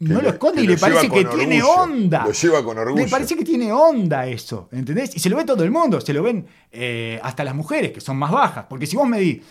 no 0.00 0.20
lo- 0.22 0.28
esconde 0.28 0.62
y 0.62 0.66
le 0.68 0.76
parece 0.78 1.08
que 1.10 1.24
tiene 1.24 1.62
onda. 1.62 2.24
Lo 2.24 2.32
lleva 2.32 2.62
con 2.64 2.78
orgullo. 2.78 3.04
Le 3.04 3.10
parece 3.10 3.36
que 3.36 3.44
tiene 3.44 3.72
onda 3.72 4.26
eso, 4.26 4.68
¿entendés? 4.72 5.16
Y 5.16 5.18
se 5.18 5.28
lo 5.28 5.36
ve 5.36 5.44
todo 5.44 5.64
el 5.64 5.70
mundo, 5.72 6.00
se 6.00 6.12
lo 6.12 6.22
ven 6.22 6.46
eh, 6.70 7.18
hasta 7.22 7.42
las 7.44 7.54
mujeres, 7.54 7.90
que 7.92 8.00
son 8.00 8.16
más 8.16 8.30
bajas. 8.30 8.66
Porque 8.68 8.86
si 8.86 8.96
vos 8.96 9.08
medís 9.08 9.42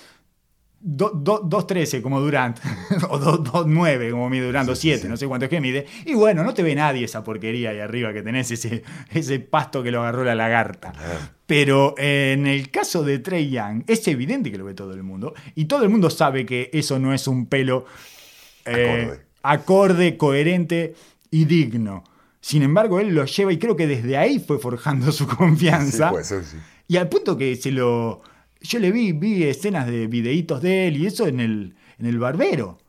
2.13 0.83 2.01
como 2.01 2.19
Durant, 2.21 2.59
o 3.09 3.19
2.9 3.19 4.11
como 4.11 4.29
mide 4.29 4.45
Durant, 4.45 4.69
2.7, 4.69 5.05
no 5.07 5.17
sé 5.17 5.27
cuánto 5.27 5.45
es 5.45 5.49
que 5.49 5.59
mide, 5.61 5.85
y 6.05 6.13
bueno, 6.13 6.43
no 6.43 6.53
te 6.53 6.63
ve 6.63 6.75
nadie 6.75 7.05
esa 7.05 7.23
porquería 7.23 7.71
ahí 7.71 7.79
arriba 7.79 8.13
que 8.13 8.21
tenés, 8.21 8.51
ese, 8.51 8.83
ese 9.11 9.39
pasto 9.39 9.81
que 9.83 9.91
lo 9.91 10.01
agarró 10.01 10.23
la 10.23 10.35
lagarta. 10.35 10.93
Pero 11.45 11.95
eh, 11.97 12.33
en 12.37 12.45
el 12.47 12.69
caso 12.71 13.03
de 13.03 13.19
Trey 13.19 13.49
Young, 13.49 13.83
es 13.87 14.07
evidente 14.07 14.51
que 14.51 14.57
lo 14.57 14.65
ve 14.65 14.73
todo 14.73 14.93
el 14.93 15.03
mundo, 15.03 15.33
y 15.55 15.65
todo 15.65 15.83
el 15.83 15.89
mundo 15.89 16.09
sabe 16.09 16.45
que 16.45 16.69
eso 16.73 16.99
no 16.99 17.13
es 17.13 17.27
un 17.27 17.47
pelo 17.47 17.85
eh, 18.65 19.03
Acorde. 19.07 19.21
acorde, 19.43 20.17
coherente 20.17 20.95
y 21.31 21.45
digno. 21.45 22.03
Sin 22.39 22.63
embargo, 22.63 22.99
él 22.99 23.09
lo 23.15 23.25
lleva 23.25 23.51
y 23.51 23.57
creo 23.57 23.75
que 23.75 23.87
desde 23.87 24.15
ahí 24.17 24.39
fue 24.39 24.59
forjando 24.59 25.11
su 25.11 25.25
Sí, 25.25 25.35
confianza. 25.35 26.11
puede 26.11 26.23
ser, 26.23 26.43
sí. 26.45 26.57
Y 26.87 26.97
al 26.97 27.09
punto 27.09 27.35
que 27.37 27.55
se 27.57 27.71
lo. 27.71 28.21
Yo 28.67 28.79
le 28.79 28.91
vi, 28.91 29.13
vi 29.13 29.43
escenas 29.43 29.87
de 29.87 30.07
videitos 30.07 30.61
de 30.61 30.87
él 30.87 30.97
y 30.97 31.05
eso 31.05 31.27
en 31.27 31.39
el, 31.39 31.75
en 31.99 32.05
el 32.05 32.19
barbero. 32.19 32.79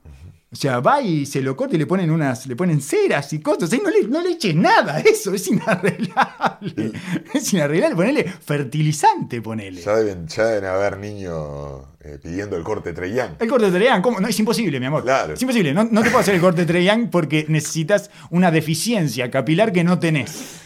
O 0.50 0.56
sea, 0.56 0.80
va 0.80 1.02
y 1.02 1.26
se 1.26 1.42
lo 1.42 1.54
corta 1.54 1.76
y 1.76 1.78
le 1.78 1.86
ponen 1.86 2.10
unas, 2.10 2.46
le 2.46 2.56
ponen 2.56 2.80
ceras 2.80 3.30
y 3.34 3.40
cosas. 3.40 3.70
Ahí 3.70 3.82
no 3.84 3.90
le, 3.90 4.08
no 4.08 4.22
le 4.22 4.30
eches 4.30 4.54
nada 4.54 4.96
a 4.96 5.00
eso, 5.00 5.34
es 5.34 5.46
inarreglable. 5.46 6.92
Es 7.34 7.52
inarreglable. 7.52 7.94
Ponele 7.94 8.24
fertilizante, 8.24 9.42
ponele. 9.42 9.82
Ya 9.82 9.96
deben, 9.96 10.26
ya 10.26 10.46
deben 10.46 10.64
haber 10.64 10.96
niños 10.96 11.82
eh, 12.00 12.18
pidiendo 12.22 12.56
el 12.56 12.64
corte 12.64 12.94
Trey 12.94 13.14
Young. 13.14 13.32
El 13.38 13.48
corte 13.48 13.70
de 13.70 13.78
Trey 13.78 13.88
Young, 13.88 14.00
¿cómo? 14.00 14.20
No, 14.20 14.28
es 14.28 14.38
imposible, 14.38 14.80
mi 14.80 14.86
amor. 14.86 15.02
Claro. 15.02 15.34
Es 15.34 15.42
imposible. 15.42 15.74
No, 15.74 15.84
no 15.84 16.02
te 16.02 16.08
puedo 16.08 16.20
hacer 16.20 16.34
el 16.34 16.40
corte 16.40 16.62
de 16.62 16.66
Trey 16.66 16.86
Young 16.86 17.10
porque 17.10 17.44
necesitas 17.48 18.10
una 18.30 18.50
deficiencia 18.50 19.30
capilar 19.30 19.70
que 19.70 19.84
no 19.84 19.98
tenés. 19.98 20.62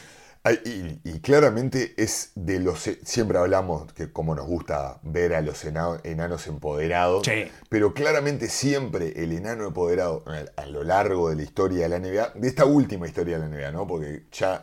Y, 0.65 1.01
y 1.05 1.21
claramente 1.21 1.95
es 1.97 2.33
de 2.35 2.59
los. 2.59 2.87
e, 2.89 2.99
Siempre 3.05 3.39
hablamos 3.39 3.93
que 3.93 4.11
como 4.13 4.35
nos 4.35 4.47
gusta 4.47 4.99
ver 5.03 5.35
a 5.35 5.41
los 5.41 5.65
ena- 5.65 6.01
enanos 6.03 6.49
empoderados. 6.49 7.25
Sí. 7.27 7.45
Pero 7.69 7.95
claramente 7.95 8.49
siempre 8.49 9.13
el 9.23 9.33
enano 9.33 9.67
empoderado 9.69 10.25
a, 10.27 10.63
a 10.63 10.67
lo 10.67 10.83
largo 10.83 11.31
de 11.31 11.37
la 11.37 11.43
historia 11.43 11.85
de 11.85 11.89
la 11.91 11.97
NBA, 11.97 12.31
de 12.35 12.49
esta 12.49 12.65
última 12.65 13.07
historia 13.07 13.39
de 13.39 13.41
la 13.41 13.47
NBA, 13.47 13.71
¿no? 13.73 13.87
Porque 13.87 14.25
ya, 14.33 14.61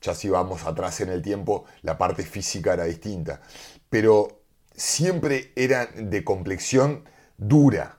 ya 0.00 0.14
si 0.14 0.28
vamos 0.28 0.64
atrás 0.64 1.00
en 1.00 1.08
el 1.08 1.22
tiempo, 1.22 1.64
la 1.82 1.98
parte 1.98 2.22
física 2.24 2.74
era 2.74 2.84
distinta. 2.84 3.40
Pero 3.90 4.42
siempre 4.74 5.52
eran 5.56 6.10
de 6.10 6.22
complexión 6.22 7.02
dura, 7.36 7.98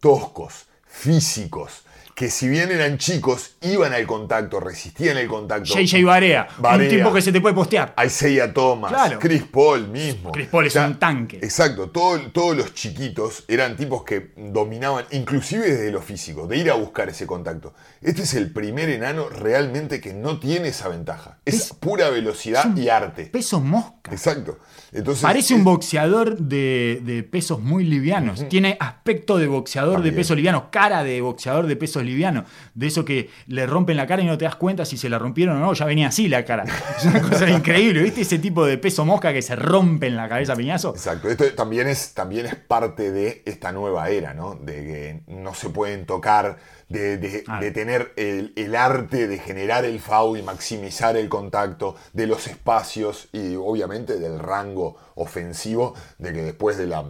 toscos, 0.00 0.68
físicos. 0.86 1.84
Que 2.18 2.30
si 2.30 2.48
bien 2.48 2.72
eran 2.72 2.98
chicos, 2.98 3.52
iban 3.60 3.92
al 3.92 4.04
contacto, 4.04 4.58
resistían 4.58 5.16
el 5.18 5.28
contacto. 5.28 5.72
JJ 5.72 6.02
Barea, 6.04 6.48
un 6.56 6.62
Barea. 6.64 6.88
tipo 6.90 7.12
que 7.12 7.22
se 7.22 7.30
te 7.30 7.40
puede 7.40 7.54
postear. 7.54 7.94
Isaiah 8.04 8.52
Thomas, 8.52 8.90
Claro. 8.90 9.20
Chris 9.20 9.44
Paul 9.44 9.86
mismo. 9.86 10.32
Chris 10.32 10.48
Paul 10.48 10.66
es 10.66 10.74
un 10.74 10.98
tanque. 10.98 11.36
Exacto, 11.36 11.90
todo- 11.90 12.18
todos 12.32 12.56
los 12.56 12.74
chiquitos 12.74 13.44
eran 13.46 13.76
tipos 13.76 14.02
que 14.02 14.32
dominaban, 14.36 15.04
inclusive 15.12 15.64
desde 15.70 15.92
lo 15.92 16.02
físico, 16.02 16.48
de 16.48 16.56
ir 16.56 16.72
a 16.72 16.74
buscar 16.74 17.08
ese 17.08 17.24
contacto. 17.24 17.72
Este 18.02 18.22
es 18.22 18.34
el 18.34 18.50
primer 18.52 18.88
enano 18.90 19.28
realmente 19.28 20.00
que 20.00 20.12
no 20.12 20.40
tiene 20.40 20.68
esa 20.70 20.88
ventaja. 20.88 21.38
Es, 21.44 21.54
Es- 21.54 21.72
pura 21.72 22.10
velocidad 22.10 22.62
es 22.66 22.72
un 22.72 22.78
y 22.82 22.88
arte. 22.88 23.26
Peso 23.26 23.60
mosca. 23.60 24.10
Exacto. 24.10 24.58
Entonces, 24.90 25.22
Parece 25.22 25.52
es- 25.54 25.58
un 25.58 25.64
boxeador 25.64 26.36
de, 26.38 27.00
de 27.04 27.22
pesos 27.22 27.60
muy 27.60 27.84
livianos. 27.84 28.48
Tiene 28.48 28.76
aspecto 28.80 29.36
de 29.38 29.46
boxeador 29.46 30.02
de 30.02 30.10
pesos 30.10 30.34
livianos, 30.36 30.64
cara 30.72 31.04
de 31.04 31.20
boxeador 31.20 31.66
de 31.68 31.76
pesos 31.76 32.02
liviano. 32.08 32.44
De 32.74 32.86
eso 32.88 33.04
que 33.04 33.30
le 33.46 33.66
rompen 33.66 33.96
la 33.96 34.06
cara 34.06 34.22
y 34.22 34.26
no 34.26 34.36
te 34.38 34.44
das 34.44 34.56
cuenta 34.56 34.84
si 34.84 34.96
se 34.96 35.08
la 35.08 35.18
rompieron 35.18 35.56
o 35.56 35.60
no, 35.60 35.72
ya 35.74 35.84
venía 35.84 36.08
así 36.08 36.28
la 36.28 36.44
cara. 36.44 36.64
Es 36.98 37.04
una 37.04 37.20
cosa 37.22 37.48
increíble, 37.50 38.02
¿viste? 38.02 38.22
Ese 38.22 38.38
tipo 38.38 38.66
de 38.66 38.78
peso 38.78 39.04
mosca 39.04 39.32
que 39.32 39.42
se 39.42 39.54
rompe 39.56 40.06
en 40.08 40.16
la 40.16 40.28
cabeza 40.28 40.56
piñazo. 40.56 40.90
Exacto, 40.90 41.28
esto 41.28 41.44
también 41.54 41.86
es, 41.88 42.14
también 42.14 42.46
es 42.46 42.54
parte 42.56 43.12
de 43.12 43.42
esta 43.46 43.72
nueva 43.72 44.10
era, 44.10 44.34
¿no? 44.34 44.54
De 44.56 44.74
que 44.74 45.20
no 45.28 45.54
se 45.54 45.70
pueden 45.70 46.06
tocar, 46.06 46.56
de, 46.88 47.18
de- 47.18 47.44
Ah. 47.46 47.60
de 47.60 47.70
tener 47.70 48.12
el, 48.16 48.52
el 48.56 48.74
arte 48.74 49.28
de 49.28 49.38
generar 49.38 49.84
el 49.84 50.00
foul 50.00 50.38
y 50.38 50.42
maximizar 50.42 51.16
el 51.16 51.28
contacto, 51.28 51.94
de 52.12 52.26
los 52.26 52.46
espacios 52.46 53.28
y 53.32 53.54
obviamente 53.56 54.18
del 54.18 54.38
rango 54.38 54.96
ofensivo, 55.14 55.94
de 56.18 56.32
que 56.32 56.42
después 56.42 56.76
de 56.78 56.86
la, 56.86 57.04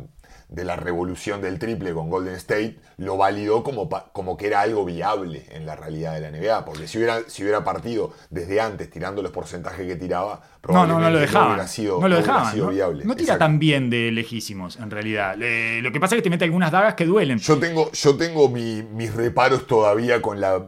de 0.48 0.64
la 0.64 0.76
revolución 0.76 1.42
del 1.42 1.58
triple 1.58 1.92
con 1.92 2.08
Golden 2.08 2.34
State, 2.36 2.78
lo 2.96 3.18
validó 3.18 3.62
como, 3.62 3.88
como 4.12 4.36
que 4.38 4.46
era 4.46 4.62
algo 4.62 4.84
viable 4.86 5.44
en 5.50 5.66
la 5.66 5.76
realidad 5.76 6.14
de 6.14 6.20
la 6.22 6.30
NBA, 6.30 6.64
porque 6.64 6.88
si 6.88 6.96
hubiera, 6.96 7.20
si 7.28 7.42
hubiera 7.42 7.62
partido 7.64 8.14
desde 8.30 8.58
antes 8.60 8.88
tirando 8.88 9.20
los 9.22 9.30
porcentajes 9.30 9.86
que 9.86 9.96
tiraba, 9.96 10.40
No, 10.66 10.72
no, 10.72 10.72
no 10.72 10.86
lo 10.86 10.86
probablemente 10.94 11.20
dejaban. 11.26 11.48
hubiera 11.52 11.68
sido, 11.68 12.00
no 12.00 12.08
lo 12.08 12.14
hubiera 12.16 12.32
dejaban. 12.32 12.52
sido 12.54 12.64
no, 12.66 12.72
viable. 12.72 13.04
no 13.04 13.14
tira 13.14 13.34
Exacto. 13.34 13.44
tan 13.44 13.58
bien 13.58 13.90
de 13.90 14.10
lejísimos, 14.10 14.76
en 14.78 14.90
realidad. 14.90 15.36
Le- 15.36 15.82
lo 15.82 15.92
que 15.92 16.00
pasa 16.00 16.14
es 16.14 16.20
que 16.20 16.22
te 16.24 16.30
mete 16.30 16.44
algunas 16.44 16.72
dagas 16.72 16.94
que 16.94 17.04
duelen. 17.04 17.38
Yo 17.38 17.58
tengo, 17.58 17.92
yo 17.92 18.16
tengo 18.16 18.48
mi- 18.48 18.82
mis 18.82 19.14
reparos 19.14 19.66
todavía 19.66 20.22
con 20.22 20.40
la, 20.40 20.66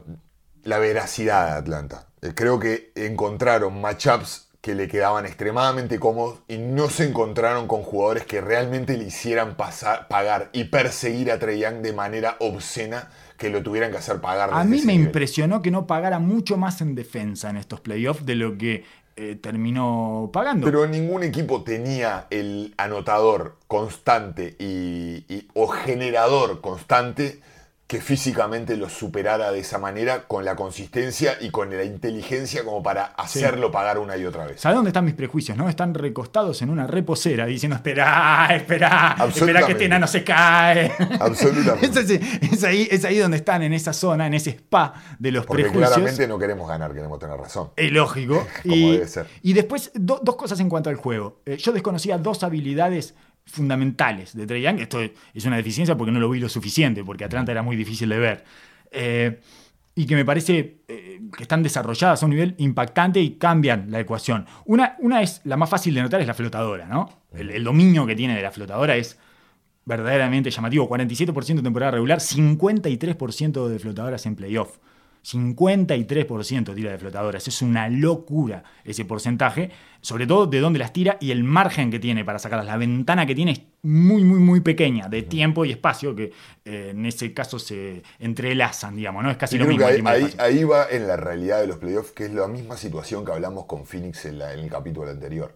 la 0.64 0.78
veracidad 0.78 1.46
de 1.46 1.52
Atlanta. 1.52 2.06
Eh, 2.20 2.32
Creo 2.34 2.58
que 2.60 2.92
encontraron 2.96 3.80
matchups 3.80 4.49
que 4.61 4.74
le 4.74 4.88
quedaban 4.88 5.24
extremadamente 5.24 5.98
cómodos 5.98 6.40
y 6.46 6.58
no 6.58 6.90
se 6.90 7.04
encontraron 7.08 7.66
con 7.66 7.82
jugadores 7.82 8.26
que 8.26 8.40
realmente 8.42 8.96
le 8.98 9.04
hicieran 9.04 9.56
pasar, 9.56 10.06
pagar 10.08 10.50
y 10.52 10.64
perseguir 10.64 11.30
a 11.32 11.38
Trey 11.38 11.61
Young 11.61 11.76
de 11.76 11.92
manera 11.94 12.36
obscena 12.40 13.08
que 13.38 13.48
lo 13.48 13.62
tuvieran 13.62 13.90
que 13.90 13.96
hacer 13.96 14.20
pagar. 14.20 14.50
A 14.52 14.64
mí 14.64 14.80
me 14.84 14.92
nivel. 14.92 15.06
impresionó 15.06 15.62
que 15.62 15.70
no 15.70 15.86
pagara 15.86 16.18
mucho 16.18 16.58
más 16.58 16.82
en 16.82 16.94
defensa 16.94 17.48
en 17.48 17.56
estos 17.56 17.80
playoffs 17.80 18.26
de 18.26 18.34
lo 18.34 18.58
que 18.58 18.84
eh, 19.16 19.34
terminó 19.36 20.28
pagando. 20.32 20.66
Pero 20.66 20.86
ningún 20.86 21.22
equipo 21.22 21.62
tenía 21.62 22.26
el 22.30 22.74
anotador 22.76 23.56
constante 23.66 24.56
y, 24.58 25.24
y- 25.28 25.48
o 25.54 25.68
generador 25.68 26.61
constante 26.61 27.40
que 27.91 28.01
físicamente 28.01 28.76
lo 28.76 28.88
superara 28.88 29.51
de 29.51 29.59
esa 29.59 29.76
manera 29.78 30.22
con 30.28 30.45
la 30.45 30.55
consistencia 30.55 31.36
y 31.41 31.51
con 31.51 31.76
la 31.76 31.82
inteligencia 31.82 32.62
como 32.62 32.84
para 32.84 33.07
hacerlo 33.07 33.72
pagar 33.72 33.99
una 33.99 34.16
y 34.16 34.24
otra 34.24 34.47
vez. 34.47 34.61
¿Sabes 34.61 34.76
dónde 34.76 34.91
están 34.91 35.05
mis 35.05 35.14
prejuicios? 35.14 35.59
¿No? 35.59 35.68
Están 35.68 35.95
recostados 35.95 36.62
en 36.62 36.70
una 36.70 36.86
reposera 36.86 37.47
diciendo, 37.47 37.74
espera, 37.74 38.47
espera, 38.55 39.16
espera 39.28 39.66
que 39.66 39.72
este 39.72 39.86
enano 39.86 40.07
se 40.07 40.22
cae. 40.22 40.93
Absolutamente. 41.18 42.01
es, 42.43 42.53
es 42.53 42.62
ahí, 42.62 42.86
es 42.88 43.05
ahí 43.05 43.18
donde 43.18 43.38
están, 43.38 43.61
en 43.64 43.72
esa 43.72 43.93
zona, 43.93 44.28
en 44.28 44.34
ese 44.34 44.51
spa 44.51 44.95
de 45.18 45.32
los 45.32 45.45
Porque 45.45 45.64
prejuicios. 45.64 45.91
claramente 45.93 46.28
no 46.28 46.38
queremos 46.38 46.68
ganar, 46.68 46.95
queremos 46.95 47.18
tener 47.18 47.36
razón. 47.38 47.70
Es 47.74 47.91
lógico. 47.91 48.47
Como 48.62 48.72
y, 48.76 48.93
debe 48.93 49.09
ser. 49.09 49.26
y 49.43 49.53
después, 49.53 49.91
do- 49.95 50.20
dos 50.22 50.36
cosas 50.36 50.61
en 50.61 50.68
cuanto 50.68 50.91
al 50.91 50.97
juego. 50.97 51.41
Eh, 51.45 51.57
yo 51.57 51.72
desconocía 51.72 52.18
dos 52.18 52.45
habilidades 52.45 53.16
fundamentales 53.51 54.36
de 54.36 54.46
Trey 54.46 54.62
Young. 54.62 54.80
Esto 54.80 55.01
es 55.01 55.44
una 55.44 55.57
deficiencia 55.57 55.96
porque 55.96 56.12
no 56.12 56.20
lo 56.20 56.30
vi 56.30 56.40
lo 56.40 56.48
suficiente, 56.48 57.05
porque 57.05 57.24
Atlanta 57.24 57.53
era 57.53 57.62
muy 57.62 57.76
difícil 57.76 58.09
de 58.09 58.18
ver. 58.18 58.44
Eh, 58.90 59.40
y 59.94 60.07
que 60.07 60.14
me 60.14 60.24
parece 60.24 60.82
eh, 60.88 61.20
que 61.36 61.42
están 61.42 61.62
desarrolladas 61.62 62.22
a 62.22 62.26
un 62.26 62.30
nivel 62.30 62.55
impactante 62.59 63.20
y 63.20 63.32
cambian 63.32 63.90
la 63.90 64.01
ecuación. 64.01 64.46
Una, 64.64 64.96
una 65.01 65.20
es, 65.20 65.40
la 65.44 65.57
más 65.57 65.68
fácil 65.68 65.94
de 65.94 66.03
notar, 66.03 66.20
es 66.20 66.26
la 66.26 66.34
flotadora, 66.34 66.86
¿no? 66.86 67.09
El, 67.32 67.62
dominio 67.64 68.07
que 68.07 68.16
tiene 68.16 68.34
de 68.34 68.42
la 68.42 68.51
flotadora 68.51 68.96
es 68.96 69.18
verdaderamente 69.84 70.51
llamativo. 70.51 70.88
47% 70.88 71.57
de 71.57 71.62
temporada 71.62 71.92
regular, 71.92 72.18
53% 72.18 73.68
de 73.68 73.78
flotadoras 73.78 74.24
en 74.26 74.36
playoff. 74.36 74.78
53% 75.24 76.74
tira 76.74 76.90
de 76.92 76.98
flotadoras. 76.98 77.46
Es 77.48 77.62
una 77.62 77.88
locura 77.88 78.62
ese 78.84 79.04
porcentaje. 79.04 79.70
Sobre 80.02 80.26
todo 80.26 80.46
de 80.46 80.60
dónde 80.60 80.78
las 80.78 80.92
tira 80.94 81.18
y 81.20 81.30
el 81.30 81.44
margen 81.44 81.90
que 81.90 81.98
tiene 81.98 82.24
para 82.24 82.38
sacarlas. 82.38 82.66
La 82.66 82.78
ventana 82.78 83.26
que 83.26 83.34
tiene 83.34 83.52
es 83.52 83.60
muy, 83.82 84.24
muy, 84.24 84.38
muy 84.38 84.60
pequeña 84.60 85.08
de 85.08 85.22
tiempo 85.22 85.64
y 85.66 85.72
espacio 85.72 86.16
que 86.16 86.32
eh, 86.64 86.88
en 86.92 87.04
ese 87.04 87.34
caso 87.34 87.58
se 87.58 88.02
entrelazan, 88.18 88.96
digamos, 88.96 89.22
¿no? 89.22 89.30
Es 89.30 89.36
casi 89.36 89.56
Y 89.56 89.58
lo 89.58 89.66
mismo. 89.66 89.86
ahí, 89.86 90.02
ahí- 90.06 90.34
ahí 90.38 90.64
va 90.64 90.86
en 90.90 91.06
la 91.06 91.16
realidad 91.16 91.60
de 91.60 91.66
los 91.66 91.76
playoffs, 91.76 92.12
que 92.12 92.24
es 92.24 92.32
la 92.32 92.48
misma 92.48 92.76
situación 92.78 93.24
que 93.26 93.32
hablamos 93.32 93.66
con 93.66 93.84
Phoenix 93.84 94.24
en, 94.24 94.38
la- 94.38 94.54
en 94.54 94.60
el 94.60 94.70
capítulo 94.70 95.10
anterior. 95.10 95.54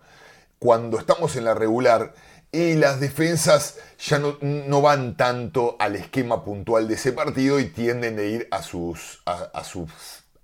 Cuando 0.58 0.98
estamos 0.98 1.36
en 1.36 1.44
la 1.44 1.54
regular 1.54 2.14
y 2.55 2.74
las 2.74 3.00
defensas 3.00 3.76
ya 3.98 4.18
no, 4.18 4.38
no 4.40 4.80
van 4.80 5.16
tanto 5.16 5.76
al 5.78 5.96
esquema 5.96 6.44
puntual 6.44 6.88
de 6.88 6.94
ese 6.94 7.12
partido 7.12 7.59
y 7.59 7.66
tienden 7.66 8.18
a 8.18 8.22
ir 8.22 8.48
a 8.50 8.62
sus, 8.62 9.20
a, 9.26 9.50
a 9.52 9.64
sus 9.64 9.90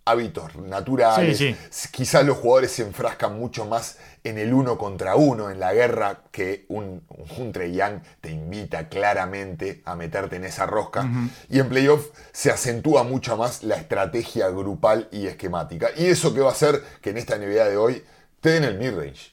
hábitos 0.04 0.56
naturales. 0.56 1.38
Sí, 1.38 1.56
Quizás 1.92 2.24
los 2.24 2.38
jugadores 2.38 2.72
se 2.72 2.82
enfrascan 2.82 3.38
mucho 3.38 3.64
más 3.66 3.98
en 4.24 4.38
el 4.38 4.52
uno 4.52 4.76
contra 4.76 5.14
uno, 5.16 5.50
en 5.50 5.61
la 5.61 5.72
guerra, 5.72 6.22
que 6.30 6.66
un, 6.68 7.02
un 7.38 7.52
Trey 7.52 7.72
Young 7.72 8.00
te 8.20 8.30
invita 8.30 8.88
claramente 8.88 9.82
a 9.84 9.96
meterte 9.96 10.36
en 10.36 10.44
esa 10.44 10.66
rosca. 10.66 11.08
Y 11.48 11.61
en 11.61 11.68
playoff 11.68 12.08
se 12.32 12.50
acentúa 12.50 13.04
mucho 13.04 13.36
más 13.36 13.62
la 13.62 13.76
estrategia 13.76 14.48
grupal 14.48 15.08
y 15.12 15.26
esquemática. 15.26 15.88
Y 15.96 16.06
eso 16.06 16.34
que 16.34 16.40
va 16.40 16.48
a 16.48 16.52
hacer 16.52 16.82
que 17.00 17.11
en 17.11 17.18
esta 17.18 17.38
NBA 17.38 17.68
de 17.68 17.76
hoy 17.76 18.04
te 18.40 18.50
den 18.50 18.64
el 18.64 18.78
midrange. 18.78 19.32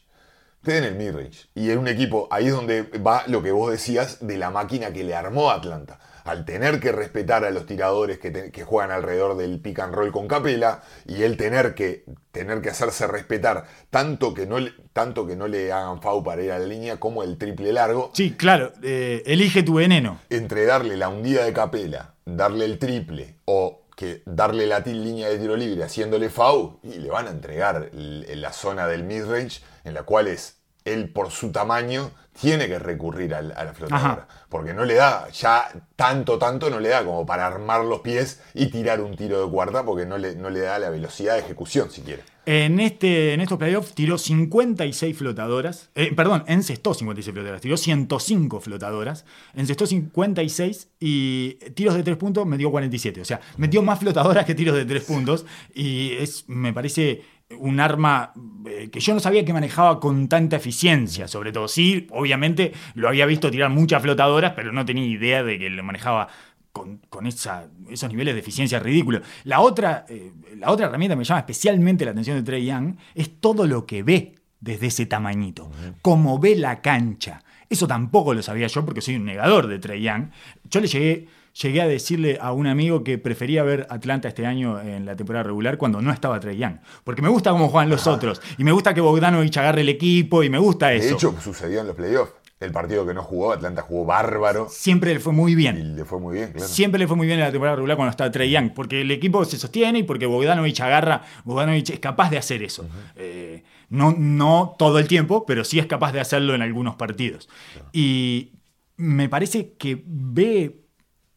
Te 0.63 0.73
den 0.73 0.83
el 0.83 0.95
midrange. 0.95 1.47
Y 1.55 1.71
en 1.71 1.77
un 1.79 1.87
equipo, 1.87 2.27
ahí 2.31 2.47
es 2.47 2.51
donde 2.53 2.83
va 2.83 3.23
lo 3.27 3.41
que 3.41 3.51
vos 3.51 3.71
decías 3.71 4.25
de 4.25 4.37
la 4.37 4.49
máquina 4.49 4.91
que 4.91 5.03
le 5.03 5.15
armó 5.15 5.49
Atlanta. 5.51 5.99
Al 6.25 6.43
tener 6.43 6.81
que 6.81 6.91
respetar 6.91 7.45
a 7.45 7.51
los 7.51 7.65
tiradores 7.65 8.19
que, 8.19 8.31
te- 8.31 8.51
que 8.51 8.65
juegan 8.65 8.91
alrededor 8.91 9.37
del 9.37 9.61
pick 9.61 9.79
and 9.79 9.93
roll 9.95 10.11
con 10.11 10.27
Capela 10.27 10.83
y 11.05 11.23
él 11.23 11.37
tener 11.37 11.73
que, 11.73 12.03
tener 12.33 12.59
que 12.61 12.69
hacerse 12.69 13.07
respetar 13.07 13.65
tanto 13.89 14.33
que, 14.33 14.45
no 14.45 14.59
le, 14.59 14.73
tanto 14.91 15.25
que 15.25 15.37
no 15.37 15.47
le 15.47 15.71
hagan 15.71 16.01
foul 16.01 16.23
para 16.25 16.41
ir 16.43 16.51
a 16.51 16.59
la 16.59 16.65
línea 16.65 16.99
como 16.99 17.23
el 17.23 17.37
triple 17.37 17.71
largo, 17.71 18.11
Sí, 18.13 18.31
claro. 18.33 18.73
eh, 18.83 19.23
elige 19.25 19.63
tu 19.63 19.75
veneno. 19.75 20.19
entre 20.29 20.65
darle 20.65 20.97
la 20.97 21.07
hundida 21.07 21.45
de 21.45 21.53
Capela, 21.53 22.15
darle 22.25 22.65
el 22.65 22.77
triple 22.77 23.35
o 23.45 23.83
que 23.97 24.21
darle 24.27 24.67
la 24.67 24.79
línea 24.81 25.27
de 25.27 25.39
tiro 25.39 25.55
libre 25.55 25.83
haciéndole 25.83 26.29
foul 26.29 26.77
y 26.83 26.99
le 26.99 27.09
van 27.09 27.25
a 27.25 27.31
entregar 27.31 27.89
la 27.91 28.53
zona 28.53 28.87
del 28.87 29.03
midrange 29.03 29.61
en 29.83 29.95
la 29.95 30.03
cual 30.03 30.27
es 30.27 30.57
él 30.85 31.11
por 31.11 31.31
su 31.31 31.51
tamaño 31.51 32.11
tiene 32.39 32.67
que 32.67 32.79
recurrir 32.79 33.33
a, 33.33 33.41
la 33.41 33.73
flotadora. 33.73 34.27
Porque 34.49 34.73
no 34.73 34.85
le 34.85 34.95
da, 34.95 35.29
ya 35.29 35.69
tanto, 35.95 36.37
tanto 36.37 36.69
no 36.69 36.79
le 36.79 36.89
da 36.89 37.03
como 37.03 37.25
para 37.25 37.47
armar 37.47 37.83
los 37.83 38.01
pies 38.01 38.41
y 38.53 38.67
tirar 38.67 39.01
un 39.01 39.15
tiro 39.15 39.45
de 39.45 39.51
cuarta 39.51 39.83
porque 39.83 40.05
no 40.05 40.17
le, 40.17 40.35
no 40.35 40.49
le 40.49 40.61
da 40.61 40.79
la 40.79 40.89
velocidad 40.89 41.33
de 41.33 41.39
ejecución 41.39 41.89
siquiera. 41.89 42.23
En, 42.45 42.79
este, 42.79 43.33
en 43.33 43.41
estos 43.41 43.57
playoffs 43.57 43.93
tiró 43.93 44.17
56 44.17 45.17
flotadoras. 45.17 45.89
eh, 45.95 46.13
perdón, 46.15 46.45
encestó 46.47 46.93
56 46.93 47.33
flotadoras. 47.33 47.61
Tiró 47.61 47.75
105 47.75 48.61
flotadoras. 48.61 49.25
Encestó 49.53 49.85
56 49.85 50.87
y 51.01 51.55
tiros 51.73 51.95
de 51.95 52.03
3 52.03 52.15
puntos 52.15 52.45
metió 52.45 52.71
47. 52.71 53.19
O 53.19 53.25
sea, 53.25 53.41
metió 53.57 53.81
más 53.81 53.99
flotadoras 53.99 54.45
que 54.45 54.55
tiros 54.55 54.75
de 54.77 54.85
3 54.85 55.03
puntos. 55.03 55.45
Y 55.73 56.13
es, 56.13 56.47
me 56.47 56.71
parece 56.71 57.21
un 57.59 57.79
arma 57.79 58.33
eh, 58.69 58.89
que 58.91 58.99
yo 58.99 59.13
no 59.13 59.19
sabía 59.19 59.45
que 59.45 59.53
manejaba 59.53 59.99
con 59.99 60.27
tanta 60.27 60.57
eficiencia, 60.57 61.27
sobre 61.27 61.51
todo. 61.51 61.67
Sí, 61.67 62.07
obviamente 62.11 62.73
lo 62.95 63.07
había 63.07 63.25
visto 63.25 63.49
tirar 63.49 63.69
muchas 63.69 64.01
flotadoras, 64.01 64.53
pero 64.55 64.71
no 64.73 64.85
tenía 64.85 65.05
idea 65.05 65.43
de 65.43 65.57
que 65.57 65.69
lo 65.69 65.83
manejaba 65.83 66.27
con, 66.73 66.97
con 67.09 67.25
esa- 67.25 67.67
esos 67.89 68.09
niveles 68.09 68.33
de 68.35 68.41
eficiencia 68.41 68.79
ridículos. 68.79 69.21
La 69.45 69.61
otra, 69.61 70.05
eh, 70.09 70.31
la 70.57 70.69
otra 70.71 70.87
herramienta 70.87 71.15
que 71.15 71.19
me 71.19 71.23
llama 71.23 71.39
especialmente 71.39 72.05
la 72.05 72.11
atención 72.11 72.37
de 72.37 72.43
Trey 72.43 72.65
Young 72.65 72.95
es 73.15 73.39
todo 73.39 73.65
lo 73.65 73.85
que 73.85 74.03
ve 74.03 74.35
desde 74.59 74.87
ese 74.87 75.05
tamañito, 75.05 75.71
cómo 76.01 76.39
ve 76.39 76.55
la 76.55 76.81
cancha. 76.81 77.43
Eso 77.69 77.87
tampoco 77.87 78.33
lo 78.33 78.41
sabía 78.41 78.67
yo 78.67 78.85
porque 78.85 79.01
soy 79.01 79.15
un 79.15 79.25
negador 79.25 79.67
de 79.67 79.79
Trey 79.79 80.01
Young. 80.01 80.29
Yo 80.69 80.79
le 80.81 80.87
llegué, 80.87 81.27
llegué 81.61 81.81
a 81.81 81.87
decirle 81.87 82.37
a 82.41 82.51
un 82.51 82.67
amigo 82.67 83.03
que 83.03 83.17
prefería 83.17 83.63
ver 83.63 83.87
Atlanta 83.89 84.27
este 84.27 84.45
año 84.45 84.79
en 84.79 85.05
la 85.05 85.15
temporada 85.15 85.43
regular 85.43 85.77
cuando 85.77 86.01
no 86.01 86.11
estaba 86.11 86.39
Trey 86.39 86.57
Young. 86.57 86.77
Porque 87.03 87.21
me 87.21 87.29
gusta 87.29 87.51
cómo 87.51 87.69
juegan 87.69 87.89
los 87.89 88.07
otros. 88.07 88.41
Y 88.57 88.63
me 88.63 88.71
gusta 88.71 88.93
que 88.93 89.01
Bogdanovich 89.01 89.57
agarre 89.57 89.81
el 89.81 89.89
equipo 89.89 90.43
y 90.43 90.49
me 90.49 90.59
gusta 90.59 90.93
eso. 90.93 91.07
De 91.07 91.13
hecho, 91.13 91.35
sucedió 91.41 91.81
en 91.81 91.87
los 91.87 91.95
playoffs. 91.95 92.33
El 92.59 92.71
partido 92.71 93.05
que 93.05 93.13
no 93.13 93.21
jugó, 93.21 93.51
Atlanta 93.51 93.83
jugó 93.83 94.03
bárbaro 94.03 94.67
Siempre 94.67 95.13
le 95.13 95.19
fue 95.19 95.31
muy 95.31 95.51
y 95.51 95.55
bien. 95.55 95.95
le 95.95 96.05
fue 96.05 96.19
muy 96.19 96.37
bien, 96.37 96.53
claro. 96.53 96.67
Siempre 96.67 96.97
le 96.97 97.05
fue 97.07 97.15
muy 97.15 97.27
bien 97.27 97.37
en 97.37 97.45
la 97.45 97.51
temporada 97.51 97.75
regular 97.75 97.97
cuando 97.97 98.09
está 98.09 98.31
Trey 98.31 98.49
Young, 98.49 98.71
porque 98.73 99.01
el 99.01 99.11
equipo 99.11 99.45
se 99.45 99.57
sostiene 99.59 99.99
y 99.99 100.03
porque 100.03 100.25
Bogdanovich 100.25 100.81
agarra, 100.81 101.21
Bogdanovich 101.43 101.91
es 101.91 101.99
capaz 101.99 102.31
de 102.31 102.39
hacer 102.39 102.63
eso. 102.63 102.87
Eh, 103.15 103.63
no, 103.89 104.15
no 104.17 104.75
todo 104.79 104.97
el 104.97 105.07
tiempo, 105.07 105.45
pero 105.45 105.63
sí 105.63 105.77
es 105.77 105.85
capaz 105.85 106.13
de 106.13 106.19
hacerlo 106.19 106.55
en 106.55 106.63
algunos 106.63 106.95
partidos. 106.95 107.47
Y 107.93 108.53
me 108.95 109.29
parece 109.29 109.73
que 109.77 110.01
ve 110.07 110.86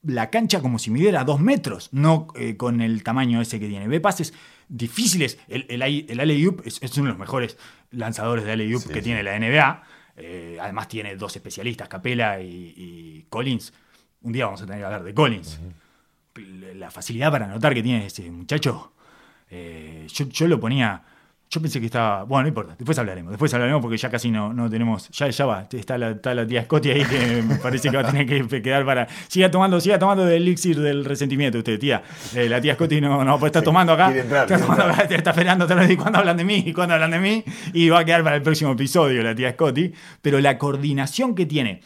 la 0.03 0.30
cancha 0.30 0.61
como 0.61 0.78
si 0.78 0.90
midiera 0.90 1.24
dos 1.24 1.40
metros, 1.40 1.88
no 1.92 2.28
eh, 2.36 2.57
con 2.57 2.80
el 2.80 3.03
tamaño 3.03 3.40
ese 3.40 3.61
que 3.61 3.68
tiene. 3.68 3.86
Ve 3.88 4.01
pases 4.01 4.32
difíciles. 4.68 5.38
El, 5.48 5.66
el, 5.68 5.82
el 5.82 6.20
alley-oop 6.20 6.62
es, 6.66 6.82
es 6.82 6.96
uno 6.96 7.07
de 7.07 7.11
los 7.12 7.18
mejores 7.18 7.59
lanzadores 7.90 8.44
de 8.44 8.53
alley-oop 8.53 8.82
Sí, 8.82 8.88
que 8.88 8.94
sí. 8.96 9.03
tiene 9.03 9.22
la 9.22 9.38
NBA. 9.38 9.82
Eh, 10.16 10.59
además 10.61 10.88
tiene 10.88 11.16
dos 11.16 11.34
especialistas, 11.36 11.88
Capela 11.88 12.40
y, 12.40 12.74
y 12.76 13.26
Collins. 13.28 13.72
Un 14.22 14.32
día 14.32 14.44
vamos 14.46 14.61
a 14.62 14.66
tener 14.66 14.80
que 14.80 14.84
hablar 14.84 15.03
de 15.03 15.14
Collins. 15.14 15.59
la 16.74 16.90
facilidad 16.90 17.30
para 17.30 17.46
notar 17.46 17.74
que 17.74 17.82
tiene 17.82 18.07
ese 18.07 18.30
muchacho, 18.30 18.92
eh, 19.51 20.07
yo, 20.12 20.26
yo 20.28 20.46
lo 20.48 20.61
ponía 20.61 21.03
yo 21.51 21.61
pensé 21.61 21.80
que 21.80 21.86
estaba. 21.86 22.22
Bueno, 22.22 22.42
no 22.42 22.48
importa, 22.48 22.76
después 22.78 22.96
hablaremos. 22.96 23.32
Después 23.32 23.53
hablaremos 23.53 23.82
porque 23.82 23.96
ya 23.96 24.09
casi 24.09 24.30
no, 24.30 24.53
no 24.53 24.70
tenemos. 24.70 25.09
Ya, 25.09 25.28
ya 25.28 25.46
va. 25.46 25.66
Está 25.72 25.98
la, 25.98 26.11
está 26.11 26.32
la 26.32 26.46
tía 26.46 26.62
Scotty 26.62 26.90
ahí 26.90 27.05
que 27.05 27.42
me 27.42 27.57
parece 27.57 27.90
que 27.90 27.96
va 27.96 28.09
a 28.09 28.11
tener 28.12 28.24
que 28.24 28.62
quedar 28.62 28.86
para. 28.86 29.09
Siga 29.26 29.51
tomando, 29.51 29.80
siga 29.80 29.98
tomando 29.98 30.24
del 30.24 30.42
elixir 30.42 30.78
del 30.78 31.05
resentimiento 31.05 31.59
usted, 31.59 31.80
tía. 31.80 32.05
Eh, 32.36 32.48
la 32.48 32.61
tía 32.61 32.74
Scotty 32.74 33.01
no, 33.01 33.24
no 33.24 33.38
pues 33.40 33.51
está 33.51 33.62
tomando 33.62 33.94
acá. 33.94 34.14
está, 34.14 34.46
tomando 34.46 34.84
acá 34.84 35.03
está 35.03 35.30
esperando 35.30 35.66
y 35.90 35.96
cuando 35.96 36.20
hablan 36.20 36.36
de 36.36 36.44
mí 36.44 36.62
y 36.66 36.72
cuando 36.72 36.94
hablan 36.94 37.11
de 37.11 37.18
mí. 37.18 37.44
Y 37.72 37.88
va 37.88 38.01
a 38.01 38.05
quedar 38.05 38.22
para 38.22 38.36
el 38.36 38.42
próximo 38.42 38.70
episodio 38.72 39.20
la 39.20 39.34
tía 39.34 39.51
Scotty. 39.51 39.92
Pero 40.22 40.38
la 40.38 40.57
coordinación 40.57 41.34
que 41.34 41.46
tiene 41.46 41.80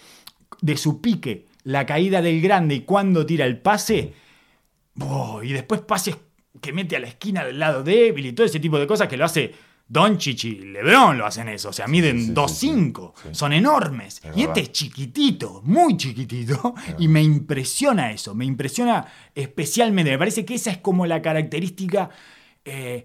de 0.60 0.76
su 0.76 1.00
pique, 1.00 1.46
la 1.62 1.86
caída 1.86 2.20
del 2.20 2.42
grande 2.42 2.74
y 2.74 2.80
cuando 2.82 3.24
tira 3.24 3.46
el 3.46 3.58
pase. 3.60 4.12
Oh, 5.00 5.42
y 5.42 5.54
después 5.54 5.80
pases 5.80 6.16
que 6.64 6.72
mete 6.72 6.96
a 6.96 7.00
la 7.00 7.08
esquina 7.08 7.44
del 7.44 7.58
lado 7.58 7.82
débil 7.82 8.24
y 8.24 8.32
todo 8.32 8.46
ese 8.46 8.58
tipo 8.58 8.78
de 8.78 8.86
cosas 8.86 9.06
que 9.06 9.18
lo 9.18 9.26
hace 9.26 9.52
Doncic 9.86 10.44
y 10.44 10.54
LeBron 10.60 11.18
lo 11.18 11.26
hacen 11.26 11.46
eso, 11.50 11.68
o 11.68 11.72
sea, 11.74 11.86
miden 11.86 12.34
2'5, 12.34 13.12
son 13.32 13.52
enormes. 13.52 14.22
y 14.34 14.44
este 14.44 14.60
es 14.60 14.72
chiquitito, 14.72 15.60
muy 15.62 15.98
chiquitito, 15.98 16.74
y 16.98 17.06
me 17.06 17.22
impresiona 17.22 18.10
eso, 18.10 18.34
me 18.34 18.46
impresiona 18.46 19.06
especialmente, 19.34 20.10
me 20.10 20.18
parece 20.18 20.46
que 20.46 20.54
esa 20.54 20.70
es 20.70 20.78
como 20.78 21.04
la 21.04 21.20
característica 21.20 22.08
eh, 22.64 23.04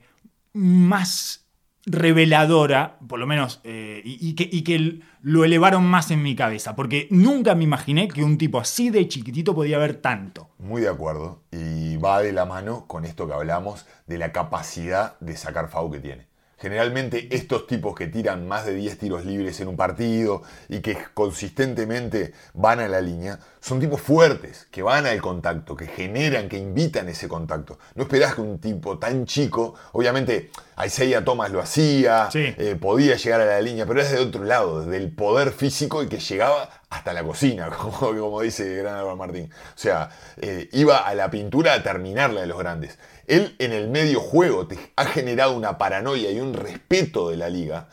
más 0.54 1.49
reveladora, 1.86 2.98
por 3.08 3.20
lo 3.20 3.28
menos, 3.28 3.62
eh, 3.64 4.02
y, 4.04 4.36
que, 4.36 4.48
y, 4.52 4.64
que, 4.64 5.02
lo 5.22 5.44
elevaron 5.44 5.86
más 5.86 6.12
en 6.12 6.22
mi 6.22 6.36
cabeza, 6.36 6.76
porque 6.76 7.08
nunca 7.10 7.56
me 7.56 7.64
imaginé 7.64 8.08
que 8.08 8.24
un 8.24 8.38
tipo 8.38 8.60
así 8.60 8.90
de 8.90 9.08
chiquitito 9.08 9.54
podía 9.54 9.78
haber 9.78 9.96
tanto. 9.96 10.50
Muy 10.60 10.82
de 10.82 10.90
acuerdo, 10.90 11.42
y 11.52 11.98
va 11.98 12.22
de 12.22 12.32
la 12.32 12.46
mano 12.46 12.86
con 12.88 13.06
esto 13.06 13.28
que 13.28 13.34
hablamos 13.34 13.86
de 14.08 14.18
la 14.18 14.32
capacidad 14.32 15.20
de 15.20 15.36
sacar 15.36 15.70
FAU 15.70 15.92
que 15.92 16.00
tiene. 16.00 16.30
Generalmente 16.60 17.34
estos 17.34 17.68
tipos 17.68 17.96
que 17.96 18.08
tiran 18.08 18.46
más 18.46 18.66
de 18.66 18.74
10 18.74 18.98
tiros 18.98 19.26
libres 19.26 19.62
en 19.62 19.70
un 19.70 19.78
partido 19.78 20.44
y 20.68 20.82
que 20.82 20.98
consistentemente 21.14 22.34
van 22.54 22.82
a 22.82 22.90
la 22.90 23.00
línea, 23.00 23.40
son 23.62 23.80
tipos 23.80 24.02
fuertes, 24.02 24.68
que 24.72 24.82
van 24.82 25.06
al 25.06 25.22
contacto, 25.22 25.76
que 25.76 25.88
generan, 25.88 26.48
que 26.48 26.58
invitan 26.58 27.10
ese 27.10 27.28
contacto. 27.28 27.78
No 27.96 28.04
esperás 28.04 28.36
que 28.36 28.42
un 28.42 28.60
tipo 28.60 28.98
tan 28.98 29.26
chico, 29.26 29.76
obviamente 29.92 30.52
Isaiah 30.84 31.26
Thomas 31.26 31.52
lo 31.52 31.60
hacía, 31.60 32.30
eh, 32.34 32.78
podía 32.80 33.16
llegar 33.18 33.42
a 33.42 33.46
la 33.46 33.62
línea, 33.62 33.86
pero 33.86 34.02
es 34.02 34.12
de 34.12 34.20
otro 34.20 34.44
lado, 34.46 34.86
del 34.86 35.12
poder 35.12 35.52
físico 35.52 36.02
y 36.04 36.08
que 36.08 36.20
llegaba 36.20 36.70
hasta 36.90 37.14
la 37.14 37.24
cocina, 37.24 37.70
como, 37.78 37.98
como 38.00 38.42
dice 38.42 38.76
Gran 38.78 38.96
Álvaro 38.96 39.18
Martín. 39.18 39.52
O 39.52 39.78
sea, 39.78 40.10
eh, 40.38 40.70
iba 40.72 40.98
a 40.98 41.14
la 41.14 41.30
pintura 41.30 41.74
a 41.74 41.84
terminarla 41.84 42.42
de 42.42 42.48
los 42.48 42.58
grandes. 42.58 42.98
Él 43.28 43.56
en 43.60 43.74
el 43.74 43.90
medio 43.90 44.22
juego 44.22 44.68
te 44.68 44.78
ha 44.96 45.06
generado 45.06 45.56
una 45.56 45.78
paranoia 45.78 46.32
y 46.32 46.40
un 46.40 46.54
respeto 46.54 47.30
de 47.30 47.38
la 47.38 47.50
liga, 47.50 47.90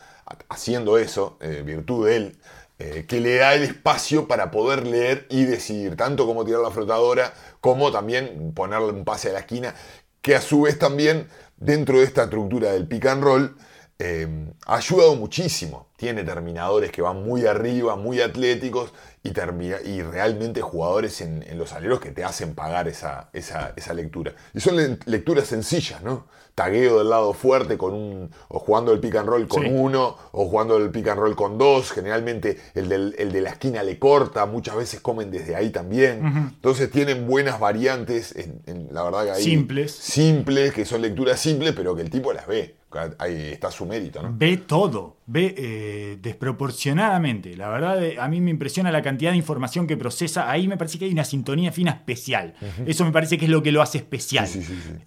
haciendo 0.49 0.97
eso, 0.97 1.37
eh, 1.41 1.61
virtud 1.65 2.07
de 2.07 2.15
él, 2.17 2.37
eh, 2.79 3.05
que 3.07 3.19
le 3.19 3.37
da 3.37 3.55
el 3.55 3.63
espacio 3.63 4.27
para 4.27 4.51
poder 4.51 4.85
leer 4.85 5.25
y 5.29 5.45
decidir, 5.45 5.95
tanto 5.95 6.25
como 6.25 6.45
tirar 6.45 6.61
la 6.61 6.71
flotadora, 6.71 7.33
como 7.59 7.91
también 7.91 8.53
ponerle 8.53 8.91
un 8.91 9.03
pase 9.03 9.29
a 9.29 9.33
la 9.33 9.39
esquina, 9.39 9.73
que 10.21 10.35
a 10.35 10.41
su 10.41 10.61
vez 10.61 10.77
también, 10.77 11.27
dentro 11.57 11.99
de 11.99 12.05
esta 12.05 12.23
estructura 12.23 12.71
del 12.71 12.87
pick 12.87 13.05
and 13.07 13.23
roll, 13.23 13.57
eh, 13.99 14.27
ha 14.67 14.75
ayudado 14.75 15.15
muchísimo. 15.15 15.87
Tiene 15.97 16.23
terminadores 16.23 16.91
que 16.91 17.01
van 17.01 17.23
muy 17.23 17.47
arriba, 17.47 17.95
muy 17.95 18.21
atléticos 18.21 18.93
y, 19.23 19.29
y 19.29 20.01
realmente 20.03 20.61
jugadores 20.61 21.21
en, 21.21 21.43
los 21.57 21.73
aleros 21.73 21.99
que 21.99 22.11
te 22.11 22.23
hacen 22.23 22.53
pagar 22.53 22.87
esa, 22.87 23.29
esa, 23.33 23.73
esa, 23.75 23.93
lectura. 23.95 24.35
Y 24.53 24.59
son 24.59 24.99
lecturas 25.05 25.47
sencillas, 25.47 26.03
¿no? 26.03 26.27
Tagueo 26.57 26.97
del 26.97 27.11
lado 27.11 27.33
fuerte 27.33 27.77
con 27.77 27.93
un, 27.93 28.31
o 28.47 28.57
jugando 28.57 28.91
el 28.91 28.99
pick 28.99 29.15
and 29.17 29.29
roll 29.29 29.47
con 29.47 29.67
uno, 29.67 30.17
o 30.31 30.45
jugando 30.47 30.77
el 30.77 30.89
pick 30.89 31.07
and 31.09 31.19
roll 31.19 31.35
con 31.35 31.59
dos. 31.59 31.91
Generalmente 31.91 32.57
el, 32.73 32.89
del, 32.89 33.13
el 33.19 33.31
de 33.31 33.41
la 33.41 33.51
esquina 33.51 33.83
le 33.83 33.99
corta, 33.99 34.47
muchas 34.47 34.75
veces 34.75 34.99
comen 34.99 35.29
desde 35.29 35.55
ahí 35.55 35.69
también. 35.69 36.25
Entonces 36.55 36.89
tienen 36.89 37.27
buenas 37.27 37.59
variantes, 37.59 38.35
en, 38.35 38.87
la 38.91 39.03
verdad 39.03 39.25
que 39.25 39.31
hay 39.33 39.43
simples. 39.43 39.91
Simples, 39.91 40.73
que 40.73 40.83
son 40.83 41.03
lecturas 41.03 41.39
simples, 41.39 41.75
pero 41.75 41.95
que 41.95 42.01
el 42.01 42.09
tipo 42.09 42.33
las 42.33 42.47
ve 42.47 42.76
ahí 43.19 43.49
está 43.51 43.69
su 43.69 43.85
mérito, 43.85 44.21
¿no? 44.21 44.33
Ve 44.33 44.57
todo, 44.57 45.17
ve 45.25 45.53
eh, 45.57 46.17
desproporcionadamente. 46.21 47.55
La 47.57 47.69
verdad, 47.69 48.01
eh, 48.03 48.17
a 48.19 48.27
mí 48.29 48.39
me 48.39 48.49
impresiona 48.49 48.91
la 48.91 49.01
cantidad 49.01 49.31
de 49.31 49.37
información 49.37 49.87
que 49.87 49.97
procesa. 49.97 50.49
Ahí 50.49 50.67
me 50.67 50.77
parece 50.77 50.97
que 50.97 51.05
hay 51.05 51.11
una 51.11 51.25
sintonía 51.25 51.71
fina 51.71 51.91
especial. 51.91 52.53
Eso 52.85 53.03
me 53.03 53.11
parece 53.11 53.37
que 53.37 53.45
es 53.45 53.51
lo 53.51 53.61
que 53.61 53.71
lo 53.71 53.81
hace 53.81 53.97
especial. 53.97 54.47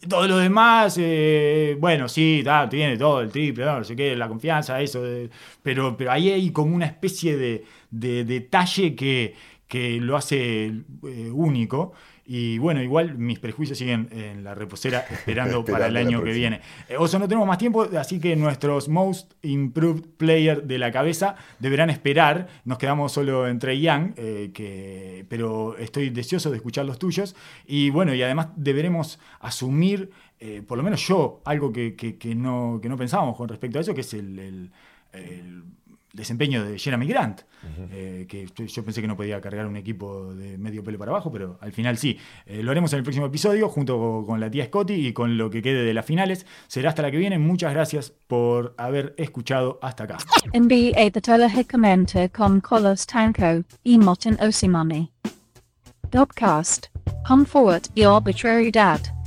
todo 0.09 0.29
lo 0.29 0.37
demás, 0.37 0.97
eh, 1.01 1.77
bueno, 1.81 2.09
sí, 2.09 2.45
tiene 2.69 2.99
todo, 2.99 3.23
el 3.23 3.31
triple, 3.31 3.65
no, 3.65 3.83
sé 3.83 3.97
qué, 3.97 4.15
la 4.15 4.29
confianza, 4.29 4.81
eso. 4.81 5.03
pero, 5.63 5.97
pero 5.97 6.13
ahí 6.13 6.31
hay 6.31 6.51
como 6.51 6.75
una 6.75 6.87
especie 6.87 7.37
de, 7.37 7.65
detalle 8.25 8.95
que, 8.95 9.35
que 9.67 10.01
lo 10.01 10.17
hace 10.17 10.73
único. 11.33 11.93
Y 12.33 12.59
bueno, 12.59 12.81
igual 12.81 13.19
mis 13.19 13.41
prejuicios 13.41 13.77
siguen 13.77 14.09
en 14.13 14.45
la 14.45 14.55
reposera 14.55 15.01
esperando, 15.11 15.65
para 15.65 15.89
el 15.89 15.97
año 15.97 16.23
que 16.23 16.31
viene. 16.31 16.61
Eh, 16.89 16.97
Oso, 16.97 17.19
no 17.19 17.27
tenemos 17.27 17.49
más 17.49 17.59
tiempo, 17.59 17.89
así 17.99 18.21
que 18.21 18.37
nuestros 18.37 18.89
Most 18.89 19.33
Improved 19.43 20.05
Player 20.17 20.63
de 20.63 20.79
la 20.79 20.93
cabeza 20.93 21.35
deberán 21.59 21.91
esperar. 21.91 22.47
Nos 22.65 22.79
quedamos 22.79 23.11
solo 23.11 23.49
entre 23.49 23.81
Young, 23.81 24.13
eh, 24.17 24.53
que, 24.55 25.27
pero 25.29 25.77
estoy 25.77 26.11
deseoso 26.11 26.53
de 26.53 26.59
escuchar 26.59 26.87
los 26.87 27.01
tuyos. 27.01 27.35
Y 27.67 27.91
bueno, 27.91 28.15
y 28.15 28.23
además 28.23 28.51
deberemos 28.55 29.19
asumir, 29.41 30.13
eh, 30.39 30.63
por 30.65 30.79
lo 30.79 30.85
menos 30.85 31.05
yo, 31.05 31.43
algo 31.45 31.73
que, 31.73 31.97
no, 32.37 32.79
que 32.81 32.89
no 32.89 32.97
pensábamos 32.97 33.37
con 33.37 33.49
respecto 33.49 33.79
a 33.79 33.81
eso, 33.81 33.93
que 33.93 34.03
es 34.03 34.15
el 34.15 34.71
desempeño 36.13 36.65
de 36.65 36.79
Jeremy 36.79 37.07
Grant, 37.07 37.43
eh, 37.93 38.27
que 38.29 38.47
yo 38.67 38.85
pensé 38.85 39.01
que 39.01 39.07
no 39.07 39.17
podía 39.17 39.41
cargar 39.41 39.67
un 39.67 39.77
equipo 39.77 40.35
de 40.35 40.59
medio 40.59 40.83
pelo 40.83 40.99
para 40.99 41.13
abajo, 41.13 41.31
pero 41.31 41.59
al 41.61 41.73
final 41.73 41.99
sí. 41.99 42.19
Eh, 42.47 42.63
lo 42.63 42.71
haremos 42.71 42.93
en 42.93 42.99
el 42.99 43.03
próximo 43.03 43.27
episodio 43.27 43.69
junto 43.69 44.25
con 44.27 44.41
la 44.41 44.51
tía 44.51 44.67
Scotty 44.67 45.09
y 45.09 45.13
con 45.13 45.37
lo 45.37 45.51
que 45.51 45.63
quede 45.63 45.85
de 45.85 45.95
las 45.95 46.05
finales. 46.05 46.47
Será 46.67 46.91
hasta 46.91 47.03
la 47.03 47.11
que 47.11 47.19
viene. 47.19 47.39
Muchas 47.39 47.73
gracias 47.73 48.13
por 48.27 48.75
haber 48.77 49.15
escuchado 49.17 49.79
hasta 49.83 50.05
acá. 50.05 50.19
NBA 50.55 51.11
the 51.13 52.31
con 52.31 52.61
Colos 52.61 53.07
Tanko 53.07 53.65
y 53.85 53.99
Osimani. 53.99 55.11
Dopcast. 56.11 56.89
Come 57.27 57.45
forward, 57.45 57.89
your 57.95 58.13
arbitrary 58.13 58.71
dad. 58.71 59.20